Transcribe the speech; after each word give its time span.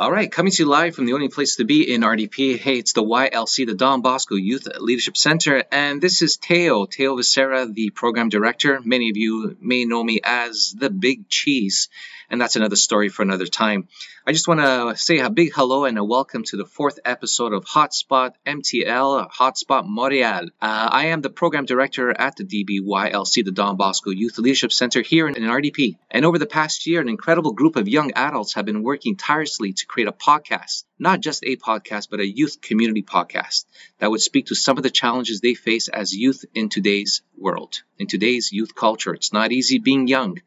All 0.00 0.12
right, 0.12 0.30
coming 0.30 0.52
to 0.52 0.62
you 0.62 0.68
live 0.68 0.94
from 0.94 1.06
the 1.06 1.14
only 1.14 1.28
place 1.28 1.56
to 1.56 1.64
be 1.64 1.92
in 1.92 2.02
RDP. 2.02 2.56
Hey, 2.56 2.78
it's 2.78 2.92
the 2.92 3.02
YLC, 3.02 3.66
the 3.66 3.74
Don 3.74 4.00
Bosco 4.00 4.36
Youth 4.36 4.68
Leadership 4.78 5.16
Center, 5.16 5.64
and 5.72 6.00
this 6.00 6.22
is 6.22 6.36
Teo, 6.36 6.86
Teo 6.86 7.16
Vicera, 7.16 7.66
the 7.66 7.90
program 7.90 8.28
director. 8.28 8.80
Many 8.84 9.10
of 9.10 9.16
you 9.16 9.56
may 9.60 9.86
know 9.86 10.04
me 10.04 10.20
as 10.22 10.72
the 10.78 10.88
Big 10.88 11.28
Cheese 11.28 11.88
and 12.30 12.40
that's 12.40 12.56
another 12.56 12.76
story 12.76 13.08
for 13.08 13.22
another 13.22 13.46
time. 13.46 13.88
I 14.26 14.32
just 14.32 14.48
want 14.48 14.60
to 14.60 14.96
say 15.00 15.18
a 15.18 15.30
big 15.30 15.52
hello 15.54 15.84
and 15.84 15.96
a 15.96 16.04
welcome 16.04 16.44
to 16.44 16.56
the 16.56 16.66
fourth 16.66 16.98
episode 17.04 17.54
of 17.54 17.64
Hotspot 17.64 18.34
MTL, 18.46 19.30
Hotspot 19.30 19.86
Montreal. 19.86 20.48
Uh, 20.60 20.88
I 20.92 21.06
am 21.06 21.22
the 21.22 21.30
program 21.30 21.64
director 21.64 22.10
at 22.10 22.36
the 22.36 22.44
DBYLC, 22.44 23.44
the 23.44 23.52
Don 23.52 23.76
Bosco 23.76 24.10
Youth 24.10 24.38
Leadership 24.38 24.72
Center 24.72 25.00
here 25.00 25.26
in, 25.26 25.36
in 25.36 25.44
RDP. 25.44 25.96
And 26.10 26.26
over 26.26 26.38
the 26.38 26.46
past 26.46 26.86
year, 26.86 27.00
an 27.00 27.08
incredible 27.08 27.52
group 27.52 27.76
of 27.76 27.88
young 27.88 28.12
adults 28.12 28.54
have 28.54 28.66
been 28.66 28.82
working 28.82 29.16
tirelessly 29.16 29.72
to 29.72 29.86
create 29.86 30.08
a 30.08 30.12
podcast, 30.12 30.84
not 30.98 31.20
just 31.20 31.42
a 31.44 31.56
podcast, 31.56 32.08
but 32.10 32.20
a 32.20 32.26
youth 32.26 32.60
community 32.60 33.02
podcast 33.02 33.64
that 33.98 34.10
would 34.10 34.20
speak 34.20 34.46
to 34.46 34.54
some 34.54 34.76
of 34.76 34.82
the 34.82 34.90
challenges 34.90 35.40
they 35.40 35.54
face 35.54 35.88
as 35.88 36.14
youth 36.14 36.44
in 36.54 36.68
today's 36.68 37.22
world, 37.36 37.82
in 37.98 38.06
today's 38.06 38.52
youth 38.52 38.74
culture. 38.74 39.14
It's 39.14 39.32
not 39.32 39.52
easy 39.52 39.78
being 39.78 40.06
young. 40.06 40.38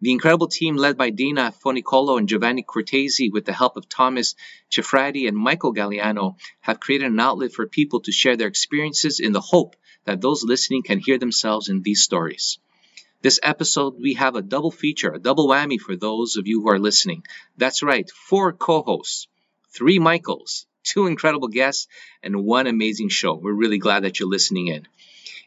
The 0.00 0.12
incredible 0.12 0.46
team 0.46 0.76
led 0.76 0.96
by 0.96 1.10
Dina 1.10 1.52
Fonicolo 1.52 2.18
and 2.18 2.28
Giovanni 2.28 2.62
Cortesi 2.62 3.32
with 3.32 3.44
the 3.44 3.52
help 3.52 3.76
of 3.76 3.88
Thomas 3.88 4.36
Cifrati 4.70 5.26
and 5.26 5.36
Michael 5.36 5.74
Galliano 5.74 6.36
have 6.60 6.78
created 6.78 7.10
an 7.10 7.18
outlet 7.18 7.52
for 7.52 7.66
people 7.66 8.00
to 8.02 8.12
share 8.12 8.36
their 8.36 8.46
experiences 8.46 9.18
in 9.18 9.32
the 9.32 9.40
hope 9.40 9.74
that 10.04 10.20
those 10.20 10.44
listening 10.44 10.84
can 10.84 11.00
hear 11.00 11.18
themselves 11.18 11.68
in 11.68 11.82
these 11.82 12.02
stories. 12.02 12.60
This 13.22 13.40
episode, 13.42 14.00
we 14.00 14.14
have 14.14 14.36
a 14.36 14.42
double 14.42 14.70
feature, 14.70 15.12
a 15.12 15.18
double 15.18 15.48
whammy 15.48 15.80
for 15.80 15.96
those 15.96 16.36
of 16.36 16.46
you 16.46 16.62
who 16.62 16.68
are 16.68 16.78
listening. 16.78 17.24
That's 17.56 17.82
right, 17.82 18.08
four 18.08 18.52
co-hosts, 18.52 19.26
three 19.74 19.98
Michaels, 19.98 20.66
two 20.84 21.08
incredible 21.08 21.48
guests, 21.48 21.88
and 22.22 22.44
one 22.44 22.68
amazing 22.68 23.08
show. 23.08 23.34
We're 23.34 23.52
really 23.52 23.78
glad 23.78 24.04
that 24.04 24.20
you're 24.20 24.28
listening 24.28 24.68
in. 24.68 24.86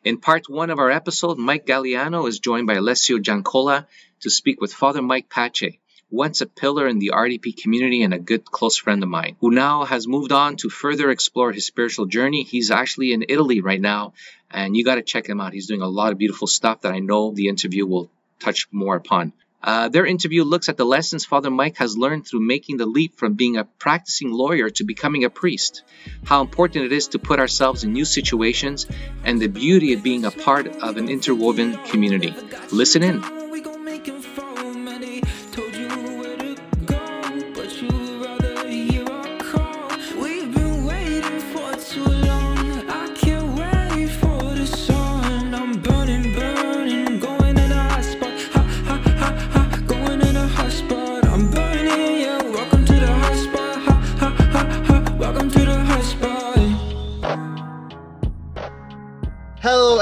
In 0.03 0.17
part 0.17 0.49
one 0.49 0.71
of 0.71 0.79
our 0.79 0.89
episode, 0.89 1.37
Mike 1.37 1.67
Galliano 1.67 2.27
is 2.27 2.39
joined 2.39 2.65
by 2.65 2.73
Alessio 2.73 3.19
Giancola 3.19 3.87
to 4.21 4.31
speak 4.31 4.59
with 4.59 4.73
Father 4.73 5.03
Mike 5.03 5.29
Pace, 5.29 5.77
once 6.09 6.41
a 6.41 6.47
pillar 6.47 6.87
in 6.87 6.97
the 6.97 7.11
RDP 7.13 7.55
community 7.55 8.01
and 8.01 8.11
a 8.11 8.17
good 8.17 8.43
close 8.43 8.77
friend 8.77 9.03
of 9.03 9.09
mine, 9.09 9.37
who 9.41 9.51
now 9.51 9.83
has 9.83 10.07
moved 10.07 10.31
on 10.31 10.55
to 10.55 10.71
further 10.71 11.11
explore 11.11 11.51
his 11.51 11.67
spiritual 11.67 12.07
journey. 12.07 12.41
He's 12.41 12.71
actually 12.71 13.13
in 13.13 13.25
Italy 13.29 13.61
right 13.61 13.79
now, 13.79 14.13
and 14.49 14.75
you 14.75 14.83
got 14.83 14.95
to 14.95 15.03
check 15.03 15.29
him 15.29 15.39
out. 15.39 15.53
He's 15.53 15.67
doing 15.67 15.83
a 15.83 15.87
lot 15.87 16.11
of 16.11 16.17
beautiful 16.17 16.47
stuff 16.47 16.81
that 16.81 16.93
I 16.93 16.97
know 16.97 17.31
the 17.31 17.47
interview 17.47 17.85
will 17.85 18.09
touch 18.39 18.67
more 18.71 18.95
upon. 18.95 19.33
Uh, 19.63 19.89
their 19.89 20.05
interview 20.05 20.43
looks 20.43 20.69
at 20.69 20.77
the 20.77 20.85
lessons 20.85 21.25
Father 21.25 21.51
Mike 21.51 21.77
has 21.77 21.97
learned 21.97 22.25
through 22.25 22.39
making 22.39 22.77
the 22.77 22.85
leap 22.85 23.17
from 23.17 23.33
being 23.33 23.57
a 23.57 23.63
practicing 23.63 24.31
lawyer 24.31 24.69
to 24.69 24.83
becoming 24.83 25.23
a 25.23 25.29
priest, 25.29 25.83
how 26.25 26.41
important 26.41 26.85
it 26.85 26.91
is 26.91 27.09
to 27.09 27.19
put 27.19 27.39
ourselves 27.39 27.83
in 27.83 27.93
new 27.93 28.05
situations, 28.05 28.87
and 29.23 29.39
the 29.39 29.47
beauty 29.47 29.93
of 29.93 30.03
being 30.03 30.25
a 30.25 30.31
part 30.31 30.67
of 30.67 30.97
an 30.97 31.09
interwoven 31.09 31.77
community. 31.85 32.33
Listen 32.71 33.03
in. 33.03 33.40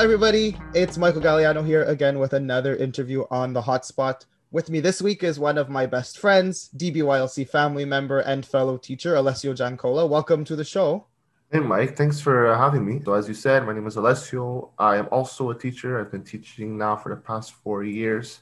Everybody. 0.03 0.55
It's 0.73 0.97
Michael 0.97 1.21
Galliano 1.21 1.65
here 1.65 1.83
again 1.83 2.19
with 2.19 2.31
another 2.31 2.73
interview 2.77 3.25
on 3.29 3.51
the 3.51 3.61
Hotspot. 3.61 4.23
With 4.49 4.69
me 4.69 4.79
this 4.79 5.01
week 5.01 5.23
is 5.23 5.37
one 5.37 5.57
of 5.57 5.67
my 5.67 5.85
best 5.85 6.19
friends, 6.19 6.69
DBYLC 6.77 7.49
family 7.49 7.83
member 7.83 8.19
and 8.19 8.45
fellow 8.45 8.77
teacher, 8.77 9.15
Alessio 9.15 9.53
Giancola. 9.53 10.05
Welcome 10.05 10.45
to 10.45 10.55
the 10.55 10.63
show. 10.63 11.07
Hey, 11.51 11.59
Mike. 11.59 11.97
Thanks 11.97 12.21
for 12.21 12.55
having 12.55 12.85
me. 12.85 13.01
So, 13.03 13.11
as 13.11 13.27
you 13.27 13.33
said, 13.33 13.65
my 13.65 13.73
name 13.73 13.87
is 13.87 13.97
Alessio. 13.97 14.71
I 14.79 14.95
am 14.95 15.09
also 15.11 15.49
a 15.49 15.57
teacher. 15.57 15.99
I've 15.99 16.11
been 16.11 16.23
teaching 16.23 16.77
now 16.77 16.95
for 16.95 17.13
the 17.13 17.19
past 17.19 17.51
four 17.55 17.83
years 17.83 18.39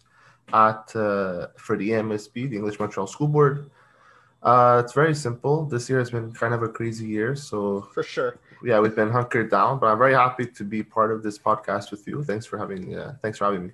at 0.54 0.96
uh, 0.96 1.48
for 1.58 1.76
the 1.76 1.90
EMSB, 1.90 2.52
the 2.52 2.56
English 2.56 2.80
Montreal 2.80 3.08
School 3.08 3.30
Board. 3.30 3.72
Uh, 4.44 4.84
it's 4.86 4.94
very 4.94 5.16
simple. 5.16 5.66
This 5.66 5.90
year 5.90 5.98
has 5.98 6.12
been 6.12 6.31
kind 6.34 6.54
of 6.54 6.62
a 6.62 6.70
crazy 6.70 7.08
year, 7.08 7.36
so 7.36 7.90
for 7.96 8.04
sure 8.04 8.38
yeah, 8.63 8.79
we've 8.79 8.95
been 8.95 9.12
hunkered 9.12 9.51
down, 9.51 9.79
but 9.79 9.88
I'm 9.88 9.97
very 9.97 10.13
happy 10.13 10.45
to 10.45 10.63
be 10.63 10.84
part 10.84 11.12
of 11.12 11.23
this 11.23 11.38
podcast 11.38 11.91
with 11.91 12.07
you. 12.07 12.23
Thanks 12.23 12.45
for 12.45 12.57
having 12.57 12.95
uh, 12.95 13.16
thanks 13.22 13.38
for 13.38 13.45
having 13.45 13.68
me. 13.68 13.72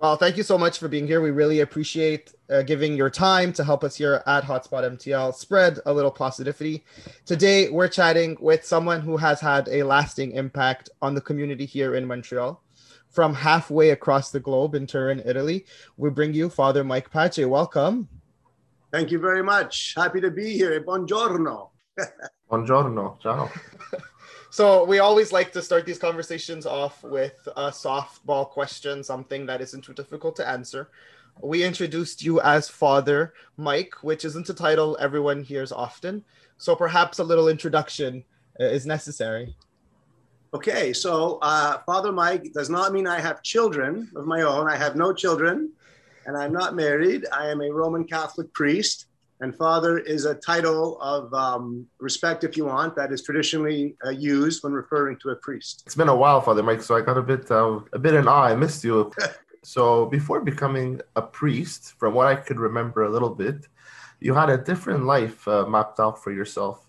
Well, 0.00 0.16
thank 0.16 0.38
you 0.38 0.42
so 0.42 0.56
much 0.56 0.78
for 0.78 0.88
being 0.88 1.06
here. 1.06 1.20
We 1.20 1.30
really 1.30 1.60
appreciate 1.60 2.32
uh, 2.48 2.62
giving 2.62 2.96
your 2.96 3.10
time 3.10 3.52
to 3.52 3.62
help 3.62 3.84
us 3.84 3.96
here 3.96 4.22
at 4.26 4.44
Hotspot 4.44 4.96
MTL 4.96 5.34
spread 5.34 5.78
a 5.84 5.92
little 5.92 6.10
positivity. 6.10 6.84
Today, 7.26 7.68
we're 7.68 7.88
chatting 7.88 8.38
with 8.40 8.64
someone 8.64 9.02
who 9.02 9.18
has 9.18 9.42
had 9.42 9.68
a 9.68 9.82
lasting 9.82 10.32
impact 10.32 10.88
on 11.02 11.14
the 11.14 11.20
community 11.20 11.66
here 11.66 11.96
in 11.96 12.06
Montreal. 12.06 12.62
From 13.10 13.34
halfway 13.34 13.90
across 13.90 14.30
the 14.30 14.40
globe 14.40 14.74
in 14.74 14.86
Turin, 14.86 15.20
Italy, 15.26 15.66
we 15.98 16.08
bring 16.08 16.32
you 16.32 16.48
Father 16.48 16.82
Mike 16.82 17.10
Pace. 17.10 17.44
Welcome. 17.44 18.08
Thank 18.90 19.10
you 19.10 19.18
very 19.18 19.42
much. 19.42 19.92
Happy 19.96 20.22
to 20.22 20.30
be 20.30 20.52
here. 20.52 20.80
Buongiorno. 20.80 21.70
Buongiorno. 22.50 23.20
Ciao. 23.20 23.50
So 24.52 24.84
we 24.84 24.98
always 24.98 25.30
like 25.30 25.52
to 25.52 25.62
start 25.62 25.86
these 25.86 25.98
conversations 25.98 26.66
off 26.66 27.04
with 27.04 27.48
a 27.56 27.70
softball 27.70 28.48
question, 28.48 29.04
something 29.04 29.46
that 29.46 29.60
isn't 29.60 29.84
too 29.84 29.94
difficult 29.94 30.34
to 30.36 30.48
answer. 30.48 30.90
We 31.40 31.62
introduced 31.62 32.24
you 32.24 32.40
as 32.40 32.68
Father 32.68 33.32
Mike, 33.56 33.94
which 34.02 34.24
isn't 34.24 34.50
a 34.50 34.54
title 34.54 34.96
everyone 34.98 35.44
hears 35.44 35.70
often. 35.70 36.24
So 36.58 36.74
perhaps 36.74 37.20
a 37.20 37.24
little 37.24 37.48
introduction 37.48 38.24
uh, 38.60 38.64
is 38.64 38.86
necessary. 38.86 39.54
Okay, 40.52 40.92
so 40.92 41.38
uh, 41.42 41.78
Father 41.86 42.10
Mike 42.10 42.52
does 42.52 42.68
not 42.68 42.92
mean 42.92 43.06
I 43.06 43.20
have 43.20 43.44
children 43.44 44.10
of 44.16 44.26
my 44.26 44.42
own. 44.42 44.68
I 44.68 44.74
have 44.74 44.96
no 44.96 45.12
children, 45.12 45.70
and 46.26 46.36
I'm 46.36 46.52
not 46.52 46.74
married. 46.74 47.24
I 47.32 47.46
am 47.46 47.60
a 47.60 47.70
Roman 47.70 48.02
Catholic 48.02 48.52
priest. 48.52 49.06
And 49.40 49.56
father 49.56 49.98
is 49.98 50.26
a 50.26 50.34
title 50.34 51.00
of 51.00 51.32
um, 51.32 51.86
respect, 51.98 52.44
if 52.44 52.58
you 52.58 52.66
want, 52.66 52.94
that 52.96 53.10
is 53.10 53.22
traditionally 53.22 53.96
uh, 54.04 54.10
used 54.10 54.62
when 54.62 54.74
referring 54.74 55.16
to 55.20 55.30
a 55.30 55.36
priest. 55.36 55.82
It's 55.86 55.94
been 55.94 56.10
a 56.10 56.16
while, 56.16 56.42
Father 56.42 56.62
Mike, 56.62 56.82
so 56.82 56.94
I 56.94 57.00
got 57.00 57.16
a 57.16 57.22
bit, 57.22 57.50
uh, 57.50 57.80
a 57.94 57.98
bit 57.98 58.14
in 58.14 58.28
awe. 58.28 58.44
I 58.44 58.54
missed 58.54 58.84
you. 58.84 59.10
so 59.62 60.06
before 60.06 60.42
becoming 60.42 61.00
a 61.16 61.22
priest, 61.22 61.94
from 61.98 62.12
what 62.12 62.26
I 62.26 62.36
could 62.36 62.60
remember 62.60 63.04
a 63.04 63.10
little 63.10 63.34
bit, 63.34 63.66
you 64.20 64.34
had 64.34 64.50
a 64.50 64.58
different 64.58 65.04
life 65.04 65.48
uh, 65.48 65.64
mapped 65.64 66.00
out 66.00 66.22
for 66.22 66.32
yourself. 66.32 66.86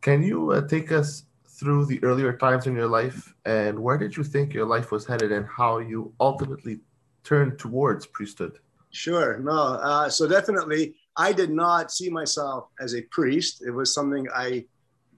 Can 0.00 0.24
you 0.24 0.50
uh, 0.50 0.66
take 0.66 0.90
us 0.90 1.22
through 1.46 1.86
the 1.86 2.02
earlier 2.02 2.36
times 2.36 2.66
in 2.66 2.74
your 2.74 2.88
life 2.88 3.34
and 3.44 3.78
where 3.78 3.96
did 3.96 4.16
you 4.16 4.24
think 4.24 4.52
your 4.52 4.66
life 4.66 4.92
was 4.92 5.06
headed 5.06 5.32
and 5.32 5.46
how 5.46 5.78
you 5.78 6.12
ultimately 6.20 6.80
turned 7.24 7.58
towards 7.58 8.06
priesthood? 8.06 8.58
Sure. 8.90 9.38
No. 9.38 9.52
Uh, 9.52 10.08
so 10.08 10.28
definitely 10.28 10.94
I 11.16 11.32
did 11.32 11.50
not 11.50 11.90
see 11.90 12.10
myself 12.10 12.68
as 12.80 12.94
a 12.94 13.02
priest. 13.02 13.62
It 13.66 13.70
was 13.70 13.92
something 13.92 14.26
I 14.34 14.64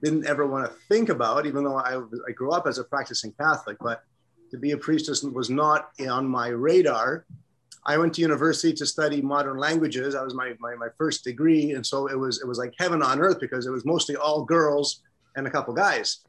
didn't 0.01 0.25
ever 0.25 0.47
want 0.47 0.65
to 0.65 0.73
think 0.87 1.09
about, 1.09 1.45
even 1.45 1.63
though 1.63 1.75
I, 1.75 1.97
I 2.27 2.31
grew 2.31 2.51
up 2.51 2.67
as 2.67 2.77
a 2.77 2.83
practicing 2.83 3.33
Catholic. 3.33 3.77
But 3.81 4.03
to 4.51 4.57
be 4.57 4.71
a 4.71 4.77
priest 4.77 5.09
was 5.33 5.49
not 5.49 5.89
on 6.09 6.27
my 6.27 6.47
radar. 6.47 7.25
I 7.85 7.97
went 7.97 8.13
to 8.15 8.21
university 8.21 8.73
to 8.73 8.85
study 8.85 9.21
modern 9.21 9.57
languages. 9.57 10.13
That 10.13 10.23
was 10.23 10.33
my, 10.33 10.53
my, 10.59 10.75
my 10.75 10.89
first 10.97 11.23
degree. 11.23 11.73
And 11.73 11.85
so 11.85 12.07
it 12.07 12.17
was, 12.17 12.41
it 12.41 12.47
was 12.47 12.57
like 12.57 12.73
heaven 12.77 13.01
on 13.01 13.19
earth 13.19 13.39
because 13.39 13.65
it 13.65 13.71
was 13.71 13.85
mostly 13.85 14.15
all 14.15 14.43
girls 14.43 15.01
and 15.35 15.47
a 15.47 15.49
couple 15.49 15.73
guys. 15.73 16.19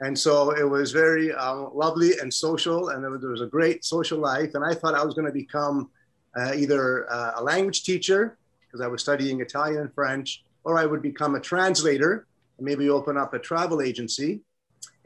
And 0.00 0.18
so 0.18 0.50
it 0.50 0.68
was 0.68 0.92
very 0.92 1.32
um, 1.34 1.70
lovely 1.72 2.18
and 2.18 2.32
social, 2.32 2.88
and 2.88 3.02
there 3.02 3.10
was, 3.10 3.20
there 3.20 3.30
was, 3.30 3.42
a 3.42 3.46
great 3.46 3.84
social 3.84 4.18
life. 4.18 4.54
And 4.54 4.64
I 4.64 4.74
thought 4.74 4.94
I 4.94 5.04
was 5.04 5.14
going 5.14 5.26
to 5.26 5.32
become 5.32 5.90
uh, 6.36 6.52
either 6.54 7.10
uh, 7.12 7.32
a 7.36 7.42
language 7.42 7.84
teacher 7.84 8.36
because 8.74 8.84
I 8.84 8.88
was 8.88 9.02
studying 9.02 9.40
Italian 9.40 9.82
and 9.82 9.94
French, 9.94 10.42
or 10.64 10.76
I 10.76 10.84
would 10.84 11.00
become 11.00 11.36
a 11.36 11.40
translator 11.40 12.26
and 12.58 12.66
maybe 12.66 12.90
open 12.90 13.16
up 13.16 13.32
a 13.32 13.38
travel 13.38 13.80
agency. 13.80 14.40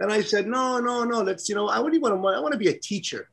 And 0.00 0.10
I 0.10 0.22
said, 0.22 0.46
no, 0.46 0.80
no, 0.80 1.04
no, 1.04 1.20
let's, 1.20 1.50
you 1.50 1.54
know, 1.54 1.68
I 1.68 1.78
really 1.82 1.98
want 1.98 2.14
to, 2.14 2.28
I 2.28 2.40
want 2.40 2.52
to 2.52 2.58
be 2.58 2.68
a 2.68 2.78
teacher. 2.78 3.28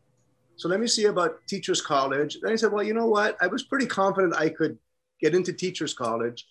So 0.57 0.67
let 0.67 0.81
me 0.81 0.87
see 0.87 1.05
about 1.05 1.39
teachers 1.47 1.81
college. 1.81 2.37
Then 2.41 2.51
I 2.51 2.57
said, 2.57 2.73
well, 2.73 2.83
you 2.83 2.93
know 2.93 3.05
what? 3.05 3.37
I 3.39 3.47
was 3.47 3.63
pretty 3.63 3.85
confident 3.85 4.35
I 4.35 4.49
could 4.49 4.77
get 5.21 5.33
into 5.33 5.53
teachers 5.53 5.93
college. 5.93 6.45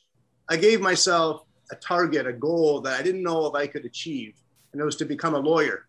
I 0.49 0.57
gave 0.57 0.81
myself 0.81 1.43
a 1.71 1.77
target, 1.77 2.27
a 2.27 2.33
goal 2.33 2.81
that 2.83 2.99
I 2.99 3.03
didn't 3.03 3.23
know 3.23 3.45
if 3.47 3.55
I 3.55 3.67
could 3.67 3.85
achieve, 3.85 4.35
and 4.73 4.81
it 4.81 4.85
was 4.85 4.97
to 4.97 5.05
become 5.05 5.35
a 5.35 5.39
lawyer. 5.39 5.85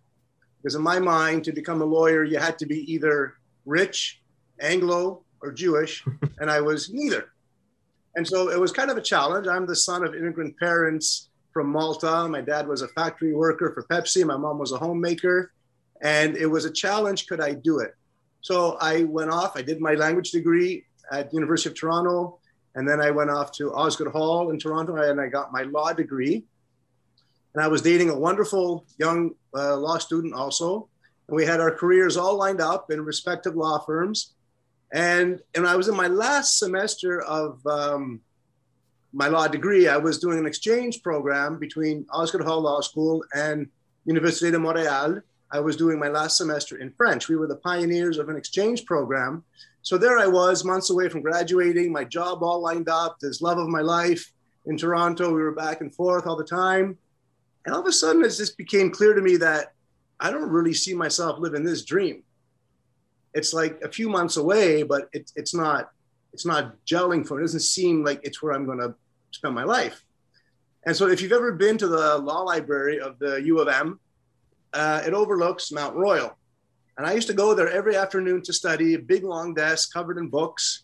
Because 0.62 0.76
in 0.76 0.82
my 0.82 1.00
mind, 1.00 1.46
to 1.46 1.54
become 1.54 1.82
a 1.82 1.86
lawyer, 1.86 2.26
you 2.26 2.40
had 2.40 2.60
to 2.60 2.66
be 2.66 2.92
either 2.92 3.36
rich, 3.66 4.22
Anglo, 4.60 5.24
or 5.42 5.54
Jewish, 5.54 6.04
and 6.40 6.52
I 6.52 6.60
was 6.60 6.92
neither. 6.92 7.30
And 8.16 8.28
so 8.28 8.50
it 8.50 8.60
was 8.60 8.72
kind 8.72 8.90
of 8.90 8.98
a 8.98 9.02
challenge. 9.02 9.48
I'm 9.48 9.66
the 9.66 9.76
son 9.76 10.06
of 10.06 10.16
immigrant 10.16 10.58
parents 10.58 11.30
from 11.52 11.70
Malta. 11.70 12.28
My 12.28 12.42
dad 12.42 12.68
was 12.68 12.82
a 12.82 12.88
factory 12.90 13.34
worker 13.34 13.72
for 13.74 13.84
Pepsi. 13.84 14.26
My 14.26 14.38
mom 14.38 14.58
was 14.58 14.72
a 14.72 14.78
homemaker. 14.78 15.52
And 16.02 16.36
it 16.38 16.46
was 16.46 16.66
a 16.66 16.72
challenge. 16.72 17.28
Could 17.28 17.42
I 17.42 17.54
do 17.54 17.80
it? 17.80 17.94
So 18.42 18.78
I 18.80 19.04
went 19.04 19.32
off. 19.32 19.58
I 19.58 19.62
did 19.62 19.82
my 19.82 19.96
language 19.96 20.32
degree 20.32 20.86
at 21.12 21.34
University 21.34 21.70
of 21.70 21.76
Toronto. 21.76 22.40
And 22.76 22.88
then 22.88 23.02
I 23.02 23.12
went 23.12 23.30
off 23.30 23.52
to 23.54 23.74
Osgoode 23.74 24.12
Hall 24.12 24.50
in 24.52 24.60
Toronto 24.60 24.96
and 24.98 25.20
I 25.20 25.28
got 25.28 25.52
my 25.52 25.64
law 25.64 25.94
degree. 25.94 26.44
And 27.54 27.64
I 27.64 27.68
was 27.68 27.82
dating 27.82 28.10
a 28.10 28.20
wonderful 28.20 28.86
young 28.98 29.32
uh, 29.56 29.78
law 29.78 29.98
student 29.98 30.34
also. 30.34 30.90
And 31.28 31.36
we 31.36 31.46
had 31.46 31.60
our 31.60 31.72
careers 31.72 32.18
all 32.18 32.38
lined 32.38 32.62
up 32.62 32.92
in 32.92 33.02
respective 33.02 33.56
law 33.56 33.80
firms. 33.80 34.36
And, 34.94 35.40
and 35.54 35.68
I 35.68 35.76
was 35.76 35.88
in 35.88 35.96
my 35.96 36.08
last 36.08 36.58
semester 36.58 37.22
of 37.22 37.66
um, 37.66 38.22
my 39.14 39.28
law 39.28 39.48
degree. 39.48 39.88
I 39.88 39.98
was 39.98 40.20
doing 40.20 40.38
an 40.38 40.46
exchange 40.46 41.02
program 41.02 41.58
between 41.58 42.06
Osgoode 42.12 42.44
Hall 42.46 42.62
Law 42.62 42.82
School 42.82 43.24
and 43.34 43.68
Université 44.08 44.52
de 44.52 44.58
Montréal. 44.58 45.22
I 45.52 45.60
was 45.60 45.76
doing 45.76 46.00
my 46.00 46.10
last 46.10 46.38
semester 46.38 46.78
in 46.78 46.92
French. 46.92 47.30
We 47.30 47.36
were 47.36 47.48
the 47.48 47.56
pioneers 47.58 48.18
of 48.18 48.30
an 48.30 48.36
exchange 48.36 48.86
program. 48.86 49.44
So 49.84 49.98
there 49.98 50.18
I 50.18 50.28
was, 50.28 50.66
months 50.66 50.90
away 50.90 51.10
from 51.10 51.22
graduating, 51.22 51.92
my 51.92 52.04
job 52.04 52.44
all 52.44 52.60
lined 52.60 52.90
up, 52.90 53.20
this 53.20 53.42
love 53.42 53.58
of 53.58 53.70
my 53.70 53.82
life 53.82 54.34
in 54.66 54.78
Toronto. 54.78 55.28
We 55.28 55.42
were 55.42 55.52
back 55.52 55.82
and 55.82 55.94
forth 55.94 56.26
all 56.26 56.36
the 56.36 56.44
time. 56.44 56.98
And 57.66 57.74
all 57.74 57.82
of 57.82 57.88
a 57.88 57.92
sudden, 57.92 58.24
it 58.24 58.30
just 58.30 58.58
became 58.58 58.92
clear 58.92 59.14
to 59.14 59.22
me 59.22 59.38
that 59.38 59.74
I 60.20 60.32
don't 60.32 60.50
really 60.50 60.74
see 60.74 60.94
myself 60.94 61.40
living 61.40 61.64
this 61.64 61.86
dream. 61.86 62.24
It's 63.36 63.54
like 63.54 63.80
a 63.84 63.92
few 63.92 64.10
months 64.10 64.38
away, 64.38 64.82
but 64.82 65.10
it, 65.14 65.32
it's 65.36 65.54
not 65.54 65.92
it's 66.34 66.46
not 66.46 66.76
gelling 66.86 67.26
for. 67.26 67.40
It 67.40 67.44
doesn't 67.44 67.62
seem 67.62 68.04
like 68.04 68.20
it's 68.24 68.42
where 68.42 68.52
I'm 68.52 68.66
going 68.66 68.80
to 68.80 68.94
spend 69.32 69.56
my 69.56 69.64
life. 69.64 70.04
And 70.86 70.96
so, 70.96 71.08
if 71.08 71.22
you've 71.22 71.32
ever 71.32 71.54
been 71.54 71.78
to 71.78 71.88
the 71.88 72.18
law 72.18 72.42
library 72.42 73.00
of 73.00 73.18
the 73.20 73.36
U 73.44 73.60
of 73.60 73.68
M, 73.70 74.00
uh, 74.74 75.02
it 75.08 75.14
overlooks 75.14 75.72
Mount 75.72 75.96
Royal. 75.96 76.38
And 76.98 77.08
I 77.08 77.14
used 77.14 77.28
to 77.28 77.34
go 77.34 77.54
there 77.54 77.70
every 77.70 77.96
afternoon 77.96 78.42
to 78.44 78.54
study, 78.54 78.94
a 78.94 79.00
big 79.00 79.24
long 79.24 79.54
desk 79.54 79.94
covered 79.94 80.18
in 80.18 80.28
books. 80.28 80.84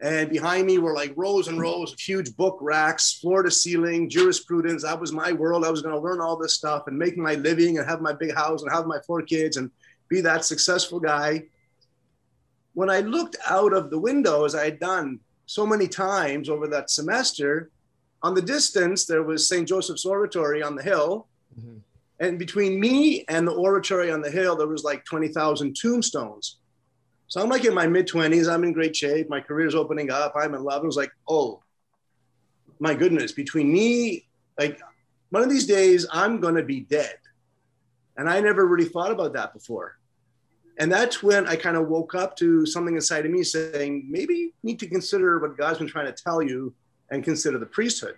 And 0.00 0.30
behind 0.30 0.66
me 0.66 0.78
were 0.78 0.94
like 0.94 1.12
rows 1.16 1.48
and 1.48 1.60
rows 1.60 1.92
of 1.92 2.00
huge 2.00 2.34
book 2.36 2.58
racks, 2.60 3.14
floor 3.20 3.42
to 3.42 3.50
ceiling, 3.50 4.08
jurisprudence. 4.08 4.82
That 4.82 5.00
was 5.00 5.12
my 5.12 5.32
world. 5.32 5.64
I 5.64 5.70
was 5.70 5.82
going 5.82 5.94
to 5.94 6.00
learn 6.00 6.20
all 6.20 6.36
this 6.36 6.54
stuff 6.54 6.84
and 6.86 6.98
make 6.98 7.16
my 7.16 7.34
living 7.34 7.78
and 7.78 7.88
have 7.88 8.00
my 8.00 8.12
big 8.12 8.34
house 8.34 8.62
and 8.62 8.72
have 8.72 8.86
my 8.86 8.98
four 9.06 9.22
kids 9.22 9.56
and 9.56 9.70
be 10.08 10.20
that 10.20 10.44
successful 10.44 10.98
guy. 10.98 11.44
When 12.74 12.90
I 12.90 13.00
looked 13.00 13.36
out 13.48 13.72
of 13.72 13.90
the 13.90 13.98
window, 13.98 14.44
as 14.44 14.54
I 14.54 14.64
had 14.64 14.80
done 14.80 15.20
so 15.46 15.66
many 15.66 15.86
times 15.86 16.48
over 16.48 16.66
that 16.68 16.90
semester, 16.90 17.70
on 18.22 18.34
the 18.34 18.42
distance, 18.42 19.04
there 19.04 19.22
was 19.22 19.48
St. 19.48 19.68
Joseph's 19.68 20.04
Oratory 20.04 20.62
on 20.62 20.76
the 20.76 20.82
hill. 20.82 21.26
Mm-hmm. 21.58 21.78
And 22.20 22.38
between 22.38 22.78
me 22.78 23.24
and 23.28 23.46
the 23.46 23.52
oratory 23.52 24.12
on 24.12 24.22
the 24.22 24.30
hill, 24.30 24.56
there 24.56 24.68
was 24.68 24.84
like 24.84 25.04
20,000 25.04 25.74
tombstones. 25.74 26.58
So 27.26 27.42
I'm 27.42 27.48
like 27.48 27.64
in 27.64 27.74
my 27.74 27.86
mid 27.86 28.06
20s. 28.06 28.52
I'm 28.52 28.62
in 28.62 28.72
great 28.72 28.94
shape. 28.94 29.28
My 29.28 29.40
career's 29.40 29.74
opening 29.74 30.10
up. 30.10 30.34
I'm 30.36 30.54
in 30.54 30.62
love. 30.62 30.82
I 30.82 30.86
was 30.86 30.96
like, 30.96 31.10
oh, 31.28 31.62
my 32.78 32.94
goodness, 32.94 33.32
between 33.32 33.72
me, 33.72 34.26
like 34.58 34.80
one 35.30 35.42
of 35.42 35.48
these 35.48 35.66
days, 35.66 36.06
I'm 36.12 36.40
going 36.40 36.56
to 36.56 36.62
be 36.62 36.80
dead. 36.80 37.16
And 38.16 38.28
I 38.28 38.40
never 38.40 38.66
really 38.66 38.88
thought 38.88 39.10
about 39.10 39.32
that 39.32 39.54
before. 39.54 39.96
And 40.78 40.90
that's 40.90 41.22
when 41.22 41.46
I 41.46 41.56
kind 41.56 41.76
of 41.76 41.88
woke 41.88 42.14
up 42.14 42.36
to 42.36 42.64
something 42.66 42.94
inside 42.94 43.26
of 43.26 43.30
me 43.30 43.42
saying, 43.42 44.06
maybe 44.08 44.34
you 44.34 44.52
need 44.62 44.78
to 44.80 44.86
consider 44.86 45.38
what 45.38 45.56
God's 45.56 45.78
been 45.78 45.88
trying 45.88 46.06
to 46.06 46.12
tell 46.12 46.42
you 46.42 46.74
and 47.10 47.22
consider 47.22 47.58
the 47.58 47.66
priesthood. 47.66 48.14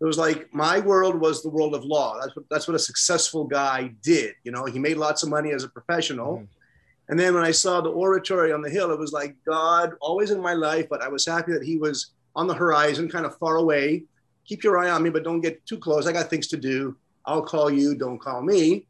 It 0.00 0.04
was 0.04 0.16
like 0.16 0.52
my 0.54 0.78
world 0.78 1.16
was 1.16 1.42
the 1.42 1.48
world 1.48 1.74
of 1.74 1.84
law. 1.84 2.20
That's 2.20 2.36
what, 2.36 2.44
that's 2.48 2.68
what 2.68 2.76
a 2.76 2.78
successful 2.78 3.44
guy 3.44 3.92
did. 4.02 4.34
You 4.44 4.52
know, 4.52 4.64
he 4.64 4.78
made 4.78 4.96
lots 4.96 5.24
of 5.24 5.28
money 5.28 5.50
as 5.50 5.64
a 5.64 5.68
professional. 5.68 6.38
Mm. 6.38 6.48
And 7.08 7.18
then 7.18 7.34
when 7.34 7.42
I 7.42 7.50
saw 7.50 7.80
the 7.80 7.90
oratory 7.90 8.52
on 8.52 8.62
the 8.62 8.70
hill, 8.70 8.92
it 8.92 8.98
was 8.98 9.12
like 9.12 9.34
God 9.44 9.94
always 10.00 10.30
in 10.30 10.40
my 10.40 10.52
life, 10.52 10.88
but 10.88 11.02
I 11.02 11.08
was 11.08 11.26
happy 11.26 11.52
that 11.52 11.64
he 11.64 11.76
was 11.78 12.12
on 12.36 12.46
the 12.46 12.54
horizon, 12.54 13.08
kind 13.08 13.26
of 13.26 13.36
far 13.38 13.56
away. 13.56 14.04
Keep 14.44 14.62
your 14.62 14.78
eye 14.78 14.90
on 14.90 15.02
me, 15.02 15.10
but 15.10 15.24
don't 15.24 15.40
get 15.40 15.64
too 15.66 15.78
close. 15.78 16.06
I 16.06 16.12
got 16.12 16.30
things 16.30 16.46
to 16.48 16.56
do. 16.56 16.96
I'll 17.24 17.42
call 17.42 17.70
you, 17.70 17.94
don't 17.94 18.18
call 18.18 18.42
me. 18.42 18.86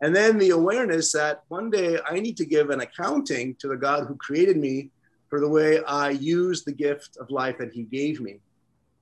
And 0.00 0.14
then 0.14 0.38
the 0.38 0.50
awareness 0.50 1.12
that 1.12 1.42
one 1.48 1.70
day 1.70 1.98
I 2.08 2.20
need 2.20 2.36
to 2.36 2.44
give 2.44 2.70
an 2.70 2.80
accounting 2.80 3.56
to 3.56 3.68
the 3.68 3.76
God 3.76 4.06
who 4.06 4.14
created 4.16 4.56
me 4.56 4.90
for 5.28 5.40
the 5.40 5.48
way 5.48 5.82
I 5.84 6.10
used 6.10 6.64
the 6.64 6.72
gift 6.72 7.16
of 7.20 7.30
life 7.30 7.58
that 7.58 7.72
he 7.72 7.82
gave 7.82 8.20
me. 8.20 8.38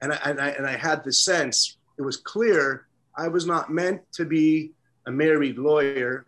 And 0.01 0.13
I, 0.13 0.19
and 0.25 0.41
I, 0.41 0.49
and 0.51 0.67
I 0.67 0.77
had 0.77 1.05
the 1.05 1.13
sense, 1.13 1.77
it 1.99 2.03
was 2.03 2.17
clear 2.17 2.87
I 3.17 3.29
was 3.29 3.47
not 3.47 3.71
meant 3.71 4.01
to 4.13 4.25
be 4.25 4.73
a 5.07 5.11
married 5.11 5.59
lawyer 5.59 6.27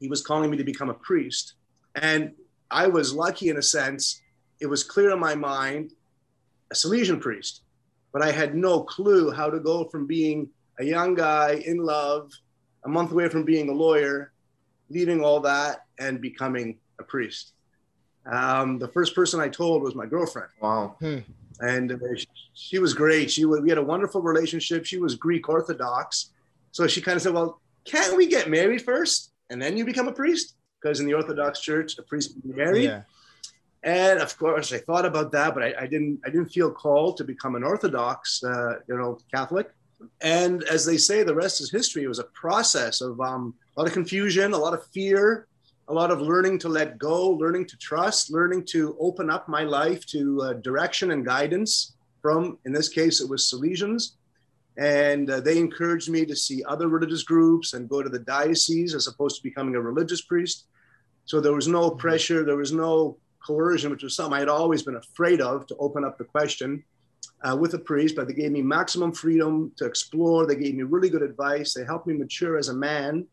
he 0.00 0.08
was 0.08 0.22
calling 0.22 0.50
me 0.50 0.56
to 0.56 0.64
become 0.64 0.90
a 0.90 0.94
priest. 0.94 1.54
And 1.94 2.32
I 2.70 2.86
was 2.86 3.14
lucky 3.14 3.48
in 3.48 3.56
a 3.56 3.62
sense, 3.62 4.20
it 4.60 4.66
was 4.66 4.84
clear 4.84 5.10
in 5.10 5.20
my 5.20 5.34
mind, 5.34 5.92
a 6.70 6.74
Salesian 6.74 7.20
priest, 7.20 7.62
but 8.12 8.22
I 8.22 8.32
had 8.32 8.54
no 8.54 8.82
clue 8.82 9.30
how 9.30 9.50
to 9.50 9.60
go 9.60 9.84
from 9.84 10.06
being 10.06 10.48
a 10.78 10.84
young 10.84 11.14
guy 11.14 11.62
in 11.64 11.78
love, 11.78 12.30
a 12.86 12.88
month 12.88 13.12
away 13.12 13.28
from 13.28 13.44
being 13.44 13.68
a 13.68 13.72
lawyer, 13.72 14.32
leaving 14.88 15.22
all 15.22 15.40
that 15.40 15.84
and 15.98 16.20
becoming 16.20 16.78
a 16.98 17.02
priest. 17.02 17.52
Um, 18.30 18.78
the 18.78 18.88
first 18.88 19.14
person 19.14 19.38
I 19.40 19.48
told 19.48 19.82
was 19.82 19.94
my 19.94 20.06
girlfriend. 20.06 20.48
Wow. 20.60 20.96
Hmm. 21.00 21.18
And 21.60 21.92
uh, 21.92 21.96
she, 22.16 22.26
she, 22.54 22.78
was 22.78 22.92
great. 22.94 23.30
She 23.30 23.44
we 23.44 23.68
had 23.68 23.78
a 23.78 23.82
wonderful 23.82 24.20
relationship. 24.20 24.84
She 24.84 24.98
was 24.98 25.14
Greek 25.14 25.48
Orthodox, 25.48 26.32
so 26.70 26.86
she 26.86 27.00
kind 27.00 27.16
of 27.16 27.22
said, 27.22 27.32
"Well, 27.32 27.62
can't 27.84 28.14
we 28.14 28.26
get 28.26 28.50
married 28.50 28.82
first? 28.82 29.32
and 29.50 29.60
then 29.60 29.76
you 29.76 29.84
become 29.84 30.08
a 30.08 30.12
priest 30.12 30.54
because 30.80 31.00
in 31.00 31.06
the 31.06 31.14
Orthodox 31.14 31.60
Church, 31.60 31.98
a 31.98 32.02
priest 32.02 32.32
can 32.32 32.50
be 32.50 32.56
married. 32.56 32.84
Yeah. 32.84 33.02
And 33.82 34.20
of 34.20 34.36
course, 34.36 34.72
I 34.72 34.78
thought 34.78 35.06
about 35.06 35.30
that, 35.32 35.54
but 35.54 35.62
I, 35.62 35.74
I, 35.80 35.86
didn't. 35.86 36.20
I 36.24 36.30
didn't 36.30 36.48
feel 36.48 36.70
called 36.70 37.16
to 37.18 37.24
become 37.24 37.54
an 37.54 37.62
Orthodox, 37.62 38.42
uh, 38.42 38.76
you 38.88 38.96
know, 38.96 39.18
Catholic. 39.32 39.70
And 40.20 40.62
as 40.64 40.84
they 40.84 40.96
say, 40.96 41.22
the 41.22 41.34
rest 41.34 41.60
is 41.60 41.70
history. 41.70 42.04
It 42.04 42.08
was 42.08 42.18
a 42.18 42.24
process 42.24 43.00
of 43.00 43.20
um, 43.20 43.54
a 43.76 43.80
lot 43.80 43.88
of 43.88 43.94
confusion, 43.94 44.52
a 44.52 44.58
lot 44.58 44.74
of 44.74 44.86
fear, 44.88 45.46
a 45.88 45.94
lot 45.94 46.10
of 46.10 46.20
learning 46.20 46.58
to 46.60 46.68
let 46.68 46.98
go, 46.98 47.30
learning 47.30 47.66
to 47.66 47.76
trust, 47.78 48.30
learning 48.30 48.64
to 48.66 48.96
open 49.00 49.30
up 49.30 49.48
my 49.48 49.62
life 49.62 50.04
to 50.06 50.42
uh, 50.42 50.52
direction 50.54 51.12
and 51.12 51.24
guidance 51.24 51.94
from, 52.20 52.58
in 52.66 52.72
this 52.72 52.88
case, 52.88 53.20
it 53.20 53.28
was 53.28 53.50
Salesians 53.50 54.12
and 54.78 55.30
uh, 55.30 55.40
they 55.40 55.58
encouraged 55.58 56.10
me 56.10 56.26
to 56.26 56.36
see 56.36 56.62
other 56.64 56.88
religious 56.88 57.22
groups 57.22 57.72
and 57.72 57.88
go 57.88 58.02
to 58.02 58.08
the 58.08 58.18
diocese 58.18 58.94
as 58.94 59.06
opposed 59.06 59.36
to 59.36 59.42
becoming 59.42 59.74
a 59.74 59.80
religious 59.80 60.20
priest. 60.20 60.66
So 61.24 61.40
there 61.40 61.54
was 61.54 61.68
no 61.68 61.90
mm-hmm. 61.90 61.98
pressure, 61.98 62.44
there 62.44 62.56
was 62.56 62.72
no 62.72 63.16
coercion, 63.44 63.90
which 63.90 64.02
was 64.02 64.14
something 64.14 64.34
I 64.34 64.40
had 64.40 64.48
always 64.48 64.82
been 64.82 64.96
afraid 64.96 65.40
of 65.40 65.66
to 65.68 65.76
open 65.76 66.04
up 66.04 66.18
the 66.18 66.24
question 66.24 66.84
uh, 67.42 67.56
with 67.56 67.74
a 67.74 67.78
priest. 67.78 68.16
But 68.16 68.28
they 68.28 68.34
gave 68.34 68.52
me 68.52 68.62
maximum 68.62 69.12
freedom 69.12 69.72
to 69.76 69.84
explore. 69.84 70.46
They 70.46 70.56
gave 70.56 70.74
me 70.74 70.82
really 70.82 71.10
good 71.10 71.22
advice. 71.22 71.74
They 71.74 71.84
helped 71.84 72.06
me 72.06 72.14
mature 72.14 72.58
as 72.58 72.68
a 72.68 72.74
man. 72.74 73.26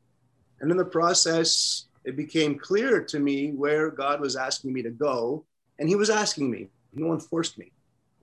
And 0.62 0.72
in 0.72 0.78
the 0.78 0.86
process, 0.86 1.86
it 2.06 2.16
became 2.16 2.58
clear 2.58 3.04
to 3.04 3.20
me 3.20 3.52
where 3.52 3.90
God 3.90 4.22
was 4.22 4.36
asking 4.36 4.74
me 4.74 4.82
to 4.84 4.92
go. 4.92 5.46
And 5.80 5.90
He 5.90 5.96
was 5.96 6.10
asking 6.10 6.52
me, 6.52 6.68
no 6.94 7.08
one 7.08 7.20
forced 7.20 7.58
me. 7.58 7.72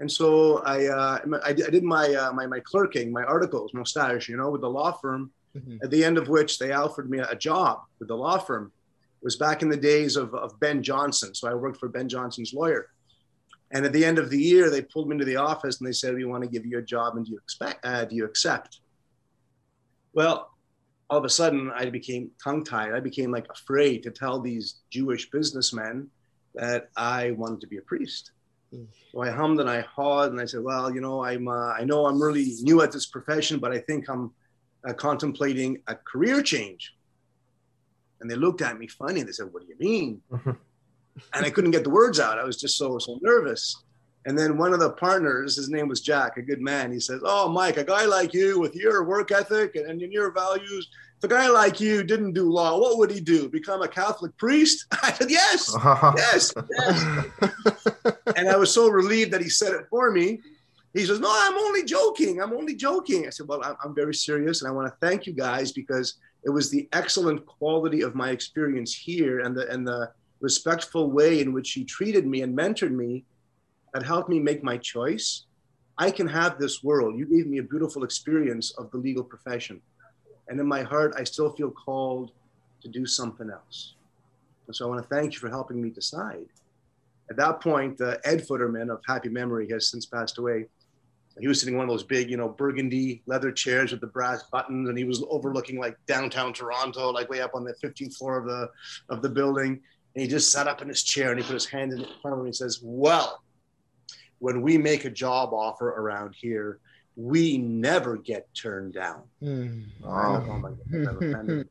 And 0.00 0.10
so 0.10 0.58
I, 0.64 0.86
uh, 0.86 1.18
I, 1.44 1.52
did 1.52 1.84
my, 1.84 2.14
uh, 2.14 2.32
my, 2.32 2.46
my 2.46 2.60
clerking, 2.60 3.12
my 3.12 3.22
articles, 3.22 3.74
my 3.74 3.82
stage, 3.82 4.30
you 4.30 4.36
know, 4.36 4.48
with 4.48 4.62
the 4.62 4.70
law 4.70 4.92
firm, 4.92 5.30
mm-hmm. 5.54 5.76
at 5.82 5.90
the 5.90 6.02
end 6.02 6.16
of 6.16 6.28
which 6.28 6.58
they 6.58 6.72
offered 6.72 7.10
me 7.10 7.18
a 7.18 7.36
job 7.36 7.82
with 7.98 8.08
the 8.08 8.16
law 8.16 8.38
firm. 8.38 8.72
It 9.20 9.24
was 9.24 9.36
back 9.36 9.60
in 9.60 9.68
the 9.68 9.76
days 9.76 10.16
of, 10.16 10.34
of 10.34 10.58
Ben 10.58 10.82
Johnson. 10.82 11.34
So 11.34 11.48
I 11.48 11.54
worked 11.54 11.76
for 11.76 11.90
Ben 11.90 12.08
Johnson's 12.08 12.54
lawyer. 12.54 12.88
And 13.72 13.84
at 13.84 13.92
the 13.92 14.04
end 14.04 14.18
of 14.18 14.30
the 14.30 14.40
year, 14.40 14.68
they 14.68 14.82
pulled 14.82 15.08
me 15.08 15.14
into 15.14 15.24
the 15.24 15.36
office 15.36 15.78
and 15.78 15.86
they 15.86 15.92
said, 15.92 16.14
we 16.14 16.24
want 16.24 16.42
to 16.42 16.50
give 16.50 16.66
you 16.66 16.78
a 16.78 16.82
job 16.82 17.16
and 17.16 17.24
do 17.24 17.32
you 17.32 17.38
expect, 17.38 17.84
uh, 17.84 18.04
do 18.04 18.16
you 18.16 18.24
accept? 18.24 18.80
Well, 20.12 20.50
all 21.08 21.18
of 21.18 21.24
a 21.24 21.28
sudden 21.28 21.70
I 21.74 21.88
became 21.90 22.30
tongue 22.42 22.64
tied. 22.64 22.92
I 22.92 23.00
became 23.00 23.30
like 23.30 23.46
afraid 23.50 24.02
to 24.02 24.10
tell 24.10 24.40
these 24.40 24.80
Jewish 24.90 25.30
businessmen 25.30 26.08
that 26.54 26.90
I 26.96 27.30
wanted 27.32 27.60
to 27.60 27.68
be 27.68 27.78
a 27.78 27.82
priest. 27.82 28.32
So 29.12 29.22
I 29.22 29.30
hummed 29.30 29.60
and 29.60 29.68
I 29.68 29.80
hawed 29.80 30.30
and 30.30 30.40
I 30.40 30.44
said, 30.44 30.62
well, 30.62 30.92
you 30.94 31.00
know, 31.00 31.24
I'm, 31.24 31.48
uh, 31.48 31.72
I 31.72 31.84
know 31.84 32.06
I'm 32.06 32.22
really 32.22 32.54
new 32.62 32.82
at 32.82 32.92
this 32.92 33.06
profession, 33.06 33.58
but 33.58 33.72
I 33.72 33.78
think 33.78 34.08
I'm 34.08 34.32
uh, 34.88 34.92
contemplating 34.92 35.82
a 35.88 35.94
career 35.94 36.42
change. 36.42 36.94
And 38.20 38.30
they 38.30 38.36
looked 38.36 38.62
at 38.62 38.78
me 38.78 38.86
funny. 38.86 39.20
And 39.20 39.28
they 39.28 39.32
said, 39.32 39.52
what 39.52 39.62
do 39.62 39.68
you 39.68 39.76
mean? 39.78 40.22
And 41.34 41.44
I 41.44 41.50
couldn't 41.50 41.70
get 41.70 41.84
the 41.84 41.90
words 41.90 42.20
out. 42.20 42.38
I 42.38 42.44
was 42.44 42.60
just 42.60 42.76
so, 42.76 42.98
so 42.98 43.18
nervous. 43.22 43.82
And 44.26 44.38
then 44.38 44.58
one 44.58 44.74
of 44.74 44.80
the 44.80 44.90
partners, 44.90 45.56
his 45.56 45.70
name 45.70 45.88
was 45.88 46.02
Jack, 46.02 46.36
a 46.36 46.42
good 46.42 46.60
man. 46.60 46.92
He 46.92 47.00
says, 47.00 47.22
"Oh, 47.24 47.48
Mike, 47.48 47.78
a 47.78 47.84
guy 47.84 48.04
like 48.04 48.34
you 48.34 48.60
with 48.60 48.74
your 48.74 49.04
work 49.04 49.32
ethic 49.32 49.76
and, 49.76 50.02
and 50.02 50.12
your 50.12 50.30
values, 50.30 50.88
if 51.16 51.24
a 51.24 51.28
guy 51.28 51.48
like 51.48 51.80
you 51.80 52.04
didn't 52.04 52.34
do 52.34 52.50
law, 52.50 52.78
what 52.78 52.98
would 52.98 53.10
he 53.10 53.20
do? 53.20 53.48
Become 53.48 53.80
a 53.80 53.88
Catholic 53.88 54.36
priest?" 54.36 54.84
I 55.02 55.12
said, 55.12 55.30
"Yes, 55.30 55.74
yes, 56.16 56.52
yes." 56.70 57.24
and 58.36 58.48
I 58.48 58.56
was 58.56 58.72
so 58.72 58.88
relieved 58.88 59.32
that 59.32 59.40
he 59.40 59.48
said 59.48 59.72
it 59.72 59.86
for 59.88 60.10
me. 60.10 60.40
He 60.92 61.06
says, 61.06 61.20
No, 61.20 61.30
I'm 61.30 61.54
only 61.54 61.84
joking. 61.84 62.42
I'm 62.42 62.52
only 62.52 62.74
joking. 62.74 63.26
I 63.26 63.30
said, 63.30 63.46
Well, 63.46 63.62
I'm, 63.64 63.76
I'm 63.84 63.94
very 63.94 64.14
serious. 64.14 64.60
And 64.60 64.68
I 64.68 64.72
want 64.72 64.88
to 64.88 65.06
thank 65.06 65.26
you 65.26 65.32
guys 65.32 65.72
because 65.72 66.14
it 66.44 66.50
was 66.50 66.70
the 66.70 66.88
excellent 66.92 67.46
quality 67.46 68.02
of 68.02 68.14
my 68.14 68.30
experience 68.30 68.94
here 68.94 69.40
and 69.40 69.56
the, 69.56 69.68
and 69.70 69.86
the 69.86 70.10
respectful 70.40 71.10
way 71.10 71.40
in 71.40 71.52
which 71.52 71.72
he 71.72 71.84
treated 71.84 72.26
me 72.26 72.42
and 72.42 72.56
mentored 72.56 72.92
me 72.92 73.24
that 73.92 74.02
helped 74.02 74.28
me 74.28 74.38
make 74.38 74.62
my 74.62 74.76
choice. 74.76 75.44
I 75.98 76.10
can 76.10 76.26
have 76.28 76.58
this 76.58 76.82
world. 76.82 77.18
You 77.18 77.26
gave 77.26 77.46
me 77.46 77.58
a 77.58 77.62
beautiful 77.62 78.04
experience 78.04 78.72
of 78.72 78.90
the 78.90 78.98
legal 78.98 79.24
profession. 79.24 79.80
And 80.48 80.58
in 80.58 80.66
my 80.66 80.82
heart, 80.82 81.14
I 81.16 81.24
still 81.24 81.52
feel 81.52 81.70
called 81.70 82.32
to 82.82 82.88
do 82.88 83.06
something 83.06 83.50
else. 83.50 83.94
And 84.66 84.74
so 84.74 84.86
I 84.86 84.88
want 84.88 85.02
to 85.02 85.14
thank 85.14 85.34
you 85.34 85.38
for 85.38 85.50
helping 85.50 85.82
me 85.82 85.90
decide. 85.90 86.46
At 87.28 87.36
that 87.36 87.60
point, 87.60 88.00
uh, 88.00 88.16
Ed 88.24 88.46
Footerman 88.46 88.90
of 88.90 89.00
Happy 89.06 89.28
Memory 89.28 89.68
has 89.70 89.88
since 89.88 90.06
passed 90.06 90.38
away. 90.38 90.66
He 91.38 91.46
was 91.46 91.60
sitting 91.60 91.74
in 91.74 91.78
one 91.78 91.88
of 91.88 91.92
those 91.92 92.02
big, 92.02 92.28
you 92.28 92.36
know, 92.36 92.48
burgundy 92.48 93.22
leather 93.26 93.52
chairs 93.52 93.92
with 93.92 94.00
the 94.00 94.08
brass 94.08 94.42
buttons, 94.50 94.88
and 94.88 94.98
he 94.98 95.04
was 95.04 95.24
overlooking 95.30 95.78
like 95.78 95.96
downtown 96.06 96.52
Toronto, 96.52 97.10
like 97.10 97.30
way 97.30 97.40
up 97.40 97.54
on 97.54 97.64
the 97.64 97.74
15th 97.82 98.16
floor 98.16 98.38
of 98.38 98.46
the 98.46 98.68
of 99.08 99.22
the 99.22 99.28
building. 99.28 99.80
And 100.14 100.22
he 100.22 100.28
just 100.28 100.52
sat 100.52 100.66
up 100.66 100.82
in 100.82 100.88
his 100.88 101.02
chair 101.02 101.30
and 101.30 101.38
he 101.38 101.46
put 101.46 101.54
his 101.54 101.66
hand 101.66 101.92
in 101.92 101.98
front 101.98 102.14
of 102.24 102.32
him 102.32 102.38
and 102.40 102.46
he 102.48 102.52
says, 102.52 102.80
Well, 102.82 103.42
when 104.40 104.62
we 104.62 104.76
make 104.76 105.04
a 105.04 105.10
job 105.10 105.52
offer 105.52 105.88
around 105.88 106.34
here, 106.34 106.80
we 107.16 107.58
never 107.58 108.16
get 108.16 108.52
turned 108.54 108.94
down. 108.94 109.22
Mm. 109.42 109.84
Wow. 110.02 110.74
and 110.92 111.64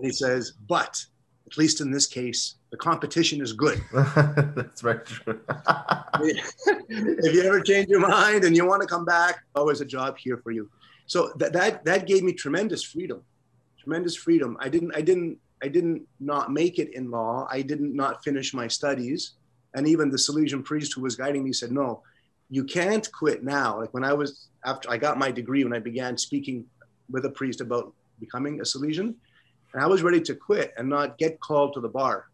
he 0.00 0.10
says, 0.10 0.52
but 0.68 1.04
at 1.46 1.58
least 1.58 1.80
in 1.80 1.90
this 1.90 2.06
case, 2.06 2.56
the 2.70 2.76
competition 2.76 3.40
is 3.40 3.52
good. 3.52 3.82
That's 3.92 4.82
right. 4.82 4.98
if 6.20 7.34
you 7.34 7.42
ever 7.42 7.60
change 7.60 7.88
your 7.88 8.00
mind 8.00 8.44
and 8.44 8.56
you 8.56 8.66
want 8.66 8.82
to 8.82 8.88
come 8.88 9.04
back, 9.04 9.44
always 9.54 9.80
a 9.80 9.84
job 9.84 10.18
here 10.18 10.38
for 10.38 10.50
you. 10.50 10.68
So 11.06 11.32
that, 11.36 11.52
that 11.52 11.84
that 11.84 12.06
gave 12.06 12.22
me 12.22 12.32
tremendous 12.32 12.82
freedom, 12.82 13.22
tremendous 13.78 14.16
freedom. 14.16 14.56
I 14.58 14.70
didn't 14.70 14.96
I 14.96 15.02
didn't 15.02 15.38
I 15.62 15.68
didn't 15.68 16.02
not 16.20 16.52
make 16.52 16.78
it 16.78 16.94
in 16.94 17.10
law. 17.10 17.46
I 17.50 17.62
didn't 17.62 17.94
not 17.94 18.22
finish 18.22 18.52
my 18.52 18.68
studies, 18.68 19.32
and 19.74 19.86
even 19.88 20.10
the 20.10 20.16
Salesian 20.16 20.64
priest 20.64 20.94
who 20.94 21.02
was 21.02 21.16
guiding 21.16 21.44
me 21.44 21.52
said, 21.52 21.72
"No, 21.72 22.02
you 22.50 22.64
can't 22.64 23.10
quit 23.12 23.42
now." 23.42 23.80
Like 23.80 23.94
when 23.94 24.04
I 24.04 24.12
was 24.12 24.48
after 24.64 24.90
I 24.90 24.98
got 24.98 25.18
my 25.18 25.30
degree, 25.30 25.64
when 25.64 25.72
I 25.72 25.78
began 25.78 26.16
speaking 26.16 26.66
with 27.10 27.24
a 27.24 27.30
priest 27.30 27.60
about 27.60 27.92
becoming 28.20 28.60
a 28.60 28.64
Salesian, 28.64 29.14
and 29.74 29.82
I 29.82 29.86
was 29.86 30.02
ready 30.02 30.20
to 30.22 30.34
quit 30.34 30.72
and 30.76 30.88
not 30.88 31.18
get 31.18 31.40
called 31.40 31.74
to 31.74 31.80
the 31.80 31.88
bar. 31.88 32.26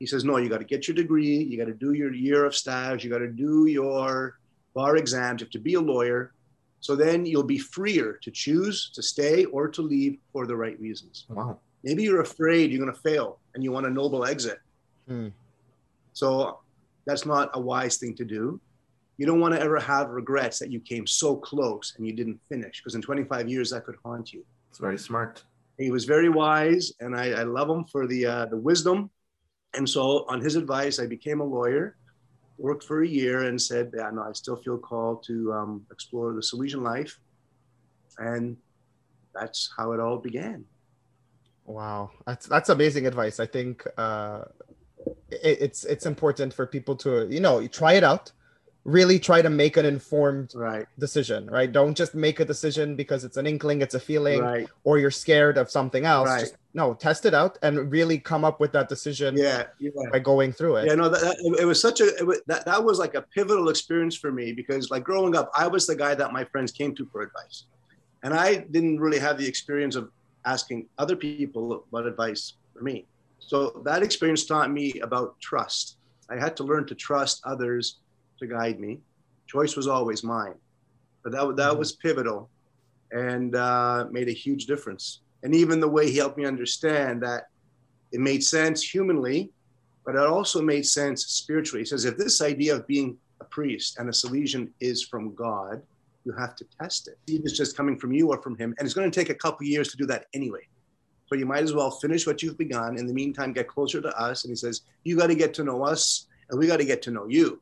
He 0.00 0.06
says, 0.06 0.24
No, 0.24 0.38
you 0.38 0.48
got 0.48 0.58
to 0.58 0.64
get 0.64 0.88
your 0.88 0.94
degree. 0.94 1.38
You 1.38 1.56
got 1.56 1.66
to 1.66 1.74
do 1.74 1.92
your 1.92 2.12
year 2.12 2.44
of 2.44 2.56
stage. 2.56 3.04
You 3.04 3.10
got 3.10 3.18
to 3.18 3.28
do 3.28 3.66
your 3.66 4.38
bar 4.74 4.96
exams. 4.96 5.40
You 5.40 5.44
have 5.44 5.52
to 5.52 5.58
be 5.58 5.74
a 5.74 5.80
lawyer. 5.80 6.32
So 6.80 6.96
then 6.96 7.26
you'll 7.26 7.42
be 7.42 7.58
freer 7.58 8.18
to 8.22 8.30
choose 8.30 8.90
to 8.94 9.02
stay 9.02 9.44
or 9.44 9.68
to 9.68 9.82
leave 9.82 10.18
for 10.32 10.46
the 10.46 10.56
right 10.56 10.80
reasons. 10.80 11.26
Wow. 11.28 11.58
Maybe 11.82 12.02
you're 12.02 12.20
afraid 12.20 12.70
you're 12.70 12.80
going 12.80 12.94
to 12.94 13.00
fail 13.00 13.38
and 13.54 13.64
you 13.64 13.72
want 13.72 13.86
a 13.86 13.90
noble 13.90 14.24
exit. 14.24 14.58
Hmm. 15.08 15.28
So 16.12 16.60
that's 17.06 17.24
not 17.26 17.50
a 17.54 17.60
wise 17.60 17.96
thing 17.96 18.14
to 18.16 18.24
do. 18.24 18.60
You 19.16 19.26
don't 19.26 19.40
want 19.40 19.54
to 19.54 19.60
ever 19.60 19.78
have 19.78 20.10
regrets 20.10 20.58
that 20.58 20.70
you 20.70 20.80
came 20.80 21.06
so 21.06 21.36
close 21.36 21.94
and 21.96 22.06
you 22.06 22.12
didn't 22.12 22.40
finish 22.48 22.80
because 22.80 22.94
in 22.94 23.02
25 23.02 23.48
years 23.48 23.70
that 23.70 23.84
could 23.84 23.96
haunt 24.04 24.32
you. 24.32 24.44
It's 24.70 24.78
very 24.78 24.98
smart. 24.98 25.42
He 25.78 25.90
was 25.90 26.04
very 26.04 26.28
wise, 26.28 26.92
and 27.00 27.16
I, 27.16 27.30
I 27.30 27.42
love 27.42 27.68
him 27.68 27.84
for 27.84 28.06
the 28.06 28.26
uh, 28.26 28.46
the 28.46 28.56
wisdom. 28.56 29.10
And 29.74 29.88
so, 29.88 30.26
on 30.28 30.40
his 30.40 30.56
advice, 30.56 30.98
I 30.98 31.06
became 31.06 31.40
a 31.40 31.44
lawyer, 31.44 31.96
worked 32.58 32.84
for 32.84 33.02
a 33.02 33.08
year, 33.08 33.44
and 33.44 33.60
said, 33.60 33.90
"Yeah, 33.96 34.10
no, 34.12 34.22
I 34.22 34.32
still 34.32 34.56
feel 34.56 34.78
called 34.78 35.22
to 35.24 35.52
um, 35.52 35.86
explore 35.90 36.34
the 36.34 36.40
Salesian 36.40 36.82
life," 36.82 37.18
and 38.18 38.58
that's 39.34 39.72
how 39.76 39.92
it 39.92 40.00
all 40.00 40.18
began. 40.18 40.64
Wow, 41.70 42.10
that's 42.26 42.46
that's 42.46 42.68
amazing 42.68 43.06
advice. 43.06 43.40
I 43.40 43.46
think 43.46 43.86
uh, 43.96 44.42
it, 45.30 45.58
it's 45.60 45.84
it's 45.84 46.06
important 46.06 46.52
for 46.52 46.66
people 46.66 46.96
to 46.96 47.26
you 47.30 47.40
know 47.40 47.66
try 47.68 47.94
it 47.94 48.04
out 48.04 48.32
really 48.84 49.18
try 49.18 49.42
to 49.42 49.50
make 49.50 49.76
an 49.76 49.84
informed 49.84 50.52
right. 50.54 50.86
decision, 50.98 51.46
right? 51.50 51.70
Don't 51.70 51.96
just 51.96 52.14
make 52.14 52.40
a 52.40 52.44
decision 52.44 52.96
because 52.96 53.24
it's 53.24 53.36
an 53.36 53.46
inkling, 53.46 53.82
it's 53.82 53.94
a 53.94 54.00
feeling, 54.00 54.40
right. 54.40 54.68
or 54.84 54.98
you're 54.98 55.10
scared 55.10 55.58
of 55.58 55.70
something 55.70 56.06
else. 56.06 56.28
Right. 56.28 56.40
Just, 56.40 56.56
no, 56.72 56.94
test 56.94 57.26
it 57.26 57.34
out 57.34 57.58
and 57.62 57.90
really 57.90 58.18
come 58.18 58.44
up 58.44 58.60
with 58.60 58.72
that 58.72 58.88
decision. 58.88 59.36
Yeah, 59.36 59.64
yeah. 59.78 59.90
by 60.12 60.18
going 60.18 60.52
through 60.52 60.76
it. 60.76 60.86
Yeah, 60.86 60.94
no, 60.94 61.08
that, 61.08 61.20
that 61.20 61.56
it 61.60 61.64
was 61.64 61.80
such 61.80 62.00
a 62.00 62.10
was, 62.24 62.40
that 62.46 62.64
that 62.64 62.82
was 62.82 62.98
like 62.98 63.14
a 63.14 63.22
pivotal 63.22 63.68
experience 63.68 64.16
for 64.16 64.32
me 64.32 64.52
because 64.52 64.90
like 64.90 65.04
growing 65.04 65.36
up, 65.36 65.50
I 65.54 65.66
was 65.66 65.86
the 65.86 65.96
guy 65.96 66.14
that 66.14 66.32
my 66.32 66.44
friends 66.44 66.72
came 66.72 66.94
to 66.94 67.06
for 67.06 67.22
advice, 67.22 67.64
and 68.22 68.32
I 68.32 68.58
didn't 68.70 69.00
really 69.00 69.18
have 69.18 69.36
the 69.36 69.46
experience 69.46 69.96
of 69.96 70.10
asking 70.44 70.86
other 70.98 71.16
people 71.16 71.84
what 71.90 72.06
advice 72.06 72.54
for 72.72 72.82
me. 72.82 73.06
So 73.38 73.82
that 73.84 74.02
experience 74.02 74.44
taught 74.46 74.70
me 74.70 75.00
about 75.00 75.38
trust. 75.40 75.96
I 76.28 76.36
had 76.36 76.56
to 76.58 76.64
learn 76.64 76.86
to 76.86 76.94
trust 76.94 77.40
others 77.44 77.98
to 78.38 78.46
guide 78.46 78.78
me. 78.78 79.00
Choice 79.46 79.76
was 79.76 79.86
always 79.86 80.22
mine, 80.22 80.54
but 81.22 81.32
that 81.32 81.56
that 81.56 81.70
mm-hmm. 81.70 81.78
was 81.78 81.92
pivotal, 81.92 82.48
and 83.10 83.56
uh, 83.56 84.06
made 84.10 84.28
a 84.28 84.32
huge 84.32 84.66
difference. 84.66 85.20
And 85.42 85.54
even 85.54 85.80
the 85.80 85.88
way 85.88 86.10
he 86.10 86.18
helped 86.18 86.38
me 86.38 86.44
understand 86.44 87.22
that 87.22 87.48
it 88.12 88.20
made 88.20 88.44
sense 88.44 88.82
humanly, 88.82 89.50
but 90.04 90.14
it 90.14 90.20
also 90.20 90.62
made 90.62 90.86
sense 90.86 91.26
spiritually. 91.26 91.82
He 91.82 91.86
says, 91.86 92.04
if 92.04 92.16
this 92.16 92.40
idea 92.40 92.76
of 92.76 92.86
being 92.86 93.16
a 93.40 93.44
priest 93.44 93.98
and 93.98 94.08
a 94.08 94.12
Salesian 94.12 94.68
is 94.80 95.02
from 95.02 95.34
God, 95.34 95.82
you 96.30 96.40
have 96.40 96.56
to 96.56 96.64
test 96.80 97.08
it. 97.08 97.18
If 97.26 97.42
it's 97.44 97.56
just 97.56 97.76
coming 97.76 97.98
from 97.98 98.12
you 98.12 98.28
or 98.30 98.40
from 98.40 98.56
him, 98.56 98.74
and 98.78 98.86
it's 98.86 98.94
going 98.94 99.10
to 99.10 99.20
take 99.20 99.30
a 99.30 99.34
couple 99.34 99.66
years 99.66 99.88
to 99.88 99.96
do 99.96 100.06
that 100.06 100.26
anyway. 100.34 100.66
So 101.26 101.36
you 101.36 101.46
might 101.46 101.62
as 101.62 101.72
well 101.72 101.90
finish 101.90 102.26
what 102.26 102.42
you've 102.42 102.58
begun. 102.58 102.98
In 102.98 103.06
the 103.06 103.14
meantime, 103.14 103.52
get 103.52 103.68
closer 103.68 104.00
to 104.00 104.08
us. 104.20 104.44
And 104.44 104.50
he 104.50 104.56
says, 104.56 104.82
you 105.04 105.16
got 105.16 105.28
to 105.28 105.34
get 105.34 105.54
to 105.54 105.64
know 105.64 105.84
us, 105.84 106.26
and 106.48 106.58
we 106.58 106.66
got 106.66 106.78
to 106.78 106.84
get 106.84 107.02
to 107.02 107.10
know 107.10 107.26
you. 107.28 107.60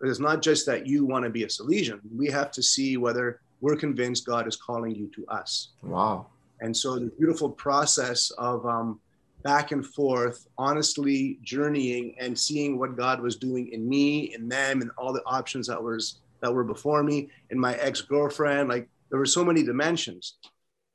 But 0.00 0.08
it's 0.08 0.20
not 0.20 0.42
just 0.42 0.66
that 0.66 0.86
you 0.86 1.06
want 1.06 1.24
to 1.24 1.30
be 1.30 1.44
a 1.44 1.46
Salesian. 1.46 2.00
We 2.14 2.28
have 2.28 2.50
to 2.52 2.62
see 2.62 2.96
whether 2.96 3.40
we're 3.60 3.76
convinced 3.76 4.26
God 4.26 4.46
is 4.46 4.56
calling 4.56 4.94
you 4.94 5.10
to 5.14 5.26
us. 5.28 5.70
Wow. 5.82 6.26
And 6.60 6.76
so 6.76 6.98
the 6.98 7.12
beautiful 7.18 7.50
process 7.50 8.30
of 8.32 8.66
um, 8.66 9.00
back 9.42 9.72
and 9.72 9.86
forth, 9.86 10.46
honestly 10.58 11.38
journeying 11.42 12.16
and 12.18 12.38
seeing 12.38 12.78
what 12.78 12.96
God 12.96 13.20
was 13.20 13.36
doing 13.36 13.68
in 13.68 13.88
me, 13.88 14.34
in 14.34 14.48
them, 14.48 14.82
and 14.82 14.90
all 14.98 15.12
the 15.12 15.22
options 15.24 15.68
that 15.68 15.82
was 15.82 16.18
that 16.40 16.52
were 16.52 16.64
before 16.64 17.02
me, 17.02 17.30
and 17.50 17.60
my 17.60 17.74
ex-girlfriend. 17.74 18.68
Like 18.68 18.88
there 19.10 19.18
were 19.18 19.26
so 19.26 19.44
many 19.44 19.62
dimensions, 19.62 20.36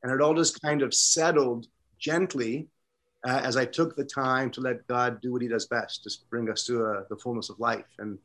and 0.04 0.12
it 0.12 0.22
all 0.22 0.34
just 0.34 0.62
kind 0.62 0.82
of 0.82 0.94
settled 0.94 1.68
gently 2.00 2.68
uh, 3.28 3.42
as 3.44 3.56
I 3.56 3.66
took 3.66 3.96
the 3.96 4.04
time 4.04 4.50
to 4.52 4.62
let 4.62 4.86
God 4.88 5.22
do 5.22 5.32
what 5.32 5.42
He 5.42 5.48
does 5.48 5.68
best, 5.68 6.04
just 6.04 6.30
bring 6.30 6.50
us 6.50 6.66
to 6.66 6.86
uh, 6.86 7.04
the 7.10 7.16
fullness 7.18 7.50
of 7.50 7.60
life. 7.60 7.86
And 8.00 8.18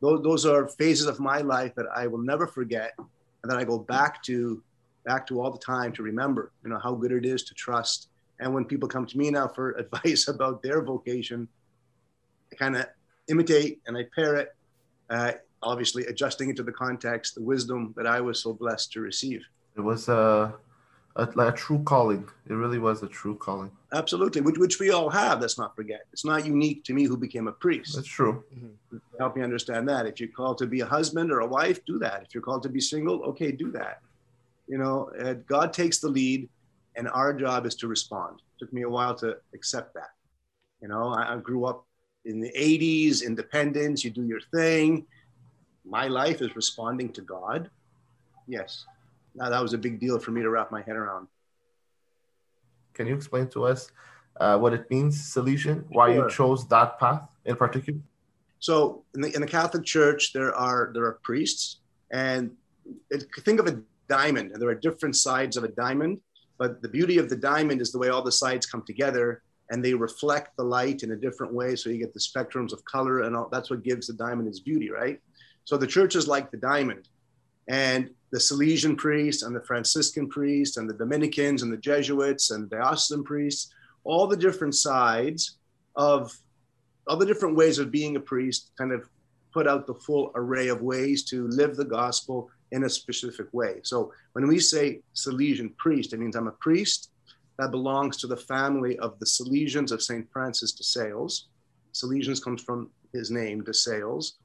those, 0.00 0.22
those 0.22 0.46
are 0.46 0.68
phases 0.68 1.06
of 1.06 1.20
my 1.20 1.38
life 1.38 1.74
that 1.76 1.86
I 1.94 2.06
will 2.06 2.18
never 2.18 2.46
forget 2.46 2.92
and 2.98 3.50
that 3.50 3.58
I 3.58 3.64
go 3.64 3.78
back 3.78 4.22
to 4.24 4.62
back 5.04 5.26
to 5.26 5.40
all 5.40 5.50
the 5.50 5.58
time 5.58 5.92
to 5.92 6.02
remember, 6.02 6.52
you 6.62 6.70
know, 6.70 6.78
how 6.78 6.94
good 6.94 7.10
it 7.10 7.26
is 7.26 7.42
to 7.44 7.54
trust. 7.54 8.08
And 8.38 8.54
when 8.54 8.64
people 8.64 8.88
come 8.88 9.04
to 9.06 9.18
me 9.18 9.30
now 9.30 9.48
for 9.48 9.70
advice 9.78 10.28
about 10.28 10.62
their 10.62 10.82
vocation, 10.82 11.48
I 12.52 12.56
kind 12.56 12.76
of 12.76 12.86
imitate 13.28 13.80
and 13.86 13.96
I 13.96 14.04
pair 14.14 14.36
it, 14.36 14.54
uh, 15.10 15.32
obviously 15.62 16.04
adjusting 16.06 16.50
it 16.50 16.56
to 16.56 16.62
the 16.62 16.72
context, 16.72 17.34
the 17.34 17.42
wisdom 17.42 17.94
that 17.96 18.06
I 18.06 18.20
was 18.20 18.42
so 18.42 18.52
blessed 18.52 18.92
to 18.92 19.00
receive. 19.00 19.42
It 19.76 19.80
was 19.80 20.08
uh, 20.08 20.52
a, 21.16 21.28
a 21.38 21.52
true 21.52 21.82
calling. 21.84 22.28
It 22.48 22.54
really 22.54 22.78
was 22.78 23.02
a 23.02 23.08
true 23.08 23.36
calling. 23.36 23.70
Absolutely, 23.92 24.40
which, 24.40 24.58
which 24.58 24.78
we 24.78 24.90
all 24.90 25.10
have. 25.10 25.40
Let's 25.40 25.58
not 25.58 25.76
forget. 25.76 26.06
It's 26.12 26.24
not 26.24 26.46
unique 26.46 26.84
to 26.84 26.94
me 26.94 27.04
who 27.04 27.16
became 27.16 27.48
a 27.48 27.52
priest. 27.52 27.96
That's 27.96 28.08
true. 28.08 28.44
Mm-hmm. 28.54 28.96
Help 29.18 29.36
me 29.36 29.42
understand 29.42 29.88
that. 29.88 30.06
If 30.06 30.20
you're 30.20 30.30
called 30.30 30.58
to 30.58 30.66
be 30.66 30.80
a 30.80 30.86
husband 30.86 31.30
or 31.30 31.40
a 31.40 31.46
wife, 31.46 31.84
do 31.84 31.98
that. 31.98 32.22
If 32.22 32.34
you're 32.34 32.42
called 32.42 32.62
to 32.64 32.68
be 32.68 32.80
single, 32.80 33.22
okay, 33.24 33.52
do 33.52 33.70
that. 33.72 34.00
You 34.68 34.78
know, 34.78 35.10
uh, 35.22 35.34
God 35.46 35.72
takes 35.72 35.98
the 35.98 36.08
lead, 36.08 36.48
and 36.96 37.08
our 37.08 37.32
job 37.32 37.66
is 37.66 37.74
to 37.76 37.88
respond. 37.88 38.40
It 38.40 38.64
took 38.64 38.72
me 38.72 38.82
a 38.82 38.88
while 38.88 39.14
to 39.16 39.36
accept 39.54 39.94
that. 39.94 40.10
You 40.80 40.88
know, 40.88 41.08
I, 41.08 41.34
I 41.34 41.36
grew 41.38 41.64
up 41.64 41.86
in 42.24 42.40
the 42.40 42.52
80s, 42.56 43.24
independence, 43.24 44.04
you 44.04 44.10
do 44.10 44.24
your 44.24 44.40
thing. 44.54 45.06
My 45.84 46.06
life 46.08 46.40
is 46.40 46.54
responding 46.56 47.12
to 47.14 47.22
God. 47.22 47.70
Yes, 48.46 48.86
now, 49.34 49.48
that 49.48 49.62
was 49.62 49.72
a 49.72 49.78
big 49.78 49.98
deal 49.98 50.18
for 50.18 50.30
me 50.30 50.42
to 50.42 50.50
wrap 50.50 50.70
my 50.70 50.82
head 50.82 50.96
around. 50.96 51.28
Can 52.94 53.06
you 53.06 53.14
explain 53.14 53.48
to 53.48 53.64
us 53.64 53.90
uh, 54.38 54.58
what 54.58 54.74
it 54.74 54.90
means, 54.90 55.34
Salesian? 55.34 55.84
Why 55.88 56.12
sure. 56.12 56.24
you 56.24 56.30
chose 56.30 56.68
that 56.68 56.98
path 56.98 57.22
in 57.44 57.56
particular? 57.56 58.00
So, 58.58 59.04
in 59.14 59.22
the, 59.22 59.34
in 59.34 59.40
the 59.40 59.46
Catholic 59.46 59.84
Church, 59.84 60.32
there 60.32 60.54
are 60.54 60.90
there 60.94 61.04
are 61.04 61.18
priests, 61.22 61.78
and 62.12 62.50
it, 63.10 63.24
think 63.40 63.58
of 63.58 63.66
a 63.66 63.80
diamond, 64.08 64.52
and 64.52 64.60
there 64.60 64.68
are 64.68 64.74
different 64.74 65.16
sides 65.16 65.56
of 65.56 65.64
a 65.64 65.68
diamond. 65.68 66.20
But 66.58 66.82
the 66.82 66.88
beauty 66.88 67.18
of 67.18 67.28
the 67.28 67.36
diamond 67.36 67.80
is 67.80 67.90
the 67.90 67.98
way 67.98 68.10
all 68.10 68.22
the 68.22 68.30
sides 68.30 68.66
come 68.66 68.82
together 68.82 69.42
and 69.70 69.82
they 69.82 69.94
reflect 69.94 70.54
the 70.56 70.62
light 70.62 71.02
in 71.02 71.12
a 71.12 71.16
different 71.16 71.52
way. 71.52 71.74
So 71.74 71.88
you 71.88 71.96
get 71.96 72.12
the 72.12 72.20
spectrums 72.20 72.72
of 72.72 72.84
color, 72.84 73.22
and 73.22 73.34
all, 73.34 73.48
that's 73.50 73.70
what 73.70 73.82
gives 73.82 74.06
the 74.06 74.12
diamond 74.12 74.46
its 74.46 74.60
beauty, 74.60 74.90
right? 74.90 75.18
So 75.64 75.76
the 75.76 75.86
church 75.86 76.16
is 76.16 76.28
like 76.28 76.50
the 76.50 76.56
diamond. 76.56 77.08
And 77.68 78.10
the 78.32 78.38
Salesian 78.38 78.96
priests 78.96 79.42
and 79.42 79.54
the 79.54 79.62
Franciscan 79.62 80.28
priests 80.28 80.76
and 80.76 80.88
the 80.88 80.94
Dominicans 80.94 81.62
and 81.62 81.72
the 81.72 81.76
Jesuits 81.76 82.50
and 82.50 82.68
the 82.68 82.76
diocesan 82.76 83.24
priests, 83.24 83.72
all 84.04 84.26
the 84.26 84.36
different 84.36 84.74
sides 84.74 85.58
of 85.96 86.36
all 87.06 87.16
the 87.16 87.26
different 87.26 87.56
ways 87.56 87.78
of 87.78 87.90
being 87.90 88.16
a 88.16 88.20
priest 88.20 88.70
kind 88.78 88.92
of 88.92 89.08
put 89.52 89.68
out 89.68 89.86
the 89.86 89.94
full 89.94 90.32
array 90.34 90.68
of 90.68 90.80
ways 90.80 91.24
to 91.24 91.46
live 91.48 91.76
the 91.76 91.84
gospel 91.84 92.48
in 92.70 92.84
a 92.84 92.88
specific 92.88 93.46
way. 93.52 93.80
So 93.82 94.12
when 94.32 94.46
we 94.48 94.58
say 94.58 95.02
Salesian 95.14 95.76
priest, 95.76 96.12
it 96.12 96.20
means 96.20 96.36
I'm 96.36 96.48
a 96.48 96.52
priest 96.52 97.10
that 97.58 97.70
belongs 97.70 98.16
to 98.18 98.26
the 98.26 98.36
family 98.36 98.98
of 98.98 99.18
the 99.18 99.26
Salesians 99.26 99.92
of 99.92 100.02
St. 100.02 100.26
Francis 100.32 100.72
de 100.72 100.82
Sales. 100.82 101.48
Salesians 101.92 102.42
comes 102.42 102.62
from 102.62 102.90
his 103.12 103.30
name, 103.30 103.62
de 103.62 103.74
Sales, 103.74 104.38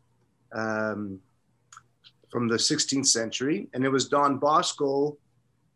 um, 0.54 1.20
from 2.30 2.48
the 2.48 2.56
16th 2.56 3.08
century. 3.08 3.68
And 3.74 3.84
it 3.84 3.90
was 3.90 4.08
Don 4.08 4.38
Bosco 4.38 5.18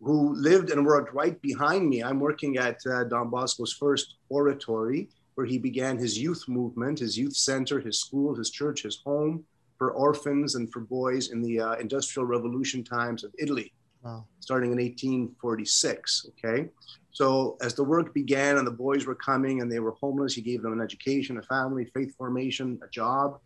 who 0.01 0.33
lived 0.35 0.71
and 0.71 0.85
worked 0.85 1.13
right 1.13 1.39
behind 1.41 1.87
me. 1.87 2.03
I'm 2.03 2.19
working 2.19 2.57
at 2.57 2.79
uh, 2.87 3.03
Don 3.03 3.29
Bosco's 3.29 3.73
first 3.73 4.15
oratory, 4.29 5.09
where 5.35 5.45
he 5.45 5.57
began 5.57 5.97
his 5.97 6.17
youth 6.17 6.43
movement, 6.47 6.99
his 6.99 7.17
youth 7.17 7.35
center, 7.35 7.79
his 7.79 7.99
school, 7.99 8.35
his 8.35 8.49
church, 8.49 8.83
his 8.83 8.99
home 9.05 9.45
for 9.77 9.91
orphans 9.91 10.55
and 10.55 10.71
for 10.71 10.81
boys 10.81 11.31
in 11.31 11.41
the 11.41 11.59
uh, 11.59 11.73
Industrial 11.75 12.25
Revolution 12.25 12.83
times 12.83 13.23
of 13.23 13.33
Italy, 13.39 13.73
wow. 14.03 14.25
starting 14.39 14.71
in 14.71 14.77
1846. 14.77 16.27
Okay. 16.29 16.69
So 17.11 17.57
as 17.61 17.73
the 17.73 17.83
work 17.83 18.13
began 18.13 18.57
and 18.57 18.65
the 18.65 18.71
boys 18.71 19.05
were 19.05 19.15
coming 19.15 19.61
and 19.61 19.71
they 19.71 19.79
were 19.79 19.91
homeless, 19.91 20.33
he 20.33 20.41
gave 20.41 20.61
them 20.61 20.73
an 20.73 20.81
education, 20.81 21.37
a 21.37 21.41
family, 21.43 21.85
faith 21.85 22.15
formation, 22.15 22.79
a 22.83 22.89
job. 22.89 23.39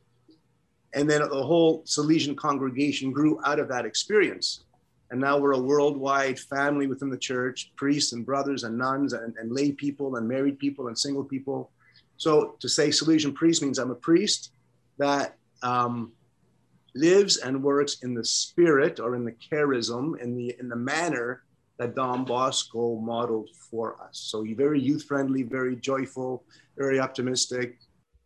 And 0.96 1.10
then 1.10 1.22
the 1.22 1.44
whole 1.44 1.84
Salesian 1.84 2.36
congregation 2.36 3.12
grew 3.12 3.40
out 3.46 3.60
of 3.60 3.68
that 3.68 3.86
experience. 3.86 4.64
And 5.12 5.22
now 5.22 5.38
we're 5.38 5.52
a 5.52 5.60
worldwide 5.60 6.40
family 6.40 6.88
within 6.88 7.10
the 7.10 7.18
church, 7.18 7.72
priests 7.75 8.14
and 8.14 8.25
brothers 8.25 8.64
and 8.64 8.78
nuns 8.78 9.14
and, 9.14 9.36
and 9.38 9.52
lay 9.52 9.72
people 9.72 10.16
and 10.16 10.28
married 10.28 10.58
people 10.58 10.88
and 10.88 10.98
single 10.98 11.24
people. 11.24 11.70
So 12.18 12.56
to 12.60 12.70
say 12.70 12.90
Salesian 12.90 13.36
priest 13.36 13.62
means 13.62 13.78
I'm 13.78 13.92
a 13.92 13.96
priest 13.96 14.52
that 14.98 15.36
um, 15.62 16.14
lives 16.96 17.38
and 17.38 17.62
works 17.62 17.98
in 18.02 18.14
the 18.14 18.24
spirit 18.24 19.00
or 19.00 19.16
in 19.16 19.25
the 19.25 19.34
charism, 19.34 20.20
in 20.22 20.36
the 20.36 20.56
in 20.60 20.70
the 20.70 20.75
manner 20.75 21.44
that 21.78 21.94
Don 21.94 22.24
Bosco 22.24 22.96
modeled 22.96 23.50
for 23.70 24.02
us. 24.02 24.18
So 24.18 24.46
very 24.56 24.80
youth 24.80 25.04
friendly, 25.04 25.44
very 25.44 25.75
joyful, 25.75 26.46
very 26.78 27.02
optimistic, 27.02 27.78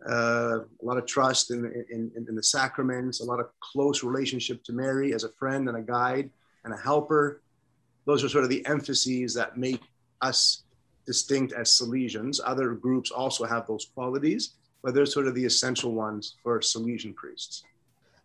uh, 0.07 0.59
a 0.59 0.83
lot 0.85 0.97
of 0.97 1.05
trust 1.05 1.51
in, 1.51 1.65
in, 1.91 2.11
in, 2.15 2.35
the 2.35 2.43
sacraments, 2.43 3.19
a 3.19 3.25
lot 3.25 3.39
of 3.39 3.49
close 3.59 4.03
relationship 4.03 4.63
to 4.63 4.71
Mary 4.71 5.13
as 5.13 5.23
a 5.25 5.29
friend 5.29 5.67
and 5.67 5.77
a 5.77 5.81
guide 5.81 6.29
and 6.63 6.73
a 6.73 6.77
helper. 6.77 7.41
Those 8.05 8.23
are 8.23 8.29
sort 8.29 8.45
of 8.45 8.49
the 8.49 8.65
emphases 8.65 9.33
that 9.33 9.57
make 9.57 9.81
us 10.21 10.63
distinct 11.05 11.53
as 11.53 11.69
Salesians. 11.69 12.39
Other 12.43 12.71
groups 12.71 13.11
also 13.11 13.43
have 13.45 13.67
those 13.67 13.85
qualities, 13.93 14.53
but 14.81 14.93
they're 14.93 15.05
sort 15.05 15.27
of 15.27 15.35
the 15.35 15.43
essential 15.43 15.91
ones 15.91 16.35
for 16.43 16.59
Salesian 16.59 17.13
priests. 17.13 17.63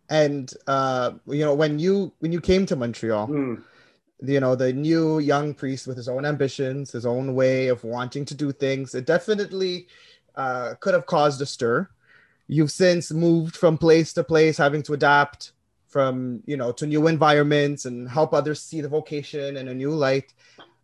And 0.09 0.53
uh, 0.67 1.13
you 1.27 1.43
know, 1.43 1.55
when 1.55 1.79
you 1.79 2.13
when 2.19 2.31
you 2.31 2.39
came 2.39 2.65
to 2.67 2.75
Montreal, 2.75 3.27
mm. 3.27 3.61
you 4.21 4.39
know, 4.39 4.55
the 4.55 4.71
new 4.71 5.19
young 5.19 5.53
priest 5.53 5.87
with 5.87 5.97
his 5.97 6.07
own 6.07 6.25
ambitions, 6.25 6.91
his 6.91 7.05
own 7.05 7.33
way 7.33 7.67
of 7.67 7.83
wanting 7.83 8.23
to 8.25 8.35
do 8.35 8.51
things, 8.51 8.93
it 8.93 9.05
definitely 9.05 9.87
uh, 10.37 10.75
could 10.79 10.93
have 10.93 11.05
caused 11.05 11.41
a 11.41 11.45
stir. 11.45 11.87
You've 12.47 12.71
since 12.71 13.11
moved 13.11 13.55
from 13.55 13.77
place 13.77 14.13
to 14.13 14.23
place, 14.23 14.57
having 14.57 14.83
to 14.83 14.93
adapt 14.93 15.53
from 15.87 16.43
you 16.45 16.57
know 16.57 16.71
to 16.73 16.85
new 16.85 17.07
environments 17.07 17.85
and 17.85 18.09
help 18.09 18.33
others 18.33 18.61
see 18.61 18.81
the 18.81 18.89
vocation 18.89 19.57
in 19.57 19.67
a 19.67 19.73
new 19.73 19.91
light. 19.91 20.33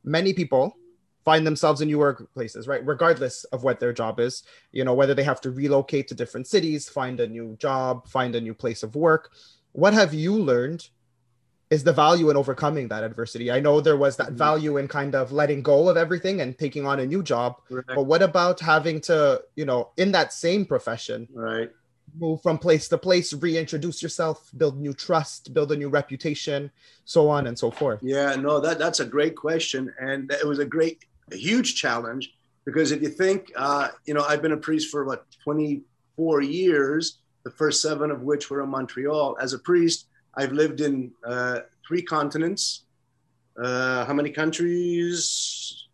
Many 0.03 0.34
people 0.34 0.75
find 1.24 1.46
themselves 1.46 1.81
in 1.81 1.88
new 1.88 2.00
workplaces, 2.00 2.67
right? 2.67 2.86
Regardless 2.86 3.43
of 3.45 3.63
what 3.63 3.80
their 3.80 3.93
job 3.93 4.19
is, 4.19 4.43
you 4.71 4.84
know, 4.84 4.93
whether 4.93 5.13
they 5.13 5.23
have 5.23 5.41
to 5.41 5.52
relocate 5.52 6.08
to 6.08 6.15
different 6.15 6.47
cities, 6.47 6.89
find 6.89 7.19
a 7.19 7.28
new 7.28 7.56
job, 7.58 8.08
find 8.08 8.36
a 8.36 8.41
new 8.41 8.54
place 8.54 8.82
of 8.84 8.95
work. 8.95 9.32
What 9.73 9.93
have 9.93 10.13
you 10.13 10.36
learned 10.36 10.89
is 11.71 11.86
the 11.86 11.93
value 11.93 12.29
in 12.29 12.36
overcoming 12.36 12.89
that 12.89 13.03
adversity. 13.03 13.49
I 13.49 13.62
know 13.62 13.79
there 13.79 13.95
was 13.95 14.17
that 14.17 14.27
mm-hmm. 14.27 14.36
value 14.36 14.77
in 14.77 14.89
kind 14.89 15.15
of 15.15 15.31
letting 15.31 15.63
go 15.63 15.88
of 15.89 15.95
everything 15.95 16.41
and 16.41 16.55
taking 16.57 16.86
on 16.86 16.99
a 16.99 17.05
new 17.05 17.23
job. 17.23 17.55
Right. 17.69 17.86
But 17.88 18.03
what 18.03 18.21
about 18.21 18.60
having 18.60 18.99
to, 19.01 19.41
you 19.55 19.65
know, 19.65 19.89
in 19.95 20.12
that 20.12 20.34
same 20.34 20.65
profession, 20.65 21.29
right, 21.34 21.71
move 22.19 22.41
from 22.43 22.57
place 22.57 22.89
to 22.89 22.97
place, 22.97 23.34
reintroduce 23.34 24.03
yourself, 24.03 24.51
build 24.57 24.79
new 24.79 24.93
trust, 24.93 25.53
build 25.53 25.71
a 25.71 25.77
new 25.77 25.88
reputation, 25.88 26.69
so 27.05 27.29
on 27.29 27.47
and 27.47 27.57
so 27.57 27.71
forth? 27.71 27.99
Yeah, 28.03 28.36
no, 28.36 28.60
that 28.60 28.77
that's 28.77 28.99
a 28.99 29.05
great 29.05 29.38
question, 29.38 29.93
and 29.97 30.29
it 30.29 30.45
was 30.45 30.60
a 30.60 30.65
great, 30.65 31.05
a 31.31 31.38
huge 31.38 31.75
challenge 31.75 32.34
because 32.65 32.91
if 32.91 33.01
you 33.01 33.10
think, 33.10 33.49
uh, 33.55 33.88
you 34.05 34.13
know, 34.13 34.25
I've 34.27 34.41
been 34.41 34.51
a 34.51 34.57
priest 34.57 34.91
for 34.91 35.05
what 35.05 35.25
24 35.43 36.41
years, 36.41 37.19
the 37.43 37.51
first 37.51 37.81
seven 37.81 38.12
of 38.12 38.21
which 38.21 38.49
were 38.49 38.62
in 38.62 38.69
Montreal. 38.69 39.38
As 39.41 39.53
a 39.53 39.60
priest, 39.60 40.07
I've 40.36 40.52
lived 40.52 40.82
in 40.82 41.12
uh, 41.26 41.60
three 41.88 42.02
continents. 42.02 42.84
Uh, 43.62 44.06
how 44.06 44.13
many 44.13 44.30
countries? 44.30 45.88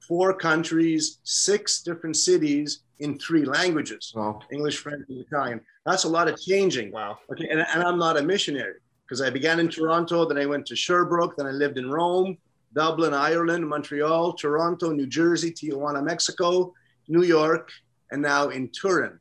Four 0.00 0.34
countries, 0.34 1.18
six 1.22 1.82
different 1.82 2.16
cities 2.16 2.80
in 2.98 3.18
three 3.18 3.44
languages 3.44 4.12
wow. 4.14 4.40
English, 4.52 4.78
French, 4.78 5.04
and 5.08 5.18
Italian. 5.18 5.60
That's 5.86 6.04
a 6.04 6.08
lot 6.08 6.28
of 6.28 6.40
changing. 6.40 6.92
Wow. 6.92 7.18
Okay. 7.30 7.48
And, 7.48 7.60
and 7.60 7.82
I'm 7.82 7.98
not 7.98 8.16
a 8.16 8.22
missionary 8.22 8.80
because 9.04 9.20
I 9.20 9.30
began 9.30 9.60
in 9.60 9.68
Toronto, 9.68 10.24
then 10.24 10.38
I 10.38 10.46
went 10.46 10.66
to 10.66 10.76
Sherbrooke, 10.76 11.36
then 11.36 11.46
I 11.46 11.50
lived 11.50 11.78
in 11.78 11.90
Rome, 11.90 12.38
Dublin, 12.74 13.12
Ireland, 13.12 13.68
Montreal, 13.68 14.32
Toronto, 14.34 14.90
New 14.90 15.06
Jersey, 15.06 15.52
Tijuana, 15.52 16.02
Mexico, 16.02 16.72
New 17.08 17.22
York, 17.22 17.70
and 18.10 18.22
now 18.22 18.48
in 18.48 18.68
Turin. 18.68 19.18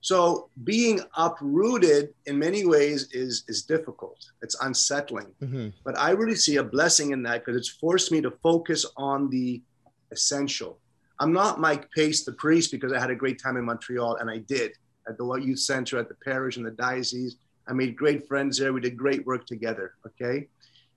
So 0.00 0.48
being 0.64 1.00
uprooted 1.16 2.14
in 2.26 2.38
many 2.38 2.64
ways 2.64 3.08
is 3.12 3.44
is 3.48 3.62
difficult. 3.62 4.18
It's 4.42 4.56
unsettling. 4.62 5.32
Mm-hmm. 5.42 5.68
But 5.84 5.98
I 5.98 6.10
really 6.10 6.36
see 6.36 6.56
a 6.56 6.64
blessing 6.64 7.12
in 7.12 7.22
that 7.24 7.44
because 7.44 7.56
it's 7.56 7.68
forced 7.68 8.10
me 8.10 8.20
to 8.22 8.30
focus 8.42 8.86
on 8.96 9.28
the 9.28 9.62
essential. 10.10 10.78
I'm 11.18 11.32
not 11.34 11.60
Mike 11.60 11.90
Pace, 11.92 12.24
the 12.24 12.32
priest, 12.32 12.70
because 12.70 12.92
I 12.92 12.98
had 12.98 13.10
a 13.10 13.14
great 13.14 13.38
time 13.38 13.58
in 13.58 13.64
Montreal, 13.64 14.16
and 14.16 14.30
I 14.30 14.38
did 14.38 14.72
at 15.06 15.18
the 15.18 15.34
Youth 15.34 15.58
Center, 15.58 15.98
at 15.98 16.08
the 16.08 16.14
parish, 16.24 16.56
and 16.56 16.64
the 16.64 16.70
diocese. 16.70 17.36
I 17.68 17.74
made 17.74 17.94
great 17.94 18.26
friends 18.26 18.56
there. 18.56 18.72
We 18.72 18.80
did 18.80 18.96
great 18.96 19.26
work 19.26 19.46
together. 19.46 19.94
Okay. 20.06 20.48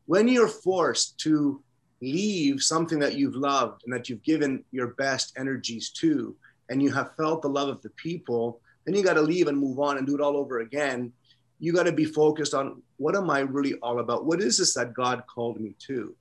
When 0.06 0.28
you're 0.30 0.48
forced 0.48 1.20
to 1.20 1.62
leave 2.02 2.62
something 2.62 3.00
that 3.00 3.16
you've 3.16 3.36
loved 3.36 3.84
and 3.84 3.94
that 3.94 4.10
you've 4.10 4.24
given 4.24 4.64
your 4.72 4.88
best 4.96 5.34
energies 5.38 5.90
to, 5.92 6.36
and 6.70 6.82
you 6.82 6.92
have 6.92 7.16
felt 7.16 7.42
the 7.42 7.50
love 7.50 7.68
of 7.68 7.82
the 7.82 7.90
people, 7.92 8.62
then 8.86 8.96
you 8.96 9.04
got 9.04 9.14
to 9.14 9.22
leave 9.22 9.48
and 9.48 9.58
move 9.58 9.80
on 9.80 9.98
and 9.98 10.08
do 10.08 10.16
it 10.16 10.22
all 10.22 10.38
over 10.38 10.60
again. 10.60 11.12
You 11.60 11.74
got 11.74 11.84
to 11.84 11.92
be 11.92 12.06
focused 12.06 12.54
on 12.54 12.82
what 12.98 13.16
am 13.16 13.30
I 13.30 13.40
really 13.40 13.76
all 13.76 14.00
about? 14.00 14.26
What 14.26 14.42
is 14.42 14.58
this 14.58 14.74
that 14.74 14.94
God 14.94 15.24
called 15.28 15.60
me 15.60 15.76
to? 15.88 16.16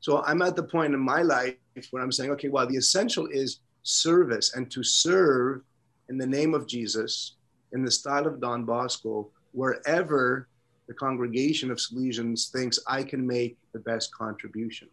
So 0.00 0.22
I'm 0.24 0.42
at 0.42 0.54
the 0.54 0.62
point 0.62 0.94
in 0.94 1.00
my 1.00 1.22
life 1.22 1.56
where 1.90 2.02
I'm 2.02 2.12
saying, 2.12 2.30
okay, 2.32 2.48
well, 2.48 2.66
the 2.66 2.76
essential 2.76 3.26
is 3.26 3.60
service 3.82 4.54
and 4.54 4.70
to 4.70 4.82
serve 4.82 5.62
in 6.08 6.18
the 6.18 6.26
name 6.26 6.54
of 6.54 6.66
Jesus 6.66 7.34
in 7.72 7.84
the 7.84 7.90
style 7.90 8.26
of 8.26 8.40
Don 8.40 8.64
Bosco, 8.64 9.30
wherever 9.52 10.48
the 10.86 10.94
congregation 10.94 11.70
of 11.70 11.78
Salesians 11.78 12.50
thinks 12.50 12.78
I 12.86 13.02
can 13.02 13.26
make 13.26 13.58
the 13.72 13.80
best 13.80 14.14
contribution. 14.14 14.88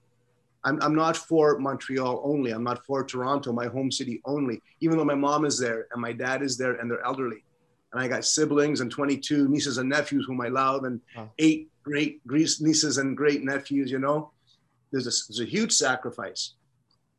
I'm, 0.65 0.81
I'm 0.81 0.95
not 0.95 1.15
for 1.15 1.59
Montreal 1.59 2.21
only. 2.25 2.51
I'm 2.51 2.63
not 2.63 2.83
for 2.85 3.03
Toronto, 3.03 3.53
my 3.53 3.67
home 3.67 3.91
city 3.91 4.19
only, 4.25 4.61
even 4.81 4.97
though 4.97 5.05
my 5.05 5.15
mom 5.15 5.45
is 5.45 5.59
there 5.59 5.87
and 5.93 6.01
my 6.01 6.11
dad 6.11 6.41
is 6.41 6.57
there 6.57 6.73
and 6.73 6.89
they're 6.89 7.05
elderly. 7.05 7.43
And 7.93 8.01
I 8.01 8.07
got 8.07 8.25
siblings 8.25 8.81
and 8.81 8.91
22 8.91 9.47
nieces 9.47 9.77
and 9.77 9.87
nephews 9.87 10.25
whom 10.27 10.41
I 10.41 10.47
love 10.47 10.83
and 10.83 10.99
wow. 11.15 11.31
eight 11.37 11.69
great 11.83 12.19
nieces 12.25 12.97
and 12.97 13.15
great 13.15 13.43
nephews, 13.43 13.91
you 13.91 13.99
know. 13.99 14.31
There's 14.91 15.05
a, 15.05 15.13
there's 15.29 15.39
a 15.39 15.49
huge 15.49 15.71
sacrifice, 15.71 16.55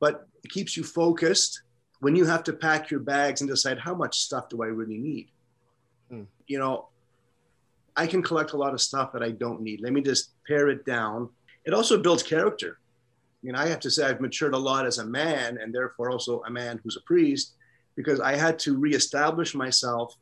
but 0.00 0.26
it 0.42 0.50
keeps 0.50 0.76
you 0.76 0.82
focused 0.82 1.62
when 2.00 2.16
you 2.16 2.24
have 2.24 2.42
to 2.44 2.52
pack 2.52 2.90
your 2.90 3.00
bags 3.00 3.40
and 3.40 3.48
decide 3.48 3.78
how 3.78 3.94
much 3.94 4.18
stuff 4.18 4.48
do 4.48 4.62
I 4.62 4.66
really 4.66 4.98
need. 4.98 5.28
Hmm. 6.10 6.24
You 6.48 6.58
know, 6.58 6.88
I 7.96 8.06
can 8.06 8.22
collect 8.22 8.52
a 8.52 8.56
lot 8.56 8.74
of 8.74 8.80
stuff 8.80 9.12
that 9.12 9.22
I 9.22 9.30
don't 9.30 9.62
need. 9.62 9.80
Let 9.80 9.92
me 9.92 10.02
just 10.02 10.30
pare 10.46 10.68
it 10.68 10.84
down. 10.84 11.30
It 11.64 11.72
also 11.72 11.96
builds 12.02 12.22
character 12.22 12.78
mean, 13.42 13.54
I 13.54 13.66
have 13.66 13.80
to 13.80 13.90
say 13.90 14.06
I've 14.06 14.20
matured 14.20 14.54
a 14.54 14.58
lot 14.58 14.86
as 14.86 14.98
a 14.98 15.04
man, 15.04 15.58
and 15.60 15.74
therefore 15.74 16.10
also 16.10 16.42
a 16.46 16.50
man 16.50 16.80
who's 16.82 16.96
a 16.96 17.02
priest, 17.02 17.54
because 17.94 18.20
I 18.20 18.36
had 18.36 18.58
to 18.60 18.76
reestablish 18.76 19.54
myself 19.54 20.14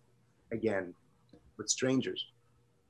again 0.53 0.95
with 1.57 1.69
strangers. 1.69 2.25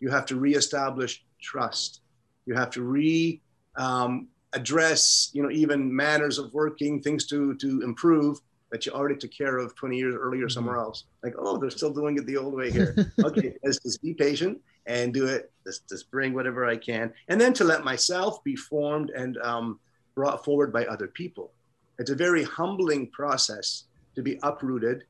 You 0.01 0.11
have 0.11 0.27
to 0.27 0.37
reestablish 0.37 1.25
trust. 1.41 2.01
You 2.47 2.55
have 2.55 2.71
to 2.71 2.83
re 2.83 3.41
um, 3.77 4.29
address, 4.53 5.31
you 5.33 5.43
know, 5.43 5.51
even 5.51 5.95
manners 5.95 6.39
of 6.39 6.53
working, 6.53 7.01
things 7.01 7.27
to 7.27 7.55
to 7.57 7.83
improve. 7.83 8.39
that 8.71 8.87
you 8.87 8.93
already 8.93 9.17
took 9.17 9.31
care 9.31 9.59
of 9.59 9.73
20 9.77 9.97
years 9.97 10.17
earlier 10.19 10.49
somewhere 10.49 10.79
else. 10.79 11.05
Like, 11.23 11.35
oh, 11.39 11.57
they're 11.59 11.71
still 11.71 11.93
doing 11.93 12.19
it 12.19 12.27
the 12.27 12.37
old 12.37 12.55
way 12.55 12.73
here. 12.73 12.97
okay, 13.25 13.55
let's 13.63 13.79
just 13.79 14.03
be 14.03 14.15
patient 14.15 14.59
and 14.87 15.15
do 15.15 15.27
it. 15.27 15.53
Just, 15.65 15.89
just 15.89 16.11
bring 16.11 16.35
whatever 16.35 16.67
I 16.67 16.77
can. 16.77 17.13
And 17.29 17.41
then 17.41 17.53
to 17.55 17.65
let 17.65 17.85
myself 17.85 18.43
be 18.43 18.57
formed 18.57 19.11
and 19.11 19.39
um, 19.39 19.79
brought 20.15 20.45
forward 20.45 20.73
by 20.73 20.85
other 20.87 21.09
people. 21.09 21.53
It's 21.99 22.11
a 22.11 22.15
very 22.15 22.43
humbling 22.45 23.09
process 23.09 23.85
to 24.15 24.23
be 24.23 24.39
uprooted. 24.43 25.05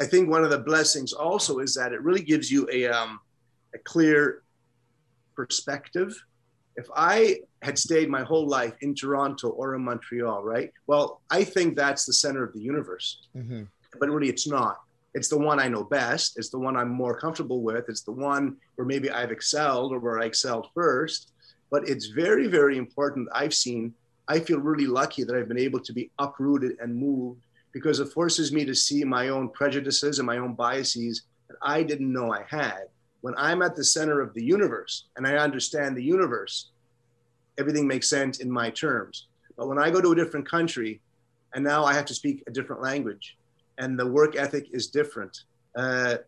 I 0.00 0.06
think 0.06 0.28
one 0.28 0.44
of 0.44 0.50
the 0.50 0.58
blessings 0.58 1.12
also 1.12 1.58
is 1.58 1.74
that 1.74 1.92
it 1.92 2.02
really 2.02 2.22
gives 2.22 2.50
you 2.50 2.68
a, 2.72 2.86
um, 2.86 3.20
a 3.74 3.78
clear 3.78 4.42
perspective. 5.34 6.14
If 6.76 6.86
I 6.96 7.40
had 7.62 7.78
stayed 7.78 8.08
my 8.08 8.22
whole 8.22 8.46
life 8.46 8.74
in 8.80 8.94
Toronto 8.94 9.48
or 9.50 9.74
in 9.74 9.82
Montreal, 9.84 10.42
right? 10.42 10.72
Well, 10.86 11.20
I 11.30 11.44
think 11.44 11.76
that's 11.76 12.06
the 12.06 12.12
center 12.12 12.42
of 12.42 12.52
the 12.54 12.60
universe. 12.60 13.26
Mm-hmm. 13.36 13.64
But 13.98 14.08
really, 14.08 14.28
it's 14.28 14.46
not. 14.46 14.80
It's 15.12 15.28
the 15.28 15.38
one 15.38 15.58
I 15.58 15.68
know 15.68 15.82
best. 15.82 16.38
It's 16.38 16.50
the 16.50 16.58
one 16.58 16.76
I'm 16.76 16.88
more 16.88 17.18
comfortable 17.18 17.62
with. 17.62 17.88
It's 17.88 18.02
the 18.02 18.12
one 18.12 18.56
where 18.76 18.86
maybe 18.86 19.10
I've 19.10 19.32
excelled 19.32 19.92
or 19.92 19.98
where 19.98 20.20
I 20.20 20.26
excelled 20.26 20.68
first. 20.72 21.32
But 21.70 21.88
it's 21.88 22.06
very, 22.06 22.46
very 22.46 22.78
important. 22.78 23.28
I've 23.34 23.52
seen, 23.52 23.92
I 24.30 24.38
feel 24.38 24.60
really 24.60 24.86
lucky 24.86 25.24
that 25.24 25.34
I've 25.34 25.48
been 25.48 25.58
able 25.58 25.80
to 25.80 25.92
be 25.92 26.12
uprooted 26.20 26.76
and 26.78 26.94
moved 26.94 27.40
because 27.72 27.98
it 27.98 28.12
forces 28.12 28.52
me 28.52 28.64
to 28.64 28.76
see 28.76 29.02
my 29.02 29.28
own 29.28 29.48
prejudices 29.48 30.20
and 30.20 30.26
my 30.26 30.38
own 30.38 30.54
biases 30.54 31.22
that 31.48 31.56
I 31.60 31.82
didn't 31.82 32.12
know 32.12 32.32
I 32.32 32.44
had. 32.48 32.84
When 33.22 33.34
I'm 33.36 33.60
at 33.60 33.74
the 33.74 33.82
center 33.82 34.20
of 34.20 34.32
the 34.32 34.44
universe 34.44 35.06
and 35.16 35.26
I 35.26 35.34
understand 35.34 35.96
the 35.96 36.04
universe, 36.04 36.70
everything 37.58 37.88
makes 37.88 38.08
sense 38.08 38.38
in 38.38 38.48
my 38.48 38.70
terms. 38.70 39.26
But 39.56 39.66
when 39.66 39.80
I 39.80 39.90
go 39.90 40.00
to 40.00 40.12
a 40.12 40.14
different 40.14 40.48
country 40.48 41.00
and 41.52 41.64
now 41.64 41.84
I 41.84 41.92
have 41.92 42.04
to 42.04 42.14
speak 42.14 42.44
a 42.46 42.52
different 42.52 42.82
language 42.82 43.36
and 43.78 43.98
the 43.98 44.06
work 44.06 44.36
ethic 44.36 44.68
is 44.70 44.86
different, 44.86 45.42
uh, 45.74 46.18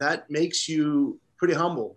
that 0.00 0.28
makes 0.28 0.68
you 0.68 1.18
pretty 1.38 1.54
humble 1.54 1.96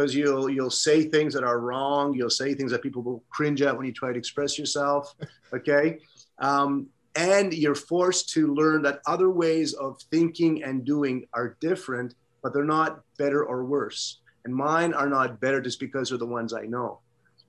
because 0.00 0.14
you'll 0.14 0.48
you'll 0.48 0.70
say 0.70 1.04
things 1.04 1.34
that 1.34 1.44
are 1.44 1.60
wrong. 1.60 2.14
You'll 2.14 2.30
say 2.30 2.54
things 2.54 2.72
that 2.72 2.82
people 2.82 3.02
will 3.02 3.22
cringe 3.28 3.60
at 3.60 3.76
when 3.76 3.84
you 3.84 3.92
try 3.92 4.12
to 4.12 4.18
express 4.18 4.58
yourself. 4.58 5.14
Okay, 5.52 5.98
um, 6.38 6.86
and 7.16 7.52
you're 7.52 7.74
forced 7.74 8.28
to 8.34 8.54
learn 8.54 8.82
that 8.82 9.00
other 9.04 9.30
ways 9.30 9.72
of 9.72 10.00
thinking 10.12 10.62
and 10.62 10.84
doing 10.84 11.26
are 11.32 11.56
different, 11.60 12.14
but 12.40 12.54
they're 12.54 12.62
not 12.62 13.00
better 13.18 13.44
or 13.44 13.64
worse. 13.64 14.20
And 14.44 14.54
mine 14.54 14.94
are 14.94 15.08
not 15.08 15.40
better 15.40 15.60
just 15.60 15.80
because 15.80 16.10
they're 16.10 16.18
the 16.18 16.24
ones 16.24 16.54
I 16.54 16.66
know. 16.66 17.00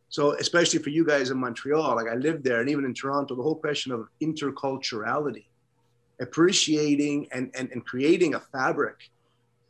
So, 0.09 0.31
especially 0.39 0.79
for 0.79 0.89
you 0.89 1.05
guys 1.05 1.29
in 1.29 1.37
Montreal, 1.37 1.95
like 1.95 2.07
I 2.07 2.15
lived 2.15 2.43
there, 2.43 2.59
and 2.59 2.71
even 2.71 2.85
in 2.85 2.95
Toronto, 2.95 3.35
the 3.35 3.43
whole 3.43 3.59
question 3.67 3.91
of 3.91 4.07
interculturality, 4.19 5.45
appreciating 6.19 7.27
and, 7.31 7.51
and, 7.53 7.69
and 7.71 7.85
creating 7.85 8.33
a 8.33 8.39
fabric 8.39 9.11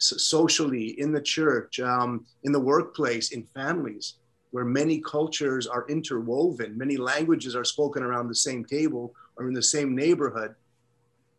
socially 0.01 0.99
in 0.99 1.11
the 1.11 1.21
church, 1.21 1.79
um, 1.79 2.25
in 2.43 2.51
the 2.51 2.59
workplace, 2.59 3.31
in 3.31 3.43
families, 3.43 4.15
where 4.51 4.65
many 4.65 4.99
cultures 4.99 5.67
are 5.67 5.85
interwoven, 5.87 6.77
many 6.77 6.97
languages 6.97 7.55
are 7.55 7.63
spoken 7.63 8.03
around 8.03 8.27
the 8.27 8.35
same 8.35 8.65
table 8.65 9.13
or 9.37 9.47
in 9.47 9.53
the 9.53 9.61
same 9.61 9.95
neighborhood. 9.95 10.55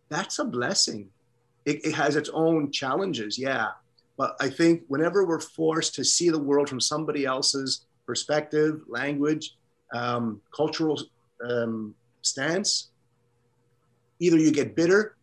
That's 0.08 0.38
a 0.38 0.44
blessing. 0.44 1.08
It, 1.64 1.84
it 1.84 1.94
has 1.94 2.16
its 2.16 2.30
own 2.32 2.70
challenges, 2.70 3.38
yeah. 3.38 3.68
But 4.16 4.36
I 4.40 4.48
think 4.48 4.82
whenever 4.88 5.26
we're 5.26 5.40
forced 5.40 5.94
to 5.96 6.04
see 6.04 6.30
the 6.30 6.38
world 6.38 6.68
from 6.68 6.80
somebody 6.80 7.24
else's 7.24 7.86
perspective, 8.06 8.82
language, 8.88 9.56
um, 9.94 10.40
cultural 10.54 11.00
um, 11.48 11.94
stance, 12.22 12.90
either 14.20 14.36
you 14.36 14.52
get 14.52 14.76
bitter 14.76 15.16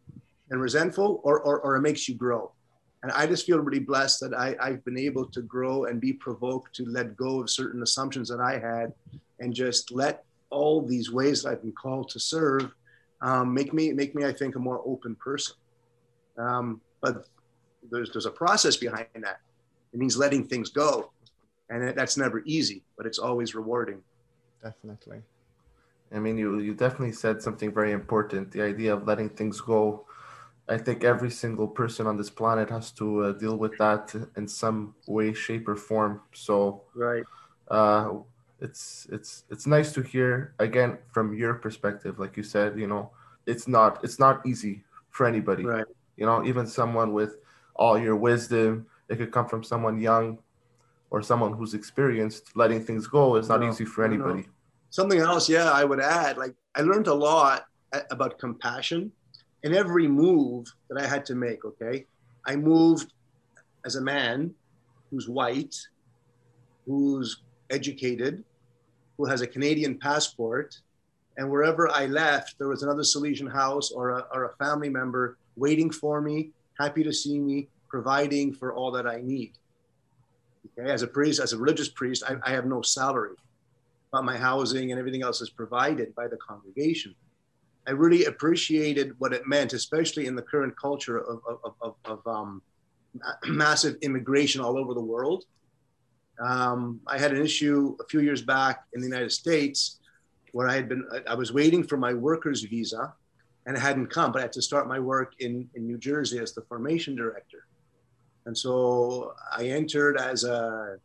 and 0.49 0.61
resentful 0.61 1.21
or, 1.23 1.39
or, 1.39 1.59
or, 1.61 1.75
it 1.75 1.81
makes 1.81 2.09
you 2.09 2.15
grow. 2.15 2.51
And 3.01 3.11
I 3.13 3.25
just 3.25 3.45
feel 3.45 3.59
really 3.59 3.79
blessed 3.79 4.19
that 4.21 4.33
I, 4.33 4.55
I've 4.59 4.83
been 4.83 4.97
able 4.97 5.25
to 5.25 5.41
grow 5.41 5.85
and 5.85 6.01
be 6.01 6.11
provoked 6.11 6.75
to 6.75 6.85
let 6.85 7.15
go 7.15 7.41
of 7.41 7.49
certain 7.49 7.81
assumptions 7.81 8.27
that 8.29 8.41
I 8.41 8.59
had 8.59 8.93
and 9.39 9.53
just 9.53 9.91
let 9.91 10.23
all 10.49 10.81
these 10.81 11.11
ways 11.11 11.43
that 11.43 11.51
I've 11.51 11.61
been 11.61 11.71
called 11.71 12.09
to 12.09 12.19
serve 12.19 12.73
um, 13.21 13.53
make 13.53 13.73
me, 13.73 13.93
make 13.93 14.15
me, 14.15 14.25
I 14.25 14.33
think, 14.33 14.55
a 14.55 14.59
more 14.59 14.81
open 14.85 15.15
person. 15.15 15.55
Um, 16.37 16.81
but 17.01 17.25
there's, 17.89 18.11
there's 18.11 18.25
a 18.25 18.31
process 18.31 18.75
behind 18.75 19.07
that. 19.21 19.39
It 19.93 19.99
means 19.99 20.17
letting 20.17 20.45
things 20.45 20.69
go 20.69 21.11
and 21.69 21.95
that's 21.95 22.17
never 22.17 22.41
easy, 22.45 22.83
but 22.97 23.05
it's 23.05 23.19
always 23.19 23.55
rewarding. 23.55 24.01
Definitely. 24.63 25.21
I 26.11 26.19
mean, 26.19 26.37
you 26.37 26.59
you 26.59 26.73
definitely 26.73 27.11
said 27.11 27.41
something 27.41 27.71
very 27.71 27.91
important. 27.91 28.51
The 28.51 28.63
idea 28.63 28.93
of 28.93 29.05
letting 29.05 29.29
things 29.29 29.61
go. 29.61 30.05
I 30.69 30.77
think 30.77 31.03
every 31.03 31.31
single 31.31 31.67
person 31.67 32.05
on 32.05 32.15
this 32.15 32.29
planet 32.29 32.69
has 32.69 32.91
to 32.91 33.23
uh, 33.23 33.31
deal 33.33 33.57
with 33.57 33.75
that 33.79 34.13
in 34.37 34.47
some 34.47 34.93
way, 35.07 35.33
shape, 35.33 35.67
or 35.67 35.75
form. 35.75 36.21
So, 36.33 36.83
right. 36.93 37.23
Uh, 37.67 38.19
it's 38.61 39.07
it's 39.11 39.45
it's 39.49 39.65
nice 39.65 39.93
to 39.93 40.01
hear 40.01 40.53
again 40.59 40.97
from 41.11 41.33
your 41.33 41.55
perspective. 41.55 42.19
Like 42.19 42.37
you 42.37 42.43
said, 42.43 42.77
you 42.77 42.87
know, 42.87 43.11
it's 43.45 43.67
not 43.67 44.03
it's 44.03 44.19
not 44.19 44.45
easy 44.45 44.83
for 45.09 45.25
anybody. 45.25 45.65
Right. 45.65 45.85
You 46.17 46.25
know, 46.25 46.45
even 46.45 46.67
someone 46.67 47.13
with 47.13 47.37
all 47.75 47.97
your 47.97 48.15
wisdom, 48.15 48.85
it 49.07 49.17
could 49.17 49.31
come 49.31 49.47
from 49.47 49.63
someone 49.63 49.97
young 49.97 50.37
or 51.09 51.23
someone 51.23 51.53
who's 51.53 51.73
experienced 51.73 52.55
letting 52.55 52.83
things 52.83 53.07
go 53.07 53.37
is 53.37 53.49
not 53.49 53.61
no, 53.61 53.69
easy 53.69 53.85
for 53.85 54.03
anybody. 54.03 54.41
No. 54.41 54.49
Something 54.91 55.19
else, 55.19 55.47
yeah, 55.49 55.71
I 55.71 55.83
would 55.83 55.99
add, 55.99 56.37
like 56.37 56.53
I 56.75 56.81
learned 56.81 57.07
a 57.07 57.13
lot 57.13 57.65
about 58.11 58.37
compassion 58.37 59.11
in 59.63 59.75
every 59.75 60.07
move 60.07 60.67
that 60.89 61.01
I 61.01 61.07
had 61.07 61.25
to 61.25 61.35
make. 61.35 61.65
Okay. 61.65 62.05
I 62.45 62.55
moved 62.55 63.13
as 63.85 63.95
a 63.95 64.01
man 64.01 64.53
who's 65.09 65.27
white, 65.27 65.75
who's 66.85 67.41
educated, 67.69 68.43
who 69.17 69.25
has 69.25 69.41
a 69.41 69.47
Canadian 69.47 69.97
passport. 69.97 70.79
And 71.37 71.49
wherever 71.49 71.89
I 71.89 72.05
left, 72.05 72.57
there 72.57 72.67
was 72.67 72.83
another 72.83 73.03
Salesian 73.03 73.51
house 73.51 73.91
or 73.91 74.11
a, 74.11 74.27
or 74.33 74.45
a 74.45 74.55
family 74.63 74.89
member 74.89 75.37
waiting 75.55 75.89
for 75.89 76.21
me, 76.21 76.51
happy 76.79 77.03
to 77.03 77.13
see 77.13 77.39
me, 77.39 77.67
providing 77.87 78.53
for 78.53 78.73
all 78.73 78.91
that 78.91 79.07
I 79.07 79.21
need. 79.21 79.53
Okay, 80.77 80.91
as 80.91 81.01
a 81.01 81.07
priest, 81.07 81.39
as 81.39 81.53
a 81.53 81.57
religious 81.57 81.89
priest, 81.89 82.23
I, 82.27 82.35
I 82.43 82.51
have 82.51 82.65
no 82.65 82.81
salary, 82.81 83.35
but 84.11 84.23
my 84.23 84.37
housing 84.37 84.91
and 84.91 84.99
everything 84.99 85.23
else 85.23 85.41
is 85.41 85.49
provided 85.49 86.13
by 86.15 86.27
the 86.27 86.37
congregation. 86.37 87.15
I 87.89 87.93
really 87.93 88.25
appreciated 88.25 89.15
what 89.17 89.33
it 89.33 89.47
meant, 89.47 89.73
especially 89.73 90.27
in 90.27 90.35
the 90.35 90.43
current 90.43 90.75
culture 90.79 91.17
of, 91.17 91.39
of, 91.65 91.73
of, 91.81 91.95
of 92.05 92.27
um, 92.27 92.61
massive 93.47 93.95
immigration 94.03 94.61
all 94.61 94.77
over 94.77 94.93
the 94.93 95.01
world. 95.01 95.45
Um, 96.39 97.01
I 97.07 97.17
had 97.17 97.33
an 97.33 97.41
issue 97.41 97.97
a 97.99 98.05
few 98.05 98.19
years 98.19 98.43
back 98.43 98.83
in 98.93 99.01
the 99.01 99.07
United 99.07 99.31
States 99.31 100.01
where 100.51 100.67
I 100.67 100.75
had 100.75 100.87
been, 100.87 101.03
I 101.27 101.33
was 101.33 101.51
waiting 101.51 101.83
for 101.83 101.97
my 101.97 102.13
worker's 102.13 102.61
visa 102.61 103.11
and 103.65 103.75
it 103.75 103.79
hadn't 103.79 104.07
come, 104.07 104.31
but 104.31 104.39
I 104.39 104.43
had 104.43 104.53
to 104.53 104.61
start 104.61 104.87
my 104.87 104.99
work 104.99 105.33
in, 105.39 105.67
in 105.73 105.87
New 105.87 105.97
Jersey 105.97 106.37
as 106.37 106.53
the 106.53 106.61
formation 106.61 107.15
director. 107.15 107.65
And 108.45 108.55
so 108.55 109.33
I 109.51 109.65
entered 109.65 110.15
as 110.17 110.43
a, 110.43 110.97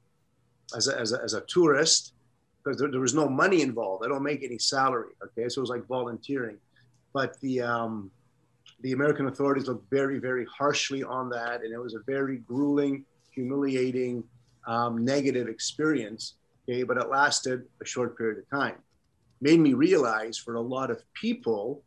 as 0.76 0.88
a, 0.88 1.00
as 1.00 1.12
a, 1.14 1.22
as 1.22 1.32
a 1.32 1.40
tourist 1.42 2.12
because 2.62 2.78
there, 2.78 2.90
there, 2.90 3.00
was 3.00 3.14
no 3.14 3.26
money 3.26 3.62
involved. 3.62 4.04
I 4.04 4.08
don't 4.08 4.22
make 4.22 4.42
any 4.42 4.58
salary. 4.58 5.12
Okay. 5.22 5.48
So 5.48 5.60
it 5.60 5.62
was 5.62 5.70
like 5.70 5.86
volunteering. 5.86 6.58
But 7.14 7.40
the, 7.40 7.62
um, 7.62 8.10
the 8.82 8.92
American 8.92 9.28
authorities 9.28 9.68
looked 9.68 9.88
very, 9.90 10.18
very 10.18 10.44
harshly 10.46 11.02
on 11.02 11.30
that. 11.30 11.62
And 11.62 11.72
it 11.72 11.78
was 11.78 11.94
a 11.94 12.00
very 12.06 12.38
grueling, 12.38 13.06
humiliating, 13.30 14.24
um, 14.66 15.02
negative 15.04 15.48
experience. 15.48 16.34
Okay. 16.68 16.82
But 16.82 16.98
it 16.98 17.08
lasted 17.08 17.62
a 17.80 17.86
short 17.86 18.18
period 18.18 18.38
of 18.38 18.50
time. 18.50 18.76
Made 19.40 19.60
me 19.60 19.72
realize 19.72 20.36
for 20.36 20.56
a 20.56 20.60
lot 20.60 20.90
of 20.90 21.02
people, 21.14 21.82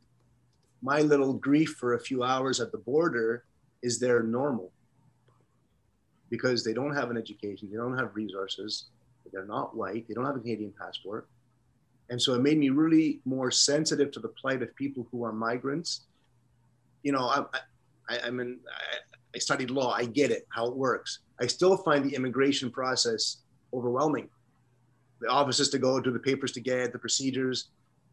my 0.82 1.02
little 1.02 1.34
grief 1.34 1.76
for 1.80 1.94
a 1.94 2.00
few 2.00 2.24
hours 2.24 2.60
at 2.60 2.72
the 2.72 2.78
border 2.80 3.44
is 3.82 4.00
their 4.00 4.24
normal 4.24 4.72
because 6.30 6.64
they 6.64 6.74
don't 6.74 6.94
have 6.94 7.10
an 7.10 7.18
education, 7.18 7.70
they 7.72 7.78
don't 7.78 7.98
have 7.98 8.12
resources, 8.14 8.88
they're 9.32 9.46
not 9.46 9.76
white, 9.76 10.08
they 10.08 10.14
don't 10.14 10.26
have 10.26 10.36
a 10.36 10.40
Canadian 10.40 10.74
passport. 10.80 11.28
And 12.10 12.22
so 12.22 12.34
it 12.34 12.42
made 12.42 12.58
me 12.58 12.70
really 12.70 13.20
more 13.26 13.52
sensitive 13.52 14.12
to 14.12 14.20
the 14.20 14.30
plight 14.30 14.62
of 14.62 14.74
people 14.76 15.08
who 15.12 15.24
are 15.24 15.34
migrants. 15.34 16.02
You 17.04 17.12
know, 17.12 17.28
I, 17.28 17.44
I, 18.10 18.20
I 18.28 18.30
mean, 18.30 18.60
I, 18.68 18.98
I 19.36 19.40
studied 19.40 19.70
law, 19.70 19.92
I 19.92 20.06
get 20.06 20.32
it, 20.32 20.48
how 20.50 20.68
it 20.68 20.76
works. 20.76 21.20
I 21.40 21.48
still 21.48 21.78
find 21.78 22.04
the 22.04 22.16
immigration 22.16 22.72
process 22.72 23.38
overwhelming. 23.74 24.30
The 25.20 25.28
offices 25.28 25.70
to 25.70 25.80
go 25.80 26.00
to, 26.00 26.12
the 26.12 26.20
papers 26.20 26.52
to 26.54 26.60
get, 26.60 26.92
the 26.92 27.00
procedures. 27.00 27.70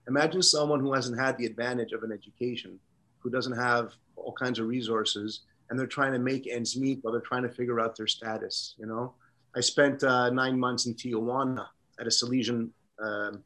Imagine 0.09 0.42
someone 0.42 0.80
who 0.80 0.92
hasn't 0.92 1.18
had 1.18 1.38
the 1.38 1.46
advantage 1.46 1.92
of 1.92 2.02
an 2.02 2.12
education, 2.12 2.78
who 3.20 3.30
doesn't 3.30 3.57
have 3.57 3.92
all 4.16 4.33
kinds 4.33 4.59
of 4.59 4.66
resources, 4.66 5.40
and 5.68 5.78
they're 5.78 5.87
trying 5.87 6.12
to 6.12 6.18
make 6.18 6.46
ends 6.46 6.76
meet 6.76 6.98
while 7.02 7.12
they're 7.12 7.22
trying 7.22 7.42
to 7.42 7.48
figure 7.48 7.80
out 7.80 7.96
their 7.96 8.07
status. 8.07 8.74
You 8.78 8.87
know, 8.87 9.14
I 9.57 9.61
spent 9.61 10.02
uh, 10.02 10.30
nine 10.30 10.59
months 10.59 10.87
in 10.87 10.94
Tijuana 10.94 11.66
at 11.98 12.07
a 12.07 12.11
Salesian 12.11 12.70
um, 13.02 13.42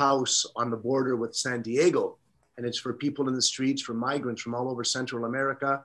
house 0.00 0.46
on 0.56 0.70
the 0.70 0.82
border 0.88 1.14
with 1.14 1.36
San 1.36 1.60
Diego, 1.60 2.16
and 2.56 2.66
it's 2.66 2.78
for 2.78 2.94
people 2.94 3.28
in 3.28 3.34
the 3.34 3.48
streets, 3.52 3.82
for 3.82 3.92
migrants 3.92 4.40
from 4.40 4.54
all 4.54 4.70
over 4.70 4.82
Central 4.82 5.26
America. 5.26 5.84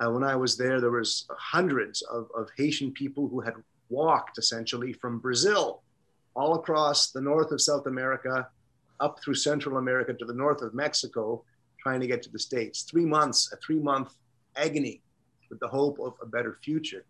Uh, 0.00 0.10
when 0.10 0.24
I 0.24 0.36
was 0.36 0.56
there, 0.56 0.80
there 0.80 0.98
was 1.02 1.26
hundreds 1.56 2.00
of, 2.16 2.22
of 2.34 2.48
Haitian 2.56 2.92
people 2.92 3.28
who 3.28 3.40
had 3.40 3.54
walked 3.90 4.38
essentially 4.38 4.94
from 4.94 5.18
Brazil 5.18 5.82
all 6.34 6.54
across 6.54 7.10
the 7.10 7.20
north 7.20 7.50
of 7.52 7.60
South 7.60 7.86
America, 7.86 8.48
up 9.00 9.20
through 9.20 9.34
Central 9.34 9.76
America 9.76 10.14
to 10.14 10.24
the 10.24 10.38
north 10.44 10.62
of 10.62 10.72
Mexico, 10.72 11.44
trying 11.78 12.00
to 12.00 12.06
get 12.06 12.22
to 12.22 12.30
the 12.30 12.38
States. 12.38 12.82
Three 12.90 13.04
months, 13.04 13.52
a 13.52 13.56
three 13.56 13.82
month 13.90 14.14
agony 14.56 15.02
with 15.50 15.60
the 15.60 15.68
hope 15.68 15.98
of 15.98 16.14
a 16.22 16.26
better 16.26 16.58
future. 16.64 17.04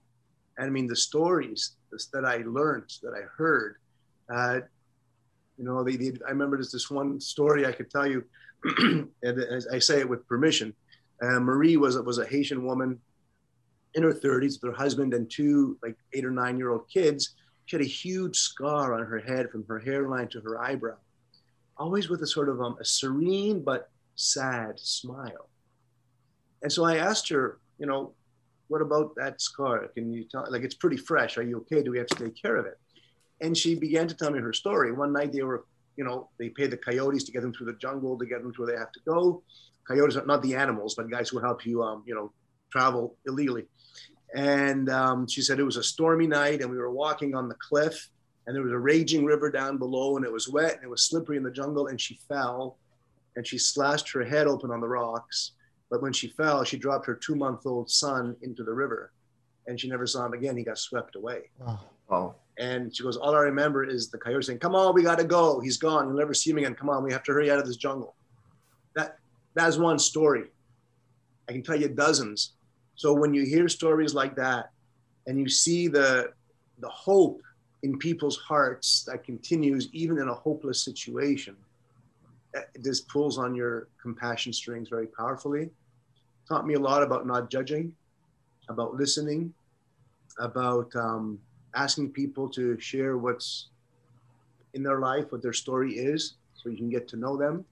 And 0.59 0.67
I 0.67 0.71
mean, 0.71 0.89
the 0.89 1.03
stories 1.11 1.77
that 2.13 2.25
I 2.25 2.39
learned, 2.59 2.91
that 3.05 3.15
I 3.21 3.23
heard, 3.39 3.77
uh, 4.35 4.61
you 5.59 5.65
know, 5.65 5.83
they, 5.85 5.97
they, 5.97 6.13
I 6.27 6.31
remember 6.31 6.57
there's 6.57 6.73
this 6.73 6.91
one 6.91 7.21
story 7.21 7.67
I 7.67 7.73
could 7.73 7.91
tell 7.91 8.07
you, 8.07 8.25
and 9.23 9.65
I 9.73 9.79
say 9.79 10.01
it 10.01 10.09
with 10.09 10.27
permission. 10.27 10.75
Uh, 11.23 11.41
Marie 11.41 11.77
was, 11.77 11.99
was 12.01 12.19
a 12.19 12.27
Haitian 12.27 12.65
woman 12.65 12.99
in 13.95 14.03
her 14.03 14.13
30s 14.13 14.61
with 14.61 14.73
her 14.73 14.77
husband 14.77 15.15
and 15.15 15.31
two 15.31 15.79
like 15.83 15.97
eight 16.15 16.25
or 16.25 16.31
nine 16.31 16.57
year 16.57 16.71
old 16.71 16.89
kids. 16.89 17.35
She 17.67 17.77
had 17.77 17.85
a 17.85 17.89
huge 17.89 18.37
scar 18.37 18.95
on 18.95 19.07
her 19.07 19.21
head 19.21 19.51
from 19.51 19.65
her 19.67 19.79
hairline 19.79 20.29
to 20.29 20.41
her 20.41 20.61
eyebrow, 20.61 20.97
always 21.77 22.09
with 22.09 22.23
a 22.23 22.27
sort 22.27 22.49
of 22.49 22.61
um, 22.61 22.77
a 22.81 22.85
serene 22.85 23.63
but 23.63 23.91
sad 24.17 24.81
smile. 24.81 25.49
And 26.63 26.73
so 26.73 26.85
I 26.85 26.97
asked 26.97 27.29
her, 27.29 27.59
you 27.79 27.87
know, 27.87 28.13
what 28.69 28.81
about 28.81 29.15
that 29.17 29.41
scar? 29.41 29.87
Can 29.89 30.13
you 30.13 30.25
tell? 30.25 30.47
Like, 30.49 30.63
it's 30.63 30.75
pretty 30.75 30.97
fresh. 30.97 31.37
Are 31.37 31.43
you 31.43 31.59
okay? 31.59 31.83
Do 31.83 31.91
we 31.91 31.99
have 31.99 32.07
to 32.09 32.25
take 32.25 32.41
care 32.41 32.57
of 32.57 32.67
it? 32.67 32.79
And 33.43 33.57
she 33.57 33.75
began 33.75 34.09
to 34.09 34.15
tell 34.15 34.31
me 34.31 34.39
her 34.39 34.53
story. 34.53 34.93
One 34.93 35.13
night 35.13 35.33
they 35.33 35.43
were, 35.43 35.67
you 35.97 36.05
know, 36.05 36.31
they 36.39 36.49
paid 36.49 36.71
the 36.71 36.77
coyotes 36.77 37.25
to 37.25 37.33
get 37.33 37.43
them 37.43 37.53
through 37.53 37.67
the 37.67 37.79
jungle 37.79 38.17
to 38.19 38.25
get 38.25 38.43
them 38.43 38.55
to 38.55 38.63
where 38.63 38.73
they 38.73 38.79
have 38.79 38.93
to 38.93 39.01
go. 39.05 39.43
Coyotes 39.87 40.17
are 40.17 40.25
not 40.25 40.43
the 40.43 40.55
animals, 40.55 40.95
but 40.95 41.11
guys 41.11 41.29
who 41.29 41.41
help 41.41 41.67
you, 41.67 41.83
um, 41.83 42.05
you 42.07 42.15
know, 42.15 42.33
travel 42.71 43.17
illegally. 43.27 43.67
And 44.35 44.89
um, 44.89 45.29
she 45.29 45.43
said 45.43 45.59
it 45.59 45.65
was 45.65 45.77
a 45.77 45.83
stormy 45.83 46.27
night 46.27 46.63
and 46.63 46.71
we 46.71 46.79
were 46.79 46.91
walking 46.91 47.35
on 47.35 47.49
the 47.49 47.57
cliff 47.57 48.09
and 48.47 48.57
there 48.57 48.63
was 48.63 48.73
a 48.73 48.79
raging 48.79 49.25
river 49.25 49.51
down 49.51 49.77
below 49.77 50.17
and 50.17 50.25
it 50.25 50.33
was 50.33 50.49
wet 50.49 50.75
and 50.77 50.85
it 50.85 50.89
was 50.89 51.03
slippery 51.03 51.37
in 51.37 51.43
the 51.43 51.51
jungle 51.51 51.89
and 51.89 52.01
she 52.01 52.19
fell 52.29 52.79
and 53.37 53.47
she 53.47 53.59
slashed 53.59 54.11
her 54.13 54.25
head 54.25 54.47
open 54.47 54.71
on 54.71 54.81
the 54.81 54.89
rocks. 54.89 55.53
But 55.91 56.01
when 56.01 56.13
she 56.13 56.29
fell, 56.29 56.65
she 56.65 56.79
dropped 56.79 57.07
her 57.07 57.15
two 57.15 57.35
month 57.35 57.67
old 57.67 57.91
son 57.91 58.37
into 58.43 58.65
the 58.65 58.73
river 58.73 59.13
and 59.67 59.79
she 59.79 59.89
never 59.89 60.07
saw 60.07 60.27
him 60.27 60.33
again. 60.33 60.57
He 60.57 60.65
got 60.65 60.79
swept 60.79 61.17
away. 61.17 61.51
Oh. 61.67 61.81
oh. 62.11 62.35
And 62.59 62.95
she 62.95 63.03
goes, 63.03 63.17
All 63.17 63.35
I 63.35 63.41
remember 63.41 63.85
is 63.85 64.11
the 64.11 64.19
coyote 64.19 64.45
saying, 64.45 64.59
Come 64.59 64.75
on, 64.75 64.95
we 64.95 65.03
got 65.03 65.19
to 65.19 65.25
go. 65.25 65.61
He's 65.61 65.77
gone. 65.77 66.09
You'll 66.09 66.19
never 66.19 66.35
see 66.35 66.51
him 66.51 66.59
again. 66.59 66.75
Come 66.75 66.91
on, 66.91 67.03
we 67.03 67.13
have 67.13 67.23
to 67.25 67.33
hurry 67.33 67.51
out 67.51 67.59
of 67.59 67.67
this 67.67 67.77
jungle. 67.77 68.15
That, 68.95 69.19
that's 69.55 69.79
one 69.79 69.99
story. 69.99 70.45
I 71.49 71.53
can 71.53 71.63
tell 71.63 71.81
you 71.81 71.89
dozens 71.89 72.53
so 72.95 73.13
when 73.13 73.35
you 73.35 73.45
hear 73.45 73.69
stories 73.69 74.15
like 74.15 74.37
that 74.37 74.71
and 75.27 75.39
you 75.39 75.49
see 75.49 75.89
the, 75.89 76.33
the 76.79 76.89
hope 76.89 77.41
in 77.83 77.99
people's 77.99 78.37
hearts 78.37 79.03
that 79.05 79.25
continues 79.25 79.89
even 79.93 80.19
in 80.19 80.29
a 80.29 80.35
hopeless 80.35 80.85
situation, 80.85 81.57
eh, 82.55 82.61
this 82.77 83.01
pulls 83.01 83.39
on 83.39 83.55
your 83.55 83.89
compassion 84.01 84.53
strings 84.53 84.89
very 84.89 85.07
powerfully. 85.07 85.71
Taught 86.49 86.67
me 86.67 86.75
a 86.75 86.79
lot 86.79 87.03
about 87.03 87.27
not 87.27 87.51
judging, 87.51 87.95
about 88.69 88.95
listening, 88.95 89.53
about 90.39 90.95
um, 90.95 91.39
asking 91.75 92.11
people 92.11 92.49
to 92.51 92.79
share 92.79 93.17
what's 93.17 93.69
in 94.75 94.83
their 94.83 95.01
life, 95.01 95.31
what 95.31 95.43
their 95.43 95.53
story 95.53 95.95
is, 95.95 96.35
so 96.55 96.69
you 96.69 96.77
can 96.77 96.91
get 96.91 97.09
to 97.09 97.17
know 97.17 97.37
them. 97.37 97.65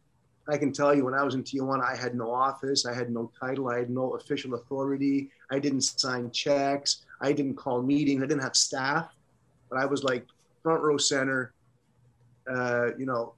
I 0.49 0.57
can 0.57 0.73
tell 0.73 0.95
you 0.95 1.05
when 1.05 1.15
I 1.15 1.23
was 1.23 1.35
in 1.35 1.45
Tijuana, 1.45 1.85
I 1.85 1.97
had 1.97 2.15
no 2.15 2.33
office, 2.33 2.85
I 2.85 2.95
had 2.95 3.11
no 3.11 3.31
title, 3.39 3.69
I 3.69 3.79
had 3.79 3.91
no 3.91 4.15
official 4.15 4.55
authority, 4.55 5.31
I 5.51 5.59
didn't 5.59 5.83
sign 5.83 6.31
checks, 6.31 7.05
I 7.21 7.33
didn't 7.33 7.55
call 7.55 7.83
meetings, 7.83 8.23
I 8.23 8.27
didn't 8.27 8.43
have 8.43 8.57
staff, 8.57 9.15
but 9.69 9.79
I 9.79 9.87
was 9.87 10.03
like 10.03 10.27
front 10.63 10.83
row 10.83 10.97
center, 10.97 11.53
uh, 12.51 12.89
you 12.99 13.07
know, 13.07 13.35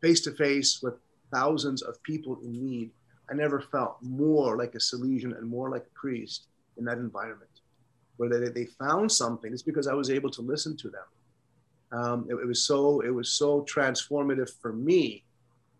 face 0.00 0.20
to 0.22 0.32
face 0.32 0.80
with 0.82 0.94
thousands 1.32 1.82
of 1.82 2.02
people 2.02 2.38
in 2.42 2.52
need. 2.52 2.90
I 3.30 3.34
never 3.34 3.60
felt 3.60 3.98
more 4.00 4.56
like 4.56 4.74
a 4.74 4.78
Salesian 4.78 5.36
and 5.36 5.48
more 5.48 5.70
like 5.70 5.82
a 5.82 5.98
priest 5.98 6.46
in 6.78 6.84
that 6.86 6.98
environment 6.98 7.51
where 8.16 8.28
they, 8.28 8.48
they 8.48 8.66
found 8.66 9.10
something. 9.10 9.52
It's 9.52 9.62
because 9.62 9.86
I 9.86 9.94
was 9.94 10.10
able 10.10 10.30
to 10.30 10.42
listen 10.42 10.76
to 10.78 10.90
them. 10.90 12.00
Um, 12.00 12.26
it, 12.30 12.34
it 12.34 12.46
was 12.46 12.64
so 12.66 13.00
it 13.00 13.10
was 13.10 13.30
so 13.32 13.62
transformative 13.62 14.50
for 14.60 14.72
me 14.72 15.24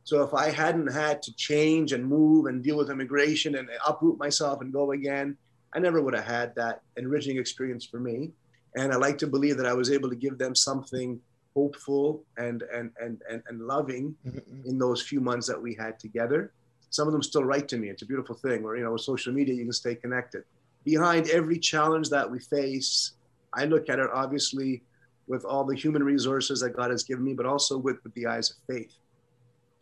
so 0.05 0.23
if 0.23 0.35
I 0.35 0.51
hadn't 0.51 0.93
had 0.93 1.23
to 1.23 1.35
change 1.35 1.93
and 1.93 2.05
move 2.05 2.47
and 2.47 2.63
deal 2.63 2.77
with 2.77 2.91
immigration 2.91 3.55
and 3.57 3.69
uproot 3.87 4.19
myself 4.19 4.61
and 4.61 4.73
go 4.73 4.93
again, 4.93 5.37
I 5.75 5.79
never 5.79 6.03
would 6.03 6.15
have 6.15 6.25
had 6.25 6.55
that 6.57 6.83
enriching 6.97 7.39
experience 7.39 7.85
for 7.85 8.01
me. 8.01 8.31
And 8.77 8.93
I 8.93 8.97
like 8.97 9.19
to 9.19 9.27
believe 9.27 9.57
that 9.59 9.67
I 9.67 9.75
was 9.75 9.91
able 9.91 10.09
to 10.11 10.17
give 10.17 10.39
them 10.39 10.55
something 10.55 11.21
hopeful 11.55 12.25
and 12.39 12.63
and 12.75 12.91
and 13.01 13.21
and, 13.31 13.43
and 13.47 13.61
loving 13.61 14.17
mm-hmm. 14.27 14.69
in 14.69 14.79
those 14.79 15.03
few 15.03 15.21
months 15.21 15.47
that 15.47 15.61
we 15.61 15.75
had 15.75 15.99
together. 15.99 16.53
Some 16.91 17.07
of 17.07 17.13
them 17.13 17.23
still 17.23 17.45
write 17.45 17.69
to 17.69 17.77
me. 17.77 17.89
It's 17.89 18.03
a 18.03 18.07
beautiful 18.07 18.35
thing 18.35 18.63
where 18.63 18.77
you 18.77 18.85
know 18.85 18.93
with 18.93 19.03
social 19.03 19.33
media 19.33 19.55
you 19.55 19.65
can 19.65 19.73
stay 19.73 19.95
connected. 19.95 20.45
Behind 20.85 21.29
every 21.31 21.59
challenge 21.59 22.11
that 22.11 22.31
we 22.31 22.41
face, 22.41 23.13
I 23.53 23.65
look 23.67 23.89
at 23.89 23.99
it 23.99 24.11
obviously 24.13 24.83
with 25.29 25.45
all 25.45 25.65
the 25.65 25.77
human 25.77 26.03
resources 26.03 26.61
that 26.61 26.71
God 26.77 26.91
has 26.91 27.05
given 27.05 27.25
me, 27.25 27.35
but 27.35 27.47
also 27.47 27.79
with, 27.79 28.03
with 28.03 28.13
the 28.15 28.27
eyes 28.27 28.51
of 28.51 28.57
faith 28.67 28.93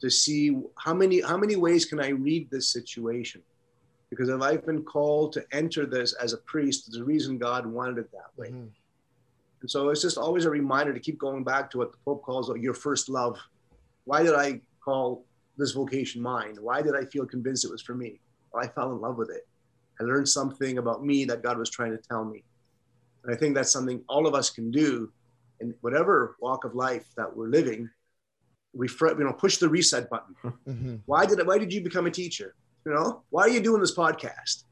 to 0.01 0.11
see 0.11 0.57
how 0.77 0.95
many 0.95 1.21
how 1.21 1.37
many 1.37 1.57
ways 1.57 1.85
can 1.85 2.01
I 2.01 2.09
read 2.09 2.51
this 2.51 2.69
situation? 2.69 3.43
Because 4.09 4.29
if 4.29 4.41
I've 4.41 4.67
been 4.67 4.83
called 4.83 5.33
to 5.35 5.45
enter 5.53 5.87
this 5.87 6.15
as 6.15 6.33
a 6.33 6.39
priest, 6.39 6.87
there's 6.87 7.01
a 7.01 7.05
reason 7.05 7.39
God 7.39 7.65
wanted 7.65 7.99
it 7.99 8.11
that 8.13 8.31
way. 8.37 8.49
Mm-hmm. 8.49 8.67
And 9.61 9.71
so 9.71 9.91
it's 9.91 10.03
just 10.03 10.19
always 10.19 10.47
a 10.47 10.51
reminder 10.51 10.93
to 10.93 10.99
keep 10.99 11.19
going 11.19 11.45
back 11.45 11.71
to 11.71 11.79
what 11.79 11.93
the 11.93 11.99
Pope 12.05 12.23
calls 12.23 12.51
your 12.59 12.75
first 12.75 13.09
love. 13.09 13.39
Why 14.05 14.23
did 14.23 14.35
I 14.35 14.61
call 14.83 15.25
this 15.57 15.73
vocation 15.73 16.23
mine? 16.23 16.57
Why 16.61 16.83
did 16.83 16.97
I 16.97 17.05
feel 17.05 17.27
convinced 17.27 17.65
it 17.65 17.71
was 17.71 17.83
for 17.83 17.95
me? 17.95 18.19
Well, 18.53 18.65
I 18.65 18.69
fell 18.69 18.91
in 18.91 19.01
love 19.01 19.17
with 19.17 19.31
it. 19.31 19.47
I 20.01 20.05
learned 20.05 20.29
something 20.29 20.79
about 20.79 21.05
me 21.05 21.25
that 21.27 21.43
God 21.43 21.59
was 21.59 21.71
trying 21.71 21.91
to 21.91 21.99
tell 21.99 22.25
me. 22.25 22.43
And 23.23 23.35
I 23.35 23.37
think 23.37 23.55
that's 23.55 23.71
something 23.71 24.03
all 24.09 24.27
of 24.27 24.35
us 24.35 24.49
can 24.49 24.71
do 24.71 25.13
in 25.61 25.75
whatever 25.83 26.37
walk 26.41 26.65
of 26.65 26.75
life 26.75 27.07
that 27.17 27.37
we're 27.37 27.49
living 27.49 27.91
refresh, 28.75 29.19
you 29.19 29.25
know, 29.25 29.33
push 29.33 29.59
the 29.59 29.69
reset 29.69 30.09
button. 30.11 30.35
Mm-hmm. 30.69 30.97
Why 31.07 31.27
did 31.27 31.45
why 31.47 31.59
did 31.59 31.73
you 31.73 31.81
become 31.81 32.07
a 32.07 32.11
teacher? 32.11 32.55
You 32.87 32.95
know, 32.95 33.23
why 33.31 33.43
are 33.43 33.49
you 33.49 33.61
doing 33.61 33.81
this 33.81 33.95
podcast? 33.95 34.65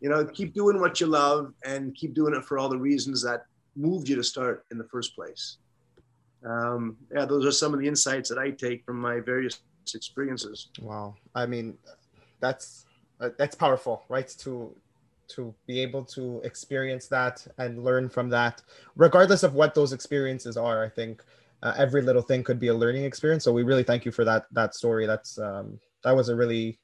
You 0.00 0.10
know, 0.10 0.24
keep 0.26 0.52
doing 0.52 0.78
what 0.80 1.00
you 1.00 1.06
love 1.06 1.54
and 1.64 1.94
keep 1.94 2.12
doing 2.12 2.34
it 2.34 2.44
for 2.44 2.58
all 2.58 2.68
the 2.68 2.76
reasons 2.76 3.22
that 3.22 3.46
moved 3.74 4.08
you 4.08 4.16
to 4.16 4.24
start 4.24 4.66
in 4.70 4.78
the 4.78 4.84
first 4.84 5.14
place. 5.14 5.56
Um, 6.44 6.96
yeah, 7.14 7.24
those 7.24 7.46
are 7.46 7.52
some 7.52 7.72
of 7.72 7.80
the 7.80 7.88
insights 7.88 8.28
that 8.28 8.38
I 8.38 8.50
take 8.50 8.84
from 8.84 9.00
my 9.00 9.20
various 9.20 9.60
experiences. 9.94 10.68
Wow, 10.80 11.14
I 11.34 11.46
mean, 11.46 11.78
that's 12.40 12.84
uh, 13.22 13.30
that's 13.38 13.54
powerful, 13.54 14.04
right? 14.08 14.28
To 14.40 14.74
to 15.28 15.54
be 15.66 15.80
able 15.80 16.04
to 16.04 16.42
experience 16.44 17.06
that 17.08 17.46
and 17.56 17.82
learn 17.82 18.08
from 18.08 18.28
that, 18.28 18.60
regardless 18.96 19.42
of 19.42 19.54
what 19.54 19.74
those 19.74 19.92
experiences 19.92 20.56
are. 20.56 20.84
I 20.84 20.88
think 20.88 21.22
uh, 21.62 21.72
every 21.78 22.02
little 22.02 22.22
thing 22.22 22.42
could 22.42 22.58
be 22.58 22.68
a 22.68 22.74
learning 22.74 23.04
experience. 23.04 23.44
So 23.44 23.52
we 23.52 23.62
really 23.62 23.84
thank 23.84 24.04
you 24.04 24.12
for 24.12 24.24
that 24.24 24.46
that 24.52 24.74
story. 24.74 25.06
That's 25.06 25.38
um, 25.38 25.78
that 26.04 26.14
was 26.14 26.28
a 26.28 26.36
really, 26.36 26.78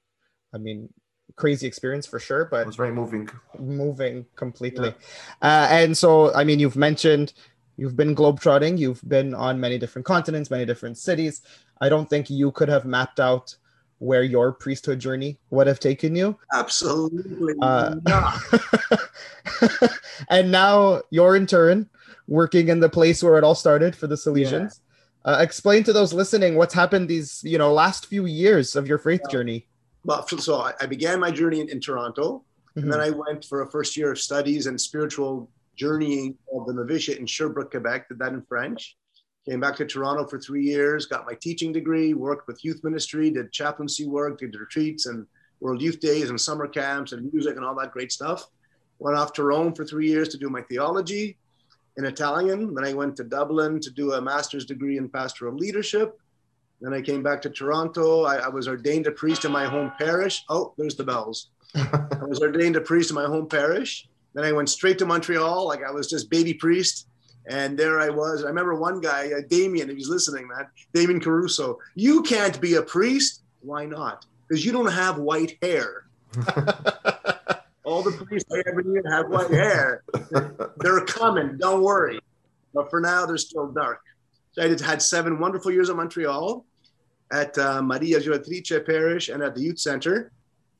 I 0.55 0.59
mean, 0.59 0.88
crazy 1.37 1.66
experience 1.66 2.07
for 2.07 2.18
sure. 2.18 2.44
But 2.46 2.61
it 2.61 2.66
was 2.66 2.77
very 2.77 2.92
moving, 2.92 3.29
moving 3.59 4.24
completely. 4.37 4.94
Yeah. 5.42 5.48
Uh, 5.48 5.68
and 5.70 5.98
so, 5.98 6.33
I 6.35 6.44
mean, 6.44 6.61
you've 6.61 6.77
mentioned 6.77 7.35
you've 7.77 7.96
been 7.96 8.14
globetrotting. 8.14 8.79
You've 8.79 9.07
been 9.09 9.35
on 9.35 9.61
many 9.61 9.79
different 9.79 10.07
continents, 10.07 10.51
many 10.51 10.64
different 10.64 10.96
cities. 10.96 11.42
I 11.81 11.88
don't 11.88 12.09
think 12.09 12.31
you 12.31 12.51
could 12.53 12.68
have 12.68 12.85
mapped 12.85 13.20
out 13.20 13.57
where 13.98 14.22
your 14.22 14.52
priesthood 14.52 14.98
journey 14.98 15.38
would 15.50 15.66
have 15.66 15.80
taken 15.80 16.14
you. 16.14 16.38
Absolutely 16.54 17.54
uh, 17.61 17.96
and 20.28 20.50
now 20.50 21.02
you're 21.11 21.37
in 21.37 21.46
Turin 21.46 21.88
working 22.26 22.68
in 22.68 22.80
the 22.80 22.88
place 22.88 23.22
where 23.22 23.38
it 23.38 23.44
all 23.44 23.54
started 23.54 23.96
for 23.96 24.06
the 24.06 24.14
Salesians. 24.14 24.80
Yeah. 25.24 25.32
Uh, 25.32 25.38
explain 25.40 25.82
to 25.84 25.92
those 25.92 26.12
listening 26.12 26.54
what's 26.54 26.72
happened 26.72 27.08
these 27.08 27.42
you 27.44 27.58
know 27.58 27.72
last 27.72 28.06
few 28.06 28.26
years 28.26 28.76
of 28.76 28.87
your 28.87 28.98
faith 28.98 29.20
yeah. 29.24 29.32
journey. 29.32 29.66
Well, 30.04 30.26
so 30.26 30.70
I 30.80 30.87
began 30.87 31.20
my 31.20 31.30
journey 31.30 31.61
in, 31.61 31.68
in 31.68 31.80
Toronto, 31.80 32.44
mm-hmm. 32.70 32.80
and 32.80 32.92
then 32.92 33.00
I 33.00 33.11
went 33.11 33.44
for 33.44 33.62
a 33.62 33.70
first 33.70 33.96
year 33.96 34.12
of 34.12 34.20
studies 34.20 34.66
and 34.66 34.80
spiritual 34.80 35.50
journeying 35.76 36.37
of 36.54 36.66
the 36.66 36.72
novitiate 36.72 37.18
in 37.18 37.26
Sherbrooke, 37.26 37.72
Quebec. 37.72 38.08
Did 38.08 38.18
that 38.20 38.32
in 38.32 38.42
French. 38.42 38.96
Came 39.46 39.61
back 39.61 39.77
to 39.77 39.87
Toronto 39.87 40.27
for 40.27 40.38
three 40.38 40.64
years, 40.64 41.07
got 41.07 41.27
my 41.27 41.35
teaching 41.35 41.72
degree, 41.72 42.12
worked 42.14 42.46
with 42.46 42.64
youth 42.64 42.83
ministry, 42.85 43.31
did 43.31 43.53
chaplaincy 43.53 44.07
work, 44.07 44.38
did 44.38 44.55
retreats 44.55 45.07
and 45.07 45.27
World 45.61 45.83
Youth 45.83 46.01
Days 46.01 46.31
and 46.31 46.40
summer 46.40 46.68
camps 46.68 47.12
and 47.12 47.33
music 47.33 47.57
and 47.57 47.64
all 47.64 47.74
that 47.77 47.92
great 47.92 48.12
stuff. 48.12 48.46
Went 48.98 49.16
off 49.16 49.33
to 49.35 49.44
Rome 49.44 49.74
for 49.74 49.85
three 49.85 50.09
years 50.09 50.29
to 50.31 50.38
do 50.38 50.51
my 50.51 50.62
theology 50.62 51.37
in 51.96 52.05
Italian. 52.05 52.74
Then 52.74 52.85
I 52.85 52.94
went 52.94 53.16
to 53.16 53.24
Dublin 53.24 53.81
to 53.81 53.90
do 53.90 54.12
a 54.12 54.20
master's 54.20 54.64
degree 54.64 54.98
in 54.98 55.09
pastoral 55.09 55.55
leadership. 55.55 56.18
Then 56.81 56.94
I 56.94 57.01
came 57.01 57.22
back 57.22 57.42
to 57.42 57.51
Toronto. 57.51 58.24
I, 58.24 58.37
I 58.37 58.48
was 58.48 58.68
ordained 58.68 59.07
a 59.07 59.11
priest 59.11 59.44
in 59.44 59.53
my 59.53 59.66
home 59.66 59.92
parish. 59.98 60.44
Oh, 60.48 60.74
there's 60.79 60.94
the 60.94 61.05
bells. 61.05 61.51
I 61.74 62.24
was 62.27 62.40
ordained 62.40 62.77
a 62.77 62.81
priest 62.81 63.11
in 63.11 63.16
my 63.16 63.27
home 63.27 63.48
parish. 63.48 64.09
Then 64.35 64.44
I 64.44 64.53
went 64.53 64.68
straight 64.68 64.98
to 64.98 65.07
Montreal, 65.07 65.66
like 65.66 65.83
I 65.83 65.90
was 65.90 66.09
just 66.09 66.31
baby 66.31 66.55
priest. 66.55 67.09
And 67.48 67.78
there 67.78 67.98
I 67.98 68.11
was. 68.11 68.44
I 68.44 68.48
remember 68.48 68.74
one 68.74 69.00
guy, 69.00 69.32
uh, 69.32 69.40
Damien, 69.48 69.88
if 69.88 69.96
he's 69.96 70.08
listening, 70.08 70.46
man, 70.46 70.66
Damien 70.92 71.18
Caruso. 71.18 71.78
You 71.94 72.22
can't 72.22 72.61
be 72.61 72.74
a 72.74 72.82
priest. 72.82 73.42
Why 73.61 73.87
not? 73.87 74.26
Because 74.46 74.64
you 74.64 74.72
don't 74.72 74.92
have 74.92 75.18
white 75.18 75.56
hair. 75.62 76.06
All 77.84 78.02
the 78.02 78.12
priests 78.12 78.52
I 78.52 78.62
ever 78.68 78.82
knew 78.82 79.02
have 79.11 79.28
white 79.28 79.50
hair. 79.50 80.02
They're 80.76 81.04
coming. 81.06 81.56
Don't 81.56 81.82
worry. 81.82 82.20
But 82.74 82.90
for 82.90 83.00
now, 83.00 83.24
they're 83.24 83.38
still 83.38 83.68
dark. 83.68 84.02
So 84.52 84.62
I 84.62 84.68
had 84.87 85.00
seven 85.00 85.38
wonderful 85.38 85.72
years 85.72 85.88
at 85.88 85.96
Montreal, 85.96 86.66
at 87.32 87.56
uh, 87.56 87.80
Maria 87.80 88.20
Ausiliatrice 88.20 88.84
Parish, 88.84 89.30
and 89.30 89.42
at 89.42 89.54
the 89.54 89.62
Youth 89.62 89.78
Center. 89.78 90.32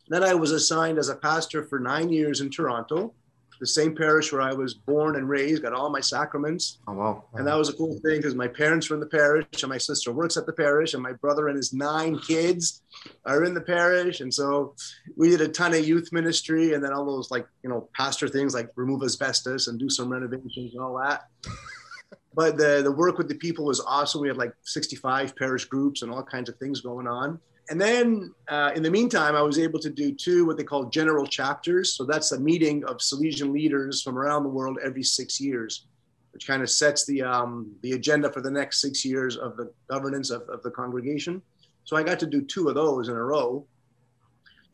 Then 0.09 0.22
I 0.22 0.35
was 0.35 0.52
assigned 0.52 0.98
as 0.98 1.09
a 1.09 1.16
pastor 1.16 1.64
for 1.64 1.78
nine 1.78 2.11
years 2.11 2.42
in 2.42 2.50
Toronto 2.50 3.14
the 3.61 3.66
same 3.66 3.94
parish 3.94 4.33
where 4.33 4.42
I 4.42 4.53
was 4.53 4.75
born 4.75 5.16
and 5.16 5.29
raised, 5.29 5.62
got 5.62 5.73
all 5.73 5.90
my 5.90 6.01
sacraments. 6.01 6.79
Oh, 6.87 6.92
wow. 6.92 7.25
And 7.35 7.47
that 7.47 7.57
was 7.57 7.68
a 7.68 7.73
cool 7.73 7.99
thing 8.01 8.16
because 8.16 8.35
my 8.35 8.49
parents 8.49 8.88
were 8.88 8.94
in 8.94 9.01
the 9.01 9.07
parish 9.07 9.47
and 9.62 9.68
my 9.68 9.79
sister 9.79 10.12
works 10.12 10.37
at 10.37 10.47
the 10.47 10.53
parish 10.53 10.94
and 10.94 11.03
my 11.03 11.12
brother 11.12 11.49
and 11.49 11.57
his 11.57 11.73
nine 11.73 12.18
kids 12.18 12.83
are 13.27 13.44
in 13.44 13.55
the 13.55 13.61
parish. 13.61 14.21
And 14.21 14.33
so 14.33 14.75
we 15.16 15.31
did 15.31 15.40
a 15.40 15.49
ton 15.49 15.75
of 15.75 15.87
youth 15.87 16.12
ministry 16.12 16.75
and 16.75 16.83
then 16.83 16.92
all 16.92 17.05
those 17.05 17.31
like, 17.31 17.47
you 17.62 17.71
know, 17.71 17.88
pastor 17.94 18.29
things 18.29 18.55
like 18.55 18.71
remove 18.77 19.03
asbestos 19.03 19.68
and 19.68 19.79
do 19.79 19.90
some 19.90 20.09
renovations 20.09 20.75
and 20.75 20.83
all 20.83 20.99
that. 21.03 21.23
but 22.35 22.57
the, 22.57 22.83
the 22.83 22.92
work 22.92 23.18
with 23.18 23.29
the 23.29 23.35
people 23.35 23.64
was 23.64 23.81
awesome. 23.81 24.21
We 24.21 24.29
had 24.29 24.37
like 24.37 24.55
65 24.62 25.35
parish 25.37 25.64
groups 25.64 26.03
and 26.03 26.12
all 26.12 26.23
kinds 26.23 26.49
of 26.49 26.57
things 26.57 26.81
going 26.81 27.07
on 27.07 27.40
and 27.70 27.81
then 27.81 28.35
uh, 28.48 28.72
in 28.74 28.83
the 28.83 28.90
meantime, 28.90 29.35
I 29.35 29.42
was 29.42 29.59
able 29.59 29.78
to 29.81 29.90
do 29.90 30.12
two 30.12 30.46
what 30.46 30.57
they 30.57 30.64
call 30.64 30.85
general 30.87 31.26
chapters. 31.26 31.92
So 31.92 32.04
that's 32.04 32.33
a 32.33 32.40
meeting 32.40 32.85
of 32.85 32.98
Salesian 32.98 33.52
leaders 33.52 34.02
from 34.02 34.18
around 34.18 34.42
the 34.42 34.48
world 34.48 34.78
every 34.83 35.02
six 35.02 35.40
years, 35.40 35.87
which 36.33 36.46
kind 36.46 36.62
of 36.62 36.70
sets 36.70 37.04
the 37.04 37.22
um, 37.22 37.70
the 37.83 37.92
agenda 37.92 38.33
for 38.33 38.40
the 38.40 38.50
next 38.50 38.81
six 38.81 39.04
years 39.04 39.37
of 39.37 39.57
the 39.57 39.70
governance 39.90 40.31
of, 40.31 40.42
of 40.48 40.62
the 40.62 40.70
congregation. 40.70 41.42
So 41.85 41.96
I 41.96 42.02
got 42.02 42.18
to 42.20 42.26
do 42.26 42.42
two 42.42 42.68
of 42.68 42.74
those 42.74 43.09
in 43.09 43.14
a 43.14 43.22
row. 43.22 43.66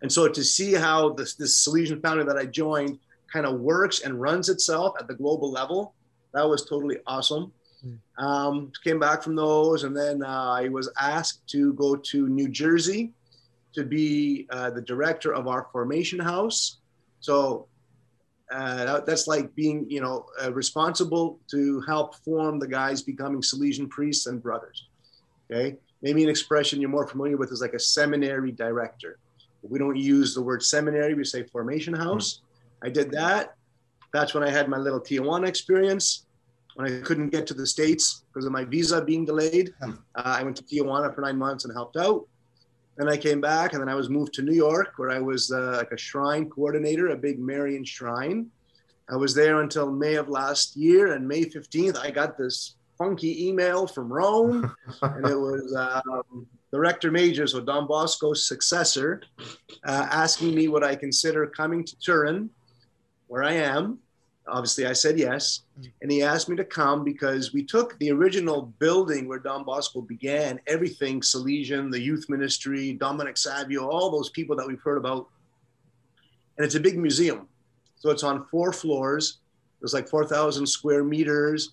And 0.03 0.13
so 0.13 0.29
to 0.29 0.45
see 0.45 0.75
how 0.75 1.15
this, 1.15 1.35
this 1.35 1.67
Salesian 1.67 2.03
founder 2.03 2.25
that 2.25 2.37
I 2.37 2.45
joined 2.45 2.99
kind 3.33 3.47
of 3.47 3.61
works 3.61 4.01
and 4.01 4.21
runs 4.21 4.49
itself 4.49 4.95
at 5.01 5.09
the 5.09 5.15
global 5.15 5.51
level, 5.51 5.95
that 6.35 6.47
was 6.47 6.67
totally 6.67 6.99
awesome. 7.07 7.53
Um, 8.19 8.73
came 8.83 8.99
back 8.99 9.23
from 9.23 9.35
those, 9.35 9.85
and 9.85 9.97
then 9.97 10.23
uh, 10.23 10.53
I 10.53 10.69
was 10.69 10.91
asked 10.99 11.47
to 11.49 11.73
go 11.75 11.97
to 11.97 12.29
New 12.29 12.49
Jersey 12.49 13.13
to 13.75 13.85
be 13.85 14.47
uh, 14.51 14.71
the 14.71 14.81
director 14.81 15.35
of 15.35 15.49
our 15.49 15.69
formation 15.73 16.19
house. 16.19 16.79
So 17.21 17.67
uh, 18.53 19.01
that's 19.01 19.27
like 19.27 19.55
being, 19.55 19.91
you 19.91 20.01
know, 20.01 20.27
uh, 20.43 20.53
responsible 20.53 21.41
to 21.51 21.81
help 21.83 22.15
form 22.17 22.59
the 22.59 22.69
guys 22.69 23.03
becoming 23.03 23.41
Salesian 23.41 23.89
priests 23.91 24.27
and 24.27 24.43
brothers. 24.43 24.87
Okay, 25.51 25.77
maybe 26.03 26.23
an 26.23 26.31
expression 26.31 26.81
you're 26.81 26.91
more 26.91 27.07
familiar 27.07 27.37
with 27.37 27.53
is 27.53 27.61
like 27.61 27.75
a 27.75 27.81
seminary 27.81 28.53
director. 28.53 29.19
We 29.63 29.79
don't 29.79 29.97
use 29.97 30.35
the 30.35 30.43
word 30.43 30.63
seminary; 30.63 31.15
we 31.15 31.25
say 31.25 31.43
formation 31.43 31.95
house. 31.95 32.43
I 32.83 32.91
did 32.91 33.11
that. 33.13 33.57
That's 34.13 34.35
when 34.35 34.45
I 34.45 34.51
had 34.51 34.69
my 34.69 34.77
little 34.77 35.01
Tijuana 35.01 35.49
experience 35.49 36.27
when 36.75 36.93
I 36.93 37.01
couldn't 37.01 37.31
get 37.31 37.47
to 37.49 37.55
the 37.55 37.67
States 37.67 38.25
because 38.33 38.47
of 38.47 38.53
my 38.53 38.65
visa 38.65 39.03
being 39.03 39.25
delayed. 39.25 39.73
Uh, 39.83 39.93
I 40.15 40.43
went 40.43 40.57
to 40.57 40.65
Tijuana 40.65 41.15
for 41.15 41.21
nine 41.21 41.39
months 41.39 41.65
and 41.65 41.73
helped 41.73 41.97
out. 41.97 42.27
Then 42.97 43.09
I 43.09 43.17
came 43.17 43.41
back 43.41 43.73
and 43.73 43.83
then 43.83 43.89
I 43.89 43.95
was 43.95 44.09
moved 44.09 44.35
to 44.35 44.43
New 44.43 44.55
York 44.55 44.93
where 44.97 45.11
I 45.11 45.19
was 45.19 45.51
uh, 45.51 45.79
like 45.79 45.93
a 45.93 45.99
shrine 45.99 46.49
coordinator, 46.49 47.09
a 47.09 47.17
big 47.17 47.39
Marian 47.39 47.85
shrine. 47.85 48.51
I 49.11 49.17
was 49.17 49.35
there 49.35 49.61
until 49.61 49.91
May 49.91 50.15
of 50.15 50.29
last 50.29 50.77
year 50.77 51.13
and 51.13 51.27
May 51.27 51.45
15th, 51.45 51.99
I 51.99 52.11
got 52.11 52.39
this 52.39 52.77
funky 52.97 53.49
email 53.49 53.87
from 53.87 54.13
Rome 54.13 54.75
and 55.03 55.27
it 55.27 55.35
was 55.35 55.75
um, 55.75 56.47
the 56.71 56.81
rector 56.81 57.11
major, 57.11 57.47
so 57.47 57.61
Don 57.61 57.87
Bosco's 57.87 58.49
successor, 58.49 59.23
uh, 59.85 60.09
asking 60.11 60.55
me 60.55 60.69
would 60.69 60.85
I 60.85 60.97
consider 60.97 61.47
coming 61.47 61.85
to 61.85 61.99
Turin, 61.99 62.51
where 63.27 63.43
I 63.43 63.53
am, 63.53 63.99
obviously 64.47 64.87
I 64.87 64.93
said 64.93 65.19
yes. 65.19 65.63
Mm. 65.81 65.93
And 66.03 66.13
he 66.13 66.23
asked 66.23 66.49
me 66.49 66.57
to 66.57 66.65
come 66.65 67.05
because 67.05 67.53
we 67.53 67.65
took 67.65 67.99
the 67.99 68.11
original 68.13 68.73
building 68.79 69.29
where 69.29 69.39
Don 69.39 69.65
Bosco 69.65 70.01
began, 70.01 70.61
everything 70.67 71.21
Salesian, 71.21 71.91
the 71.91 72.01
youth 72.01 72.27
ministry, 72.29 72.93
Dominic 72.93 73.37
Savio, 73.37 73.89
all 73.89 74.11
those 74.11 74.31
people 74.31 74.57
that 74.57 74.67
we've 74.67 74.83
heard 74.83 74.99
about. 74.99 75.29
And 76.57 76.65
it's 76.65 76.75
a 76.75 76.81
big 76.81 76.99
museum. 76.99 77.49
So 77.97 78.11
it's 78.11 78.23
on 78.23 78.47
four 78.51 78.73
floors. 78.73 79.39
There's 79.81 79.95
like 79.95 80.09
4,000 80.09 80.67
square 80.67 81.05
meters. 81.05 81.73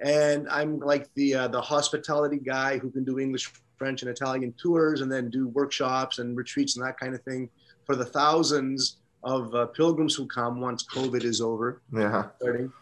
And 0.00 0.48
I'm 0.48 0.80
like 0.80 1.12
the, 1.14 1.34
uh, 1.34 1.48
the 1.48 1.60
hospitality 1.60 2.38
guy 2.38 2.78
who 2.78 2.90
can 2.90 3.04
do 3.04 3.18
English, 3.18 3.52
French, 3.76 4.02
and 4.02 4.10
Italian 4.10 4.52
tours 4.60 5.00
and 5.00 5.10
then 5.10 5.30
do 5.30 5.48
workshops 5.48 6.18
and 6.18 6.36
retreats 6.36 6.76
and 6.76 6.86
that 6.86 6.98
kind 6.98 7.14
of 7.14 7.22
thing 7.22 7.50
for 7.84 7.96
the 7.96 8.04
thousands 8.04 8.98
of 9.24 9.54
uh, 9.54 9.66
pilgrims 9.66 10.14
who 10.14 10.26
come 10.26 10.60
once 10.60 10.84
COVID 10.84 11.24
is 11.24 11.40
over. 11.40 11.80
Yeah. 11.92 12.28
Starting. 12.40 12.72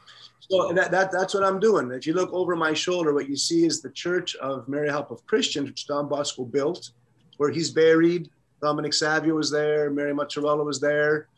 So 0.40 0.72
that, 0.72 0.90
that, 0.90 1.12
that's 1.12 1.34
what 1.34 1.44
I'm 1.44 1.60
doing. 1.60 1.92
If 1.92 2.06
you 2.06 2.14
look 2.14 2.32
over 2.32 2.56
my 2.56 2.72
shoulder, 2.72 3.14
what 3.14 3.28
you 3.28 3.36
see 3.36 3.64
is 3.66 3.80
the 3.80 3.90
Church 3.90 4.34
of 4.36 4.66
Mary 4.68 4.88
Help 4.88 5.10
of 5.10 5.24
Christians, 5.26 5.68
which 5.68 5.86
Don 5.86 6.08
Bosco 6.08 6.44
built, 6.44 6.90
where 7.36 7.50
he's 7.50 7.70
buried. 7.70 8.30
Dominic 8.60 8.92
Savio 8.92 9.34
was 9.36 9.50
there. 9.50 9.90
Mary 9.90 10.12
Mazzarello 10.12 10.64
was 10.64 10.80
there. 10.80 11.28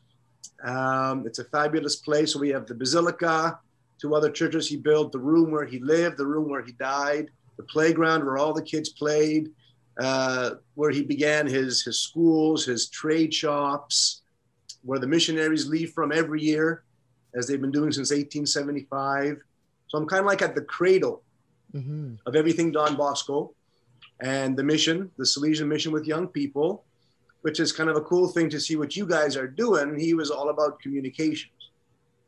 Um, 0.64 1.26
it's 1.26 1.38
a 1.40 1.44
fabulous 1.44 1.96
place. 1.96 2.34
We 2.34 2.48
have 2.50 2.66
the 2.66 2.74
Basilica, 2.74 3.58
two 4.00 4.14
other 4.14 4.30
churches 4.30 4.68
he 4.68 4.76
built, 4.76 5.12
the 5.12 5.18
room 5.18 5.50
where 5.50 5.66
he 5.66 5.78
lived, 5.78 6.16
the 6.16 6.26
room 6.26 6.48
where 6.48 6.62
he 6.62 6.72
died, 6.72 7.28
the 7.56 7.62
playground 7.64 8.24
where 8.24 8.38
all 8.38 8.52
the 8.52 8.62
kids 8.62 8.88
played, 8.88 9.50
uh, 10.00 10.52
where 10.74 10.90
he 10.90 11.02
began 11.02 11.46
his, 11.46 11.82
his 11.82 12.00
schools, 12.00 12.64
his 12.64 12.88
trade 12.88 13.32
shops, 13.34 14.21
where 14.84 14.98
the 14.98 15.06
missionaries 15.06 15.66
leave 15.66 15.92
from 15.92 16.12
every 16.12 16.42
year, 16.42 16.82
as 17.34 17.46
they've 17.46 17.60
been 17.60 17.70
doing 17.70 17.92
since 17.92 18.10
1875. 18.10 19.38
So 19.88 19.98
I'm 19.98 20.06
kind 20.06 20.20
of 20.20 20.26
like 20.26 20.42
at 20.42 20.54
the 20.54 20.62
cradle 20.62 21.22
mm-hmm. 21.74 22.14
of 22.26 22.36
everything 22.36 22.72
Don 22.72 22.96
Bosco 22.96 23.54
and 24.20 24.56
the 24.56 24.62
mission, 24.62 25.10
the 25.18 25.24
Salesian 25.24 25.66
mission 25.66 25.92
with 25.92 26.06
young 26.06 26.26
people, 26.28 26.84
which 27.42 27.60
is 27.60 27.72
kind 27.72 27.90
of 27.90 27.96
a 27.96 28.00
cool 28.00 28.28
thing 28.28 28.48
to 28.50 28.60
see 28.60 28.76
what 28.76 28.96
you 28.96 29.06
guys 29.06 29.36
are 29.36 29.48
doing. 29.48 29.98
He 29.98 30.14
was 30.14 30.30
all 30.30 30.50
about 30.50 30.80
communications. 30.80 31.52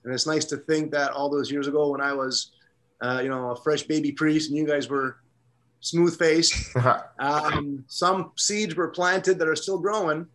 And 0.04 0.12
it's 0.12 0.26
nice 0.26 0.44
to 0.46 0.58
think 0.58 0.90
that 0.92 1.12
all 1.12 1.30
those 1.30 1.50
years 1.50 1.66
ago 1.66 1.88
when 1.88 2.00
I 2.00 2.12
was, 2.12 2.52
uh, 3.00 3.20
you 3.22 3.28
know, 3.28 3.50
a 3.50 3.56
fresh 3.56 3.82
baby 3.82 4.12
priest 4.12 4.50
and 4.50 4.58
you 4.58 4.66
guys 4.66 4.88
were 4.88 5.16
smooth 5.80 6.18
faced, 6.18 6.74
um, 7.18 7.84
some 7.88 8.32
seeds 8.36 8.74
were 8.74 8.88
planted 8.88 9.38
that 9.38 9.48
are 9.48 9.56
still 9.56 9.78
growing 9.78 10.26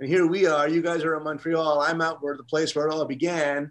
and 0.00 0.08
here 0.08 0.26
we 0.26 0.46
are. 0.46 0.68
You 0.68 0.82
guys 0.82 1.04
are 1.04 1.16
in 1.16 1.22
Montreal. 1.22 1.80
I'm 1.80 2.00
out 2.00 2.22
where 2.22 2.36
the 2.36 2.44
place 2.44 2.74
where 2.74 2.88
it 2.88 2.92
all 2.92 3.04
began. 3.04 3.70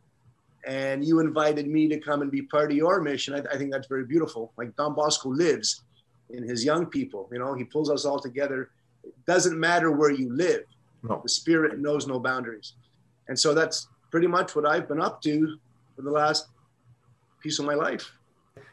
And 0.66 1.04
you 1.04 1.20
invited 1.20 1.68
me 1.68 1.90
to 1.90 2.00
come 2.00 2.22
and 2.22 2.32
be 2.32 2.44
part 2.44 2.72
of 2.72 2.78
your 2.78 3.02
mission. 3.02 3.34
I, 3.34 3.40
I 3.54 3.58
think 3.58 3.72
that's 3.72 3.88
very 3.88 4.06
beautiful. 4.06 4.54
Like 4.58 4.76
Don 4.78 4.96
Bosco 4.96 5.30
lives 5.30 5.84
in 6.30 6.48
his 6.48 6.64
young 6.64 6.86
people. 6.86 7.30
You 7.32 7.40
know, 7.40 7.54
he 7.54 7.66
pulls 7.66 7.90
us 7.90 8.06
all 8.06 8.20
together. 8.20 8.70
It 9.04 9.14
doesn't 9.28 9.60
matter 9.60 9.92
where 9.92 10.12
you 10.12 10.34
live. 10.34 10.64
No. 11.04 11.20
The 11.22 11.30
spirit 11.30 11.80
knows 11.80 12.08
no 12.08 12.20
boundaries. 12.20 12.74
And 13.28 13.38
so 13.38 13.54
that's 13.54 13.88
pretty 14.10 14.28
much 14.28 14.56
what 14.56 14.66
I've 14.66 14.88
been 14.88 15.02
up 15.02 15.22
to 15.24 15.58
for 15.96 16.02
the 16.02 16.12
last 16.12 16.48
piece 17.42 17.60
of 17.60 17.66
my 17.66 17.74
life. 17.74 18.14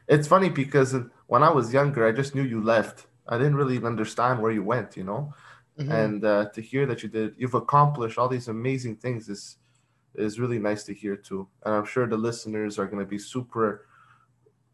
It's 0.07 0.29
funny 0.29 0.49
because 0.49 0.95
when 1.27 1.43
I 1.43 1.51
was 1.51 1.73
younger, 1.73 2.07
I 2.07 2.13
just 2.13 2.35
knew 2.35 2.43
you 2.43 2.63
left. 2.63 3.07
I 3.29 3.39
didn't 3.39 3.57
really 3.57 3.85
understand 3.85 4.41
where 4.41 4.53
you 4.53 4.63
went, 4.63 4.97
you 4.97 5.05
know. 5.05 5.35
Mm-hmm. 5.81 5.93
And 5.93 6.25
uh, 6.25 6.51
to 6.51 6.61
hear 6.61 6.85
that 6.87 7.03
you 7.03 7.09
did, 7.09 7.35
you've 7.39 7.55
accomplished 7.55 8.19
all 8.19 8.29
these 8.29 8.49
amazing 8.49 8.97
things 8.97 9.29
is 9.29 9.57
is 10.15 10.41
really 10.41 10.59
nice 10.59 10.83
to 10.85 10.93
hear 10.93 11.17
too. 11.17 11.49
And 11.65 11.75
I'm 11.75 11.87
sure 11.87 12.07
the 12.07 12.17
listeners 12.17 12.79
are 12.79 12.87
going 12.87 12.99
to 12.99 13.09
be 13.09 13.19
super 13.19 13.87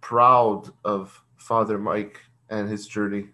proud 0.01 0.71
of 0.85 1.23
Father 1.37 1.79
Mike 1.79 2.19
and 2.49 2.69
his 2.69 2.87
journey. 2.87 3.29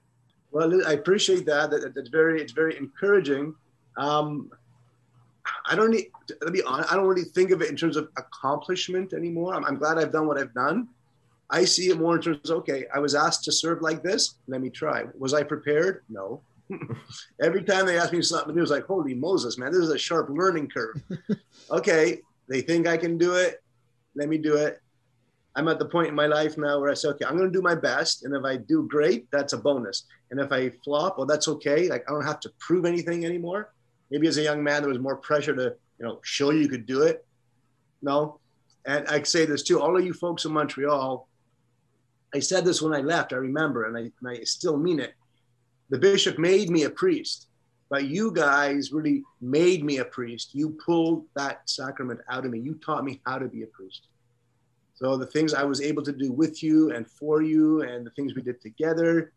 Well, 0.51 0.87
I 0.87 0.93
appreciate 0.93 1.47
that. 1.47 1.71
that 1.71 1.95
that's 1.95 2.11
very 2.11 2.43
it's 2.43 2.53
very 2.53 2.77
encouraging. 2.77 3.55
Um, 3.97 4.51
I 5.67 5.75
don't 5.75 5.91
need 5.91 6.09
to 6.29 6.51
be 6.51 6.63
honest. 6.63 6.93
I 6.93 6.97
don't 6.97 7.07
really 7.07 7.25
think 7.25 7.53
of 7.53 7.63
it 7.63 7.71
in 7.71 7.77
terms 7.77 7.97
of 7.97 8.09
accomplishment 8.19 9.15
anymore. 9.15 9.55
I'm, 9.55 9.65
I'm 9.65 9.79
glad 9.79 9.97
I've 9.97 10.13
done 10.13 10.27
what 10.27 10.39
I've 10.39 10.53
done. 10.53 10.89
I 11.49 11.65
see 11.65 11.89
it 11.89 11.99
more 11.99 12.17
in 12.17 12.23
terms 12.23 12.51
of 12.51 12.59
okay, 12.59 12.85
I 12.95 12.99
was 12.99 13.15
asked 13.15 13.45
to 13.45 13.53
serve 13.53 13.81
like 13.81 14.03
this. 14.03 14.35
Let 14.47 14.61
me 14.61 14.69
try. 14.69 15.05
Was 15.19 15.33
I 15.33 15.43
prepared? 15.43 16.03
No. 16.11 16.43
Every 17.41 17.63
time 17.63 17.87
they 17.87 17.99
ask 17.99 18.13
me 18.13 18.23
something 18.23 18.55
new, 18.55 18.63
it's 18.63 18.71
like, 18.71 18.85
holy 18.85 19.15
Moses, 19.15 19.59
man, 19.59 19.73
this 19.73 19.81
is 19.81 19.91
a 19.91 19.99
sharp 19.99 20.29
learning 20.31 20.69
curve. 20.69 21.03
okay, 21.71 22.21
they 22.49 22.61
think 22.61 22.87
I 22.87 22.97
can 22.97 23.19
do 23.19 23.35
it. 23.35 23.63
Let 24.15 24.29
me 24.29 24.39
do 24.39 24.57
it. 24.57 24.81
I'm 25.55 25.69
at 25.69 25.79
the 25.79 25.87
point 25.87 26.09
in 26.09 26.15
my 26.15 26.27
life 26.27 26.57
now 26.57 26.81
where 26.81 26.91
I 26.91 26.95
say, 26.95 27.09
okay, 27.09 27.27
I'm 27.27 27.37
going 27.37 27.51
to 27.51 27.59
do 27.59 27.63
my 27.63 27.75
best. 27.75 28.25
And 28.25 28.35
if 28.35 28.45
I 28.45 28.57
do 28.57 28.89
great, 28.89 29.31
that's 29.31 29.53
a 29.53 29.59
bonus. 29.59 30.05
And 30.31 30.41
if 30.41 30.51
I 30.51 30.71
flop, 30.83 31.19
well, 31.19 31.27
that's 31.27 31.49
okay. 31.49 31.89
Like 31.89 32.05
I 32.09 32.13
don't 32.13 32.25
have 32.25 32.41
to 32.41 32.51
prove 32.59 32.87
anything 32.87 33.27
anymore. 33.27 33.73
Maybe 34.11 34.29
as 34.29 34.39
a 34.39 34.43
young 34.43 34.63
man, 34.63 34.83
there 34.83 34.89
was 34.91 34.99
more 34.99 35.17
pressure 35.17 35.55
to, 35.55 35.75
you 35.99 36.07
know, 36.07 36.21
show 36.23 36.51
you 36.51 36.69
could 36.69 36.87
do 36.87 37.03
it. 37.03 37.27
No. 38.01 38.39
And 38.87 39.07
I 39.09 39.23
say 39.23 39.45
this 39.45 39.63
too, 39.63 39.81
all 39.81 39.97
of 39.97 40.05
you 40.05 40.15
folks 40.15 40.45
in 40.45 40.53
Montreal, 40.53 41.29
I 42.35 42.39
said 42.39 42.65
this 42.65 42.81
when 42.81 42.95
I 42.95 43.01
left, 43.01 43.33
I 43.33 43.37
remember, 43.37 43.85
and 43.85 43.97
I, 43.97 44.01
and 44.01 44.29
I 44.29 44.43
still 44.45 44.79
mean 44.79 45.01
it. 45.01 45.15
The 45.93 45.99
bishop 45.99 46.39
made 46.39 46.71
me 46.71 46.85
a 46.85 46.91
priest, 46.91 47.49
but 47.91 48.07
you 48.07 48.33
guys 48.33 48.93
really 48.93 49.23
made 49.43 49.85
me 49.85 49.99
a 49.99 50.07
priest. 50.07 50.55
You 50.55 50.71
pulled 50.83 51.27
that 51.37 51.69
sacrament 51.69 52.21
out 52.31 52.47
of 52.47 52.51
me. 52.51 52.61
You 52.61 52.77
taught 52.83 53.05
me 53.05 53.21
how 53.27 53.39
to 53.39 53.47
be 53.47 53.63
a 53.63 53.67
priest. 53.67 54.07
So 54.95 55.19
the 55.19 55.27
things 55.27 55.53
I 55.53 55.65
was 55.65 55.83
able 55.83 56.03
to 56.05 56.13
do 56.13 56.33
with 56.33 56.63
you 56.63 56.93
and 56.93 57.07
for 57.07 57.43
you, 57.43 57.83
and 57.83 58.07
the 58.07 58.11
things 58.13 58.35
we 58.35 58.41
did 58.41 58.59
together, 58.63 59.33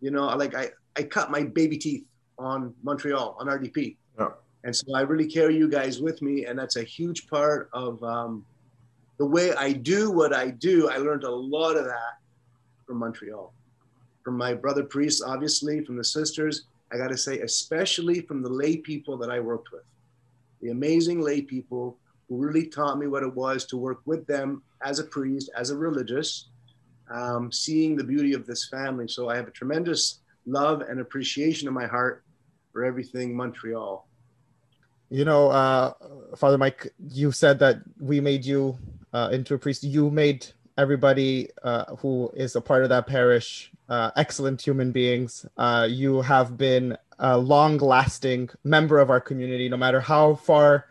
you 0.00 0.12
know, 0.12 0.26
like 0.36 0.54
I, 0.54 0.70
I 0.94 1.02
cut 1.02 1.32
my 1.32 1.42
baby 1.42 1.76
teeth 1.76 2.04
on 2.38 2.72
Montreal 2.84 3.36
on 3.40 3.48
RDP, 3.48 3.96
Yeah. 4.16 4.28
and 4.62 4.76
so 4.76 4.94
I 4.94 5.00
really 5.00 5.26
carry 5.26 5.56
you 5.56 5.68
guys 5.68 6.00
with 6.00 6.22
me, 6.22 6.44
and 6.44 6.56
that's 6.56 6.76
a 6.76 6.84
huge 6.84 7.26
part 7.28 7.68
of 7.72 8.00
um, 8.04 8.46
the 9.18 9.26
way 9.26 9.52
I 9.54 9.72
do 9.72 10.12
what 10.12 10.32
I 10.32 10.50
do. 10.50 10.88
I 10.88 10.98
learned 10.98 11.24
a 11.24 11.34
lot 11.34 11.76
of 11.76 11.84
that 11.86 12.14
from 12.86 12.98
Montreal, 12.98 13.52
from 14.26 14.36
my 14.36 14.52
brother 14.52 14.82
priests, 14.82 15.22
obviously, 15.22 15.84
from 15.84 15.96
the 15.96 16.02
sisters. 16.02 16.64
I 16.92 16.96
got 16.96 17.10
to 17.10 17.16
say, 17.16 17.38
especially 17.42 18.22
from 18.22 18.42
the 18.42 18.48
lay 18.48 18.76
people 18.76 19.16
that 19.18 19.30
I 19.30 19.38
worked 19.38 19.70
with, 19.70 19.84
the 20.60 20.70
amazing 20.70 21.20
lay 21.20 21.42
people 21.42 21.96
who 22.28 22.36
really 22.36 22.66
taught 22.66 22.98
me 22.98 23.06
what 23.06 23.22
it 23.22 23.32
was 23.32 23.66
to 23.66 23.76
work 23.76 24.00
with 24.04 24.26
them 24.26 24.64
as 24.82 24.98
a 24.98 25.04
priest, 25.04 25.48
as 25.56 25.70
a 25.70 25.76
religious, 25.76 26.48
um, 27.08 27.52
seeing 27.52 27.94
the 27.94 28.02
beauty 28.02 28.32
of 28.32 28.48
this 28.48 28.68
family. 28.68 29.06
So 29.06 29.28
I 29.28 29.36
have 29.36 29.46
a 29.46 29.52
tremendous 29.52 30.18
love 30.44 30.80
and 30.80 30.98
appreciation 30.98 31.68
in 31.68 31.74
my 31.74 31.86
heart 31.86 32.24
for 32.72 32.84
everything 32.84 33.36
Montreal. 33.36 34.08
You 35.08 35.24
know, 35.24 35.50
uh, 35.50 35.92
Father 36.34 36.58
Mike, 36.58 36.92
you 36.98 37.30
said 37.30 37.60
that 37.60 37.76
we 38.00 38.20
made 38.20 38.44
you 38.44 38.76
uh, 39.12 39.28
into 39.30 39.54
a 39.54 39.58
priest. 39.58 39.84
You 39.84 40.10
made 40.10 40.48
everybody 40.78 41.48
uh, 41.62 41.96
who 41.96 42.30
is 42.34 42.56
a 42.56 42.60
part 42.60 42.82
of 42.82 42.88
that 42.90 43.06
parish 43.06 43.70
uh, 43.88 44.10
excellent 44.16 44.60
human 44.60 44.92
beings. 44.92 45.46
Uh, 45.56 45.86
you 45.88 46.20
have 46.22 46.56
been 46.56 46.96
a 47.18 47.38
long 47.38 47.78
lasting 47.78 48.50
member 48.64 48.98
of 48.98 49.10
our 49.10 49.20
community, 49.20 49.68
no 49.68 49.76
matter 49.76 50.00
how 50.00 50.34
far 50.34 50.86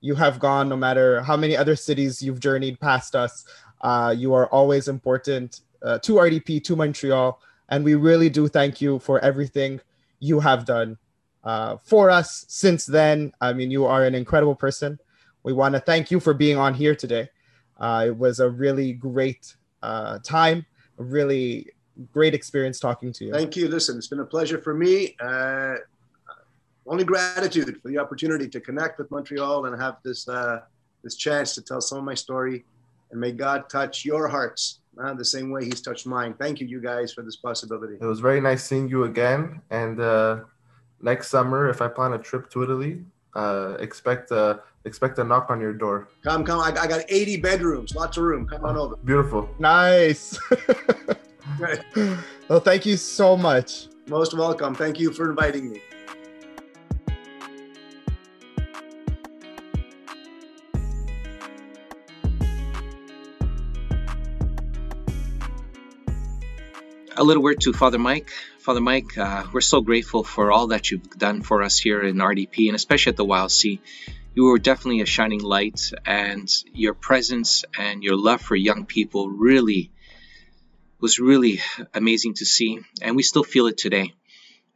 you 0.00 0.14
have 0.14 0.38
gone, 0.38 0.68
no 0.68 0.76
matter 0.76 1.22
how 1.22 1.36
many 1.36 1.56
other 1.56 1.74
cities 1.74 2.22
you've 2.22 2.40
journeyed 2.40 2.78
past 2.78 3.16
us. 3.16 3.44
Uh, 3.80 4.14
you 4.16 4.34
are 4.34 4.46
always 4.48 4.88
important 4.88 5.60
uh, 5.82 5.98
to 5.98 6.14
RDP, 6.14 6.62
to 6.64 6.76
Montreal. 6.76 7.40
And 7.70 7.84
we 7.84 7.94
really 7.94 8.28
do 8.28 8.46
thank 8.46 8.80
you 8.80 8.98
for 8.98 9.18
everything 9.20 9.80
you 10.20 10.40
have 10.40 10.64
done 10.64 10.98
uh, 11.42 11.76
for 11.82 12.10
us 12.10 12.44
since 12.48 12.86
then. 12.86 13.32
I 13.40 13.52
mean, 13.52 13.70
you 13.70 13.86
are 13.86 14.04
an 14.04 14.14
incredible 14.14 14.54
person. 14.54 14.98
We 15.42 15.52
want 15.52 15.74
to 15.74 15.80
thank 15.80 16.10
you 16.10 16.20
for 16.20 16.34
being 16.34 16.56
on 16.56 16.74
here 16.74 16.94
today. 16.94 17.28
Uh, 17.78 18.04
it 18.06 18.16
was 18.16 18.40
a 18.40 18.48
really 18.48 18.92
great 18.92 19.54
uh, 19.82 20.18
time, 20.20 20.64
a 20.98 21.02
really 21.02 21.68
great 22.12 22.34
experience 22.34 22.78
talking 22.80 23.12
to 23.12 23.26
you. 23.26 23.32
Thank 23.32 23.56
you. 23.56 23.68
Listen, 23.68 23.96
it's 23.96 24.08
been 24.08 24.20
a 24.20 24.24
pleasure 24.24 24.58
for 24.58 24.74
me. 24.74 25.16
Uh, 25.20 25.76
only 26.86 27.04
gratitude 27.04 27.80
for 27.80 27.88
the 27.88 27.98
opportunity 27.98 28.48
to 28.48 28.60
connect 28.60 28.98
with 28.98 29.10
Montreal 29.10 29.66
and 29.66 29.80
have 29.80 29.96
this 30.04 30.28
uh, 30.28 30.60
this 31.02 31.16
chance 31.16 31.54
to 31.54 31.62
tell 31.62 31.80
some 31.80 31.98
of 31.98 32.04
my 32.04 32.14
story. 32.14 32.64
And 33.10 33.20
may 33.20 33.32
God 33.32 33.68
touch 33.68 34.04
your 34.04 34.28
hearts 34.28 34.80
uh, 35.02 35.14
the 35.14 35.24
same 35.24 35.50
way 35.50 35.64
He's 35.64 35.80
touched 35.80 36.06
mine. 36.06 36.34
Thank 36.34 36.60
you, 36.60 36.66
you 36.66 36.80
guys, 36.80 37.12
for 37.12 37.22
this 37.22 37.36
possibility. 37.36 37.96
It 38.00 38.04
was 38.04 38.20
very 38.20 38.40
nice 38.40 38.64
seeing 38.64 38.88
you 38.88 39.04
again. 39.04 39.60
And 39.70 40.00
uh, 40.00 40.40
next 41.00 41.28
summer, 41.28 41.68
if 41.68 41.80
I 41.80 41.88
plan 41.88 42.12
a 42.14 42.18
trip 42.18 42.50
to 42.50 42.62
Italy, 42.62 43.04
uh, 43.34 43.76
expect 43.80 44.30
a 44.30 44.60
expect 44.84 45.18
a 45.18 45.24
knock 45.24 45.50
on 45.50 45.60
your 45.60 45.72
door. 45.72 46.08
Come, 46.22 46.44
come. 46.44 46.60
I, 46.60 46.68
I 46.68 46.86
got 46.86 47.02
80 47.08 47.38
bedrooms, 47.38 47.94
lots 47.94 48.16
of 48.16 48.24
room. 48.24 48.46
Come 48.46 48.64
on 48.64 48.76
over. 48.76 48.96
Beautiful. 48.96 49.48
Nice. 49.58 50.38
Right. 51.58 51.84
well, 52.48 52.58
thank 52.58 52.86
you 52.86 52.96
so 52.96 53.36
much. 53.36 53.88
Most 54.08 54.32
welcome. 54.32 54.74
Thank 54.74 54.98
you 54.98 55.12
for 55.12 55.28
inviting 55.28 55.70
me. 55.70 55.82
a 67.16 67.22
little 67.22 67.42
word 67.42 67.60
to 67.60 67.72
Father 67.72 67.98
Mike. 67.98 68.30
Father 68.64 68.80
Mike, 68.80 69.18
uh, 69.18 69.44
we're 69.52 69.60
so 69.60 69.82
grateful 69.82 70.24
for 70.24 70.50
all 70.50 70.68
that 70.68 70.90
you've 70.90 71.10
done 71.10 71.42
for 71.42 71.62
us 71.62 71.78
here 71.78 72.00
in 72.00 72.16
RDP 72.16 72.68
and 72.68 72.74
especially 72.74 73.10
at 73.10 73.16
the 73.18 73.26
YLC. 73.26 73.78
You 74.34 74.44
were 74.44 74.58
definitely 74.58 75.02
a 75.02 75.06
shining 75.06 75.42
light, 75.42 75.92
and 76.06 76.50
your 76.72 76.94
presence 76.94 77.66
and 77.78 78.02
your 78.02 78.16
love 78.16 78.40
for 78.40 78.56
young 78.56 78.86
people 78.86 79.28
really 79.28 79.90
was 80.98 81.18
really 81.18 81.60
amazing 81.92 82.36
to 82.36 82.46
see, 82.46 82.80
and 83.02 83.16
we 83.16 83.22
still 83.22 83.44
feel 83.44 83.66
it 83.66 83.76
today. 83.76 84.14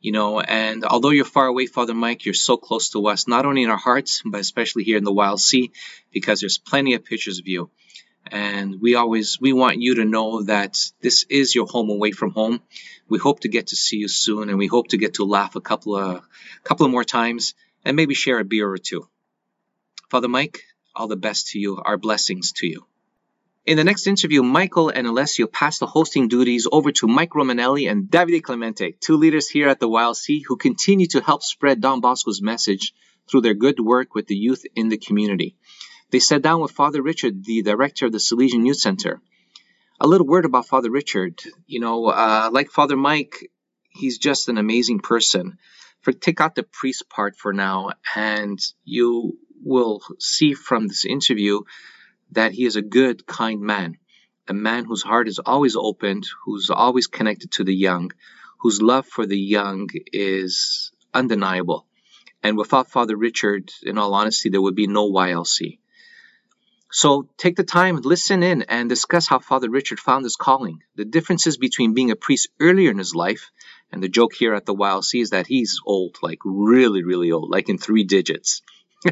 You 0.03 0.12
know, 0.12 0.39
and 0.39 0.84
although 0.84 1.09
you're 1.09 1.24
far 1.24 1.47
away, 1.47 1.64
Father 1.64 1.95
Mike, 1.95 2.26
you're 2.26 2.34
so 2.34 2.59
close 2.59 2.91
to 2.91 3.07
us, 3.07 3.26
not 3.26 3.47
only 3.47 3.62
in 3.62 3.70
our 3.70 3.78
hearts, 3.78 4.20
but 4.22 4.41
especially 4.43 4.84
here 4.84 4.99
in 4.99 5.05
the 5.05 5.14
YLC, 5.14 5.70
because 6.12 6.41
there's 6.41 6.59
plenty 6.59 6.93
of 6.93 7.07
pictures 7.07 7.39
of 7.39 7.49
you 7.49 7.70
and 8.30 8.80
we 8.80 8.95
always 8.95 9.39
we 9.41 9.53
want 9.53 9.80
you 9.80 9.97
to 9.97 10.05
know 10.05 10.43
that 10.43 10.76
this 11.01 11.24
is 11.30 11.55
your 11.55 11.66
home 11.66 11.91
away 11.91 12.11
from 12.11 12.30
home 12.30 12.61
we 13.09 13.18
hope 13.18 13.40
to 13.40 13.48
get 13.48 13.68
to 13.68 13.76
see 13.76 13.96
you 13.96 14.09
soon 14.09 14.48
and 14.48 14.59
we 14.59 14.66
hope 14.66 14.88
to 14.88 14.96
get 14.96 15.14
to 15.14 15.24
laugh 15.24 15.56
a 15.56 15.61
couple 15.61 15.96
of 15.96 16.22
couple 16.64 16.86
of 16.86 16.92
more 16.92 17.04
times 17.04 17.54
and 17.84 17.96
maybe 17.96 18.14
share 18.14 18.38
a 18.38 18.44
beer 18.44 18.68
or 18.68 18.78
two 18.78 19.09
father 20.09 20.28
mike 20.28 20.62
all 20.94 21.09
the 21.09 21.16
best 21.16 21.48
to 21.48 21.59
you 21.59 21.80
our 21.84 21.96
blessings 21.96 22.52
to 22.52 22.66
you 22.66 22.86
in 23.68 23.76
the 23.76 23.84
next 23.84 24.06
interview, 24.06 24.42
Michael 24.42 24.88
and 24.88 25.06
Alessio 25.06 25.46
pass 25.46 25.78
the 25.78 25.86
hosting 25.86 26.28
duties 26.28 26.66
over 26.72 26.90
to 26.92 27.06
Mike 27.06 27.32
Romanelli 27.32 27.90
and 27.90 28.09
Davide 28.09 28.42
Clemente, 28.42 28.92
two 28.92 29.18
leaders 29.18 29.46
here 29.46 29.68
at 29.68 29.78
the 29.78 29.86
YLC 29.86 30.40
who 30.46 30.56
continue 30.56 31.06
to 31.09 31.20
help 31.20 31.42
spread 31.42 31.82
Don 31.82 32.00
Bosco's 32.00 32.40
message 32.40 32.94
through 33.30 33.42
their 33.42 33.52
good 33.52 33.78
work 33.78 34.14
with 34.14 34.26
the 34.26 34.34
youth 34.34 34.64
in 34.74 34.88
the 34.88 34.96
community. 34.96 35.54
They 36.09 36.18
sat 36.18 36.40
down 36.40 36.62
with 36.62 36.70
Father 36.70 37.02
Richard, 37.02 37.44
the 37.44 37.61
director 37.61 38.06
of 38.06 38.12
the 38.12 38.16
Salesian 38.16 38.64
Youth 38.64 38.78
Center. 38.78 39.20
A 40.01 40.07
little 40.07 40.26
word 40.28 40.44
about 40.44 40.68
Father 40.68 40.90
Richard. 40.90 41.42
You 41.66 41.80
know, 41.80 42.07
uh, 42.07 42.51
like 42.53 42.70
Father 42.70 42.96
Mike, 42.96 43.51
he's 43.90 44.18
just 44.18 44.49
an 44.49 44.57
amazing 44.57 45.01
person. 45.01 45.59
For 46.03 46.12
take 46.12 46.40
out 46.40 46.55
the 46.55 46.62
priest 46.62 47.11
part 47.11 47.36
for 47.36 47.53
now, 47.53 47.90
and 48.14 48.61
you 48.84 49.38
will 49.64 50.01
see 50.20 50.55
from 50.55 50.86
this 50.86 51.05
interview 51.05 51.62
that 52.30 52.53
he 52.53 52.64
is 52.64 52.76
a 52.76 52.82
good, 52.82 53.26
kind 53.26 53.61
man, 53.61 53.99
a 54.46 54.55
man 54.55 54.84
whose 54.84 55.03
heart 55.03 55.26
is 55.26 55.40
always 55.40 55.74
opened, 55.74 56.28
who's 56.44 56.70
always 56.70 57.09
connected 57.09 57.51
to 57.53 57.64
the 57.64 57.74
young, 57.74 58.12
whose 58.61 58.80
love 58.80 59.07
for 59.07 59.26
the 59.26 59.38
young 59.38 59.88
is 60.12 60.92
undeniable. 61.12 61.86
And 62.40 62.57
without 62.57 62.88
Father 62.88 63.16
Richard, 63.16 63.72
in 63.82 63.99
all 63.99 64.14
honesty, 64.14 64.49
there 64.49 64.62
would 64.62 64.76
be 64.76 64.86
no 64.86 65.11
YLC. 65.11 65.80
So 66.91 67.28
take 67.36 67.57
the 67.57 67.64
time, 67.64 67.97
listen 67.97 68.43
in, 68.43 68.62
and 68.62 68.89
discuss 68.89 69.28
how 69.28 69.41
Father 69.41 69.68
Richard 69.68 70.01
found 70.01 70.24
his 70.24 70.36
calling, 70.36 70.82
the 70.97 71.05
differences 71.05 71.59
between 71.59 71.95
being 71.95 72.11
a 72.11 72.16
priest 72.16 72.49
earlier 72.61 72.91
in 72.91 72.99
his 72.99 73.14
life, 73.14 73.51
and 73.93 74.03
the 74.03 74.09
joke 74.09 74.34
here 74.34 74.55
at 74.55 74.64
the 74.64 74.74
YLC 74.74 75.20
is 75.20 75.30
that 75.30 75.47
he's 75.47 75.80
old, 75.84 76.16
like 76.22 76.39
really, 76.45 77.03
really 77.03 77.30
old, 77.30 77.51
like 77.51 77.68
in 77.68 77.76
three 77.76 78.05
digits, 78.05 78.62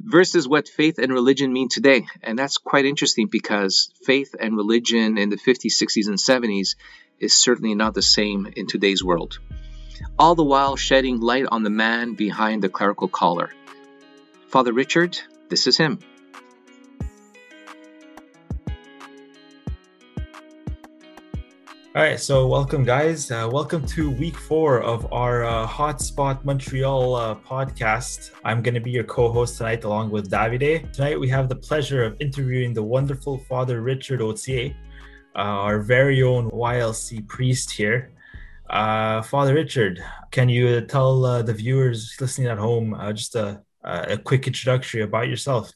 versus 0.00 0.46
what 0.46 0.68
faith 0.68 0.98
and 0.98 1.12
religion 1.12 1.52
mean 1.52 1.68
today. 1.68 2.06
And 2.22 2.38
that's 2.38 2.58
quite 2.58 2.84
interesting 2.84 3.26
because 3.26 3.90
faith 4.04 4.34
and 4.38 4.56
religion 4.56 5.18
in 5.18 5.28
the 5.28 5.36
50s, 5.36 5.72
60s, 5.72 6.06
and 6.06 6.18
70s 6.18 6.76
is 7.18 7.36
certainly 7.36 7.74
not 7.74 7.94
the 7.94 8.02
same 8.02 8.46
in 8.56 8.66
today's 8.68 9.02
world. 9.02 9.38
All 10.18 10.34
the 10.34 10.44
while 10.44 10.76
shedding 10.76 11.20
light 11.20 11.46
on 11.50 11.62
the 11.64 11.70
man 11.70 12.14
behind 12.14 12.62
the 12.62 12.68
clerical 12.68 13.08
collar. 13.08 13.50
Father 14.48 14.72
Richard, 14.72 15.18
this 15.48 15.66
is 15.66 15.76
him. 15.76 15.98
All 21.94 22.00
right, 22.00 22.18
so 22.18 22.46
welcome, 22.46 22.84
guys. 22.84 23.30
Uh, 23.30 23.46
welcome 23.52 23.84
to 23.88 24.10
week 24.10 24.38
four 24.38 24.80
of 24.80 25.12
our 25.12 25.44
uh, 25.44 25.68
Hotspot 25.68 26.42
Montreal 26.42 27.14
uh, 27.14 27.34
podcast. 27.34 28.30
I'm 28.46 28.62
going 28.62 28.72
to 28.72 28.80
be 28.80 28.90
your 28.90 29.04
co 29.04 29.30
host 29.30 29.58
tonight, 29.58 29.84
along 29.84 30.08
with 30.10 30.30
Davide. 30.30 30.90
Tonight, 30.90 31.20
we 31.20 31.28
have 31.28 31.50
the 31.50 31.54
pleasure 31.54 32.02
of 32.02 32.16
interviewing 32.18 32.72
the 32.72 32.82
wonderful 32.82 33.40
Father 33.46 33.82
Richard 33.82 34.20
Otier, 34.20 34.74
uh, 35.36 35.38
our 35.38 35.82
very 35.82 36.22
own 36.22 36.50
YLC 36.50 37.28
priest 37.28 37.70
here. 37.70 38.10
Uh, 38.70 39.20
Father 39.20 39.52
Richard, 39.52 40.02
can 40.30 40.48
you 40.48 40.80
tell 40.80 41.26
uh, 41.26 41.42
the 41.42 41.52
viewers 41.52 42.16
listening 42.18 42.46
at 42.46 42.56
home 42.56 42.98
just 43.14 43.34
a, 43.34 43.60
a 43.84 44.16
quick 44.16 44.46
introductory 44.46 45.02
about 45.02 45.28
yourself? 45.28 45.70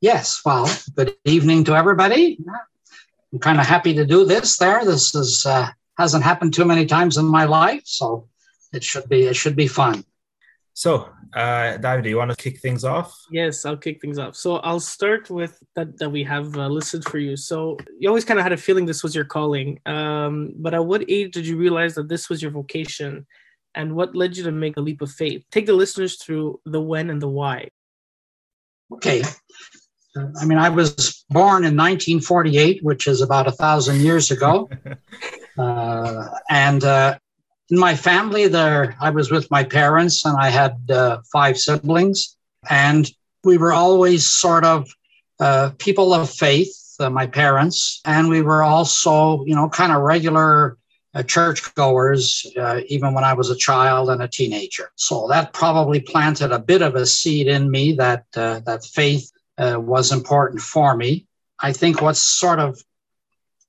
Yes, 0.00 0.40
well, 0.44 0.70
good 0.94 1.16
evening 1.24 1.64
to 1.64 1.74
everybody. 1.74 2.38
I'm 3.34 3.40
kind 3.40 3.58
of 3.58 3.66
happy 3.66 3.92
to 3.94 4.06
do 4.06 4.24
this 4.24 4.58
there. 4.58 4.84
This 4.84 5.12
is 5.12 5.44
uh, 5.44 5.68
hasn't 5.98 6.22
happened 6.22 6.54
too 6.54 6.64
many 6.64 6.86
times 6.86 7.16
in 7.16 7.26
my 7.26 7.46
life, 7.46 7.82
so 7.84 8.28
it 8.72 8.84
should 8.84 9.08
be 9.08 9.24
it 9.26 9.34
should 9.34 9.56
be 9.56 9.66
fun. 9.66 10.04
So, 10.72 11.08
uh, 11.34 11.76
David, 11.78 12.04
do 12.04 12.10
you 12.10 12.16
want 12.16 12.30
to 12.30 12.36
kick 12.36 12.60
things 12.60 12.84
off? 12.84 13.12
Yes, 13.32 13.66
I'll 13.66 13.76
kick 13.76 14.00
things 14.00 14.20
off. 14.20 14.36
So 14.36 14.56
I'll 14.58 14.78
start 14.78 15.30
with 15.30 15.60
that 15.74 15.98
that 15.98 16.10
we 16.10 16.22
have 16.22 16.56
uh, 16.56 16.68
listed 16.68 17.04
for 17.04 17.18
you. 17.18 17.36
So 17.36 17.76
you 17.98 18.08
always 18.08 18.24
kind 18.24 18.38
of 18.38 18.44
had 18.44 18.52
a 18.52 18.56
feeling 18.56 18.86
this 18.86 19.02
was 19.02 19.16
your 19.16 19.24
calling, 19.24 19.80
um, 19.84 20.52
but 20.54 20.72
at 20.72 20.86
what 20.86 21.04
age 21.10 21.34
did 21.34 21.44
you 21.44 21.56
realize 21.56 21.96
that 21.96 22.08
this 22.08 22.30
was 22.30 22.40
your 22.40 22.52
vocation, 22.52 23.26
and 23.74 23.96
what 23.96 24.14
led 24.14 24.36
you 24.36 24.44
to 24.44 24.52
make 24.52 24.76
a 24.76 24.80
leap 24.80 25.02
of 25.02 25.10
faith? 25.10 25.44
Take 25.50 25.66
the 25.66 25.72
listeners 25.72 26.22
through 26.22 26.60
the 26.66 26.80
when 26.80 27.10
and 27.10 27.20
the 27.20 27.28
why. 27.28 27.70
Okay, 28.92 29.24
I 30.16 30.44
mean, 30.44 30.58
I 30.58 30.68
was 30.68 31.24
born 31.30 31.64
in 31.64 31.76
1948, 31.76 32.84
which 32.84 33.06
is 33.08 33.20
about 33.20 33.48
a 33.48 33.52
thousand 33.52 34.00
years 34.00 34.30
ago. 34.30 34.70
uh, 35.58 36.28
and 36.48 36.84
uh, 36.84 37.18
in 37.70 37.78
my 37.78 37.96
family, 37.96 38.46
there, 38.46 38.96
I 39.00 39.10
was 39.10 39.30
with 39.30 39.50
my 39.50 39.64
parents, 39.64 40.24
and 40.24 40.36
I 40.36 40.50
had 40.50 40.76
uh, 40.90 41.18
five 41.32 41.58
siblings, 41.58 42.36
and 42.70 43.10
we 43.42 43.58
were 43.58 43.72
always 43.72 44.26
sort 44.26 44.64
of 44.64 44.88
uh, 45.40 45.70
people 45.78 46.14
of 46.14 46.30
faith. 46.30 46.80
Uh, 47.00 47.10
my 47.10 47.26
parents, 47.26 48.00
and 48.04 48.28
we 48.28 48.40
were 48.40 48.62
also, 48.62 49.44
you 49.46 49.54
know, 49.56 49.68
kind 49.68 49.90
of 49.90 50.02
regular 50.02 50.78
uh, 51.14 51.24
churchgoers, 51.24 52.46
uh, 52.56 52.80
even 52.86 53.14
when 53.14 53.24
I 53.24 53.34
was 53.34 53.50
a 53.50 53.56
child 53.56 54.10
and 54.10 54.22
a 54.22 54.28
teenager. 54.28 54.90
So 54.94 55.26
that 55.28 55.52
probably 55.52 56.00
planted 56.00 56.52
a 56.52 56.58
bit 56.58 56.82
of 56.82 56.94
a 56.94 57.04
seed 57.04 57.48
in 57.48 57.68
me 57.68 57.92
that 57.94 58.26
uh, 58.36 58.60
that 58.60 58.84
faith 58.84 59.30
uh, 59.58 59.78
was 59.78 60.12
important 60.12 60.60
for 60.60 60.96
me. 60.96 61.26
I 61.60 61.72
think 61.72 62.00
what 62.00 62.16
sort 62.16 62.58
of 62.58 62.80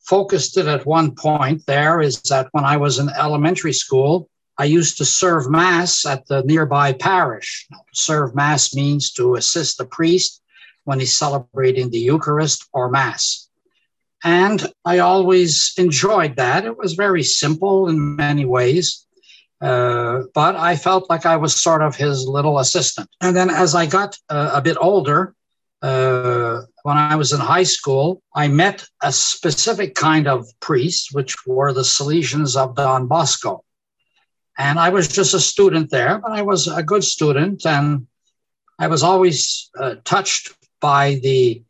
focused 0.01 0.57
it 0.57 0.67
at 0.67 0.86
one 0.86 1.15
point 1.15 1.65
there 1.65 1.99
is 1.99 2.21
that 2.23 2.47
when 2.51 2.63
I 2.63 2.77
was 2.77 2.99
in 2.99 3.09
elementary 3.09 3.73
school, 3.73 4.29
I 4.57 4.65
used 4.65 4.97
to 4.97 5.05
serve 5.05 5.49
Mass 5.49 6.05
at 6.05 6.27
the 6.27 6.41
nearby 6.43 6.93
parish. 6.93 7.67
serve 7.93 8.36
Mass 8.36 8.73
means 8.73 9.11
to 9.13 9.36
assist 9.36 9.77
the 9.77 9.86
priest 9.86 10.41
when 10.86 10.99
he's 10.99 11.15
celebrating 11.15 11.89
the 11.89 11.99
Eucharist 11.99 12.67
or 12.71 12.89
Mass. 12.89 13.49
And 14.23 14.65
I 14.86 14.99
always 14.99 15.73
enjoyed 15.77 16.38
that. 16.38 16.65
It 16.65 16.77
was 16.77 16.93
very 16.93 17.21
simple 17.23 17.89
in 17.89 18.15
many 18.15 18.45
ways, 18.45 19.05
uh, 19.61 20.21
but 20.33 20.55
I 20.55 20.77
felt 20.77 21.09
like 21.09 21.25
I 21.25 21.36
was 21.36 21.55
sort 21.55 21.81
of 21.81 21.95
his 21.95 22.25
little 22.27 22.59
assistant. 22.59 23.09
And 23.21 23.36
then 23.36 23.49
as 23.49 23.75
I 23.75 23.86
got 23.86 24.17
uh, 24.29 24.51
a 24.53 24.61
bit 24.61 24.77
older, 24.79 25.34
uh, 25.86 26.65
when 26.81 26.97
I 26.97 27.15
was 27.15 27.31
in 27.31 27.39
high 27.39 27.69
school, 27.77 28.23
I 28.33 28.47
met 28.47 28.88
a 29.03 29.11
specific 29.11 29.93
kind 29.93 30.27
of 30.27 30.47
priest, 30.59 31.09
which 31.13 31.36
were 31.45 31.73
the 31.73 31.81
Salesians 31.83 32.57
of 32.57 32.75
Don 32.75 33.05
Bosco. 33.05 33.63
And 34.57 34.79
I 34.79 34.89
was 34.89 35.07
just 35.07 35.36
a 35.36 35.39
student 35.39 35.91
there, 35.91 36.17
but 36.17 36.31
I 36.31 36.41
was 36.41 36.67
a 36.67 36.81
good 36.81 37.03
student, 37.03 37.67
and 37.67 38.07
I 38.79 38.88
was 38.88 39.03
always 39.03 39.69
uh, 39.79 39.95
touched 40.05 40.55
by 40.81 41.19
the 41.21 41.61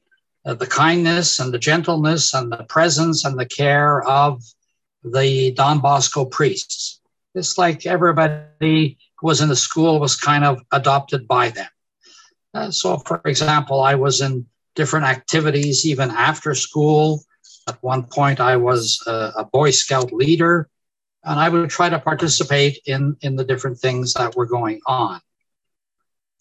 uh, 0.46 0.54
the 0.54 0.68
kindness 0.68 1.40
and 1.40 1.54
the 1.54 1.66
gentleness 1.72 2.34
and 2.34 2.52
the 2.52 2.66
presence 2.76 3.26
and 3.26 3.38
the 3.38 3.48
care 3.62 4.02
of 4.04 4.44
the 5.04 5.52
Don 5.52 5.80
Bosco 5.80 6.24
priests. 6.24 7.02
It's 7.34 7.58
like 7.58 7.86
everybody 7.86 8.98
who 9.18 9.28
was 9.28 9.42
in 9.42 9.50
the 9.50 9.56
school 9.68 10.00
was 10.00 10.16
kind 10.16 10.46
of 10.46 10.62
adopted 10.72 11.28
by 11.28 11.50
them. 11.50 11.68
Uh, 12.56 12.72
so, 12.72 12.98
for 13.00 13.20
example, 13.26 13.82
I 13.82 13.96
was 13.96 14.22
in 14.22 14.46
different 14.76 15.06
activities 15.06 15.86
even 15.86 16.10
after 16.10 16.56
school. 16.56 17.22
At 17.68 17.84
one 17.84 18.04
point, 18.04 18.40
I 18.40 18.56
was 18.56 19.04
a, 19.06 19.34
a 19.40 19.46
Boy 19.46 19.72
Scout 19.72 20.14
leader, 20.14 20.70
and 21.26 21.38
I 21.38 21.50
would 21.50 21.70
try 21.70 21.90
to 21.90 22.00
participate 22.00 22.80
in, 22.86 23.18
in 23.20 23.36
the 23.36 23.44
different 23.44 23.80
things 23.80 24.14
that 24.14 24.38
were 24.38 24.46
going 24.46 24.80
on. 24.88 25.20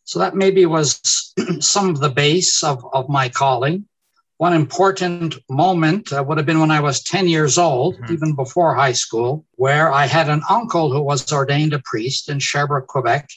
So, 0.05 0.21
that 0.21 0.37
maybe 0.37 0.67
was 0.67 1.33
some 1.61 1.91
of 1.91 1.99
the 1.99 2.11
base 2.11 2.63
of, 2.63 2.87
of 2.93 3.09
my 3.09 3.29
calling. 3.29 3.89
One 4.37 4.53
important 4.53 5.37
moment 5.49 6.13
uh, 6.13 6.23
would 6.23 6.39
have 6.39 6.47
been 6.47 6.61
when 6.61 6.71
I 6.71 6.81
was 6.81 7.03
10 7.03 7.27
years 7.27 7.59
old, 7.59 7.97
mm-hmm. 7.97 8.13
even 8.13 8.37
before 8.37 8.75
high 8.75 8.93
school, 8.93 9.45
where 9.57 9.93
I 9.93 10.07
had 10.07 10.29
an 10.29 10.43
uncle 10.49 10.93
who 10.93 11.03
was 11.03 11.33
ordained 11.33 11.73
a 11.73 11.81
priest 11.81 12.29
in 12.29 12.39
Sherbrooke, 12.39 12.87
Quebec 12.87 13.29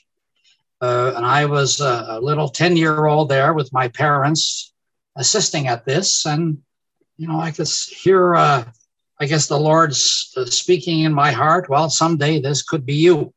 uh, 0.81 1.13
and 1.15 1.25
I 1.25 1.45
was 1.45 1.79
a, 1.81 2.05
a 2.09 2.19
little 2.21 2.49
10 2.49 2.77
year 2.77 3.05
old 3.05 3.29
there 3.29 3.53
with 3.53 3.73
my 3.73 3.87
parents 3.87 4.73
assisting 5.15 5.67
at 5.67 5.85
this. 5.85 6.25
And, 6.25 6.59
you 7.17 7.27
know, 7.27 7.39
I 7.39 7.51
could 7.51 7.67
hear, 7.67 8.35
uh, 8.35 8.65
I 9.19 9.25
guess, 9.25 9.47
the 9.47 9.59
Lord's 9.59 10.31
uh, 10.37 10.45
speaking 10.45 11.01
in 11.01 11.13
my 11.13 11.31
heart, 11.31 11.69
well, 11.69 11.89
someday 11.89 12.39
this 12.39 12.61
could 12.61 12.85
be 12.85 12.95
you. 12.95 13.33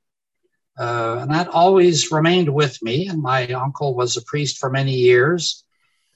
Uh, 0.79 1.19
and 1.21 1.31
that 1.31 1.49
always 1.49 2.13
remained 2.13 2.53
with 2.53 2.83
me. 2.83 3.09
And 3.09 3.23
my 3.23 3.47
uncle 3.49 3.95
was 3.95 4.17
a 4.17 4.23
priest 4.23 4.59
for 4.59 4.71
many 4.71 4.95
years. 4.95 5.65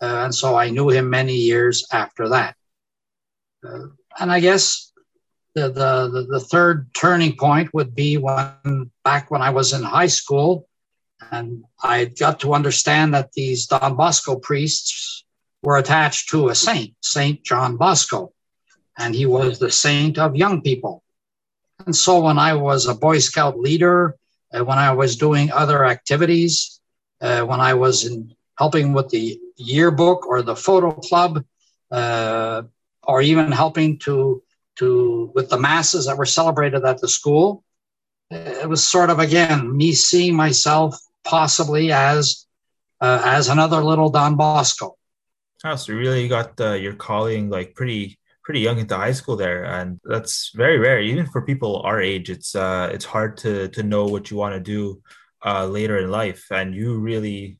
Uh, 0.01 0.25
and 0.25 0.35
so 0.35 0.57
I 0.57 0.71
knew 0.71 0.91
him 0.91 1.09
many 1.09 1.35
years 1.35 1.87
after 1.91 2.29
that. 2.31 2.57
Uh, 3.67 3.87
and 4.21 4.31
I 4.31 4.41
guess 4.41 4.93
the, 5.55 5.71
the, 5.71 6.27
the 6.29 6.41
third 6.41 6.93
turning 6.95 7.37
point 7.37 7.73
would 7.73 7.95
be 7.95 8.19
when 8.19 8.91
back 9.05 9.31
when 9.31 9.41
I 9.41 9.51
was 9.51 9.73
in 9.73 9.83
high 9.83 10.09
school, 10.09 10.69
and 11.31 11.65
I 11.83 12.07
got 12.07 12.41
to 12.41 12.55
understand 12.55 13.15
that 13.15 13.33
these 13.33 13.67
Don 13.67 13.97
Bosco 13.97 14.37
priests 14.37 15.25
were 15.63 15.79
attached 15.79 16.31
to 16.31 16.49
a 16.49 16.55
saint, 16.55 16.95
Saint 17.01 17.43
John 17.45 17.77
Bosco, 17.77 18.33
and 18.99 19.15
he 19.15 19.27
was 19.27 19.59
the 19.59 19.71
saint 19.71 20.19
of 20.19 20.37
young 20.37 20.63
people. 20.63 21.03
And 21.87 21.97
so 21.97 22.21
when 22.21 22.39
I 22.39 22.55
was 22.55 22.87
a 22.87 22.95
Boy 22.95 23.19
Scout 23.19 23.59
leader, 23.59 24.17
uh, 24.53 24.65
when 24.65 24.79
I 24.79 24.93
was 24.93 25.17
doing 25.17 25.51
other 25.51 25.85
activities, 25.85 26.81
uh, 27.21 27.43
when 27.43 27.61
I 27.61 27.75
was 27.75 28.05
in 28.05 28.35
helping 28.59 28.93
with 28.93 29.09
the 29.09 29.41
yearbook 29.57 30.27
or 30.27 30.43
the 30.43 30.57
photo 30.57 30.93
club, 30.93 31.45
uh, 31.91 32.63
or 33.03 33.23
even 33.23 33.53
helping 33.53 33.99
to 33.99 34.43
to 34.77 35.31
with 35.35 35.49
the 35.51 35.59
masses 35.59 36.07
that 36.07 36.17
were 36.17 36.27
celebrated 36.27 36.85
at 36.85 37.01
the 37.01 37.09
school, 37.09 37.63
it 38.31 38.69
was 38.69 38.83
sort 38.83 39.11
of 39.11 39.19
again 39.19 39.77
me 39.77 39.93
seeing 39.93 40.35
myself 40.35 40.99
possibly 41.25 41.93
as 41.93 42.47
uh, 43.01 43.23
as 43.25 43.49
another 43.49 43.83
little 43.83 44.11
Don 44.11 44.37
Bosco. 44.37 44.97
Oh, 45.65 45.77
so 45.77 45.93
you 45.93 45.99
really 45.99 46.29
got 46.29 46.61
uh, 46.61 46.73
your 46.73 46.95
calling 46.95 47.51
like 47.51 47.75
pretty 47.75 48.19
pretty 48.43 48.61
young 48.61 48.79
into 48.79 48.97
high 48.97 49.13
school 49.13 49.37
there, 49.37 49.65
and 49.65 49.99
that's 50.05 50.53
very 50.55 50.79
rare. 50.79 51.01
Even 51.01 51.27
for 51.27 51.43
people 51.43 51.81
our 51.83 52.01
age, 52.01 52.31
it's 52.31 52.55
uh, 52.55 52.91
it's 52.93 53.05
hard 53.05 53.37
to 53.39 53.69
to 53.69 53.83
know 53.83 54.05
what 54.07 54.31
you 54.31 54.37
want 54.37 54.55
to 54.55 54.61
do 54.61 55.03
uh, 55.45 55.67
later 55.67 55.99
in 55.99 56.11
life, 56.11 56.47
and 56.51 56.75
you 56.75 56.99
really, 56.99 57.59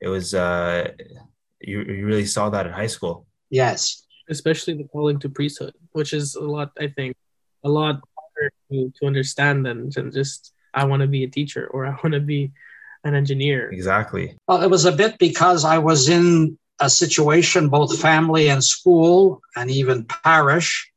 it 0.00 0.08
was 0.08 0.34
uh, 0.34 0.90
you 1.60 1.80
you 1.82 2.06
really 2.06 2.26
saw 2.26 2.50
that 2.50 2.66
in 2.66 2.72
high 2.72 2.86
school. 2.86 3.26
Yes, 3.50 4.06
especially 4.28 4.74
the 4.74 4.84
calling 4.84 5.18
to 5.20 5.28
priesthood, 5.28 5.74
which 5.92 6.12
is 6.12 6.34
a 6.34 6.44
lot. 6.44 6.72
I 6.78 6.88
think 6.88 7.16
a 7.64 7.68
lot 7.68 8.00
harder 8.16 8.52
to, 8.70 8.92
to 9.00 9.06
understand 9.06 9.64
than, 9.64 9.90
than 9.90 10.10
just 10.10 10.52
I 10.74 10.84
want 10.84 11.02
to 11.02 11.06
be 11.08 11.24
a 11.24 11.28
teacher 11.28 11.68
or 11.68 11.86
I 11.86 11.90
want 12.02 12.14
to 12.14 12.20
be 12.20 12.52
an 13.04 13.14
engineer. 13.14 13.70
Exactly. 13.70 14.36
Well, 14.46 14.62
it 14.62 14.70
was 14.70 14.84
a 14.84 14.92
bit 14.92 15.18
because 15.18 15.64
I 15.64 15.78
was 15.78 16.08
in 16.08 16.58
a 16.80 16.88
situation, 16.90 17.68
both 17.68 18.00
family 18.00 18.48
and 18.48 18.62
school, 18.62 19.40
and 19.56 19.70
even 19.70 20.04
parish, 20.04 20.90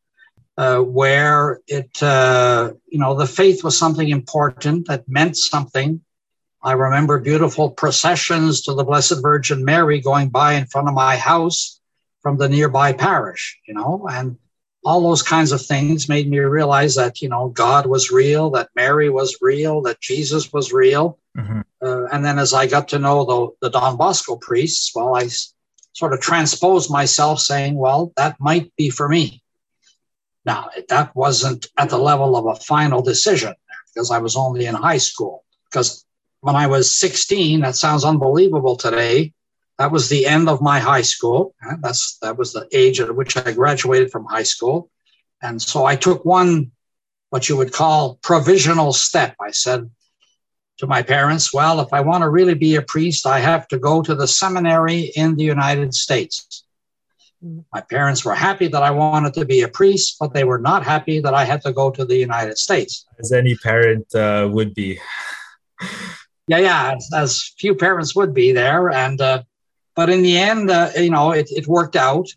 uh, 0.57 0.79
where 0.79 1.61
it, 1.67 2.01
uh, 2.01 2.73
you 2.87 2.99
know, 2.99 3.15
the 3.15 3.27
faith 3.27 3.63
was 3.63 3.77
something 3.77 4.09
important 4.09 4.87
that 4.87 5.07
meant 5.07 5.37
something. 5.37 6.01
I 6.63 6.71
remember 6.71 7.19
beautiful 7.19 7.69
processions 7.69 8.61
to 8.63 8.73
the 8.73 8.83
Blessed 8.83 9.21
Virgin 9.21 9.63
Mary 9.63 10.01
going 10.01 10.29
by 10.29 10.53
in 10.53 10.65
front 10.65 10.87
of 10.87 10.95
my 10.95 11.17
house 11.17 11.79
from 12.21 12.37
the 12.37 12.49
nearby 12.49 12.93
parish, 12.93 13.59
you 13.67 13.75
know, 13.75 14.07
and 14.09 14.37
all 14.85 15.01
those 15.01 15.23
kinds 15.23 15.51
of 15.51 15.65
things 15.65 16.07
made 16.07 16.29
me 16.29 16.39
realize 16.39 16.95
that, 16.95 17.21
you 17.21 17.27
know, 17.27 17.49
God 17.49 17.87
was 17.87 18.11
real, 18.11 18.51
that 18.51 18.69
Mary 18.75 19.09
was 19.09 19.37
real, 19.41 19.81
that 19.81 19.99
Jesus 19.99 20.53
was 20.53 20.71
real. 20.71 21.17
Mm-hmm. 21.35 21.61
Uh, 21.81 22.05
and 22.05 22.23
then 22.23 22.37
as 22.37 22.53
I 22.53 22.67
got 22.67 22.87
to 22.89 22.99
know 22.99 23.25
the, 23.25 23.67
the 23.67 23.71
Don 23.71 23.97
Bosco 23.97 24.35
priests, 24.35 24.91
well, 24.95 25.15
I 25.15 25.27
sort 25.93 26.13
of 26.13 26.21
transposed 26.21 26.91
myself 26.91 27.39
saying, 27.39 27.75
well, 27.75 28.13
that 28.15 28.35
might 28.39 28.75
be 28.75 28.91
for 28.91 29.09
me. 29.09 29.41
Now, 30.45 30.69
that 30.89 31.15
wasn't 31.15 31.67
at 31.77 31.89
the 31.89 31.97
level 31.97 32.35
of 32.35 32.45
a 32.45 32.61
final 32.61 33.01
decision 33.01 33.55
because 33.93 34.11
I 34.11 34.19
was 34.19 34.35
only 34.35 34.67
in 34.67 34.75
high 34.75 34.99
school. 34.99 35.43
Because 35.71 36.05
when 36.41 36.55
I 36.55 36.67
was 36.67 36.95
16, 36.95 37.61
that 37.61 37.75
sounds 37.75 38.05
unbelievable 38.05 38.75
today. 38.75 39.33
That 39.77 39.91
was 39.91 40.07
the 40.07 40.25
end 40.25 40.47
of 40.47 40.61
my 40.61 40.79
high 40.79 41.01
school. 41.01 41.53
That's 41.81 42.17
that 42.21 42.37
was 42.37 42.53
the 42.53 42.67
age 42.71 42.99
at 42.99 43.15
which 43.15 43.35
I 43.35 43.51
graduated 43.51 44.11
from 44.11 44.25
high 44.25 44.43
school. 44.43 44.89
And 45.41 45.61
so 45.61 45.85
I 45.85 45.95
took 45.95 46.23
one, 46.23 46.71
what 47.29 47.49
you 47.49 47.57
would 47.57 47.73
call 47.73 48.17
provisional 48.23 48.93
step. 48.93 49.35
I 49.41 49.51
said, 49.51 49.89
to 50.77 50.87
my 50.87 51.01
parents, 51.01 51.53
well, 51.53 51.79
if 51.79 51.93
I 51.93 52.01
want 52.01 52.23
to 52.23 52.29
really 52.29 52.53
be 52.53 52.75
a 52.75 52.81
priest, 52.81 53.25
I 53.25 53.39
have 53.39 53.67
to 53.69 53.77
go 53.77 54.01
to 54.01 54.13
the 54.13 54.27
seminary 54.27 55.11
in 55.15 55.35
the 55.35 55.43
United 55.43 55.93
States. 55.93 56.63
My 57.73 57.81
parents 57.81 58.25
were 58.25 58.33
happy 58.33 58.67
that 58.67 58.81
I 58.81 58.91
wanted 58.91 59.33
to 59.35 59.45
be 59.45 59.61
a 59.61 59.67
priest, 59.67 60.17
but 60.19 60.33
they 60.33 60.43
were 60.43 60.57
not 60.57 60.83
happy 60.83 61.19
that 61.19 61.33
I 61.33 61.45
had 61.45 61.61
to 61.61 61.71
go 61.71 61.91
to 61.91 62.03
the 62.03 62.17
United 62.17 62.57
States. 62.57 63.05
As 63.19 63.31
any 63.31 63.55
parent 63.55 64.13
uh, 64.15 64.49
would 64.51 64.73
be. 64.73 64.99
yeah, 66.47 66.57
yeah, 66.57 66.93
as, 66.95 67.09
as, 67.13 67.53
few 67.57 67.75
parents 67.75 68.15
would 68.15 68.33
be 68.33 68.51
there. 68.51 68.89
And, 68.89 69.21
uh, 69.21 69.43
but 69.95 70.09
in 70.09 70.21
the 70.21 70.37
end, 70.37 70.69
uh, 70.69 70.89
you 70.95 71.09
know, 71.09 71.31
it, 71.31 71.49
it 71.51 71.67
worked 71.67 71.95
out. 71.95 72.27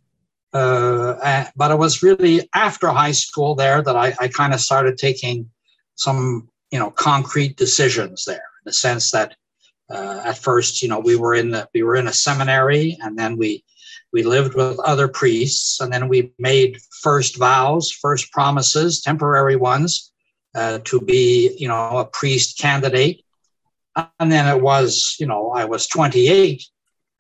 Uh, 0.53 1.45
but 1.57 1.71
it 1.71 1.79
was 1.79 2.03
really 2.03 2.49
after 2.55 2.89
high 2.89 3.13
school 3.13 3.55
there 3.55 3.83
that 3.83 3.97
I, 3.97 4.15
I 4.19 4.29
kind 4.29 4.55
of 4.55 4.61
started 4.61 4.97
taking 4.97 5.51
some, 5.97 6.49
you 6.71 6.79
know, 6.79 6.91
concrete 6.91 7.57
decisions 7.57 8.25
there 8.25 8.37
in 8.37 8.65
the 8.65 8.73
sense 8.73 9.11
that 9.11 9.37
uh, 9.91 10.23
at 10.25 10.39
first, 10.39 10.83
you 10.83 10.89
know, 10.89 11.01
we 11.01 11.17
were 11.17 11.35
in 11.35 11.51
the, 11.51 11.69
we 11.75 11.83
were 11.83 11.97
in 11.97 12.09
a 12.09 12.13
seminary 12.13 12.97
and 13.03 13.19
then 13.19 13.37
we, 13.37 13.63
we 14.11 14.23
lived 14.23 14.55
with 14.55 14.79
other 14.81 15.07
priests 15.07 15.81
and 15.81 15.93
then 15.93 16.09
we 16.09 16.33
made 16.39 16.81
first 17.03 17.37
vows, 17.37 17.91
first 17.91 18.33
promises, 18.33 19.03
temporary 19.03 19.57
ones 19.57 20.13
uh, 20.55 20.79
to 20.85 21.01
be, 21.01 21.55
you 21.59 21.69
know, 21.69 21.99
a 21.99 22.07
priest 22.07 22.59
candidate. 22.59 23.23
And 24.19 24.33
then 24.33 24.47
it 24.47 24.63
was, 24.63 25.17
you 25.19 25.27
know, 25.27 25.51
I 25.51 25.67
was 25.67 25.87
28 25.89 26.63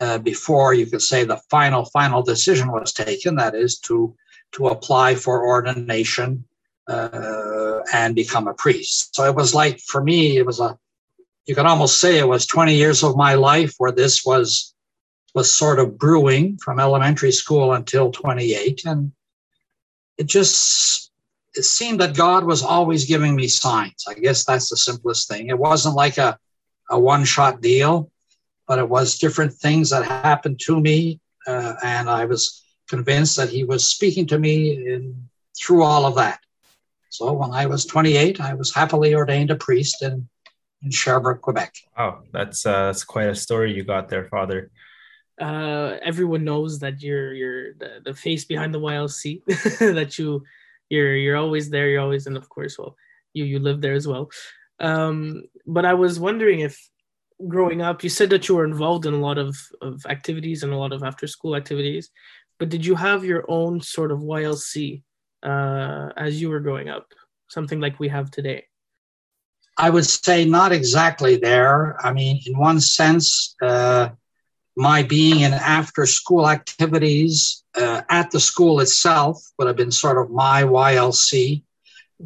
uh, 0.00 0.18
before 0.18 0.74
you 0.74 0.86
could 0.86 1.02
say 1.02 1.24
the 1.24 1.40
final 1.50 1.84
final 1.86 2.22
decision 2.22 2.70
was 2.70 2.92
taken 2.92 3.36
that 3.36 3.54
is 3.54 3.78
to 3.78 4.14
to 4.52 4.68
apply 4.68 5.14
for 5.14 5.46
ordination 5.46 6.44
uh, 6.88 7.80
and 7.92 8.14
become 8.14 8.48
a 8.48 8.54
priest. 8.54 9.14
So 9.14 9.24
it 9.24 9.34
was 9.34 9.54
like 9.54 9.80
for 9.80 10.02
me 10.02 10.36
it 10.36 10.46
was 10.46 10.60
a 10.60 10.78
you 11.46 11.54
could 11.54 11.66
almost 11.66 12.00
say 12.00 12.18
it 12.18 12.28
was 12.28 12.46
20 12.46 12.74
years 12.74 13.02
of 13.02 13.16
my 13.16 13.34
life 13.34 13.74
where 13.78 13.92
this 13.92 14.24
was 14.24 14.74
was 15.34 15.52
sort 15.52 15.78
of 15.78 15.98
brewing 15.98 16.58
from 16.58 16.80
elementary 16.80 17.32
school 17.32 17.72
until 17.72 18.10
28 18.10 18.84
and 18.86 19.12
it 20.16 20.26
just 20.26 21.10
it 21.54 21.64
seemed 21.64 22.00
that 22.00 22.16
god 22.16 22.44
was 22.44 22.62
always 22.62 23.04
giving 23.04 23.34
me 23.34 23.48
signs. 23.48 24.04
I 24.08 24.14
guess 24.14 24.44
that's 24.44 24.68
the 24.68 24.76
simplest 24.76 25.28
thing. 25.28 25.48
It 25.48 25.58
wasn't 25.58 25.96
like 25.96 26.18
a 26.18 26.38
a 26.90 26.98
one 26.98 27.24
shot 27.24 27.60
deal 27.60 28.10
but 28.68 28.78
it 28.78 28.88
was 28.88 29.18
different 29.18 29.52
things 29.54 29.90
that 29.90 30.04
happened 30.04 30.60
to 30.66 30.78
me. 30.78 31.18
Uh, 31.46 31.74
and 31.82 32.08
I 32.10 32.26
was 32.26 32.62
convinced 32.88 33.36
that 33.38 33.48
he 33.48 33.64
was 33.64 33.90
speaking 33.90 34.26
to 34.26 34.38
me 34.38 34.72
in, 34.92 35.28
through 35.58 35.82
all 35.82 36.04
of 36.04 36.14
that. 36.16 36.38
So 37.08 37.32
when 37.32 37.50
I 37.50 37.64
was 37.64 37.86
28, 37.86 38.40
I 38.40 38.52
was 38.54 38.72
happily 38.72 39.14
ordained 39.14 39.50
a 39.50 39.56
priest 39.56 40.02
in, 40.02 40.28
in 40.82 40.90
Sherbrooke, 40.90 41.40
Quebec. 41.40 41.74
Wow, 41.96 42.22
that's 42.32 42.66
uh, 42.66 42.86
that's 42.86 43.02
quite 43.02 43.28
a 43.28 43.34
story 43.34 43.72
you 43.72 43.82
got 43.82 44.08
there, 44.08 44.26
Father. 44.26 44.70
Uh, 45.40 45.96
everyone 46.02 46.44
knows 46.44 46.80
that 46.80 47.00
you're 47.00 47.32
you're 47.32 47.74
the, 47.74 48.00
the 48.04 48.14
face 48.14 48.44
behind 48.44 48.74
the 48.74 48.80
YLC. 48.80 49.42
that 49.94 50.18
you 50.18 50.44
you're 50.90 51.16
you're 51.16 51.36
always 51.36 51.70
there. 51.70 51.88
You're 51.88 52.02
always, 52.02 52.26
and 52.26 52.36
of 52.36 52.48
course, 52.48 52.78
well, 52.78 52.94
you 53.32 53.44
you 53.44 53.58
live 53.58 53.80
there 53.80 53.94
as 53.94 54.06
well. 54.06 54.30
Um, 54.78 55.44
but 55.66 55.84
I 55.84 55.94
was 55.94 56.20
wondering 56.20 56.60
if 56.60 56.78
growing 57.46 57.82
up 57.82 58.02
you 58.02 58.10
said 58.10 58.30
that 58.30 58.48
you 58.48 58.56
were 58.56 58.64
involved 58.64 59.06
in 59.06 59.14
a 59.14 59.18
lot 59.18 59.38
of, 59.38 59.56
of 59.80 60.04
activities 60.06 60.62
and 60.62 60.72
a 60.72 60.76
lot 60.76 60.92
of 60.92 61.04
after 61.04 61.26
school 61.26 61.54
activities 61.54 62.10
but 62.58 62.68
did 62.68 62.84
you 62.84 62.96
have 62.96 63.24
your 63.24 63.44
own 63.48 63.80
sort 63.80 64.10
of 64.10 64.20
ylc 64.20 65.02
uh, 65.42 66.08
as 66.16 66.40
you 66.40 66.50
were 66.50 66.60
growing 66.60 66.88
up? 66.88 67.12
Something 67.48 67.80
like 67.80 67.98
we 67.98 68.08
have 68.08 68.30
today. 68.30 68.64
I 69.76 69.90
would 69.90 70.06
say 70.06 70.44
not 70.44 70.72
exactly 70.72 71.36
there. 71.36 71.96
I 72.04 72.12
mean 72.12 72.40
in 72.46 72.58
one 72.58 72.80
sense 72.80 73.54
uh, 73.62 74.10
my 74.76 75.02
being 75.02 75.40
in 75.40 75.52
after 75.52 76.06
school 76.06 76.48
activities 76.48 77.64
uh, 77.76 78.02
at 78.08 78.30
the 78.30 78.40
school 78.40 78.80
itself 78.80 79.42
would 79.58 79.68
have 79.68 79.76
been 79.76 79.90
sort 79.90 80.18
of 80.18 80.30
my 80.30 80.62
ylc 80.62 81.62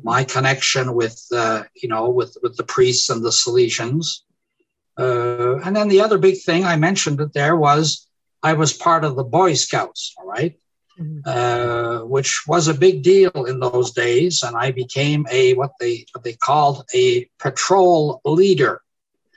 my 0.03 0.25
connection 0.25 0.95
with 0.95 1.23
uh, 1.33 1.63
you 1.75 1.89
know 1.89 2.09
with 2.09 2.37
with 2.43 2.57
the 2.57 2.65
priests 2.65 3.11
and 3.11 3.23
the 3.23 3.31
salesians 3.31 4.23
uh, 4.99 5.57
and 5.64 5.74
then 5.74 5.88
the 5.88 6.01
other 6.01 6.18
big 6.18 6.40
thing 6.43 6.64
I 6.64 6.76
mentioned 6.76 7.20
it 7.20 7.32
there 7.32 7.57
was 7.57 8.07
I 8.43 8.55
was 8.55 8.72
part 8.72 9.05
of 9.05 9.16
the 9.16 9.24
Boy 9.24 9.55
Scouts, 9.55 10.14
all 10.18 10.26
right? 10.26 10.57
mm-hmm. 10.99 11.20
uh, 11.28 12.05
which 12.05 12.43
was 12.47 12.68
a 12.68 12.74
big 12.74 13.03
deal 13.03 13.45
in 13.47 13.61
those 13.61 13.93
days, 13.93 14.43
and 14.43 14.57
I 14.57 14.70
became 14.70 15.26
a 15.30 15.55
what 15.55 15.72
they 15.80 16.07
what 16.12 16.24
they 16.24 16.34
called 16.34 16.84
a 16.95 17.28
patrol 17.38 18.20
leader. 18.24 18.82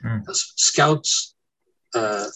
Mm. 0.04 0.24
Scouts 0.30 1.34
uh, 1.94 2.26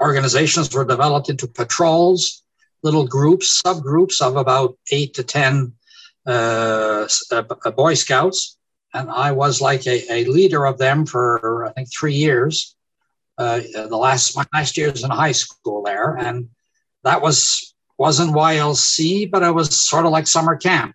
organizations 0.00 0.72
were 0.74 0.84
developed 0.84 1.28
into 1.28 1.46
patrols, 1.46 2.42
little 2.82 3.06
groups, 3.06 3.60
subgroups 3.62 4.20
of 4.20 4.36
about 4.36 4.76
eight 4.90 5.14
to 5.14 5.22
ten 5.22 5.74
uh, 6.26 7.06
uh 7.32 7.70
Boy 7.70 7.94
Scouts, 7.94 8.56
and 8.92 9.10
I 9.10 9.32
was 9.32 9.60
like 9.60 9.86
a, 9.86 10.12
a 10.12 10.24
leader 10.24 10.64
of 10.66 10.78
them 10.78 11.06
for 11.06 11.66
I 11.66 11.72
think 11.72 11.88
three 11.92 12.14
years. 12.14 12.76
Uh, 13.38 13.60
the 13.74 13.96
last 13.96 14.36
my 14.36 14.44
last 14.52 14.76
years 14.76 15.02
in 15.02 15.10
high 15.10 15.32
school 15.32 15.82
there, 15.82 16.16
and 16.16 16.50
that 17.04 17.22
was 17.22 17.74
wasn't 17.96 18.34
YLC, 18.34 19.30
but 19.30 19.42
it 19.42 19.54
was 19.54 19.78
sort 19.78 20.06
of 20.06 20.12
like 20.12 20.26
summer 20.26 20.56
camp. 20.56 20.94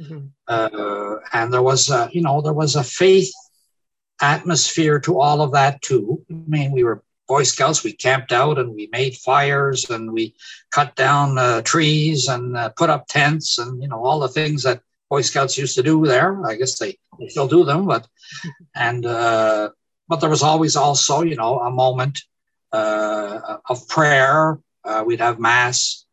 Mm-hmm. 0.00 0.26
Uh, 0.48 1.16
and 1.32 1.52
there 1.52 1.62
was 1.62 1.90
a, 1.90 2.08
you 2.12 2.22
know 2.22 2.40
there 2.40 2.52
was 2.52 2.76
a 2.76 2.84
faith 2.84 3.32
atmosphere 4.20 5.00
to 5.00 5.20
all 5.20 5.42
of 5.42 5.52
that 5.52 5.82
too. 5.82 6.24
I 6.30 6.34
mean, 6.46 6.72
we 6.72 6.84
were 6.84 7.02
Boy 7.28 7.42
Scouts. 7.42 7.84
We 7.84 7.92
camped 7.92 8.32
out 8.32 8.58
and 8.58 8.74
we 8.74 8.88
made 8.92 9.16
fires 9.16 9.88
and 9.90 10.12
we 10.12 10.34
cut 10.70 10.94
down 10.96 11.38
uh, 11.38 11.62
trees 11.62 12.28
and 12.28 12.56
uh, 12.56 12.70
put 12.70 12.90
up 12.90 13.06
tents 13.08 13.58
and 13.58 13.82
you 13.82 13.88
know 13.88 14.04
all 14.04 14.20
the 14.20 14.28
things 14.28 14.62
that 14.62 14.80
Boy 15.12 15.20
Scouts 15.20 15.58
used 15.58 15.74
to 15.74 15.82
do 15.82 16.06
there. 16.06 16.42
I 16.46 16.56
guess 16.56 16.78
they, 16.78 16.96
they 17.18 17.28
still 17.28 17.46
do 17.46 17.66
them, 17.66 17.84
but 17.84 18.08
and 18.74 19.04
uh, 19.04 19.68
but 20.08 20.20
there 20.20 20.30
was 20.30 20.42
always 20.42 20.74
also 20.74 21.20
you 21.20 21.36
know 21.36 21.60
a 21.60 21.70
moment 21.70 22.18
uh, 22.72 23.58
of 23.68 23.86
prayer. 23.88 24.58
Uh, 24.82 25.04
we'd 25.06 25.20
have 25.20 25.38
mass, 25.38 26.06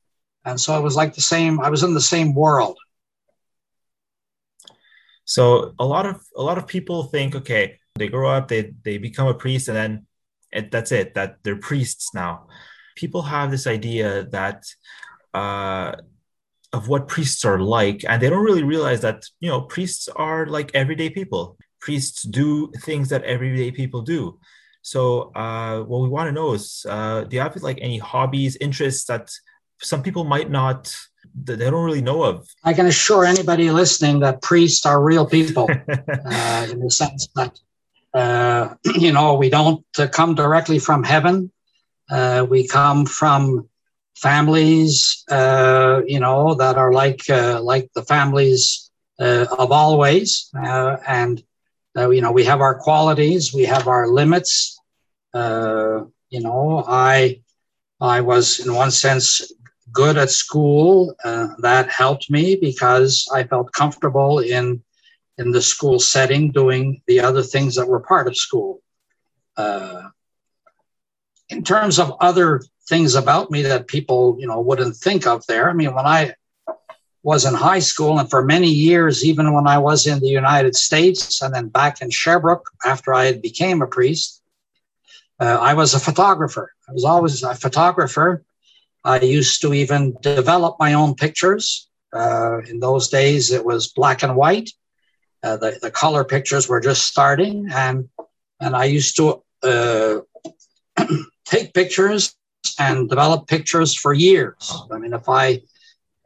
and 0.43 0.59
so 0.59 0.77
it 0.77 0.83
was 0.83 0.97
like 0.97 1.15
the 1.15 1.21
same. 1.21 1.61
I 1.61 1.69
was 1.69 1.81
in 1.83 1.93
the 1.93 2.07
same 2.15 2.35
world. 2.35 2.77
So 5.23 5.73
a 5.79 5.85
lot 5.85 6.05
of 6.05 6.17
a 6.35 6.43
lot 6.43 6.57
of 6.57 6.67
people 6.67 7.03
think, 7.03 7.35
okay, 7.35 7.79
they 7.95 8.09
grow 8.09 8.29
up, 8.29 8.49
they 8.49 8.73
they 8.83 8.97
become 8.97 9.29
a 9.29 9.33
priest, 9.33 9.69
and 9.69 9.77
then 9.77 10.07
it, 10.51 10.71
that's 10.71 10.91
it. 10.91 11.13
That 11.13 11.37
they're 11.43 11.55
priests 11.69 12.13
now. 12.13 12.49
People 12.97 13.21
have 13.21 13.49
this 13.49 13.65
idea 13.65 14.27
that 14.31 14.65
uh, 15.33 15.95
of 16.71 16.87
what 16.87 17.07
priests 17.07 17.45
are 17.45 17.59
like 17.59 18.05
and 18.07 18.21
they 18.21 18.29
don't 18.29 18.43
really 18.43 18.63
realize 18.63 19.01
that 19.01 19.25
you 19.39 19.49
know 19.49 19.61
priests 19.61 20.07
are 20.15 20.45
like 20.45 20.71
everyday 20.73 21.09
people. 21.09 21.57
Priests 21.79 22.23
do 22.23 22.71
things 22.81 23.09
that 23.09 23.23
everyday 23.23 23.71
people 23.71 24.01
do. 24.01 24.37
So 24.81 25.31
uh, 25.35 25.81
what 25.81 26.01
we 26.01 26.09
want 26.09 26.27
to 26.27 26.31
know 26.31 26.53
is 26.53 26.85
uh, 26.87 27.23
do 27.23 27.35
you 27.35 27.41
have 27.41 27.55
like 27.57 27.79
any 27.81 27.97
hobbies 27.97 28.57
interests 28.59 29.05
that 29.05 29.31
some 29.81 30.03
people 30.03 30.23
might 30.23 30.49
not 30.49 30.93
that 31.43 31.57
they 31.57 31.69
don't 31.69 31.85
really 31.85 32.01
know 32.01 32.23
of? 32.23 32.47
I 32.63 32.73
can 32.73 32.85
assure 32.85 33.25
anybody 33.25 33.71
listening 33.71 34.19
that 34.21 34.41
priests 34.41 34.85
are 34.85 35.01
real 35.01 35.25
people 35.25 35.67
uh, 35.89 36.67
in 36.69 36.79
the 36.79 36.91
sense 36.91 37.27
that 37.35 37.59
uh, 38.13 38.75
you 38.95 39.11
know 39.11 39.35
we 39.35 39.49
don't 39.49 39.85
come 40.11 40.35
directly 40.35 40.79
from 40.79 41.03
heaven. 41.03 41.51
Uh, 42.09 42.45
we 42.49 42.67
come 42.67 43.05
from 43.05 43.69
families, 44.15 45.23
uh, 45.29 46.01
you 46.05 46.19
know, 46.19 46.55
that 46.55 46.77
are 46.77 46.91
like 46.91 47.29
uh, 47.29 47.61
like 47.61 47.89
the 47.95 48.03
families 48.03 48.91
uh, 49.19 49.45
of 49.57 49.71
always, 49.71 50.49
uh, 50.57 50.97
and 51.07 51.41
uh, 51.97 52.09
you 52.09 52.21
know, 52.21 52.31
we 52.31 52.45
have 52.45 52.61
our 52.61 52.75
qualities, 52.79 53.53
we 53.53 53.63
have 53.63 53.87
our 53.87 54.07
limits. 54.07 54.79
Uh, 55.33 56.01
you 56.29 56.41
know, 56.41 56.83
I 56.87 57.41
I 58.01 58.21
was 58.21 58.59
in 58.65 58.73
one 58.73 58.91
sense 58.91 59.41
good 59.91 60.17
at 60.17 60.29
school. 60.29 61.15
that 61.59 61.89
helped 61.89 62.29
me 62.29 62.55
because 62.55 63.27
I 63.33 63.43
felt 63.43 63.71
comfortable 63.73 64.39
in 64.39 64.83
in 65.37 65.51
the 65.51 65.61
school 65.61 65.99
setting, 65.99 66.51
doing 66.51 67.01
the 67.07 67.21
other 67.21 67.43
things 67.43 67.75
that 67.75 67.87
were 67.87 68.01
part 68.01 68.27
of 68.27 68.35
school. 68.37 68.81
in 71.49 71.63
terms 71.63 71.99
of 71.99 72.13
other 72.21 72.61
things 72.89 73.15
about 73.15 73.51
me 73.51 73.61
that 73.61 73.87
people, 73.87 74.35
you 74.39 74.47
know, 74.47 74.59
wouldn't 74.59 74.95
think 74.95 75.27
of 75.27 75.45
there. 75.45 75.69
I 75.69 75.73
mean, 75.73 75.93
when 75.93 76.07
I 76.07 76.33
was 77.21 77.45
in 77.45 77.53
high 77.53 77.79
school 77.79 78.17
and 78.19 78.29
for 78.29 78.43
many 78.43 78.69
years, 78.69 79.23
even 79.23 79.53
when 79.53 79.67
I 79.67 79.77
was 79.77 80.07
in 80.07 80.19
the 80.19 80.27
United 80.27 80.75
States 80.75 81.41
and 81.41 81.53
then 81.53 81.69
back 81.69 82.01
in 82.01 82.09
Sherbrooke 82.09 82.69
after 82.83 83.13
I 83.13 83.25
had 83.25 83.41
became 83.41 83.81
a 83.81 83.87
priest, 83.87 84.41
uh, 85.39 85.57
I 85.61 85.73
was 85.75 85.93
a 85.93 85.99
photographer. 85.99 86.73
I 86.89 86.91
was 86.91 87.05
always 87.05 87.43
a 87.43 87.55
photographer. 87.55 88.43
I 89.03 89.19
used 89.19 89.61
to 89.61 89.73
even 89.73 90.17
develop 90.21 90.77
my 90.79 90.93
own 90.93 91.15
pictures. 91.15 91.87
Uh, 92.11 92.59
in 92.67 92.79
those 92.79 93.09
days, 93.09 93.51
it 93.51 93.63
was 93.63 93.87
black 93.87 94.23
and 94.23 94.35
white. 94.35 94.71
Uh, 95.43 95.57
the, 95.57 95.79
the 95.81 95.91
color 95.91 96.23
pictures 96.23 96.67
were 96.67 96.81
just 96.81 97.03
starting. 97.03 97.67
And 97.71 98.09
and 98.59 98.75
I 98.75 98.85
used 98.85 99.15
to 99.17 99.41
uh, 99.63 100.19
take 101.45 101.73
pictures 101.73 102.35
and 102.77 103.09
develop 103.09 103.47
pictures 103.47 103.95
for 103.95 104.13
years. 104.13 104.73
I 104.91 104.97
mean, 104.97 105.13
if 105.13 105.27
I 105.27 105.61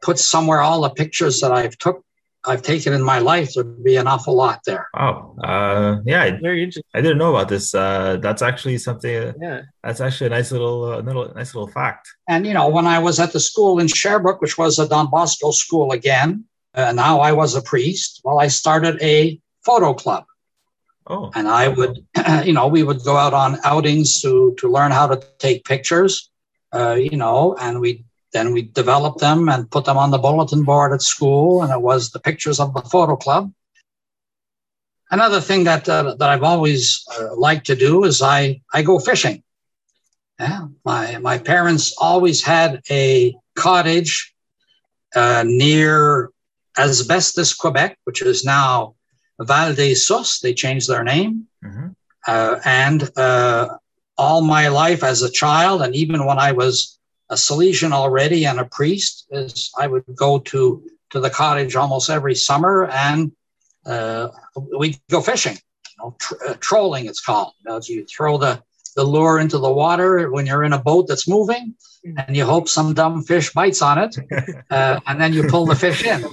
put 0.02 0.18
somewhere 0.18 0.60
all 0.60 0.82
the 0.82 0.90
pictures 0.90 1.40
that 1.40 1.52
I've 1.52 1.76
took 1.78 2.04
I've 2.46 2.62
taken 2.62 2.92
in 2.92 3.02
my 3.02 3.20
life, 3.20 3.54
there'd 3.54 3.82
be 3.82 3.96
an 3.96 4.06
awful 4.06 4.34
lot 4.34 4.60
there. 4.66 4.86
Wow. 4.92 5.34
Uh, 5.42 6.00
yeah, 6.04 6.38
Very 6.42 6.62
interesting. 6.62 6.82
I 6.94 7.00
didn't 7.00 7.18
know 7.18 7.34
about 7.34 7.48
this. 7.48 7.74
Uh, 7.74 8.18
that's 8.20 8.42
actually 8.42 8.76
something. 8.78 9.32
Yeah. 9.40 9.62
That's 9.82 10.00
actually 10.00 10.26
a 10.26 10.30
nice 10.30 10.52
little, 10.52 10.84
uh, 10.84 11.00
little, 11.00 11.32
nice 11.34 11.54
little 11.54 11.70
fact. 11.70 12.08
And 12.28 12.46
you 12.46 12.52
know, 12.52 12.68
when 12.68 12.86
I 12.86 12.98
was 12.98 13.18
at 13.18 13.32
the 13.32 13.40
school 13.40 13.78
in 13.78 13.88
Sherbrooke, 13.88 14.42
which 14.42 14.58
was 14.58 14.78
a 14.78 14.86
Don 14.86 15.10
Bosco 15.10 15.52
school 15.52 15.92
again, 15.92 16.44
uh, 16.74 16.92
now 16.92 17.20
I 17.20 17.32
was 17.32 17.54
a 17.54 17.62
priest. 17.62 18.20
Well, 18.24 18.38
I 18.40 18.48
started 18.48 19.00
a 19.00 19.40
photo 19.64 19.94
club, 19.94 20.24
Oh, 21.06 21.30
and 21.34 21.48
I 21.48 21.68
would, 21.68 22.06
you 22.44 22.52
know, 22.52 22.68
we 22.68 22.82
would 22.82 23.04
go 23.04 23.16
out 23.16 23.34
on 23.34 23.58
outings 23.64 24.20
to 24.22 24.54
to 24.58 24.70
learn 24.70 24.90
how 24.90 25.06
to 25.08 25.22
take 25.38 25.64
pictures, 25.64 26.30
uh, 26.72 26.94
you 26.94 27.16
know, 27.16 27.56
and 27.60 27.80
we 27.80 28.04
then 28.32 28.52
we 28.52 28.62
developed 28.62 29.20
them 29.20 29.48
and 29.48 29.70
put 29.70 29.84
them 29.84 29.96
on 29.96 30.10
the 30.10 30.18
bulletin 30.18 30.64
board 30.64 30.92
at 30.92 31.02
school, 31.02 31.62
and 31.62 31.72
it 31.72 31.80
was 31.80 32.10
the 32.10 32.20
pictures 32.20 32.58
of 32.58 32.74
the 32.74 32.82
photo 32.82 33.16
club. 33.16 33.52
Another 35.10 35.40
thing 35.40 35.64
that 35.64 35.88
uh, 35.88 36.14
that 36.14 36.30
I've 36.30 36.42
always 36.42 37.04
uh, 37.18 37.36
liked 37.36 37.66
to 37.66 37.76
do 37.76 38.04
is 38.04 38.22
I 38.22 38.62
I 38.72 38.82
go 38.82 38.98
fishing. 38.98 39.42
Yeah, 40.40 40.66
my 40.84 41.18
my 41.18 41.38
parents 41.38 41.94
always 41.98 42.42
had 42.42 42.80
a 42.90 43.36
cottage 43.54 44.34
uh, 45.14 45.44
near 45.46 46.30
Asbestos, 46.76 47.54
Quebec, 47.54 47.98
which 48.04 48.22
is 48.22 48.44
now 48.44 48.96
Val 49.40 49.74
des 49.74 49.94
They 50.42 50.54
changed 50.54 50.88
their 50.88 51.04
name. 51.04 51.46
Mhm. 51.64 51.94
Uh, 52.26 52.58
and 52.64 53.10
uh, 53.16 53.68
all 54.16 54.40
my 54.40 54.68
life 54.68 55.02
as 55.02 55.22
a 55.22 55.30
child, 55.30 55.82
and 55.82 55.94
even 55.94 56.24
when 56.24 56.38
I 56.38 56.52
was 56.52 56.98
a 57.30 57.34
Salesian 57.34 57.92
already 57.92 58.46
and 58.46 58.60
a 58.60 58.64
priest, 58.64 59.26
is 59.30 59.70
I 59.78 59.86
would 59.86 60.04
go 60.14 60.38
to 60.38 60.82
to 61.10 61.20
the 61.20 61.30
cottage 61.30 61.76
almost 61.76 62.10
every 62.10 62.34
summer, 62.34 62.86
and 62.86 63.32
uh, 63.86 64.28
we'd 64.78 64.98
go 65.10 65.20
fishing. 65.20 65.58
You 65.90 65.96
know, 65.98 66.16
tr- 66.18 66.34
uh, 66.48 66.54
trolling 66.60 67.06
it's 67.06 67.20
called. 67.20 67.52
You, 67.60 67.70
know, 67.70 67.80
you 67.84 68.06
throw 68.06 68.38
the 68.38 68.62
the 68.96 69.04
lure 69.04 69.38
into 69.40 69.58
the 69.58 69.72
water 69.72 70.30
when 70.30 70.46
you're 70.46 70.64
in 70.64 70.72
a 70.72 70.78
boat 70.78 71.06
that's 71.08 71.28
moving, 71.28 71.74
and 72.16 72.36
you 72.36 72.44
hope 72.44 72.68
some 72.68 72.94
dumb 72.94 73.22
fish 73.22 73.52
bites 73.52 73.82
on 73.82 73.98
it, 73.98 74.16
uh, 74.70 75.00
and 75.06 75.20
then 75.20 75.32
you 75.32 75.48
pull 75.48 75.66
the 75.66 75.76
fish 75.76 76.04
in. 76.04 76.24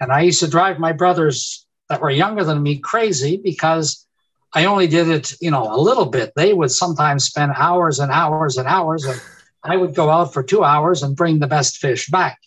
And 0.00 0.12
I 0.12 0.20
used 0.20 0.40
to 0.40 0.48
drive 0.48 0.78
my 0.78 0.92
brothers 0.92 1.66
that 1.88 2.00
were 2.00 2.10
younger 2.10 2.44
than 2.44 2.62
me 2.62 2.78
crazy 2.78 3.36
because 3.36 4.06
I 4.54 4.64
only 4.64 4.86
did 4.86 5.08
it, 5.08 5.32
you 5.40 5.50
know, 5.50 5.74
a 5.74 5.80
little 5.80 6.06
bit. 6.06 6.32
They 6.34 6.52
would 6.52 6.70
sometimes 6.70 7.24
spend 7.24 7.52
hours 7.56 7.98
and 7.98 8.10
hours 8.10 8.56
and 8.56 8.66
hours, 8.66 9.04
and 9.04 9.20
I 9.62 9.76
would 9.76 9.94
go 9.94 10.10
out 10.10 10.32
for 10.32 10.42
two 10.42 10.64
hours 10.64 11.02
and 11.02 11.16
bring 11.16 11.38
the 11.38 11.46
best 11.46 11.78
fish 11.78 12.08
back. 12.08 12.38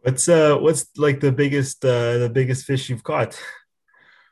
what's 0.00 0.28
uh, 0.28 0.56
what's 0.56 0.86
like 0.96 1.20
the 1.20 1.32
biggest, 1.32 1.84
uh, 1.84 2.18
the 2.18 2.30
biggest 2.32 2.64
fish 2.64 2.88
you've 2.88 3.04
caught? 3.04 3.38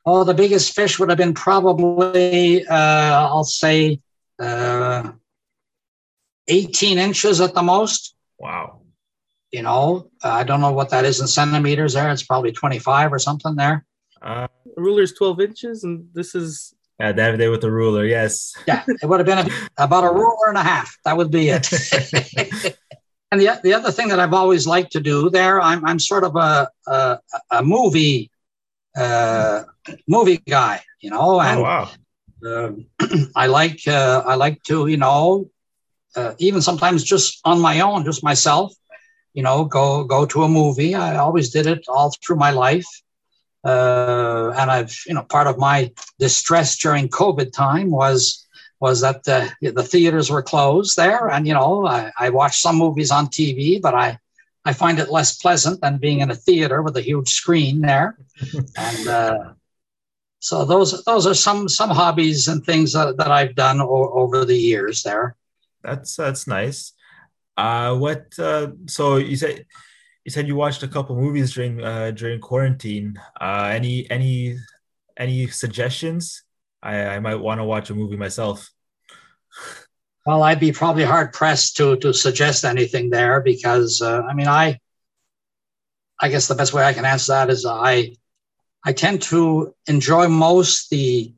Oh, 0.06 0.24
the 0.24 0.34
biggest 0.34 0.74
fish 0.74 0.98
would 0.98 1.10
have 1.10 1.18
been 1.18 1.34
probably, 1.34 2.66
uh, 2.66 3.28
I'll 3.28 3.44
say, 3.44 4.00
uh, 4.38 5.12
18 6.48 6.98
inches 6.98 7.40
at 7.40 7.54
the 7.54 7.62
most. 7.62 8.14
Wow. 8.38 8.80
You 9.52 9.62
know, 9.62 10.10
I 10.22 10.44
don't 10.44 10.60
know 10.60 10.72
what 10.72 10.90
that 10.90 11.04
is 11.04 11.20
in 11.20 11.26
centimeters 11.26 11.94
there. 11.94 12.10
It's 12.10 12.22
probably 12.22 12.52
25 12.52 13.12
or 13.12 13.18
something 13.18 13.56
there. 13.56 13.84
Uh, 14.22 14.48
The 14.76 14.82
ruler's 14.82 15.12
12 15.12 15.40
inches, 15.40 15.84
and 15.84 16.08
this 16.12 16.34
is 16.34 16.74
yeah, 16.98 17.12
day 17.12 17.48
with 17.48 17.62
the 17.62 17.70
ruler. 17.70 18.04
Yes. 18.04 18.52
Yeah, 18.66 18.84
it 18.86 19.06
would 19.08 19.20
have 19.20 19.26
been 19.26 19.38
a, 19.38 19.48
about 19.82 20.04
a 20.04 20.12
ruler 20.12 20.48
and 20.48 20.58
a 20.58 20.62
half. 20.62 20.98
That 21.06 21.16
would 21.16 21.30
be 21.30 21.48
it. 21.48 21.72
and 23.32 23.40
the, 23.40 23.58
the 23.62 23.72
other 23.72 23.90
thing 23.90 24.08
that 24.08 24.20
I've 24.20 24.34
always 24.34 24.66
liked 24.66 24.92
to 24.92 25.00
do 25.00 25.30
there, 25.30 25.62
I'm, 25.62 25.82
I'm 25.86 25.98
sort 25.98 26.24
of 26.24 26.36
a, 26.36 26.68
a, 26.86 27.18
a 27.50 27.62
movie 27.62 28.30
uh, 28.96 29.62
movie 30.08 30.38
guy, 30.48 30.82
you 31.00 31.10
know, 31.10 31.40
Oh 31.40 31.62
wow. 31.62 31.90
um, 32.46 32.86
I 33.36 33.46
like 33.46 33.80
uh, 33.86 34.22
I 34.26 34.34
like 34.34 34.62
to 34.64 34.86
you 34.88 34.96
know 34.96 35.48
uh, 36.16 36.34
even 36.38 36.60
sometimes 36.60 37.04
just 37.04 37.40
on 37.44 37.60
my 37.60 37.80
own, 37.80 38.04
just 38.04 38.24
myself, 38.24 38.74
you 39.32 39.42
know, 39.42 39.64
go 39.64 40.04
go 40.04 40.26
to 40.26 40.42
a 40.42 40.48
movie. 40.48 40.94
I 40.94 41.16
always 41.16 41.50
did 41.50 41.66
it 41.66 41.84
all 41.88 42.12
through 42.26 42.36
my 42.36 42.50
life, 42.50 42.86
uh, 43.64 44.52
and 44.56 44.70
I've 44.70 44.96
you 45.06 45.14
know 45.14 45.22
part 45.22 45.46
of 45.46 45.58
my 45.58 45.92
distress 46.18 46.78
during 46.78 47.08
COVID 47.08 47.52
time 47.52 47.90
was 47.90 48.46
was 48.80 49.00
that 49.02 49.24
the 49.24 49.50
the 49.60 49.82
theaters 49.82 50.30
were 50.30 50.42
closed 50.42 50.96
there, 50.96 51.28
and 51.28 51.46
you 51.46 51.54
know 51.54 51.86
I, 51.86 52.10
I 52.18 52.30
watched 52.30 52.62
some 52.62 52.76
movies 52.76 53.10
on 53.10 53.26
TV, 53.26 53.80
but 53.80 53.94
I 53.94 54.18
I 54.64 54.72
find 54.72 54.98
it 54.98 55.10
less 55.10 55.36
pleasant 55.36 55.80
than 55.80 55.98
being 55.98 56.20
in 56.20 56.30
a 56.30 56.34
theater 56.34 56.82
with 56.82 56.96
a 56.96 57.02
huge 57.02 57.30
screen 57.30 57.80
there, 57.80 58.18
and. 58.76 59.08
Uh, 59.08 59.52
so 60.42 60.64
those 60.64 61.04
those 61.04 61.26
are 61.26 61.34
some 61.34 61.68
some 61.68 61.90
hobbies 61.90 62.48
and 62.48 62.64
things 62.64 62.94
that, 62.94 63.18
that 63.18 63.30
I've 63.30 63.54
done 63.54 63.80
o- 63.80 64.10
over 64.14 64.46
the 64.46 64.56
years 64.56 65.02
there. 65.02 65.36
That's 65.82 66.16
that's 66.16 66.46
nice. 66.46 66.94
Uh, 67.58 67.94
what? 67.96 68.38
Uh, 68.38 68.68
so 68.86 69.16
you 69.16 69.36
said 69.36 69.66
you 70.24 70.30
said 70.30 70.46
you 70.46 70.56
watched 70.56 70.82
a 70.82 70.88
couple 70.88 71.16
movies 71.16 71.54
during 71.54 71.82
uh, 71.82 72.10
during 72.10 72.40
quarantine. 72.40 73.20
Uh, 73.40 73.70
any 73.72 74.10
any 74.10 74.58
any 75.16 75.46
suggestions? 75.48 76.42
I, 76.82 77.06
I 77.06 77.20
might 77.20 77.36
want 77.36 77.60
to 77.60 77.64
watch 77.64 77.90
a 77.90 77.94
movie 77.94 78.16
myself. 78.16 78.70
Well, 80.26 80.42
I'd 80.42 80.60
be 80.60 80.72
probably 80.72 81.04
hard 81.04 81.32
pressed 81.32 81.76
to 81.78 81.96
to 81.98 82.12
suggest 82.12 82.64
anything 82.64 83.10
there 83.10 83.40
because 83.40 84.02
uh, 84.02 84.22
I 84.22 84.34
mean 84.34 84.48
I 84.48 84.78
I 86.20 86.28
guess 86.28 86.48
the 86.48 86.54
best 86.54 86.72
way 86.72 86.84
I 86.84 86.92
can 86.92 87.04
answer 87.04 87.32
that 87.32 87.50
is 87.50 87.64
I 87.66 88.16
I 88.84 88.92
tend 88.92 89.22
to 89.22 89.74
enjoy 89.86 90.28
most 90.28 90.90
the 90.90 91.34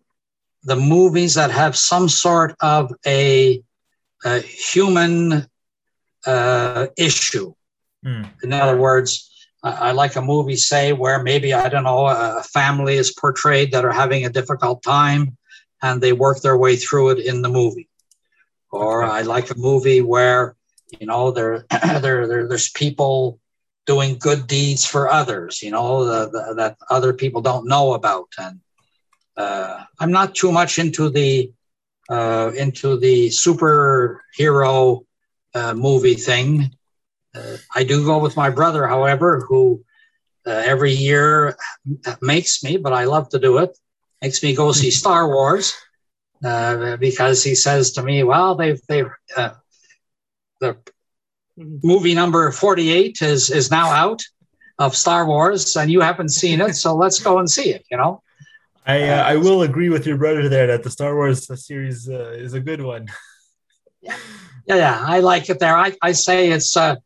the 0.65 0.77
movies 0.77 1.35
that 1.35 1.51
have 1.51 1.77
some 1.77 2.09
sort 2.09 2.55
of 2.61 2.93
a, 3.05 3.63
a 4.25 4.39
human 4.41 5.47
uh, 6.25 6.87
issue. 6.97 7.53
Hmm. 8.05 8.25
In 8.43 8.53
other 8.53 8.77
words, 8.77 9.31
I, 9.63 9.89
I 9.89 9.93
like 9.93 10.17
a 10.17 10.23
movie, 10.23 10.57
say, 10.57 10.93
where 10.93 11.23
maybe 11.23 11.55
I 11.55 11.69
don't 11.69 11.85
know 11.85 12.07
a 12.07 12.43
family 12.43 12.97
is 12.97 13.13
portrayed 13.13 13.73
that 13.73 13.85
are 13.85 13.93
having 13.93 14.25
a 14.25 14.31
difficult 14.31 14.83
time, 14.83 15.37
and 15.83 16.01
they 16.01 16.13
work 16.13 16.41
their 16.41 16.57
way 16.57 16.77
through 16.77 17.11
it 17.11 17.19
in 17.19 17.43
the 17.43 17.49
movie. 17.49 17.89
Or 18.71 19.05
Okay. 19.05 19.13
I 19.13 19.23
like 19.23 19.51
a 19.51 19.59
movie 19.59 20.01
where 20.01 20.57
you 20.99 21.07
know 21.07 21.31
there 21.31 21.65
there, 22.01 22.27
there 22.27 22.49
there's 22.49 22.71
people 22.71 23.39
doing 23.87 24.17
good 24.19 24.47
deeds 24.47 24.87
for 24.87 25.09
others, 25.09 25.63
you 25.63 25.71
know, 25.71 26.05
the, 26.05 26.31
the, 26.31 26.55
that 26.55 26.77
other 26.89 27.13
people 27.13 27.41
don't 27.41 27.67
know 27.67 27.95
about. 27.95 28.29
And 28.39 28.61
uh, 29.37 29.85
I'm 29.99 30.13
not 30.13 30.35
too 30.35 30.53
much 30.53 30.79
into 30.79 31.11
the 31.11 31.53
uh, 32.09 32.53
into 32.57 32.99
the 32.99 33.29
superhero 33.29 35.05
uh, 35.55 35.75
movie 35.75 36.15
thing. 36.15 36.77
Uh, 37.35 37.57
I 37.75 37.85
do 37.85 38.05
go 38.05 38.19
with 38.19 38.37
my 38.37 38.51
brother, 38.51 38.87
however, 38.87 39.45
who 39.49 39.83
uh, 40.47 40.51
every 40.51 40.93
year 40.93 41.57
makes 42.21 42.63
me, 42.63 42.77
but 42.77 42.93
I 42.93 43.05
love 43.05 43.29
to 43.31 43.39
do 43.39 43.59
it, 43.59 43.79
makes 44.21 44.43
me 44.43 44.55
go 44.55 44.73
see 44.73 44.91
Star 45.03 45.29
Wars 45.29 45.75
uh, 46.45 46.97
because 46.97 47.43
he 47.43 47.55
says 47.55 47.93
to 47.93 48.03
me, 48.03 48.23
"Well, 48.23 48.55
they've 48.55 48.81
they've 48.89 49.11
uh, 49.37 49.51
the 50.61 50.77
movie 51.57 52.15
number 52.15 52.51
48 52.51 53.21
is 53.23 53.51
is 53.51 53.71
now 53.71 53.91
out 53.91 54.23
of 54.79 54.97
Star 54.97 55.27
Wars 55.27 55.77
and 55.77 55.91
you 55.91 56.01
haven't 56.01 56.31
seen 56.31 56.61
it 56.61 56.75
so 56.75 56.95
let's 56.97 57.21
go 57.21 57.39
and 57.39 57.51
see 57.51 57.71
it 57.71 57.85
you 57.91 57.97
know? 57.97 58.23
I 58.87 59.09
uh, 59.09 59.23
I 59.23 59.37
will 59.37 59.63
agree 59.63 59.91
with 59.91 60.07
your 60.07 60.17
brother 60.17 60.49
there 60.49 60.67
that 60.69 60.83
the 60.83 60.91
Star 60.91 61.15
Wars 61.15 61.47
series 61.65 62.09
uh, 62.09 62.31
is 62.31 62.55
a 62.55 62.61
good 62.61 62.81
one. 62.81 63.07
yeah 64.03 64.17
yeah 64.67 65.05
I 65.07 65.21
like 65.21 65.51
it 65.51 65.59
there. 65.61 65.77
I, 65.77 65.95
I 66.03 66.13
say 66.13 66.51
it's 66.51 66.77
uh 66.77 66.97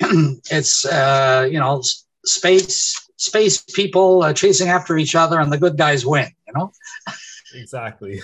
it's 0.50 0.84
uh 0.86 1.48
you 1.50 1.58
know 1.58 1.82
space 2.24 3.08
space 3.16 3.62
people 3.62 4.22
uh, 4.22 4.32
chasing 4.32 4.68
after 4.68 4.96
each 4.98 5.14
other 5.14 5.40
and 5.40 5.50
the 5.50 5.58
good 5.58 5.76
guys 5.76 6.04
win 6.04 6.28
you 6.46 6.52
know 6.54 6.72
Exactly. 7.54 8.22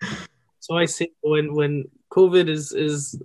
so 0.60 0.76
I 0.76 0.84
say 0.86 1.10
when 1.20 1.54
when 1.54 1.84
COVID 2.12 2.48
is 2.48 2.72
is 2.72 3.20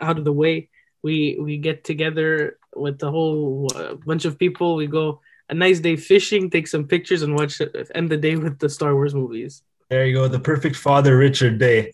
out 0.00 0.18
of 0.18 0.24
the 0.24 0.32
way, 0.32 0.68
we 1.02 1.38
we 1.40 1.58
get 1.58 1.84
together 1.84 2.58
with 2.74 2.98
the 2.98 3.10
whole 3.10 3.68
uh, 3.74 3.94
bunch 3.94 4.24
of 4.24 4.38
people. 4.38 4.76
We 4.76 4.86
go 4.86 5.20
a 5.50 5.54
nice 5.54 5.80
day 5.80 5.96
fishing, 5.96 6.50
take 6.50 6.68
some 6.68 6.86
pictures, 6.86 7.22
and 7.22 7.34
watch 7.34 7.60
end 7.94 8.10
the 8.10 8.16
day 8.16 8.36
with 8.36 8.58
the 8.58 8.68
Star 8.68 8.94
Wars 8.94 9.14
movies. 9.14 9.62
There 9.90 10.06
you 10.06 10.14
go. 10.14 10.28
The 10.28 10.40
perfect 10.40 10.76
father 10.76 11.16
Richard 11.16 11.58
Day. 11.58 11.92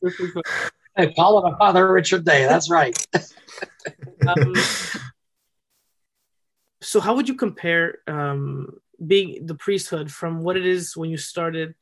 hey, 0.97 1.13
call 1.13 1.45
it 1.45 1.53
a 1.53 1.57
Father 1.57 1.91
Richard 1.91 2.25
Day 2.25 2.45
that's 2.47 2.71
right 2.71 2.97
um, 4.29 4.55
so 6.95 7.01
how 7.01 7.17
would 7.17 7.29
you 7.29 7.35
compare 7.35 7.99
um, 8.07 8.69
being 9.05 9.47
the 9.47 9.57
priesthood 9.57 10.13
from 10.13 10.45
what 10.45 10.57
it 10.57 10.65
is 10.65 10.97
when 10.97 11.11
you 11.11 11.17
started 11.17 11.75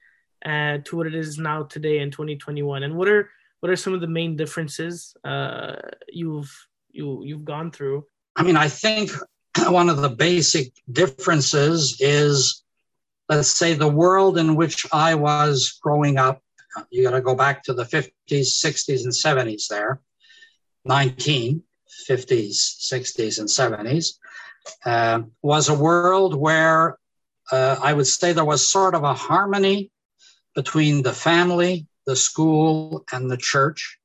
uh, 0.42 0.78
to 0.86 0.96
what 0.96 1.06
it 1.06 1.14
is 1.14 1.36
now 1.36 1.64
today 1.64 1.98
in 1.98 2.10
2021? 2.10 2.82
And 2.82 2.96
what 2.96 3.08
are 3.08 3.28
what 3.60 3.70
are 3.70 3.76
some 3.76 3.92
of 3.92 4.00
the 4.00 4.06
main 4.06 4.36
differences 4.36 5.14
uh, 5.22 5.76
you've 6.08 6.50
you 6.92 7.22
you've 7.24 7.44
gone 7.44 7.70
through? 7.70 8.06
I 8.36 8.42
mean, 8.42 8.56
I 8.56 8.68
think 8.68 9.10
one 9.68 9.90
of 9.90 9.98
the 9.98 10.08
basic 10.08 10.72
differences 10.90 12.00
is, 12.00 12.64
let's 13.28 13.50
say, 13.50 13.74
the 13.74 13.94
world 14.02 14.38
in 14.38 14.56
which 14.56 14.86
I 14.94 15.14
was 15.14 15.78
growing 15.82 16.16
up. 16.16 16.40
You 16.88 17.02
got 17.02 17.10
to 17.10 17.20
go 17.20 17.34
back 17.34 17.64
to 17.64 17.74
the 17.74 17.84
50s, 17.84 18.08
60s, 18.30 19.04
and 19.04 19.12
70s 19.12 19.68
there, 19.68 20.00
1950s, 20.88 21.60
60s, 22.08 23.38
and 23.38 23.46
70s, 23.46 24.14
uh, 24.84 25.22
was 25.42 25.68
a 25.68 25.74
world 25.74 26.34
where 26.34 26.98
uh, 27.50 27.78
I 27.82 27.92
would 27.92 28.06
say 28.06 28.32
there 28.32 28.44
was 28.44 28.68
sort 28.68 28.94
of 28.94 29.04
a 29.04 29.14
harmony 29.14 29.90
between 30.54 31.02
the 31.02 31.12
family, 31.12 31.86
the 32.06 32.16
school, 32.16 33.04
and 33.12 33.30
the 33.30 33.36
church, 33.36 33.98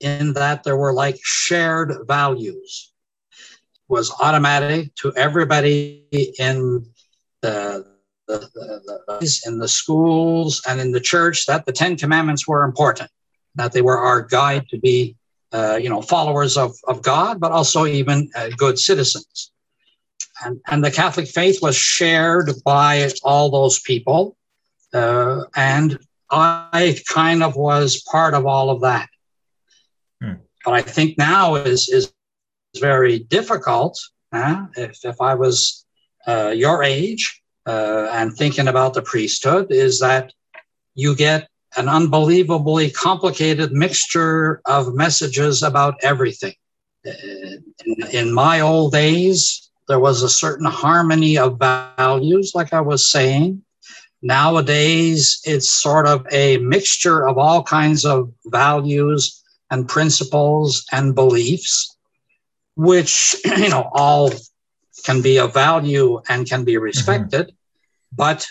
in 0.00 0.32
that 0.34 0.64
there 0.64 0.76
were 0.76 0.92
like 0.92 1.18
shared 1.22 1.92
values. 2.06 2.92
It 3.32 3.92
was 3.92 4.12
automatic 4.20 4.94
to 4.96 5.14
everybody 5.14 6.04
in 6.38 6.86
the, 7.42 7.86
the, 8.26 8.38
the, 8.46 9.42
in 9.46 9.58
the 9.58 9.68
schools 9.68 10.62
and 10.68 10.80
in 10.80 10.92
the 10.92 11.00
church 11.00 11.46
that 11.46 11.66
the 11.66 11.72
Ten 11.72 11.96
Commandments 11.96 12.46
were 12.46 12.64
important, 12.64 13.10
that 13.54 13.72
they 13.72 13.82
were 13.82 13.98
our 13.98 14.22
guide 14.22 14.68
to 14.68 14.78
be, 14.78 15.16
uh, 15.52 15.78
you 15.80 15.88
know, 15.88 16.02
followers 16.02 16.56
of, 16.56 16.74
of 16.86 17.02
God, 17.02 17.40
but 17.40 17.52
also 17.52 17.86
even 17.86 18.30
uh, 18.34 18.48
good 18.56 18.78
citizens. 18.78 19.52
And, 20.44 20.60
and 20.68 20.84
the 20.84 20.90
Catholic 20.90 21.28
faith 21.28 21.60
was 21.60 21.76
shared 21.76 22.52
by 22.64 23.10
all 23.22 23.50
those 23.50 23.80
people. 23.80 24.36
Uh, 24.92 25.42
and 25.56 25.98
I 26.30 26.98
kind 27.08 27.42
of 27.42 27.56
was 27.56 28.02
part 28.02 28.34
of 28.34 28.46
all 28.46 28.70
of 28.70 28.82
that. 28.82 29.08
Hmm. 30.22 30.34
But 30.64 30.74
I 30.74 30.82
think 30.82 31.18
now 31.18 31.56
is, 31.56 31.88
is 31.88 32.12
very 32.78 33.20
difficult. 33.20 33.98
Uh, 34.32 34.66
if, 34.76 35.04
if 35.04 35.20
I 35.20 35.34
was 35.34 35.84
uh, 36.26 36.52
your 36.54 36.82
age 36.82 37.42
uh, 37.66 38.08
and 38.12 38.36
thinking 38.36 38.68
about 38.68 38.94
the 38.94 39.02
priesthood, 39.02 39.68
is 39.70 40.00
that 40.00 40.32
you 40.94 41.14
get 41.14 41.48
an 41.76 41.88
unbelievably 41.88 42.90
complicated 42.90 43.72
mixture 43.72 44.60
of 44.66 44.94
messages 44.94 45.62
about 45.62 45.94
everything. 46.02 46.54
Uh, 47.06 47.12
in, 47.84 48.06
in 48.12 48.34
my 48.34 48.60
old 48.60 48.92
days, 48.92 49.67
there 49.88 49.98
was 49.98 50.22
a 50.22 50.28
certain 50.28 50.66
harmony 50.66 51.38
of 51.38 51.58
values, 51.58 52.52
like 52.54 52.72
I 52.72 52.80
was 52.80 53.10
saying. 53.10 53.62
Nowadays, 54.20 55.40
it's 55.44 55.70
sort 55.70 56.06
of 56.06 56.26
a 56.30 56.58
mixture 56.58 57.26
of 57.26 57.38
all 57.38 57.62
kinds 57.62 58.04
of 58.04 58.32
values 58.46 59.42
and 59.70 59.88
principles 59.88 60.84
and 60.92 61.14
beliefs, 61.14 61.96
which, 62.74 63.36
you 63.44 63.70
know, 63.70 63.88
all 63.92 64.30
can 65.04 65.22
be 65.22 65.38
of 65.38 65.54
value 65.54 66.20
and 66.28 66.48
can 66.48 66.64
be 66.64 66.76
respected, 66.76 67.46
mm-hmm. 67.46 68.16
but 68.16 68.46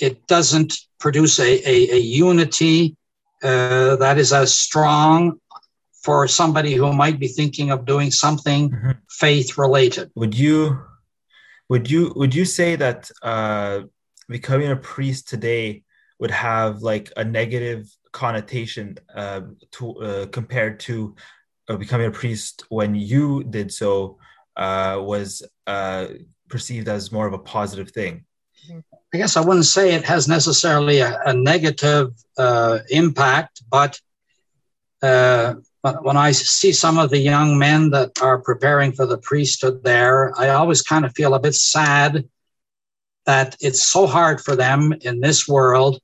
it 0.00 0.26
doesn't 0.26 0.74
produce 0.98 1.38
a, 1.38 1.68
a, 1.68 1.94
a 1.94 1.98
unity 1.98 2.96
uh, 3.42 3.96
that 3.96 4.18
is 4.18 4.32
as 4.32 4.54
strong 4.54 5.40
for 6.02 6.26
somebody 6.26 6.74
who 6.74 6.92
might 6.92 7.18
be 7.18 7.28
thinking 7.28 7.70
of 7.70 7.84
doing 7.84 8.10
something 8.10 8.70
mm-hmm. 8.70 8.90
faith 9.08 9.56
related. 9.56 10.10
Would 10.14 10.36
you 10.36 10.80
would 11.68 11.90
you 11.90 12.12
would 12.16 12.34
you 12.34 12.44
say 12.44 12.76
that 12.76 13.10
uh, 13.22 13.82
becoming 14.28 14.70
a 14.70 14.76
priest 14.76 15.28
today 15.28 15.84
would 16.18 16.30
have 16.30 16.82
like 16.82 17.12
a 17.16 17.24
negative 17.24 17.88
connotation 18.12 18.98
uh, 19.14 19.42
to 19.72 19.98
uh, 19.98 20.26
compared 20.26 20.80
to 20.80 21.16
uh, 21.68 21.76
becoming 21.76 22.08
a 22.08 22.10
priest 22.10 22.64
when 22.68 22.94
you 22.94 23.44
did 23.44 23.72
so 23.72 24.18
uh, 24.56 24.98
was 25.00 25.42
uh, 25.66 26.08
perceived 26.48 26.88
as 26.88 27.12
more 27.12 27.26
of 27.26 27.32
a 27.32 27.38
positive 27.38 27.90
thing? 27.90 28.24
I 29.14 29.18
guess 29.18 29.36
I 29.36 29.40
wouldn't 29.40 29.66
say 29.66 29.94
it 29.94 30.04
has 30.04 30.28
necessarily 30.28 31.00
a, 31.00 31.18
a 31.26 31.34
negative 31.34 32.12
uh, 32.38 32.80
impact, 32.90 33.62
but 33.70 34.00
uh, 35.84 35.94
when 35.94 36.16
I 36.16 36.32
see 36.32 36.72
some 36.72 36.98
of 36.98 37.10
the 37.10 37.18
young 37.18 37.58
men 37.58 37.90
that 37.90 38.22
are 38.22 38.38
preparing 38.38 38.92
for 38.92 39.06
the 39.06 39.18
priesthood 39.18 39.82
there, 39.82 40.32
I 40.38 40.50
always 40.50 40.82
kind 40.82 41.04
of 41.04 41.14
feel 41.14 41.34
a 41.34 41.40
bit 41.40 41.54
sad 41.54 42.28
that 43.26 43.56
it's 43.60 43.84
so 43.84 44.06
hard 44.06 44.40
for 44.40 44.56
them 44.56 44.92
in 45.00 45.20
this 45.20 45.48
world 45.48 46.00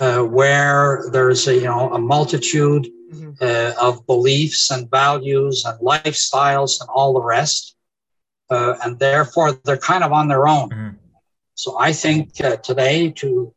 uh, 0.00 0.22
where 0.22 1.04
there's 1.12 1.46
a 1.46 1.54
you 1.54 1.64
know 1.64 1.92
a 1.92 1.98
multitude 1.98 2.88
mm-hmm. 3.12 3.30
uh, 3.40 3.72
of 3.80 4.06
beliefs 4.06 4.70
and 4.70 4.90
values 4.90 5.64
and 5.64 5.78
lifestyles 5.80 6.80
and 6.80 6.88
all 6.92 7.14
the 7.14 7.22
rest, 7.22 7.76
uh, 8.50 8.74
and 8.84 8.98
therefore 8.98 9.52
they're 9.64 9.76
kind 9.76 10.02
of 10.02 10.12
on 10.12 10.28
their 10.28 10.48
own. 10.48 10.70
Mm-hmm. 10.70 10.96
So 11.54 11.78
I 11.78 11.92
think 11.92 12.40
uh, 12.42 12.56
today 12.56 13.10
to 13.18 13.54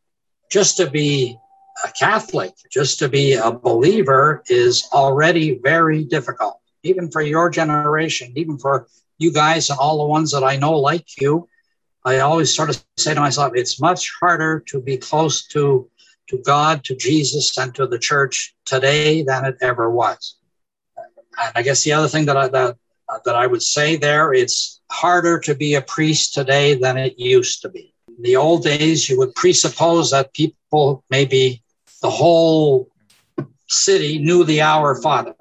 just 0.50 0.76
to 0.76 0.88
be 0.88 1.36
a 1.84 1.92
Catholic, 1.92 2.52
just 2.70 2.98
to 2.98 3.08
be 3.08 3.34
a 3.34 3.50
believer 3.50 4.42
is 4.48 4.88
already 4.92 5.58
very 5.62 6.04
difficult, 6.04 6.60
even 6.82 7.10
for 7.10 7.22
your 7.22 7.50
generation, 7.50 8.32
even 8.36 8.58
for 8.58 8.88
you 9.18 9.32
guys 9.32 9.70
and 9.70 9.78
all 9.78 9.98
the 9.98 10.04
ones 10.04 10.30
that 10.32 10.44
I 10.44 10.56
know 10.56 10.78
like 10.78 11.20
you. 11.20 11.48
I 12.04 12.20
always 12.20 12.54
sort 12.54 12.70
of 12.70 12.82
say 12.96 13.14
to 13.14 13.20
myself, 13.20 13.52
it's 13.54 13.80
much 13.80 14.12
harder 14.20 14.60
to 14.68 14.80
be 14.80 14.96
close 14.96 15.46
to, 15.48 15.90
to 16.28 16.38
God, 16.38 16.84
to 16.84 16.96
Jesus, 16.96 17.56
and 17.58 17.74
to 17.74 17.86
the 17.86 17.98
church 17.98 18.54
today 18.64 19.22
than 19.22 19.44
it 19.44 19.56
ever 19.60 19.90
was. 19.90 20.36
And 20.96 21.52
I 21.54 21.62
guess 21.62 21.84
the 21.84 21.92
other 21.92 22.08
thing 22.08 22.26
that 22.26 22.36
I, 22.36 22.48
that, 22.48 22.76
that 23.24 23.34
I 23.34 23.46
would 23.46 23.62
say 23.62 23.96
there, 23.96 24.32
it's 24.32 24.80
harder 24.90 25.38
to 25.40 25.54
be 25.54 25.74
a 25.74 25.82
priest 25.82 26.34
today 26.34 26.74
than 26.74 26.96
it 26.96 27.18
used 27.18 27.62
to 27.62 27.68
be. 27.68 27.94
In 28.08 28.22
the 28.22 28.36
old 28.36 28.64
days, 28.64 29.08
you 29.08 29.18
would 29.18 29.34
presuppose 29.34 30.10
that 30.10 30.34
people 30.34 31.04
maybe 31.10 31.62
the 32.02 32.10
whole 32.10 32.88
city 33.68 34.18
knew 34.18 34.44
the 34.44 34.62
Our 34.62 35.00
Father. 35.00 35.34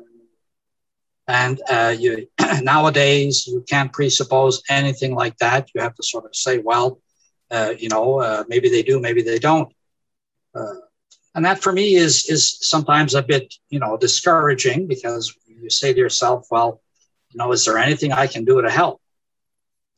And 1.27 1.61
uh, 1.69 1.95
you, 1.97 2.27
nowadays, 2.61 3.47
you 3.47 3.63
can't 3.67 3.91
presuppose 3.91 4.63
anything 4.69 5.13
like 5.13 5.37
that. 5.39 5.69
You 5.73 5.81
have 5.81 5.95
to 5.95 6.03
sort 6.03 6.25
of 6.25 6.35
say, 6.35 6.59
well, 6.59 6.99
uh, 7.51 7.73
you 7.77 7.89
know, 7.89 8.19
uh, 8.19 8.43
maybe 8.47 8.69
they 8.69 8.83
do, 8.83 8.99
maybe 8.99 9.21
they 9.21 9.39
don't. 9.39 9.73
Uh, 10.55 10.75
and 11.35 11.45
that 11.45 11.61
for 11.61 11.71
me 11.71 11.95
is 11.95 12.27
is 12.29 12.57
sometimes 12.61 13.13
a 13.13 13.21
bit, 13.21 13.53
you 13.69 13.79
know, 13.79 13.95
discouraging 13.95 14.87
because 14.87 15.33
you 15.45 15.69
say 15.69 15.93
to 15.93 15.99
yourself, 15.99 16.47
well, 16.49 16.81
you 17.29 17.37
know, 17.37 17.51
is 17.51 17.63
there 17.65 17.77
anything 17.77 18.11
I 18.11 18.27
can 18.27 18.43
do 18.43 18.61
to 18.61 18.69
help? 18.69 19.01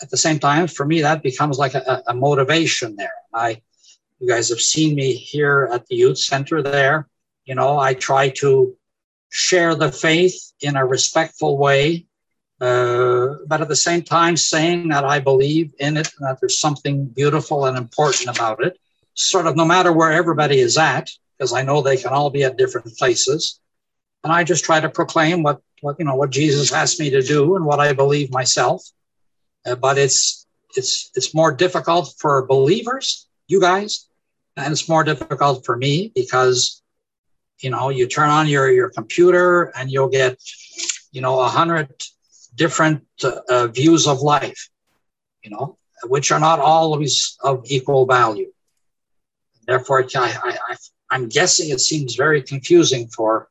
At 0.02 0.10
the 0.10 0.18
same 0.18 0.40
time, 0.40 0.68
for 0.68 0.86
me, 0.86 1.02
that 1.02 1.24
becomes 1.24 1.58
like 1.58 1.76
a, 1.76 2.04
a 2.08 2.14
motivation 2.14 2.96
there. 2.96 3.14
I 3.34 3.62
you 4.20 4.28
guys 4.28 4.50
have 4.50 4.60
seen 4.60 4.96
me 4.96 5.14
here 5.14 5.70
at 5.72 5.88
the 5.88 5.96
youth 5.96 6.18
center 6.18 6.62
there. 6.62 7.08
You 7.46 7.56
know, 7.56 7.80
I 7.80 7.94
try 7.94 8.30
to 8.42 8.76
share 9.30 9.76
the 9.76 9.92
faith 9.92 10.54
in 10.62 10.76
a 10.76 10.86
respectful 10.86 11.58
way, 11.58 12.06
uh, 12.60 13.36
but 13.48 13.62
at 13.62 13.70
the 13.70 13.76
same 13.76 14.02
time 14.02 14.36
saying 14.36 14.90
that 14.90 15.06
I 15.06 15.20
believe 15.20 15.74
in 15.80 15.98
it 15.98 16.10
and 16.18 16.28
that 16.28 16.40
there's 16.42 16.60
something 16.60 17.06
beautiful 17.06 17.66
and 17.66 17.78
important 17.78 18.36
about 18.36 18.64
it. 18.64 18.78
Sort 19.14 19.48
of 19.48 19.56
no 19.56 19.66
matter 19.66 19.94
where 19.94 20.12
everybody 20.12 20.60
is 20.60 20.78
at, 20.78 21.10
because 21.38 21.54
I 21.54 21.62
know 21.62 21.82
they 21.82 21.98
can 21.98 22.12
all 22.12 22.30
be 22.30 22.44
at 22.44 22.58
different 22.58 22.98
places. 22.98 23.60
And 24.24 24.34
I 24.34 24.44
just 24.44 24.66
try 24.66 24.82
to 24.82 24.90
proclaim 24.90 25.44
what, 25.44 25.62
what 25.80 25.96
you 25.98 26.06
know 26.06 26.16
what 26.16 26.30
Jesus 26.30 26.74
asked 26.74 27.00
me 27.00 27.10
to 27.12 27.22
do 27.22 27.56
and 27.56 27.66
what 27.66 27.80
I 27.80 27.94
believe 27.94 28.32
myself. 28.32 28.84
Uh, 29.66 29.76
but 29.76 29.98
it's 29.98 30.46
it's 30.76 31.10
it's 31.16 31.34
more 31.34 31.54
difficult 31.54 32.14
for 32.18 32.46
believers, 32.46 33.28
you 33.48 33.62
guys, 33.62 34.09
and 34.58 34.72
it's 34.72 34.90
more 34.90 35.04
difficult 35.04 35.66
for 35.66 35.76
me 35.78 36.12
because 36.16 36.82
you 37.60 37.70
know 37.70 37.90
you 37.90 38.08
turn 38.08 38.30
on 38.30 38.48
your 38.48 38.72
your 38.72 38.90
computer 38.90 39.72
and 39.78 39.92
you'll 39.92 40.10
get 40.10 40.38
you 41.12 41.22
know 41.22 41.40
a 41.40 41.48
hundred 41.48 41.90
different 42.56 43.04
uh, 43.24 43.68
views 43.68 44.08
of 44.08 44.22
life 44.22 44.70
you 45.44 45.50
know 45.50 45.78
which 46.04 46.32
are 46.32 46.40
not 46.40 46.60
always 46.60 47.38
of 47.44 47.62
equal 47.66 48.06
value. 48.06 48.52
Therefore 49.68 50.06
I, 50.16 50.58
I, 50.70 50.76
i'm 51.12 51.28
guessing 51.28 51.70
it 51.70 51.80
seems 51.80 52.16
very 52.16 52.42
confusing 52.42 53.08
for 53.08 53.50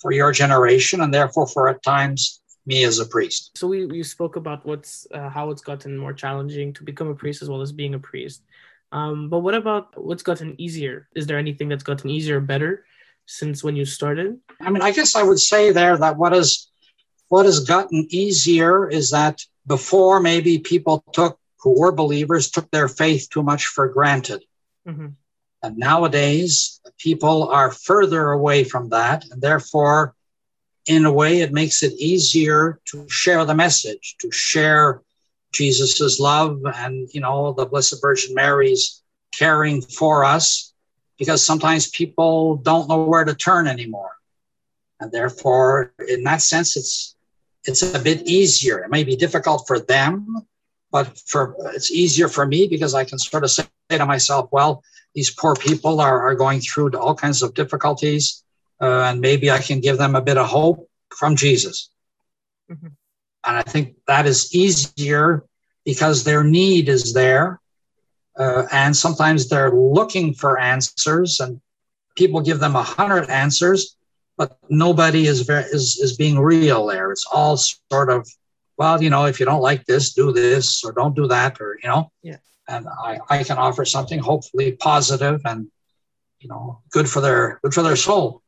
for 0.00 0.12
your 0.12 0.32
generation 0.32 1.00
and 1.00 1.12
therefore 1.12 1.46
for 1.46 1.68
at 1.68 1.82
times 1.82 2.42
me 2.66 2.84
as 2.84 2.98
a 2.98 3.06
priest. 3.06 3.56
So 3.56 3.68
we, 3.68 3.86
you 3.86 4.04
spoke 4.04 4.36
about 4.36 4.66
what's 4.66 5.06
uh, 5.12 5.28
how 5.28 5.50
it's 5.50 5.62
gotten 5.62 5.96
more 5.96 6.12
challenging 6.12 6.72
to 6.74 6.82
become 6.82 7.08
a 7.08 7.14
priest 7.14 7.42
as 7.42 7.48
well 7.48 7.62
as 7.62 7.72
being 7.72 7.94
a 7.94 7.98
priest 7.98 8.42
um, 8.92 9.28
but 9.28 9.40
what 9.40 9.54
about 9.54 10.00
what's 10.02 10.22
gotten 10.22 10.60
easier? 10.60 11.08
Is 11.14 11.26
there 11.26 11.38
anything 11.38 11.68
that's 11.68 11.82
gotten 11.82 12.10
easier 12.10 12.38
or 12.38 12.40
better 12.40 12.84
since 13.26 13.64
when 13.64 13.76
you 13.76 13.84
started? 13.84 14.38
I 14.60 14.70
mean, 14.70 14.82
I 14.82 14.92
guess 14.92 15.16
I 15.16 15.22
would 15.22 15.40
say 15.40 15.72
there 15.72 15.96
that 15.96 16.16
what 16.16 16.34
is 16.34 16.70
what 17.28 17.46
has 17.46 17.60
gotten 17.60 18.06
easier 18.10 18.88
is 18.88 19.10
that 19.10 19.42
before 19.66 20.20
maybe 20.20 20.58
people 20.58 21.02
took 21.12 21.38
who 21.60 21.80
were 21.80 21.90
believers 21.92 22.50
took 22.50 22.70
their 22.70 22.86
faith 22.86 23.28
too 23.28 23.42
much 23.42 23.66
for 23.66 23.88
granted. 23.88 24.44
Mm-hmm. 24.86 25.08
And 25.62 25.78
nowadays, 25.78 26.80
people 26.98 27.48
are 27.48 27.72
further 27.72 28.30
away 28.30 28.62
from 28.62 28.90
that, 28.90 29.24
and 29.30 29.42
therefore, 29.42 30.14
in 30.86 31.04
a 31.04 31.12
way, 31.12 31.40
it 31.40 31.52
makes 31.52 31.82
it 31.82 31.94
easier 31.94 32.78
to 32.92 33.08
share 33.08 33.44
the 33.44 33.54
message, 33.54 34.14
to 34.20 34.30
share 34.30 35.02
Jesus's 35.56 36.20
love 36.20 36.60
and 36.74 37.08
you 37.12 37.20
know 37.20 37.52
the 37.52 37.66
Blessed 37.66 38.00
Virgin 38.00 38.34
Mary's 38.34 39.02
caring 39.32 39.82
for 39.82 40.24
us, 40.24 40.72
because 41.18 41.44
sometimes 41.44 41.88
people 41.88 42.56
don't 42.56 42.88
know 42.88 43.04
where 43.04 43.24
to 43.24 43.34
turn 43.34 43.66
anymore, 43.66 44.12
and 45.00 45.10
therefore, 45.12 45.92
in 46.08 46.24
that 46.24 46.42
sense, 46.42 46.76
it's 46.76 47.14
it's 47.64 47.82
a 47.82 47.98
bit 47.98 48.26
easier. 48.26 48.78
It 48.78 48.90
may 48.90 49.04
be 49.04 49.16
difficult 49.16 49.66
for 49.66 49.78
them, 49.80 50.46
but 50.90 51.18
for 51.26 51.56
it's 51.74 51.90
easier 51.90 52.28
for 52.28 52.46
me 52.46 52.68
because 52.68 52.94
I 52.94 53.04
can 53.04 53.18
sort 53.18 53.44
of 53.44 53.50
say 53.50 53.64
to 53.90 54.06
myself, 54.06 54.48
well, 54.52 54.82
these 55.14 55.30
poor 55.30 55.54
people 55.54 56.00
are, 56.00 56.28
are 56.28 56.34
going 56.34 56.60
through 56.60 56.90
all 56.92 57.14
kinds 57.14 57.42
of 57.42 57.54
difficulties, 57.54 58.44
uh, 58.80 59.08
and 59.08 59.20
maybe 59.20 59.50
I 59.50 59.58
can 59.58 59.80
give 59.80 59.98
them 59.98 60.14
a 60.14 60.22
bit 60.22 60.38
of 60.38 60.46
hope 60.46 60.88
from 61.16 61.36
Jesus. 61.36 61.90
Mm-hmm. 62.70 62.88
And 63.46 63.56
I 63.56 63.62
think 63.62 63.96
that 64.06 64.26
is 64.26 64.54
easier 64.54 65.44
because 65.84 66.24
their 66.24 66.42
need 66.42 66.88
is 66.88 67.14
there. 67.14 67.60
Uh, 68.38 68.66
and 68.72 68.94
sometimes 68.94 69.48
they're 69.48 69.72
looking 69.72 70.34
for 70.34 70.58
answers, 70.58 71.40
and 71.40 71.60
people 72.16 72.40
give 72.40 72.60
them 72.60 72.76
a 72.76 72.82
hundred 72.82 73.30
answers, 73.30 73.96
but 74.36 74.58
nobody 74.68 75.26
is, 75.26 75.40
very, 75.42 75.64
is, 75.64 75.98
is 75.98 76.16
being 76.16 76.38
real 76.38 76.86
there. 76.86 77.12
It's 77.12 77.24
all 77.32 77.56
sort 77.56 78.10
of, 78.10 78.28
well, 78.76 79.02
you 79.02 79.08
know, 79.08 79.24
if 79.24 79.40
you 79.40 79.46
don't 79.46 79.62
like 79.62 79.86
this, 79.86 80.12
do 80.12 80.32
this, 80.32 80.84
or 80.84 80.92
don't 80.92 81.16
do 81.16 81.26
that, 81.28 81.60
or, 81.60 81.78
you 81.82 81.88
know. 81.88 82.10
Yeah 82.22 82.36
and 82.68 82.86
I, 82.88 83.18
I 83.28 83.44
can 83.44 83.58
offer 83.58 83.84
something 83.84 84.18
hopefully 84.18 84.72
positive 84.72 85.40
and 85.44 85.68
you 86.40 86.48
know 86.48 86.80
good 86.90 87.08
for 87.08 87.20
their 87.20 87.60
good 87.62 87.74
for 87.74 87.82
their 87.82 87.96
soul 87.96 88.42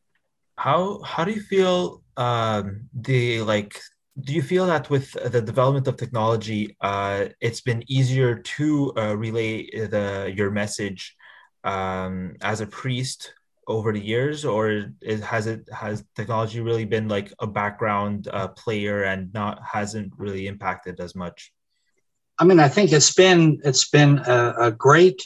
how 0.56 1.00
how 1.02 1.24
do 1.24 1.32
you 1.32 1.40
feel 1.40 2.02
um 2.16 2.88
the 2.92 3.42
like 3.42 3.80
do 4.20 4.32
you 4.32 4.42
feel 4.42 4.66
that 4.66 4.90
with 4.90 5.12
the 5.12 5.40
development 5.40 5.86
of 5.86 5.96
technology 5.96 6.76
uh 6.80 7.26
it's 7.40 7.60
been 7.60 7.82
easier 7.86 8.36
to 8.36 8.92
uh, 8.96 9.14
relay 9.16 9.68
the 9.94 10.32
your 10.34 10.50
message 10.50 11.16
um 11.64 12.34
as 12.42 12.60
a 12.60 12.66
priest 12.66 13.32
over 13.68 13.92
the 13.92 14.00
years? 14.00 14.44
Or 14.44 14.90
has 15.22 15.46
it 15.46 15.68
has 15.72 16.04
technology 16.16 16.60
really 16.60 16.86
been 16.86 17.06
like 17.06 17.32
a 17.38 17.46
background 17.46 18.28
uh, 18.32 18.48
player 18.48 19.04
and 19.04 19.32
not 19.32 19.60
hasn't 19.62 20.12
really 20.16 20.46
impacted 20.46 20.98
as 21.00 21.14
much? 21.14 21.52
I 22.38 22.44
mean, 22.44 22.58
I 22.58 22.68
think 22.68 22.92
it's 22.92 23.14
been 23.14 23.60
it's 23.64 23.88
been 23.88 24.18
a, 24.18 24.54
a 24.58 24.72
great 24.72 25.22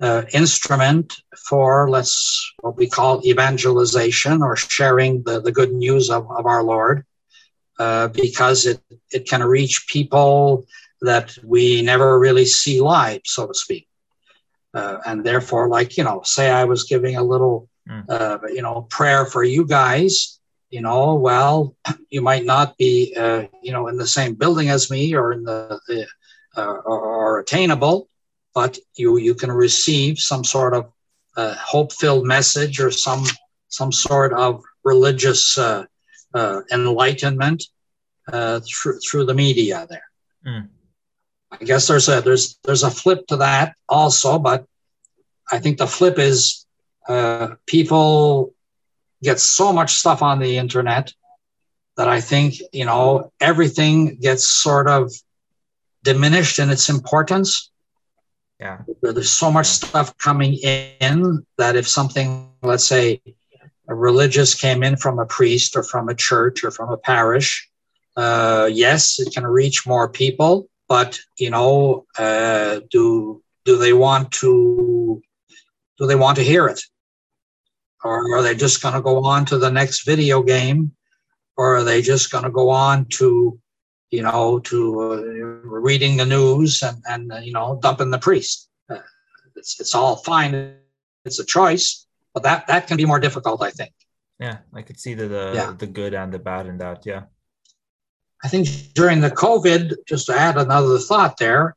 uh, 0.00 0.22
instrument 0.32 1.14
for 1.48 1.90
let's 1.90 2.52
what 2.60 2.76
we 2.76 2.88
call 2.88 3.24
evangelization 3.26 4.42
or 4.42 4.56
sharing 4.56 5.22
the, 5.24 5.40
the 5.40 5.52
good 5.52 5.72
news 5.72 6.10
of, 6.10 6.30
of 6.30 6.46
our 6.46 6.62
Lord, 6.62 7.04
uh, 7.78 8.08
because 8.08 8.66
it 8.66 8.80
it 9.10 9.28
can 9.28 9.42
reach 9.42 9.86
people 9.88 10.66
that 11.00 11.36
we 11.42 11.82
never 11.82 12.18
really 12.18 12.44
see 12.44 12.80
live, 12.80 13.22
so 13.24 13.46
to 13.46 13.54
speak, 13.54 13.88
uh, 14.74 14.98
and 15.06 15.24
therefore, 15.24 15.68
like 15.68 15.96
you 15.96 16.04
know, 16.04 16.22
say 16.24 16.50
I 16.50 16.64
was 16.64 16.84
giving 16.84 17.16
a 17.16 17.22
little 17.22 17.68
mm. 17.88 18.54
you 18.54 18.62
know 18.62 18.82
prayer 18.90 19.26
for 19.26 19.42
you 19.44 19.66
guys. 19.66 20.38
You 20.70 20.80
know, 20.80 21.14
well, 21.14 21.76
you 22.08 22.22
might 22.22 22.44
not 22.44 22.78
be, 22.78 23.14
uh, 23.14 23.44
you 23.62 23.72
know, 23.72 23.88
in 23.88 23.96
the 23.96 24.06
same 24.06 24.34
building 24.34 24.70
as 24.70 24.90
me 24.90 25.14
or 25.14 25.32
in 25.32 25.44
the, 25.44 25.78
the 25.86 26.06
uh, 26.56 26.80
are 26.86 27.38
attainable, 27.38 28.08
but 28.54 28.78
you 28.94 29.16
you 29.16 29.34
can 29.34 29.50
receive 29.50 30.18
some 30.18 30.44
sort 30.44 30.74
of 30.74 30.92
uh, 31.36 31.54
hope-filled 31.54 32.26
message 32.26 32.80
or 32.80 32.90
some 32.90 33.24
some 33.68 33.92
sort 33.92 34.32
of 34.34 34.62
religious 34.84 35.58
uh, 36.34 36.60
enlightenment 36.72 37.64
uh, 38.30 38.60
through 38.60 38.98
through 39.00 39.26
the 39.26 39.34
media 39.34 39.86
there. 39.88 40.10
Mm. 40.46 40.68
I 41.52 41.64
guess 41.64 41.86
there's 41.88 42.08
a 42.08 42.20
there's 42.20 42.58
there's 42.64 42.82
a 42.82 42.90
flip 42.90 43.26
to 43.28 43.36
that 43.36 43.76
also, 43.88 44.38
but 44.38 44.66
I 45.50 45.58
think 45.58 45.78
the 45.78 45.86
flip 45.86 46.18
is 46.18 46.66
uh, 47.08 47.54
people 47.66 48.54
get 49.22 49.38
so 49.40 49.72
much 49.72 49.92
stuff 49.94 50.22
on 50.22 50.38
the 50.38 50.56
internet 50.56 51.12
that 51.96 52.08
I 52.08 52.20
think 52.20 52.54
you 52.72 52.84
know 52.84 53.32
everything 53.40 54.16
gets 54.16 54.46
sort 54.46 54.88
of 54.88 55.12
diminished 56.02 56.58
in 56.58 56.70
its 56.70 56.88
importance. 56.88 57.70
Yeah. 58.58 58.82
There's 59.02 59.30
so 59.30 59.50
much 59.50 59.66
stuff 59.66 60.16
coming 60.18 60.54
in 60.54 61.44
that 61.58 61.74
if 61.74 61.88
something, 61.88 62.48
let's 62.62 62.86
say, 62.86 63.20
a 63.88 63.94
religious 63.94 64.54
came 64.54 64.82
in 64.82 64.96
from 64.96 65.18
a 65.18 65.26
priest 65.26 65.76
or 65.76 65.82
from 65.82 66.08
a 66.08 66.14
church 66.14 66.64
or 66.64 66.70
from 66.70 66.90
a 66.90 66.96
parish, 66.96 67.68
uh, 68.16 68.68
yes, 68.72 69.18
it 69.18 69.32
can 69.32 69.46
reach 69.46 69.86
more 69.86 70.08
people, 70.08 70.68
but 70.88 71.18
you 71.38 71.50
know, 71.50 72.06
uh, 72.18 72.80
do 72.90 73.42
do 73.64 73.76
they 73.78 73.92
want 73.92 74.32
to 74.32 75.22
do 75.98 76.06
they 76.06 76.16
want 76.16 76.36
to 76.36 76.44
hear 76.44 76.66
it, 76.68 76.80
or 78.04 78.36
are 78.36 78.42
they 78.42 78.54
just 78.54 78.82
going 78.82 78.94
to 78.94 79.00
go 79.00 79.24
on 79.24 79.44
to 79.46 79.58
the 79.58 79.70
next 79.70 80.04
video 80.04 80.42
game, 80.42 80.92
or 81.56 81.76
are 81.76 81.84
they 81.84 82.02
just 82.02 82.30
going 82.30 82.44
to 82.44 82.50
go 82.50 82.70
on 82.70 83.06
to 83.06 83.58
you 84.12 84.22
know, 84.22 84.60
to 84.60 85.00
uh, 85.00 85.16
reading 85.64 86.18
the 86.18 86.26
news 86.26 86.82
and, 86.82 87.02
and 87.08 87.44
you 87.44 87.52
know, 87.52 87.78
dumping 87.82 88.10
the 88.10 88.18
priest. 88.18 88.68
Uh, 88.88 88.98
it's, 89.56 89.80
it's 89.80 89.94
all 89.94 90.16
fine. 90.16 90.76
It's 91.24 91.40
a 91.40 91.46
choice, 91.46 92.06
but 92.34 92.42
that, 92.44 92.66
that 92.66 92.86
can 92.86 92.96
be 92.96 93.04
more 93.04 93.20
difficult, 93.20 93.62
I 93.62 93.70
think. 93.70 93.92
Yeah, 94.38 94.58
I 94.74 94.82
could 94.82 94.98
see 94.98 95.14
the 95.14 95.28
the, 95.28 95.52
yeah. 95.54 95.72
the 95.78 95.86
good 95.86 96.14
and 96.14 96.32
the 96.32 96.38
bad 96.38 96.66
in 96.66 96.78
that. 96.78 97.06
Yeah. 97.06 97.24
I 98.44 98.48
think 98.48 98.66
during 98.94 99.20
the 99.20 99.30
COVID, 99.30 99.94
just 100.06 100.26
to 100.26 100.34
add 100.34 100.56
another 100.56 100.98
thought 100.98 101.36
there, 101.36 101.76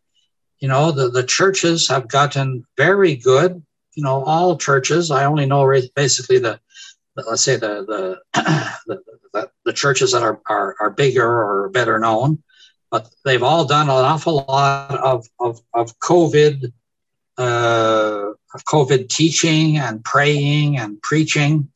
you 0.60 0.68
know, 0.68 0.92
the, 0.92 1.10
the 1.10 1.24
churches 1.24 1.88
have 1.90 2.08
gotten 2.08 2.66
very 2.76 3.16
good. 3.16 3.62
You 3.94 4.04
know, 4.04 4.24
all 4.24 4.58
churches. 4.58 5.12
I 5.12 5.26
only 5.26 5.46
know 5.46 5.72
basically 5.96 6.40
the, 6.40 6.60
the 7.16 7.24
let's 7.28 7.44
say 7.44 7.56
the 7.58 7.86
the, 7.86 8.20
the 8.88 9.02
the, 9.36 9.52
the 9.66 9.74
churches 9.74 10.14
that 10.14 10.24
are, 10.24 10.42
are, 10.50 10.76
are 10.80 10.90
bigger 10.90 11.28
or 11.28 11.70
better 11.70 12.00
known, 12.00 12.42
but 12.90 13.10
they've 13.26 13.44
all 13.44 13.66
done 13.66 13.90
an 13.90 14.06
awful 14.06 14.46
lot 14.48 14.98
of, 14.98 15.28
of, 15.40 15.62
of 15.74 16.00
COVID, 16.00 16.72
uh, 17.38 18.32
of 18.56 18.66
COVID 18.66 19.10
teaching 19.10 19.78
and 19.78 20.04
praying 20.04 20.78
and 20.78 21.02
preaching 21.02 21.70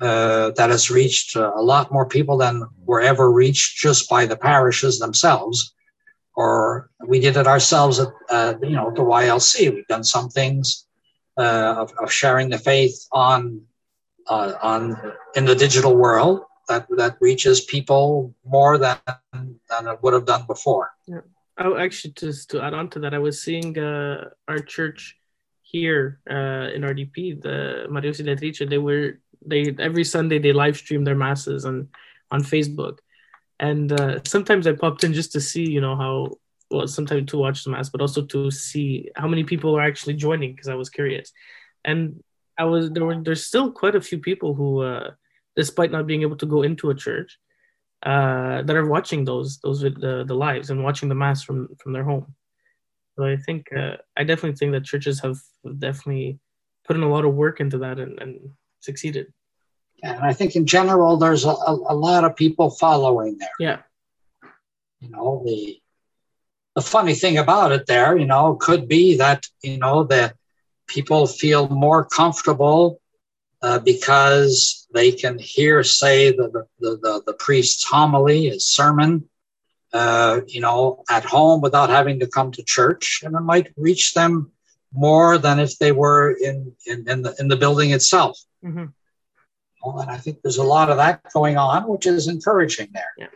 uh, 0.00 0.50
that 0.56 0.70
has 0.70 0.90
reached 0.90 1.36
uh, 1.36 1.52
a 1.54 1.62
lot 1.62 1.92
more 1.92 2.06
people 2.06 2.36
than 2.36 2.62
were 2.84 3.00
ever 3.00 3.30
reached 3.30 3.78
just 3.78 4.08
by 4.08 4.26
the 4.26 4.36
parishes 4.36 4.98
themselves. 4.98 5.74
Or 6.34 6.90
we 7.06 7.18
did 7.20 7.36
it 7.36 7.46
ourselves 7.46 7.98
at, 7.98 8.08
uh, 8.30 8.54
you 8.62 8.76
know, 8.76 8.90
the 8.90 9.02
YLC. 9.02 9.74
We've 9.74 9.86
done 9.86 10.04
some 10.04 10.28
things 10.28 10.86
uh, 11.36 11.74
of, 11.78 11.92
of 12.00 12.12
sharing 12.12 12.48
the 12.48 12.58
faith 12.58 13.06
on 13.12 13.62
uh, 14.28 14.52
on 14.62 14.96
in 15.34 15.46
the 15.46 15.54
digital 15.54 15.96
world, 15.96 16.42
that 16.68 16.86
that 16.96 17.16
reaches 17.20 17.62
people 17.62 18.34
more 18.44 18.78
than 18.78 18.98
than 19.32 19.88
it 19.88 19.98
would 20.02 20.12
have 20.12 20.26
done 20.26 20.44
before. 20.46 20.90
Yeah. 21.06 21.20
Oh, 21.58 21.76
actually, 21.76 22.12
just 22.12 22.50
to 22.50 22.62
add 22.62 22.74
on 22.74 22.88
to 22.90 23.00
that, 23.00 23.14
I 23.14 23.18
was 23.18 23.42
seeing 23.42 23.76
uh, 23.76 24.30
our 24.46 24.60
church 24.60 25.17
here 25.70 26.20
uh, 26.30 26.72
in 26.74 26.82
RDP, 26.82 27.40
the 27.42 27.86
Maria 27.90 28.12
Ausiliatrice. 28.12 28.68
They 28.68 28.78
were 28.78 29.20
they 29.44 29.74
every 29.78 30.04
Sunday 30.04 30.38
they 30.38 30.52
live 30.52 30.76
stream 30.76 31.04
their 31.04 31.14
masses 31.14 31.64
on 31.64 31.88
on 32.30 32.42
Facebook, 32.42 32.98
and 33.60 33.92
uh, 33.92 34.20
sometimes 34.24 34.66
I 34.66 34.72
popped 34.72 35.04
in 35.04 35.12
just 35.12 35.32
to 35.32 35.40
see, 35.40 35.68
you 35.68 35.80
know, 35.80 35.96
how 35.96 36.38
well 36.70 36.88
sometimes 36.88 37.30
to 37.30 37.38
watch 37.38 37.64
the 37.64 37.70
mass, 37.70 37.90
but 37.90 38.00
also 38.00 38.22
to 38.22 38.50
see 38.50 39.10
how 39.14 39.28
many 39.28 39.44
people 39.44 39.76
are 39.76 39.82
actually 39.82 40.14
joining 40.14 40.52
because 40.52 40.68
I 40.68 40.74
was 40.74 40.88
curious, 40.88 41.32
and 41.84 42.22
I 42.56 42.64
was 42.64 42.90
there 42.90 43.04
were 43.04 43.22
there's 43.22 43.44
still 43.44 43.70
quite 43.70 43.94
a 43.94 44.00
few 44.00 44.18
people 44.18 44.54
who 44.54 44.82
uh, 44.82 45.10
despite 45.54 45.90
not 45.90 46.06
being 46.06 46.22
able 46.22 46.36
to 46.36 46.46
go 46.46 46.62
into 46.62 46.88
a 46.90 46.94
church, 46.94 47.38
uh, 48.04 48.62
that 48.62 48.76
are 48.76 48.86
watching 48.86 49.24
those 49.24 49.58
those 49.58 49.80
the, 49.80 50.24
the 50.26 50.34
lives 50.34 50.70
and 50.70 50.82
watching 50.82 51.08
the 51.08 51.14
mass 51.14 51.42
from 51.42 51.68
from 51.80 51.92
their 51.92 52.04
home. 52.04 52.34
So 53.18 53.24
I 53.24 53.36
think 53.36 53.72
uh, 53.76 53.96
I 54.16 54.22
definitely 54.22 54.56
think 54.56 54.70
that 54.72 54.84
churches 54.84 55.18
have 55.20 55.38
definitely 55.78 56.38
put 56.86 56.94
in 56.94 57.02
a 57.02 57.10
lot 57.10 57.24
of 57.24 57.34
work 57.34 57.58
into 57.58 57.78
that 57.78 57.98
and, 57.98 58.16
and 58.22 58.50
succeeded. 58.78 59.32
And 60.04 60.20
I 60.20 60.32
think 60.32 60.54
in 60.54 60.66
general, 60.66 61.16
there's 61.16 61.44
a, 61.44 61.48
a, 61.48 61.72
a 61.88 61.96
lot 61.96 62.22
of 62.22 62.36
people 62.36 62.70
following 62.70 63.36
there. 63.38 63.48
Yeah. 63.58 63.78
You 65.00 65.10
know 65.10 65.42
the 65.44 65.80
the 66.76 66.82
funny 66.82 67.14
thing 67.14 67.38
about 67.38 67.72
it 67.72 67.86
there, 67.86 68.16
you 68.16 68.26
know, 68.26 68.54
could 68.54 68.86
be 68.86 69.16
that 69.16 69.46
you 69.64 69.78
know 69.78 70.04
that 70.04 70.36
people 70.86 71.26
feel 71.26 71.68
more 71.68 72.04
comfortable 72.04 73.00
uh, 73.62 73.80
because 73.80 74.86
they 74.94 75.10
can 75.10 75.40
hear, 75.40 75.82
say, 75.82 76.30
the, 76.30 76.66
the, 76.78 76.96
the, 77.02 77.22
the 77.26 77.32
priest's 77.34 77.84
homily, 77.84 78.48
his 78.48 78.66
sermon, 78.68 79.28
uh, 79.92 80.40
you 80.46 80.60
know, 80.60 81.02
at 81.08 81.24
home 81.24 81.60
without 81.60 81.90
having 81.90 82.20
to 82.20 82.26
come 82.26 82.52
to 82.52 82.62
church. 82.62 83.22
And 83.24 83.34
it 83.34 83.40
might 83.40 83.72
reach 83.76 84.14
them 84.14 84.52
more 84.92 85.38
than 85.38 85.58
if 85.58 85.78
they 85.78 85.92
were 85.92 86.32
in 86.32 86.72
in, 86.86 87.08
in 87.08 87.22
the 87.22 87.34
in 87.38 87.48
the 87.48 87.56
building 87.56 87.90
itself. 87.90 88.38
Mm-hmm. 88.64 88.86
Well, 89.82 90.00
and 90.00 90.10
I 90.10 90.16
think 90.18 90.42
there's 90.42 90.56
a 90.56 90.64
lot 90.64 90.90
of 90.90 90.96
that 90.96 91.22
going 91.32 91.56
on, 91.56 91.86
which 91.86 92.06
is 92.06 92.28
encouraging 92.28 92.88
there. 92.92 93.12
Yeah. 93.16 93.26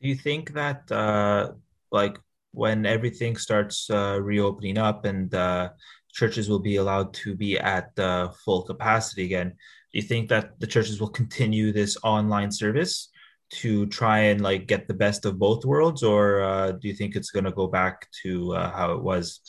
Do 0.00 0.08
you 0.08 0.14
think 0.14 0.52
that 0.54 0.90
uh, 0.90 1.52
like 1.90 2.18
when 2.52 2.86
everything 2.86 3.36
starts 3.36 3.90
uh, 3.90 4.18
reopening 4.22 4.78
up 4.78 5.04
and 5.04 5.32
uh, 5.34 5.70
churches 6.12 6.48
will 6.48 6.58
be 6.58 6.76
allowed 6.76 7.12
to 7.12 7.34
be 7.34 7.58
at 7.58 7.90
uh, 7.98 8.28
full 8.44 8.62
capacity 8.62 9.24
again, 9.24 9.50
do 9.50 10.00
you 10.00 10.02
think 10.02 10.28
that 10.30 10.58
the 10.58 10.66
churches 10.66 11.00
will 11.00 11.10
continue 11.10 11.72
this 11.72 11.96
online 12.02 12.50
service 12.50 13.10
to 13.48 13.86
try 13.86 14.18
and 14.18 14.40
like 14.40 14.66
get 14.66 14.88
the 14.88 14.94
best 14.94 15.24
of 15.24 15.38
both 15.38 15.64
worlds, 15.64 16.02
or 16.02 16.42
uh, 16.42 16.72
do 16.72 16.88
you 16.88 16.94
think 16.94 17.14
it's 17.14 17.30
going 17.30 17.44
to 17.44 17.52
go 17.52 17.66
back 17.66 18.08
to 18.22 18.54
uh, 18.54 18.70
how 18.70 18.92
it 18.92 19.02
was? 19.02 19.40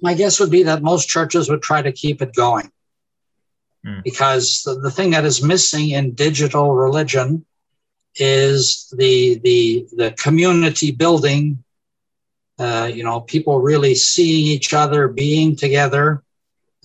My 0.00 0.14
guess 0.14 0.40
would 0.40 0.50
be 0.50 0.64
that 0.64 0.82
most 0.82 1.08
churches 1.08 1.48
would 1.48 1.62
try 1.62 1.82
to 1.82 1.92
keep 1.92 2.22
it 2.22 2.34
going. 2.34 2.70
Mm. 3.86 4.02
Because 4.02 4.62
the, 4.64 4.74
the 4.74 4.90
thing 4.90 5.10
that 5.10 5.24
is 5.24 5.42
missing 5.42 5.90
in 5.90 6.14
digital 6.14 6.72
religion 6.72 7.44
is 8.16 8.92
the 8.96 9.40
the 9.42 9.86
the 9.96 10.10
community 10.12 10.90
building 10.90 11.62
uh, 12.58 12.90
you 12.92 13.02
know 13.02 13.20
people 13.20 13.60
really 13.60 13.94
seeing 13.94 14.46
each 14.46 14.74
other 14.74 15.08
being 15.08 15.56
together 15.56 16.22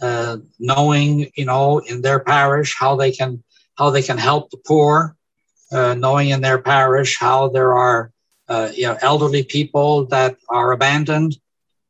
uh, 0.01 0.37
knowing 0.57 1.29
you 1.35 1.45
know 1.45 1.79
in 1.79 2.01
their 2.01 2.19
parish 2.19 2.75
how 2.79 2.95
they 2.95 3.11
can 3.11 3.43
how 3.77 3.89
they 3.89 4.01
can 4.01 4.17
help 4.17 4.49
the 4.51 4.57
poor 4.65 5.16
uh, 5.71 5.93
knowing 5.95 6.29
in 6.29 6.41
their 6.41 6.59
parish 6.59 7.17
how 7.17 7.49
there 7.49 7.73
are 7.73 8.11
uh, 8.47 8.69
you 8.73 8.83
know 8.83 8.97
elderly 9.01 9.43
people 9.43 10.05
that 10.05 10.37
are 10.49 10.71
abandoned 10.71 11.37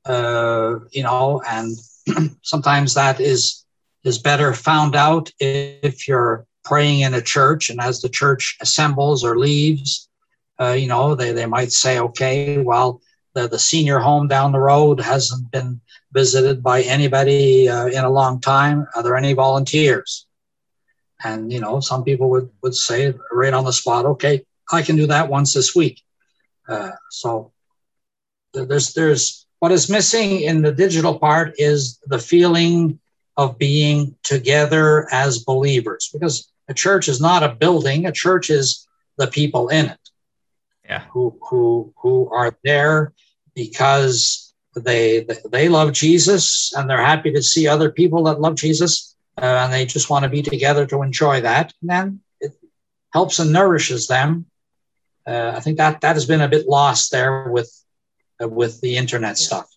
uh, 0.06 0.76
you 0.92 1.04
know 1.04 1.42
and 1.48 1.78
sometimes 2.42 2.94
that 2.94 3.20
is 3.20 3.66
is 4.04 4.18
better 4.18 4.54
found 4.54 4.96
out 4.96 5.32
if 5.40 6.08
you're 6.08 6.46
praying 6.64 7.02
in 7.02 7.14
a 7.14 7.22
church 7.22 7.70
and 7.70 7.80
as 7.80 8.02
the 8.02 8.10
church 8.10 8.58
assembles 8.62 9.24
or 9.24 9.38
leaves 9.38 10.10
uh, 10.60 10.72
you 10.72 10.88
know 10.88 11.16
they, 11.16 11.32
they 11.32 11.46
might 11.46 11.72
say 11.72 12.00
okay 12.00 12.58
well 12.58 13.02
the, 13.34 13.48
the 13.48 13.60
senior 13.60 14.00
home 14.00 14.28
down 14.28 14.52
the 14.52 14.60
road 14.60 15.00
hasn't 15.00 15.52
been 15.52 15.80
visited 16.12 16.64
by 16.64 16.82
anybody 16.82 17.70
uh, 17.70 17.88
in 17.88 18.04
a 18.04 18.10
long 18.10 18.40
time. 18.42 18.88
Are 18.96 19.04
there 19.04 19.16
any 19.16 19.34
volunteers 19.34 20.27
and 21.24 21.52
you 21.52 21.60
know 21.60 21.80
some 21.80 22.04
people 22.04 22.30
would, 22.30 22.50
would 22.62 22.76
say 22.76 23.14
right 23.32 23.54
on 23.54 23.66
the 23.66 23.74
spot 23.74 24.06
okay 24.06 24.44
i 24.72 24.82
can 24.82 24.96
do 24.96 25.08
that 25.08 25.30
once 25.30 25.54
this 25.54 25.76
week. 25.76 26.04
Uh, 26.68 26.92
so 27.10 27.52
there's 28.54 28.94
there's 28.94 29.46
what 29.60 29.72
is 29.72 29.90
missing 29.90 30.42
in 30.42 30.62
the 30.62 30.72
digital 30.72 31.18
part 31.18 31.54
is 31.58 32.00
the 32.08 32.20
feeling 32.20 33.00
of 33.38 33.58
being 33.58 34.16
together 34.24 35.08
as 35.12 35.40
believers 35.40 36.10
because 36.12 36.52
a 36.68 36.74
church 36.74 37.08
is 37.08 37.22
not 37.22 37.44
a 37.44 37.56
building 37.56 38.06
a 38.06 38.12
church 38.12 38.50
is 38.50 38.88
the 39.18 39.28
people 39.28 39.70
in 39.70 39.86
it. 39.86 40.00
Yeah. 40.84 41.04
who 41.12 41.38
who 41.50 41.94
who 42.02 42.30
are 42.30 42.58
there 42.64 43.14
because 43.56 44.54
they 44.76 45.26
they 45.52 45.70
love 45.70 45.92
jesus 45.92 46.74
and 46.76 46.90
they're 46.90 47.02
happy 47.02 47.32
to 47.32 47.42
see 47.44 47.68
other 47.68 47.92
people 47.92 48.24
that 48.24 48.40
love 48.40 48.56
jesus 48.56 49.07
uh, 49.38 49.46
and 49.46 49.74
they 49.74 49.86
just 49.86 50.10
want 50.10 50.24
to 50.24 50.30
be 50.30 50.42
together 50.42 50.86
to 50.88 51.02
enjoy 51.02 51.42
that. 51.42 51.74
And 51.82 51.90
then 51.90 52.20
it 52.40 52.54
helps 53.14 53.40
and 53.40 53.54
nourishes 53.54 54.08
them. 54.08 54.46
Uh, 55.26 55.52
i 55.56 55.60
think 55.60 55.78
that 55.78 56.00
that 56.00 56.16
has 56.16 56.26
been 56.26 56.40
a 56.40 56.48
bit 56.48 56.70
lost 56.70 57.12
there 57.12 57.50
with 57.50 57.70
uh, 58.42 58.48
with 58.48 58.80
the 58.80 58.96
internet 58.96 59.38
stuff. 59.38 59.68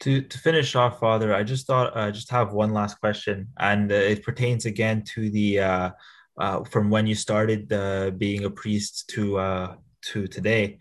To 0.00 0.22
to 0.22 0.38
finish 0.38 0.74
off, 0.74 0.98
Father, 0.98 1.34
I 1.34 1.42
just 1.44 1.66
thought 1.66 1.96
I 1.96 2.08
uh, 2.08 2.10
just 2.10 2.30
have 2.30 2.52
one 2.52 2.72
last 2.72 3.00
question, 3.00 3.48
and 3.58 3.92
uh, 3.92 3.94
it 3.94 4.22
pertains 4.22 4.66
again 4.66 5.02
to 5.14 5.30
the 5.30 5.60
uh, 5.60 5.90
uh, 6.38 6.64
from 6.64 6.90
when 6.90 7.06
you 7.06 7.14
started 7.14 7.72
uh, 7.72 8.10
being 8.10 8.44
a 8.44 8.50
priest 8.50 9.08
to 9.10 9.38
uh, 9.38 9.74
to 10.02 10.26
today. 10.26 10.78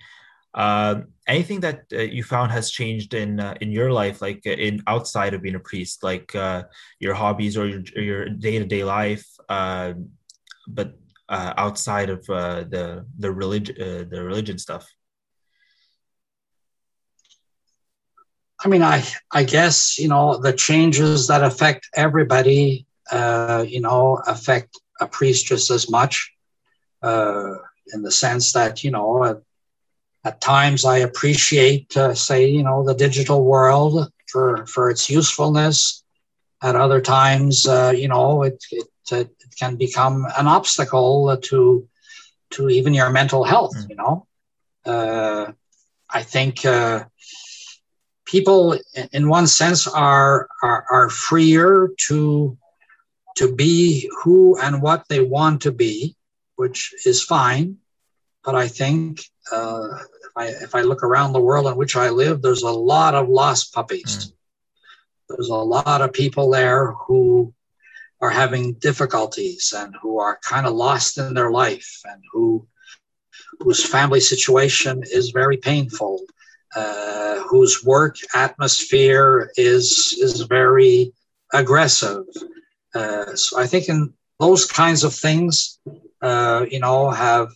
Uh, 0.54 1.02
anything 1.28 1.62
that 1.62 1.86
uh, 1.94 2.00
you 2.00 2.24
found 2.24 2.52
has 2.52 2.72
changed 2.72 3.14
in 3.14 3.40
uh, 3.40 3.56
in 3.62 3.72
your 3.72 3.92
life, 3.92 4.22
like 4.22 4.42
uh, 4.46 4.52
in 4.52 4.82
outside 4.88 5.34
of 5.34 5.42
being 5.42 5.56
a 5.56 5.60
priest, 5.60 6.04
like 6.04 6.34
uh, 6.36 6.64
your 7.00 7.14
hobbies 7.14 7.58
or 7.58 7.68
your 7.68 7.82
your 7.96 8.30
day 8.30 8.60
to 8.60 8.66
day 8.66 8.84
life, 8.84 9.26
uh, 9.50 9.94
but 10.68 10.94
uh, 11.30 11.54
outside 11.58 12.10
of 12.10 12.28
uh, 12.30 12.64
the 12.70 13.06
the 13.20 13.32
religion 13.32 13.76
the 14.10 14.24
religion 14.24 14.58
stuff. 14.58 14.88
I 18.66 18.70
mean, 18.70 18.84
I 18.84 19.04
I 19.32 19.44
guess 19.44 19.98
you 20.00 20.08
know 20.08 20.38
the 20.38 20.54
changes 20.54 21.28
that 21.28 21.44
affect 21.44 21.90
everybody, 21.96 22.86
you 23.12 23.82
know, 23.82 24.22
affect 24.28 24.80
a 25.00 25.08
priest 25.08 25.48
just 25.48 25.70
as 25.72 25.90
much, 25.90 26.32
in 27.02 28.02
the 28.02 28.12
sense 28.12 28.54
that 28.54 28.84
you 28.84 28.92
know, 28.92 29.42
at, 30.24 30.42
times 30.42 30.86
I 30.86 31.00
appreciate, 31.00 31.96
uh, 31.98 32.14
say, 32.14 32.48
you 32.50 32.64
know, 32.64 32.84
the 32.84 32.94
digital 32.94 33.44
world 33.44 34.12
for 34.28 34.66
for 34.66 34.90
its 34.90 35.10
usefulness. 35.10 36.04
At 36.62 36.78
other 36.78 37.02
times, 37.02 37.68
uh, 37.68 37.94
you 37.96 38.08
know, 38.08 38.44
it, 38.44 38.64
it 38.72 38.88
it 39.12 39.30
can 39.60 39.76
become 39.76 40.26
an 40.38 40.48
obstacle 40.48 41.36
to 41.36 41.88
to 42.52 42.70
even 42.70 42.94
your 42.94 43.10
mental 43.10 43.44
health. 43.44 43.76
Mm. 43.76 43.90
You 43.90 43.96
know, 43.96 44.28
uh, 44.86 45.52
I 46.10 46.24
think. 46.24 46.66
Uh, 46.66 47.06
people 48.34 48.80
in 49.12 49.30
one 49.30 49.46
sense 49.46 49.88
are, 49.88 50.48
are 50.64 50.86
are 50.90 51.10
freer 51.10 51.90
to 52.08 52.58
to 53.38 53.56
be 53.56 54.10
who 54.24 54.58
and 54.60 54.82
what 54.82 55.08
they 55.08 55.20
want 55.20 55.62
to 55.62 55.72
be 55.72 56.16
which 56.56 56.94
is 57.06 57.24
fine 57.24 57.78
but 58.44 58.56
i 58.56 58.68
think 58.68 59.22
uh, 59.52 59.88
if 60.24 60.32
i 60.36 60.46
if 60.48 60.76
i 60.76 60.82
look 60.82 61.04
around 61.04 61.34
the 61.34 61.41
world 61.41 61.68
in 61.68 61.76
which 61.76 61.96
i 61.96 62.10
live 62.10 62.41
there's 62.41 62.64
a 62.64 62.70
lot 62.70 63.16
of 63.16 63.30
lost 63.30 63.74
puppies. 63.74 64.34
There's 65.30 65.50
a 65.50 65.56
lot 65.56 66.02
of 66.02 66.14
people 66.14 66.52
there 66.52 66.91
who 66.91 67.54
are 68.22 68.30
having 68.30 68.74
difficulties 68.74 69.74
and 69.76 69.96
who 70.02 70.20
are 70.20 70.39
kind 70.44 70.68
of 70.68 70.74
lost 70.74 71.18
in 71.18 71.34
their 71.34 71.52
life 71.52 72.02
and 72.06 72.22
who 72.32 72.68
whose 73.60 73.84
family 73.84 74.20
situation 74.20 75.04
is 75.12 75.32
very 75.32 75.58
painful. 75.58 76.22
Uh, 76.76 77.39
whose 77.50 77.84
work 77.84 78.16
atmosphere 78.34 79.52
is 79.58 80.18
is 80.20 80.41
very 80.41 81.14
aggressive. 81.54 82.24
Uh, 82.96 83.36
so 83.36 83.60
I 83.60 83.68
think 83.68 83.89
in 83.89 84.14
those 84.39 84.66
kinds 84.66 85.04
of 85.04 85.14
things, 85.14 85.80
uh, 86.22 86.66
you 86.70 86.80
know, 86.80 87.12
have 87.12 87.50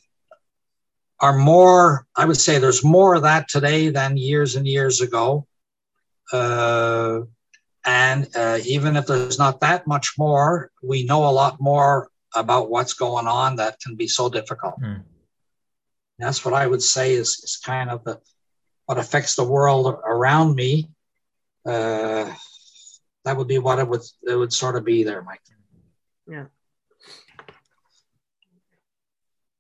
are 1.20 1.38
more. 1.38 2.06
I 2.16 2.26
would 2.26 2.38
say 2.38 2.60
there's 2.60 2.84
more 2.84 3.16
of 3.16 3.24
that 3.24 3.48
today 3.50 3.90
than 3.90 4.18
years 4.18 4.56
and 4.56 4.68
years 4.68 5.02
ago. 5.02 5.48
Uh, 6.32 7.22
and 7.86 8.28
uh, 8.36 8.60
even 8.66 8.98
if 8.98 9.08
there's 9.08 9.40
not 9.40 9.62
that 9.62 9.88
much 9.88 10.16
more, 10.18 10.72
we 10.84 11.04
know 11.04 11.28
a 11.28 11.32
lot 11.32 11.60
more 11.60 12.10
about 12.36 12.70
what's 12.70 12.94
going 12.94 13.28
on 13.28 13.56
that 13.56 13.80
can 13.80 13.96
be 13.96 14.08
so 14.08 14.30
difficult. 14.30 14.76
Hmm. 14.80 15.02
That's 16.20 16.44
what 16.44 16.54
I 16.54 16.68
would 16.68 16.82
say 16.82 17.14
is, 17.14 17.40
is 17.44 17.58
kind 17.64 17.90
of 17.90 18.04
the 18.04 18.20
what 18.86 18.98
affects 18.98 19.36
the 19.36 19.44
world 19.44 20.00
around 20.06 20.56
me, 20.56 20.90
uh, 21.66 22.34
that 23.26 23.38
would 23.38 23.48
be 23.48 23.60
what 23.60 23.80
it 23.80 23.88
would 23.88 24.02
it 24.26 24.36
would 24.36 24.54
sort 24.54 24.78
of 24.78 24.86
be 24.86 25.04
there, 25.04 25.22
Mike. 25.22 25.42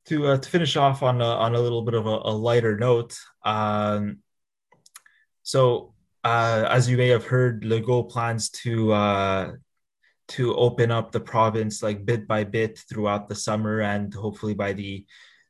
To 0.08 0.28
uh, 0.28 0.38
to 0.38 0.50
finish 0.50 0.76
off 0.76 1.04
on 1.04 1.22
a, 1.22 1.26
on 1.26 1.56
a 1.56 1.60
little 1.60 1.82
bit 1.82 1.94
of 1.94 2.06
a, 2.06 2.10
a 2.10 2.32
lighter 2.32 2.78
note, 2.78 3.18
um, 3.44 4.20
so 5.44 5.94
uh, 6.24 6.66
as 6.70 6.90
you 6.90 6.98
may 6.98 7.08
have 7.08 7.26
heard, 7.26 7.64
Legault 7.64 8.10
plans 8.10 8.50
to 8.50 8.92
uh, 8.92 9.52
to 10.30 10.56
open 10.56 10.92
up 10.92 11.12
the 11.12 11.20
province 11.20 11.82
like 11.82 12.06
bit 12.06 12.28
by 12.28 12.44
bit 12.44 12.80
throughout 12.90 13.30
the 13.30 13.36
summer, 13.36 13.82
and 13.82 14.14
hopefully 14.14 14.54
by 14.54 14.74
the 14.74 15.06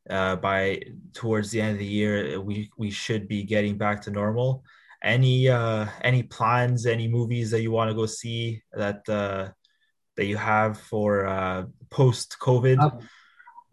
uh, 0.10 0.36
by 0.36 0.82
towards 1.14 1.52
the 1.52 1.62
end 1.62 1.74
of 1.74 1.80
the 1.80 1.86
year, 1.86 2.40
we 2.40 2.70
we 2.78 2.90
should 2.90 3.28
be 3.28 3.44
getting 3.44 3.78
back 3.78 4.02
to 4.02 4.12
normal. 4.12 4.64
Any 5.04 5.50
uh, 5.50 5.88
any 6.02 6.24
plans, 6.24 6.86
any 6.86 7.08
movies 7.08 7.52
that 7.52 7.62
you 7.62 7.72
want 7.72 7.90
to 7.90 7.96
go 7.96 8.06
see 8.06 8.64
that 8.74 9.08
uh, 9.08 9.50
that 10.16 10.26
you 10.26 10.38
have 10.38 10.80
for 10.80 11.68
post 11.90 12.38
COVID? 12.42 12.78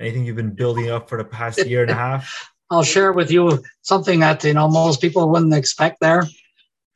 Anything 0.00 0.24
you've 0.24 0.36
been 0.36 0.54
building 0.54 0.90
up 0.90 1.08
for 1.08 1.18
the 1.18 1.24
past 1.24 1.64
year 1.66 1.82
and 1.82 1.90
a 1.90 1.94
half? 1.94 2.50
I'll 2.70 2.82
share 2.82 3.12
with 3.12 3.30
you 3.30 3.62
something 3.82 4.20
that 4.20 4.42
you 4.42 4.54
know 4.54 4.68
most 4.68 5.00
people 5.00 5.28
wouldn't 5.28 5.54
expect 5.54 6.00
there. 6.00 6.24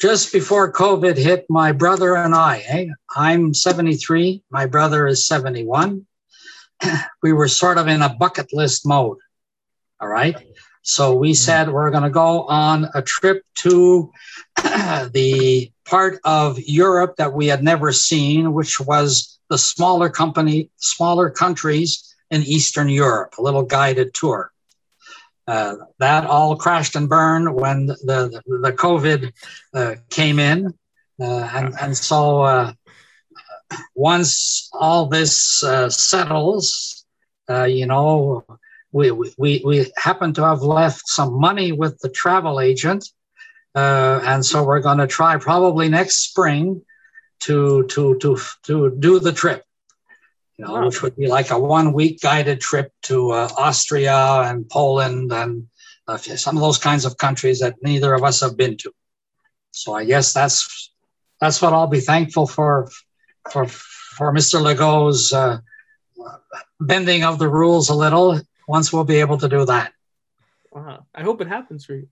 Just 0.00 0.32
before 0.32 0.72
COVID 0.72 1.16
hit, 1.16 1.46
my 1.48 1.72
brother 1.72 2.16
and 2.16 2.34
I, 2.34 2.62
eh, 2.68 2.86
I'm 3.14 3.52
73, 3.52 4.42
my 4.50 4.66
brother 4.66 5.06
is 5.06 5.26
71. 5.26 6.06
we 7.22 7.32
were 7.32 7.48
sort 7.48 7.78
of 7.78 7.88
in 7.88 8.02
a 8.02 8.14
bucket 8.14 8.52
list 8.52 8.86
mode. 8.86 9.18
All 10.00 10.08
right. 10.08 10.36
So 10.82 11.14
we 11.14 11.34
said 11.34 11.70
we're 11.70 11.90
going 11.90 12.04
to 12.04 12.10
go 12.10 12.44
on 12.44 12.88
a 12.94 13.02
trip 13.02 13.42
to 13.56 14.10
the 14.56 15.70
part 15.84 16.20
of 16.24 16.58
Europe 16.60 17.16
that 17.16 17.32
we 17.32 17.48
had 17.48 17.62
never 17.62 17.92
seen, 17.92 18.52
which 18.52 18.80
was 18.80 19.38
the 19.50 19.58
smaller 19.58 20.08
company, 20.08 20.70
smaller 20.76 21.28
countries 21.28 22.07
in 22.30 22.42
Eastern 22.42 22.88
Europe, 22.88 23.34
a 23.38 23.42
little 23.42 23.62
guided 23.62 24.14
tour. 24.14 24.52
Uh, 25.46 25.76
that 25.98 26.26
all 26.26 26.56
crashed 26.56 26.94
and 26.94 27.08
burned 27.08 27.54
when 27.54 27.86
the, 27.86 27.96
the, 28.04 28.58
the 28.60 28.72
COVID 28.72 29.32
uh, 29.72 29.94
came 30.10 30.38
in. 30.38 30.74
Uh, 31.18 31.50
and, 31.54 31.74
and 31.80 31.96
so 31.96 32.42
uh, 32.42 32.72
once 33.94 34.68
all 34.74 35.06
this 35.06 35.64
uh, 35.64 35.88
settles, 35.88 37.06
uh, 37.48 37.64
you 37.64 37.86
know, 37.86 38.44
we, 38.92 39.10
we, 39.10 39.62
we 39.64 39.90
happen 39.96 40.34
to 40.34 40.44
have 40.44 40.60
left 40.60 41.08
some 41.08 41.40
money 41.40 41.72
with 41.72 41.98
the 42.00 42.10
travel 42.10 42.60
agent. 42.60 43.08
and 43.74 44.44
so 44.44 44.62
we're 44.62 44.80
going 44.80 44.98
to 44.98 45.06
try 45.06 45.38
probably 45.38 45.88
next 45.88 46.16
spring 46.28 46.82
to, 47.40 47.86
to, 47.86 48.18
to, 48.18 48.38
to 48.64 48.94
do 48.98 49.18
the 49.18 49.32
trip 49.32 49.64
you 50.58 50.64
know, 50.64 50.84
which 50.86 51.02
would 51.02 51.16
be 51.16 51.28
like 51.28 51.50
a 51.50 51.58
one 51.58 51.92
week 51.92 52.20
guided 52.20 52.60
trip 52.60 52.92
to 53.02 53.30
uh, 53.30 53.48
Austria 53.56 54.42
and 54.46 54.68
Poland 54.68 55.32
and 55.32 55.68
uh, 56.08 56.16
some 56.16 56.56
of 56.56 56.62
those 56.62 56.78
kinds 56.78 57.04
of 57.04 57.16
countries 57.16 57.60
that 57.60 57.76
neither 57.82 58.12
of 58.12 58.24
us 58.24 58.40
have 58.40 58.56
been 58.56 58.76
to. 58.78 58.92
So 59.70 59.94
I 59.94 60.04
guess 60.04 60.32
that's 60.32 60.90
that's 61.40 61.62
what 61.62 61.72
I'll 61.72 61.86
be 61.86 62.00
thankful 62.00 62.46
for 62.46 62.90
for 63.52 63.66
for 63.66 64.32
Mr. 64.32 64.60
Legault's 64.60 65.32
uh, 65.32 65.58
bending 66.80 67.22
of 67.22 67.38
the 67.38 67.48
rules 67.48 67.88
a 67.88 67.94
little. 67.94 68.40
Once 68.66 68.92
we'll 68.92 69.04
be 69.04 69.20
able 69.20 69.38
to 69.38 69.48
do 69.48 69.64
that. 69.64 69.92
Wow. 70.72 71.06
I 71.14 71.22
hope 71.22 71.40
it 71.40 71.48
happens 71.48 71.84
for 71.84 71.94
you. 71.94 72.08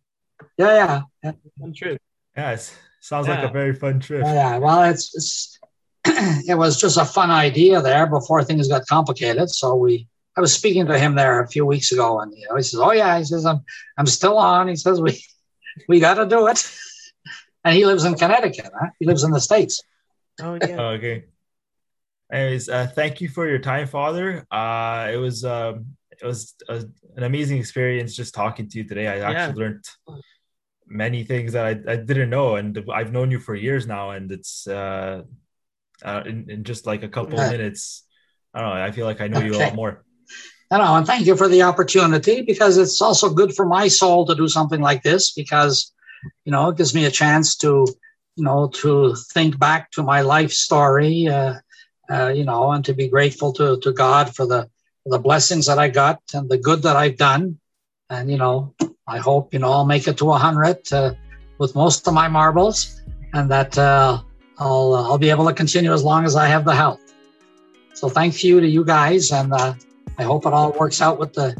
Yeah, 0.56 0.74
yeah. 0.74 1.02
yeah. 1.22 1.32
Fun 1.60 1.74
trip. 1.74 2.00
Yes, 2.36 2.76
sounds 3.00 3.26
yeah. 3.26 3.40
like 3.40 3.50
a 3.50 3.52
very 3.52 3.74
fun 3.74 4.00
trip. 4.00 4.22
Yeah, 4.24 4.34
yeah. 4.34 4.58
well, 4.58 4.82
it's, 4.84 5.14
it's 5.14 5.55
it 6.48 6.56
was 6.56 6.80
just 6.80 6.96
a 6.96 7.04
fun 7.04 7.30
idea 7.30 7.82
there 7.82 8.06
before 8.06 8.44
things 8.44 8.68
got 8.68 8.86
complicated. 8.86 9.50
So 9.50 9.74
we, 9.74 10.08
I 10.36 10.40
was 10.40 10.52
speaking 10.52 10.86
to 10.86 10.98
him 10.98 11.14
there 11.14 11.42
a 11.42 11.48
few 11.48 11.66
weeks 11.66 11.92
ago, 11.92 12.20
and 12.20 12.32
you 12.36 12.46
know, 12.48 12.56
he 12.56 12.62
says, 12.62 12.80
"Oh 12.80 12.92
yeah," 12.92 13.18
he 13.18 13.24
says, 13.24 13.46
"I'm, 13.46 13.64
I'm 13.96 14.06
still 14.06 14.38
on." 14.38 14.68
He 14.68 14.76
says, 14.76 15.00
"We, 15.00 15.22
we 15.88 16.00
got 16.00 16.14
to 16.14 16.26
do 16.26 16.46
it." 16.48 16.70
And 17.64 17.74
he 17.74 17.84
lives 17.84 18.04
in 18.04 18.14
Connecticut. 18.14 18.70
Huh? 18.72 18.90
He 19.00 19.06
lives 19.06 19.24
in 19.24 19.32
the 19.32 19.40
states. 19.40 19.82
Oh 20.40 20.54
yeah. 20.54 20.76
Oh, 20.78 20.84
okay. 20.98 21.24
Anyways, 22.32 22.68
uh, 22.68 22.86
thank 22.86 23.20
you 23.20 23.28
for 23.28 23.48
your 23.48 23.58
time, 23.58 23.88
Father. 23.88 24.46
Uh, 24.52 25.10
it 25.12 25.16
was 25.16 25.44
um, 25.44 25.96
it 26.10 26.24
was 26.24 26.54
a, 26.68 26.84
an 27.16 27.24
amazing 27.24 27.58
experience 27.58 28.14
just 28.14 28.34
talking 28.34 28.68
to 28.68 28.78
you 28.78 28.84
today. 28.84 29.08
I 29.08 29.18
actually 29.18 29.60
yeah. 29.60 29.68
learned 29.68 29.84
many 30.86 31.24
things 31.24 31.52
that 31.52 31.66
I, 31.66 31.92
I 31.92 31.96
didn't 31.96 32.30
know, 32.30 32.56
and 32.56 32.78
I've 32.92 33.12
known 33.12 33.30
you 33.30 33.38
for 33.38 33.54
years 33.54 33.86
now, 33.86 34.10
and 34.10 34.30
it's 34.30 34.66
uh, 34.66 35.22
uh, 36.04 36.22
in, 36.26 36.50
in 36.50 36.64
just 36.64 36.86
like 36.86 37.02
a 37.02 37.08
couple 37.08 37.38
of 37.40 37.50
minutes. 37.50 38.04
I 38.54 38.60
don't 38.60 38.70
know. 38.70 38.82
I 38.82 38.90
feel 38.90 39.06
like 39.06 39.20
I 39.20 39.28
know 39.28 39.38
okay. 39.38 39.46
you 39.46 39.54
a 39.54 39.58
lot 39.58 39.74
more. 39.74 40.04
I 40.70 40.78
know, 40.78 40.96
and 40.96 41.06
thank 41.06 41.26
you 41.26 41.36
for 41.36 41.48
the 41.48 41.62
opportunity 41.62 42.42
because 42.42 42.76
it's 42.76 43.00
also 43.00 43.30
good 43.30 43.54
for 43.54 43.66
my 43.66 43.86
soul 43.86 44.26
to 44.26 44.34
do 44.34 44.48
something 44.48 44.80
like 44.80 45.02
this 45.02 45.32
because, 45.32 45.92
you 46.44 46.50
know, 46.50 46.70
it 46.70 46.76
gives 46.76 46.92
me 46.92 47.04
a 47.04 47.10
chance 47.10 47.54
to, 47.58 47.86
you 48.34 48.44
know, 48.44 48.68
to 48.74 49.14
think 49.32 49.58
back 49.60 49.92
to 49.92 50.02
my 50.02 50.22
life 50.22 50.50
story, 50.50 51.28
uh, 51.28 51.54
uh, 52.10 52.28
you 52.28 52.44
know, 52.44 52.72
and 52.72 52.84
to 52.84 52.94
be 52.94 53.06
grateful 53.06 53.52
to, 53.52 53.78
to 53.78 53.92
God 53.92 54.34
for 54.34 54.46
the 54.46 54.68
the 55.06 55.18
blessings 55.18 55.66
that 55.66 55.78
I 55.78 55.88
got 55.88 56.20
and 56.34 56.48
the 56.48 56.58
good 56.58 56.82
that 56.82 56.96
I've 56.96 57.16
done, 57.16 57.58
and 58.10 58.30
you 58.30 58.36
know, 58.36 58.74
I 59.06 59.18
hope 59.18 59.52
you 59.52 59.60
know 59.60 59.70
I'll 59.70 59.86
make 59.86 60.08
it 60.08 60.18
to 60.18 60.32
a 60.32 60.38
hundred 60.38 60.92
uh, 60.92 61.14
with 61.58 61.74
most 61.74 62.06
of 62.08 62.14
my 62.14 62.28
marbles, 62.28 63.00
and 63.32 63.50
that 63.50 63.78
uh, 63.78 64.20
I'll 64.58 64.94
uh, 64.94 65.02
I'll 65.04 65.18
be 65.18 65.30
able 65.30 65.46
to 65.46 65.54
continue 65.54 65.92
as 65.92 66.02
long 66.02 66.24
as 66.24 66.36
I 66.36 66.46
have 66.46 66.64
the 66.64 66.74
health. 66.74 67.00
So 67.94 68.08
thank 68.08 68.42
you 68.44 68.60
to 68.60 68.66
you 68.66 68.84
guys, 68.84 69.32
and 69.32 69.52
uh, 69.52 69.74
I 70.18 70.24
hope 70.24 70.46
it 70.46 70.52
all 70.52 70.72
works 70.72 71.00
out 71.00 71.18
with 71.18 71.32
the 71.32 71.56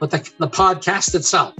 with 0.00 0.10
the, 0.10 0.30
the 0.38 0.48
podcast 0.48 1.14
itself. 1.14 1.54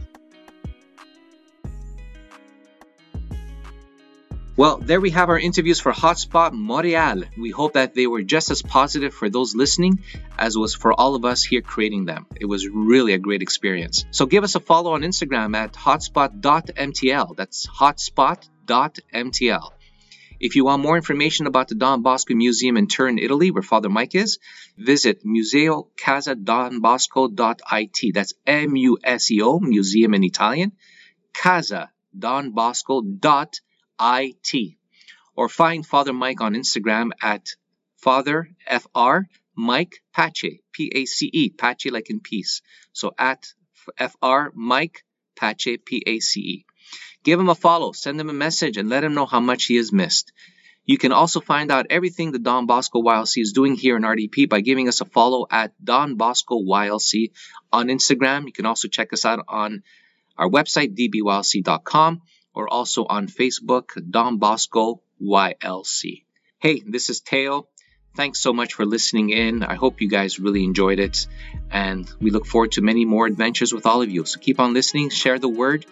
Well, 4.57 4.77
there 4.77 5.01
we 5.01 5.11
have 5.13 5.31
our 5.31 5.39
interviews 5.39 5.81
for 5.81 5.91
Hotspot 5.91 6.53
Montreal. 6.53 7.23
We 7.39 7.49
hope 7.49 7.73
that 7.73 7.95
they 7.95 8.07
were 8.07 8.21
just 8.21 8.51
as 8.51 8.61
positive 8.61 9.15
for 9.15 9.31
those 9.31 9.55
listening 9.55 10.01
as 10.37 10.55
was 10.55 10.75
for 10.75 10.93
all 10.93 11.15
of 11.15 11.25
us 11.25 11.43
here 11.43 11.63
creating 11.63 12.05
them. 12.05 12.27
It 12.39 12.45
was 12.45 12.69
really 12.69 13.15
a 13.15 13.19
great 13.19 13.41
experience. 13.41 14.05
So 14.11 14.27
give 14.27 14.45
us 14.45 14.57
a 14.57 14.61
follow 14.61 14.93
on 14.93 15.01
Instagram 15.01 15.57
at 15.57 15.73
hotspot.mtl. 15.73 17.37
That's 17.37 17.67
hotspot.mtl. 17.67 19.71
If 20.41 20.57
you 20.57 20.65
want 20.65 20.83
more 20.83 20.97
information 20.97 21.47
about 21.47 21.69
the 21.69 21.75
Don 21.75 22.01
Bosco 22.01 22.35
Museum 22.35 22.79
in 22.79 22.87
Turin, 22.87 23.19
Italy, 23.19 23.51
where 23.51 23.63
Father 23.63 23.91
Mike 23.91 24.15
is, 24.15 24.39
visit 24.79 25.23
museocasadonbosco.it. 25.23 28.15
That's 28.15 28.33
M-U-S-E-O, 28.47 29.61
museum 29.61 30.15
in 30.15 30.25
Italian, 30.25 30.73
casa 31.35 31.91
donbosco.it. 32.19 33.61
Or 35.37 35.49
find 35.51 35.87
Father 35.87 36.15
Mike 36.15 36.41
on 36.41 36.55
Instagram 36.55 37.11
at 37.23 37.51
Father 37.99 38.49
F-R 38.67 39.29
Mike 39.55 40.03
Pace, 40.17 40.61
P-A-C-E, 40.73 41.51
Pace 41.51 41.93
like 41.93 42.09
in 42.09 42.21
peace. 42.21 42.63
So 42.95 43.13
at 43.19 43.53
F-R 43.99 44.53
Mike 44.55 45.05
Pace, 45.37 45.77
P-A-C-E. 45.85 46.65
Give 47.23 47.39
him 47.39 47.49
a 47.49 47.55
follow, 47.55 47.93
send 47.93 48.21
him 48.21 48.31
a 48.31 48.35
message, 48.35 48.77
and 48.77 48.89
let 48.89 49.05
him 49.05 49.15
know 49.15 49.27
how 49.27 49.41
much 49.41 49.67
he 49.67 49.77
has 49.77 49.93
missed. 49.93 50.33
You 50.87 50.99
can 50.99 51.13
also 51.13 51.41
find 51.41 51.71
out 51.71 51.87
everything 51.91 52.33
the 52.33 52.39
Don 52.39 52.67
Bosco 52.67 53.03
YLC 53.03 53.43
is 53.43 53.53
doing 53.53 53.77
here 53.77 53.97
in 53.97 54.03
RDP 54.03 54.49
by 54.49 54.61
giving 54.61 54.89
us 54.89 55.01
a 55.01 55.05
follow 55.05 55.47
at 55.51 55.73
Don 55.85 56.17
Bosco 56.17 56.61
YLC 56.61 57.31
on 57.73 57.89
Instagram. 57.89 58.47
You 58.47 58.53
can 58.53 58.67
also 58.67 58.89
check 58.89 59.13
us 59.13 59.25
out 59.25 59.45
on 59.47 59.83
our 60.37 60.49
website, 60.49 60.97
dbylc.com, 60.97 62.23
or 62.55 62.69
also 62.69 63.05
on 63.05 63.29
Facebook, 63.29 63.91
Don 64.11 64.39
Bosco 64.39 65.03
YLC. 65.23 66.25
Hey, 66.59 66.83
this 66.87 67.11
is 67.11 67.21
Teo. 67.21 67.69
Thanks 68.17 68.41
so 68.41 68.53
much 68.53 68.75
for 68.75 68.85
listening 68.85 69.31
in. 69.31 69.63
I 69.63 69.75
hope 69.75 70.01
you 70.01 70.09
guys 70.09 70.41
really 70.41 70.65
enjoyed 70.65 70.99
it, 70.99 71.29
and 71.71 72.11
we 72.21 72.31
look 72.31 72.47
forward 72.47 72.73
to 72.73 72.83
many 72.83 73.05
more 73.05 73.27
adventures 73.27 73.73
with 73.73 73.87
all 73.87 74.03
of 74.03 74.11
you. 74.11 74.25
So 74.25 74.41
keep 74.41 74.59
on 74.59 74.75
listening, 74.75 75.11
share 75.11 75.39
the 75.39 75.49
word, 75.49 75.87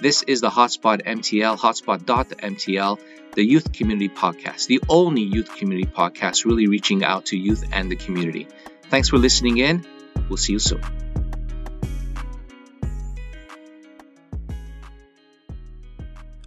this 0.00 0.22
is 0.22 0.40
the 0.40 0.50
Hotspot 0.50 1.02
MTL, 1.04 1.58
hotspot.mtl, 1.58 3.00
the 3.34 3.44
youth 3.44 3.72
community 3.72 4.08
podcast, 4.08 4.66
the 4.66 4.80
only 4.88 5.22
youth 5.22 5.54
community 5.56 5.90
podcast 5.90 6.44
really 6.44 6.66
reaching 6.66 7.04
out 7.04 7.26
to 7.26 7.36
youth 7.36 7.64
and 7.72 7.90
the 7.90 7.96
community. 7.96 8.48
Thanks 8.90 9.08
for 9.08 9.18
listening 9.18 9.58
in. 9.58 9.86
We'll 10.28 10.36
see 10.36 10.52
you 10.52 10.58
soon. 10.58 10.82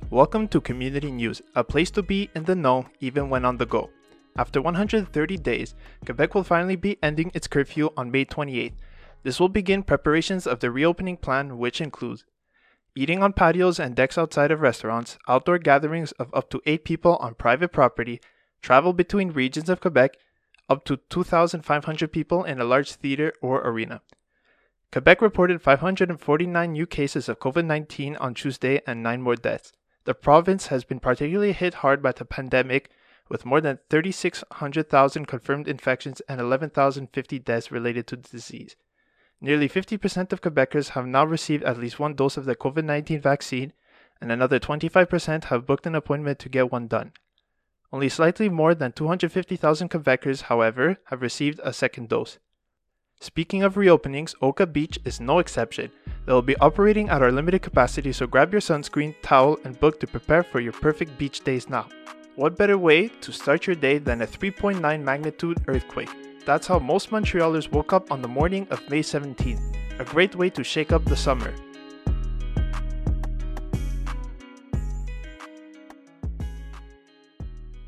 Welcome 0.09 0.47
to 0.49 0.61
Community 0.61 1.11
News, 1.11 1.41
a 1.55 1.63
place 1.63 1.91
to 1.91 2.03
be 2.03 2.29
in 2.35 2.45
the 2.45 2.55
know 2.55 2.85
even 2.99 3.29
when 3.29 3.43
on 3.43 3.57
the 3.57 3.65
go. 3.65 3.89
After 4.37 4.61
130 4.61 5.37
days, 5.37 5.75
Quebec 6.05 6.35
will 6.35 6.43
finally 6.43 6.75
be 6.75 6.97
ending 7.01 7.31
its 7.33 7.47
curfew 7.47 7.89
on 7.97 8.11
May 8.11 8.25
28th. 8.25 8.73
This 9.23 9.39
will 9.39 9.49
begin 9.49 9.81
preparations 9.81 10.45
of 10.45 10.59
the 10.59 10.69
reopening 10.69 11.17
plan, 11.17 11.57
which 11.57 11.81
includes 11.81 12.25
eating 12.95 13.21
on 13.21 13.33
patios 13.33 13.79
and 13.79 13.95
decks 13.95 14.17
outside 14.17 14.51
of 14.51 14.61
restaurants, 14.61 15.17
outdoor 15.27 15.59
gatherings 15.59 16.11
of 16.13 16.33
up 16.33 16.49
to 16.49 16.61
8 16.65 16.85
people 16.85 17.17
on 17.17 17.35
private 17.35 17.71
property, 17.71 18.21
travel 18.61 18.93
between 18.93 19.31
regions 19.31 19.69
of 19.69 19.81
Quebec, 19.81 20.17
up 20.69 20.85
to 20.85 20.97
2,500 21.09 22.11
people 22.11 22.43
in 22.43 22.59
a 22.59 22.63
large 22.63 22.93
theater 22.93 23.33
or 23.41 23.61
arena. 23.61 24.01
Quebec 24.91 25.21
reported 25.21 25.61
549 25.61 26.71
new 26.71 26.87
cases 26.87 27.27
of 27.27 27.39
COVID 27.39 27.65
19 27.65 28.15
on 28.15 28.33
Tuesday 28.33 28.81
and 28.87 29.03
9 29.03 29.21
more 29.21 29.35
deaths. 29.35 29.73
The 30.05 30.13
province 30.13 30.67
has 30.67 30.83
been 30.83 30.99
particularly 30.99 31.51
hit 31.51 31.75
hard 31.75 32.01
by 32.01 32.13
the 32.13 32.25
pandemic, 32.25 32.91
with 33.27 33.45
more 33.45 33.59
than 33.59 33.79
3,600,000 33.89 35.27
confirmed 35.27 35.67
infections 35.67 36.21
and 36.29 36.39
11,050 36.39 37.39
deaths 37.39 37.71
related 37.71 38.07
to 38.07 38.15
the 38.15 38.29
disease. 38.29 38.75
Nearly 39.45 39.69
50% 39.69 40.33
of 40.33 40.41
Quebecers 40.41 40.89
have 40.95 41.05
now 41.05 41.23
received 41.23 41.63
at 41.65 41.77
least 41.77 41.99
one 41.99 42.15
dose 42.15 42.35
of 42.35 42.45
the 42.45 42.55
COVID 42.55 42.83
19 42.83 43.21
vaccine, 43.21 43.73
and 44.19 44.31
another 44.31 44.59
25% 44.59 45.43
have 45.43 45.67
booked 45.67 45.85
an 45.85 45.93
appointment 45.93 46.39
to 46.39 46.49
get 46.49 46.71
one 46.71 46.87
done. 46.87 47.11
Only 47.93 48.09
slightly 48.09 48.49
more 48.49 48.73
than 48.73 48.93
250,000 48.93 49.91
Quebecers, 49.91 50.41
however, 50.49 50.97
have 51.11 51.21
received 51.21 51.59
a 51.63 51.73
second 51.73 52.09
dose. 52.09 52.39
Speaking 53.19 53.61
of 53.61 53.75
reopenings, 53.75 54.33
Oka 54.41 54.65
Beach 54.65 54.97
is 55.05 55.21
no 55.21 55.37
exception. 55.37 55.91
They 56.25 56.33
will 56.33 56.41
be 56.41 56.57
operating 56.57 57.09
at 57.09 57.21
our 57.21 57.31
limited 57.31 57.61
capacity, 57.61 58.13
so 58.13 58.25
grab 58.25 58.51
your 58.51 58.61
sunscreen, 58.61 59.13
towel, 59.21 59.59
and 59.63 59.79
book 59.79 59.99
to 59.99 60.07
prepare 60.07 60.41
for 60.41 60.59
your 60.59 60.73
perfect 60.73 61.19
beach 61.19 61.41
days 61.41 61.69
now. 61.69 61.87
What 62.35 62.57
better 62.57 62.79
way 62.79 63.09
to 63.09 63.31
start 63.31 63.67
your 63.67 63.75
day 63.75 63.99
than 63.99 64.23
a 64.23 64.27
3.9 64.27 65.03
magnitude 65.03 65.63
earthquake? 65.67 66.09
That's 66.45 66.67
how 66.67 66.77
most 66.77 67.09
Montrealers 67.09 67.71
woke 67.71 67.91
up 67.91 68.11
on 68.11 68.21
the 68.21 68.27
morning 68.27 68.67
of 68.69 68.87
May 68.87 69.01
17th, 69.01 69.99
a 69.99 70.05
great 70.05 70.35
way 70.35 70.51
to 70.51 70.63
shake 70.63 70.91
up 70.91 71.03
the 71.05 71.17
summer. 71.17 71.51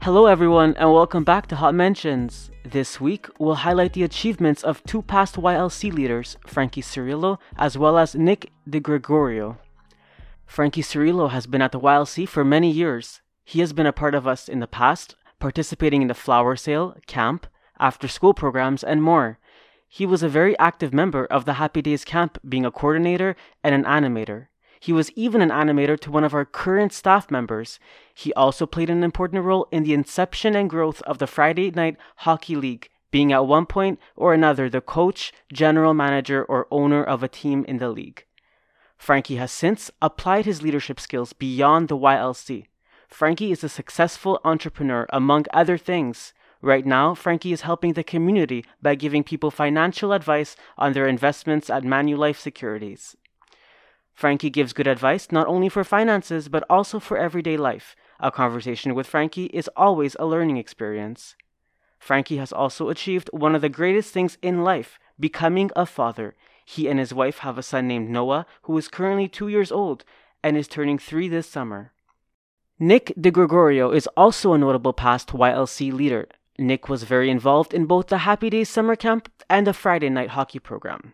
Hello, 0.01 0.25
everyone, 0.25 0.73
and 0.77 0.91
welcome 0.91 1.23
back 1.23 1.45
to 1.47 1.55
Hot 1.57 1.75
Mentions. 1.75 2.49
This 2.65 2.99
week, 2.99 3.27
we'll 3.37 3.55
highlight 3.55 3.93
the 3.93 4.01
achievements 4.01 4.63
of 4.63 4.83
two 4.85 5.03
past 5.03 5.35
YLC 5.35 5.93
leaders, 5.93 6.37
Frankie 6.47 6.81
Cirillo 6.81 7.37
as 7.57 7.77
well 7.77 7.99
as 7.99 8.15
Nick 8.15 8.49
DeGregorio. 8.67 9.59
Frankie 10.47 10.81
Cirillo 10.81 11.29
has 11.29 11.45
been 11.45 11.61
at 11.61 11.71
the 11.71 11.79
YLC 11.79 12.27
for 12.27 12.43
many 12.43 12.71
years. 12.71 13.21
He 13.45 13.59
has 13.59 13.71
been 13.71 13.85
a 13.85 13.93
part 13.93 14.15
of 14.15 14.25
us 14.25 14.49
in 14.49 14.61
the 14.61 14.67
past, 14.67 15.15
participating 15.39 16.01
in 16.01 16.07
the 16.07 16.15
flower 16.15 16.55
sale, 16.55 16.95
camp, 17.05 17.45
after 17.79 18.07
school 18.07 18.33
programs, 18.33 18.83
and 18.83 19.01
more. 19.01 19.39
He 19.87 20.05
was 20.05 20.23
a 20.23 20.29
very 20.29 20.57
active 20.59 20.93
member 20.93 21.25
of 21.25 21.45
the 21.45 21.53
Happy 21.53 21.81
Days 21.81 22.03
camp, 22.03 22.37
being 22.47 22.65
a 22.65 22.71
coordinator 22.71 23.35
and 23.63 23.73
an 23.73 23.83
animator. 23.83 24.47
He 24.79 24.93
was 24.93 25.11
even 25.11 25.41
an 25.41 25.49
animator 25.49 25.99
to 26.01 26.11
one 26.11 26.23
of 26.23 26.33
our 26.33 26.45
current 26.45 26.93
staff 26.93 27.31
members. 27.31 27.79
He 28.13 28.33
also 28.33 28.65
played 28.65 28.89
an 28.89 29.03
important 29.03 29.43
role 29.43 29.67
in 29.71 29.83
the 29.83 29.93
inception 29.93 30.55
and 30.55 30.69
growth 30.69 31.01
of 31.03 31.17
the 31.17 31.27
Friday 31.27 31.71
Night 31.71 31.97
Hockey 32.17 32.55
League, 32.55 32.89
being 33.09 33.31
at 33.31 33.47
one 33.47 33.65
point 33.65 33.99
or 34.15 34.33
another 34.33 34.69
the 34.69 34.81
coach, 34.81 35.33
general 35.51 35.93
manager, 35.93 36.43
or 36.43 36.67
owner 36.69 37.03
of 37.03 37.23
a 37.23 37.27
team 37.27 37.65
in 37.65 37.77
the 37.77 37.89
league. 37.89 38.25
Frankie 38.97 39.37
has 39.37 39.51
since 39.51 39.89
applied 40.01 40.45
his 40.45 40.61
leadership 40.61 40.99
skills 40.99 41.33
beyond 41.33 41.87
the 41.87 41.97
YLC. 41.97 42.65
Frankie 43.07 43.51
is 43.51 43.63
a 43.63 43.69
successful 43.69 44.39
entrepreneur, 44.43 45.07
among 45.11 45.45
other 45.53 45.77
things. 45.77 46.33
Right 46.61 46.85
now, 46.85 47.13
Frankie 47.13 47.53
is 47.53 47.61
helping 47.61 47.93
the 47.93 48.03
community 48.03 48.65
by 48.81 48.95
giving 48.95 49.23
people 49.23 49.51
financial 49.51 50.11
advice 50.11 50.55
on 50.77 50.93
their 50.93 51.07
investments 51.07 51.69
at 51.69 51.83
Manulife 51.83 52.39
Securities. 52.39 53.15
Frankie 54.13 54.49
gives 54.49 54.73
good 54.73 54.87
advice 54.87 55.31
not 55.31 55.45
only 55.45 55.69
for 55.69 55.83
finances 55.83 56.49
but 56.49 56.63
also 56.69 56.99
for 56.99 57.17
everyday 57.17 57.55
life. 57.55 57.95
A 58.19 58.31
conversation 58.31 58.95
with 58.95 59.05
Frankie 59.05 59.45
is 59.47 59.69
always 59.75 60.15
a 60.19 60.25
learning 60.25 60.57
experience. 60.57 61.35
Frankie 61.99 62.37
has 62.37 62.51
also 62.51 62.89
achieved 62.89 63.29
one 63.31 63.53
of 63.53 63.61
the 63.61 63.69
greatest 63.69 64.11
things 64.11 64.39
in 64.41 64.63
life 64.63 64.97
becoming 65.19 65.69
a 65.75 65.85
father. 65.85 66.35
He 66.65 66.87
and 66.87 66.99
his 66.99 67.13
wife 67.13 67.39
have 67.39 67.59
a 67.59 67.63
son 67.63 67.87
named 67.87 68.09
Noah, 68.09 68.47
who 68.63 68.75
is 68.77 68.87
currently 68.87 69.27
two 69.27 69.47
years 69.47 69.71
old 69.71 70.03
and 70.43 70.57
is 70.57 70.67
turning 70.67 70.97
three 70.97 71.27
this 71.27 71.47
summer. 71.47 71.91
Nick 72.79 73.13
DeGregorio 73.19 73.95
is 73.95 74.07
also 74.17 74.53
a 74.53 74.57
notable 74.57 74.93
past 74.93 75.29
YLC 75.29 75.91
leader. 75.93 76.27
Nick 76.59 76.89
was 76.89 77.03
very 77.03 77.29
involved 77.29 77.71
in 77.71 77.85
both 77.85 78.07
the 78.07 78.19
Happy 78.19 78.49
Days 78.49 78.67
summer 78.67 78.95
camp 78.95 79.29
and 79.47 79.67
the 79.67 79.73
Friday 79.73 80.09
night 80.09 80.29
hockey 80.29 80.57
program. 80.57 81.13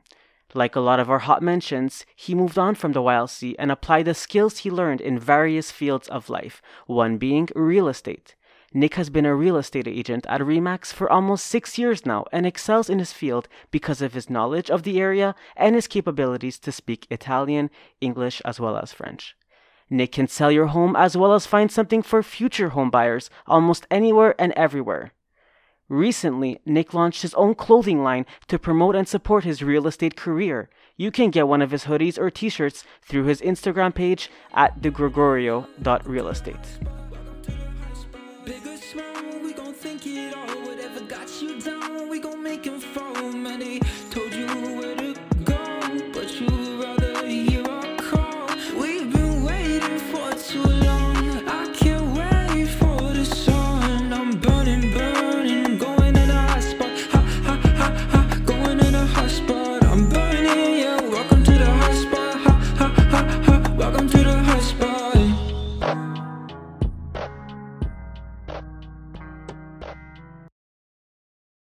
Like 0.53 0.75
a 0.75 0.79
lot 0.79 1.01
of 1.01 1.09
our 1.09 1.19
hot 1.19 1.41
mentions, 1.41 2.05
he 2.15 2.33
moved 2.33 2.57
on 2.57 2.75
from 2.75 2.93
the 2.93 3.01
YLC 3.01 3.53
and 3.59 3.69
applied 3.69 4.05
the 4.05 4.13
skills 4.13 4.59
he 4.59 4.71
learned 4.71 5.01
in 5.01 5.19
various 5.19 5.69
fields 5.69 6.07
of 6.07 6.29
life, 6.29 6.61
one 6.87 7.17
being 7.17 7.49
real 7.55 7.89
estate. 7.89 8.35
Nick 8.73 8.95
has 8.95 9.09
been 9.09 9.25
a 9.25 9.35
real 9.35 9.57
estate 9.57 9.87
agent 9.87 10.25
at 10.29 10.39
Remax 10.39 10.93
for 10.93 11.11
almost 11.11 11.45
six 11.45 11.77
years 11.77 12.05
now 12.05 12.25
and 12.31 12.45
excels 12.45 12.89
in 12.89 12.99
his 12.99 13.11
field 13.11 13.49
because 13.69 14.01
of 14.01 14.13
his 14.13 14.29
knowledge 14.29 14.71
of 14.71 14.83
the 14.83 15.01
area 15.01 15.35
and 15.57 15.75
his 15.75 15.87
capabilities 15.87 16.57
to 16.59 16.71
speak 16.71 17.05
Italian, 17.09 17.69
English, 17.99 18.41
as 18.45 18.61
well 18.61 18.77
as 18.77 18.93
French. 18.93 19.35
Nick 19.89 20.13
can 20.13 20.27
sell 20.27 20.51
your 20.51 20.67
home 20.67 20.95
as 20.95 21.17
well 21.17 21.33
as 21.33 21.45
find 21.45 21.69
something 21.69 22.01
for 22.01 22.23
future 22.23 22.69
home 22.69 22.89
buyers 22.89 23.29
almost 23.45 23.85
anywhere 23.91 24.33
and 24.39 24.53
everywhere. 24.53 25.11
Recently, 25.93 26.59
Nick 26.65 26.95
launched 26.95 27.21
his 27.21 27.35
own 27.35 27.53
clothing 27.53 28.01
line 28.01 28.25
to 28.47 28.57
promote 28.57 28.95
and 28.95 29.07
support 29.07 29.43
his 29.43 29.61
real 29.61 29.85
estate 29.85 30.15
career. 30.15 30.67
You 30.97 31.11
can 31.11 31.29
get 31.29 31.47
one 31.47 31.61
of 31.61 31.69
his 31.69 31.83
hoodies 31.83 32.17
or 32.17 32.31
t 32.31 32.49
shirts 32.49 32.83
through 33.03 33.25
his 33.25 33.41
Instagram 33.41 33.93
page 33.93 34.31
at 34.55 34.81
degregorio.realestate. 34.81 36.65
Big 38.43 38.63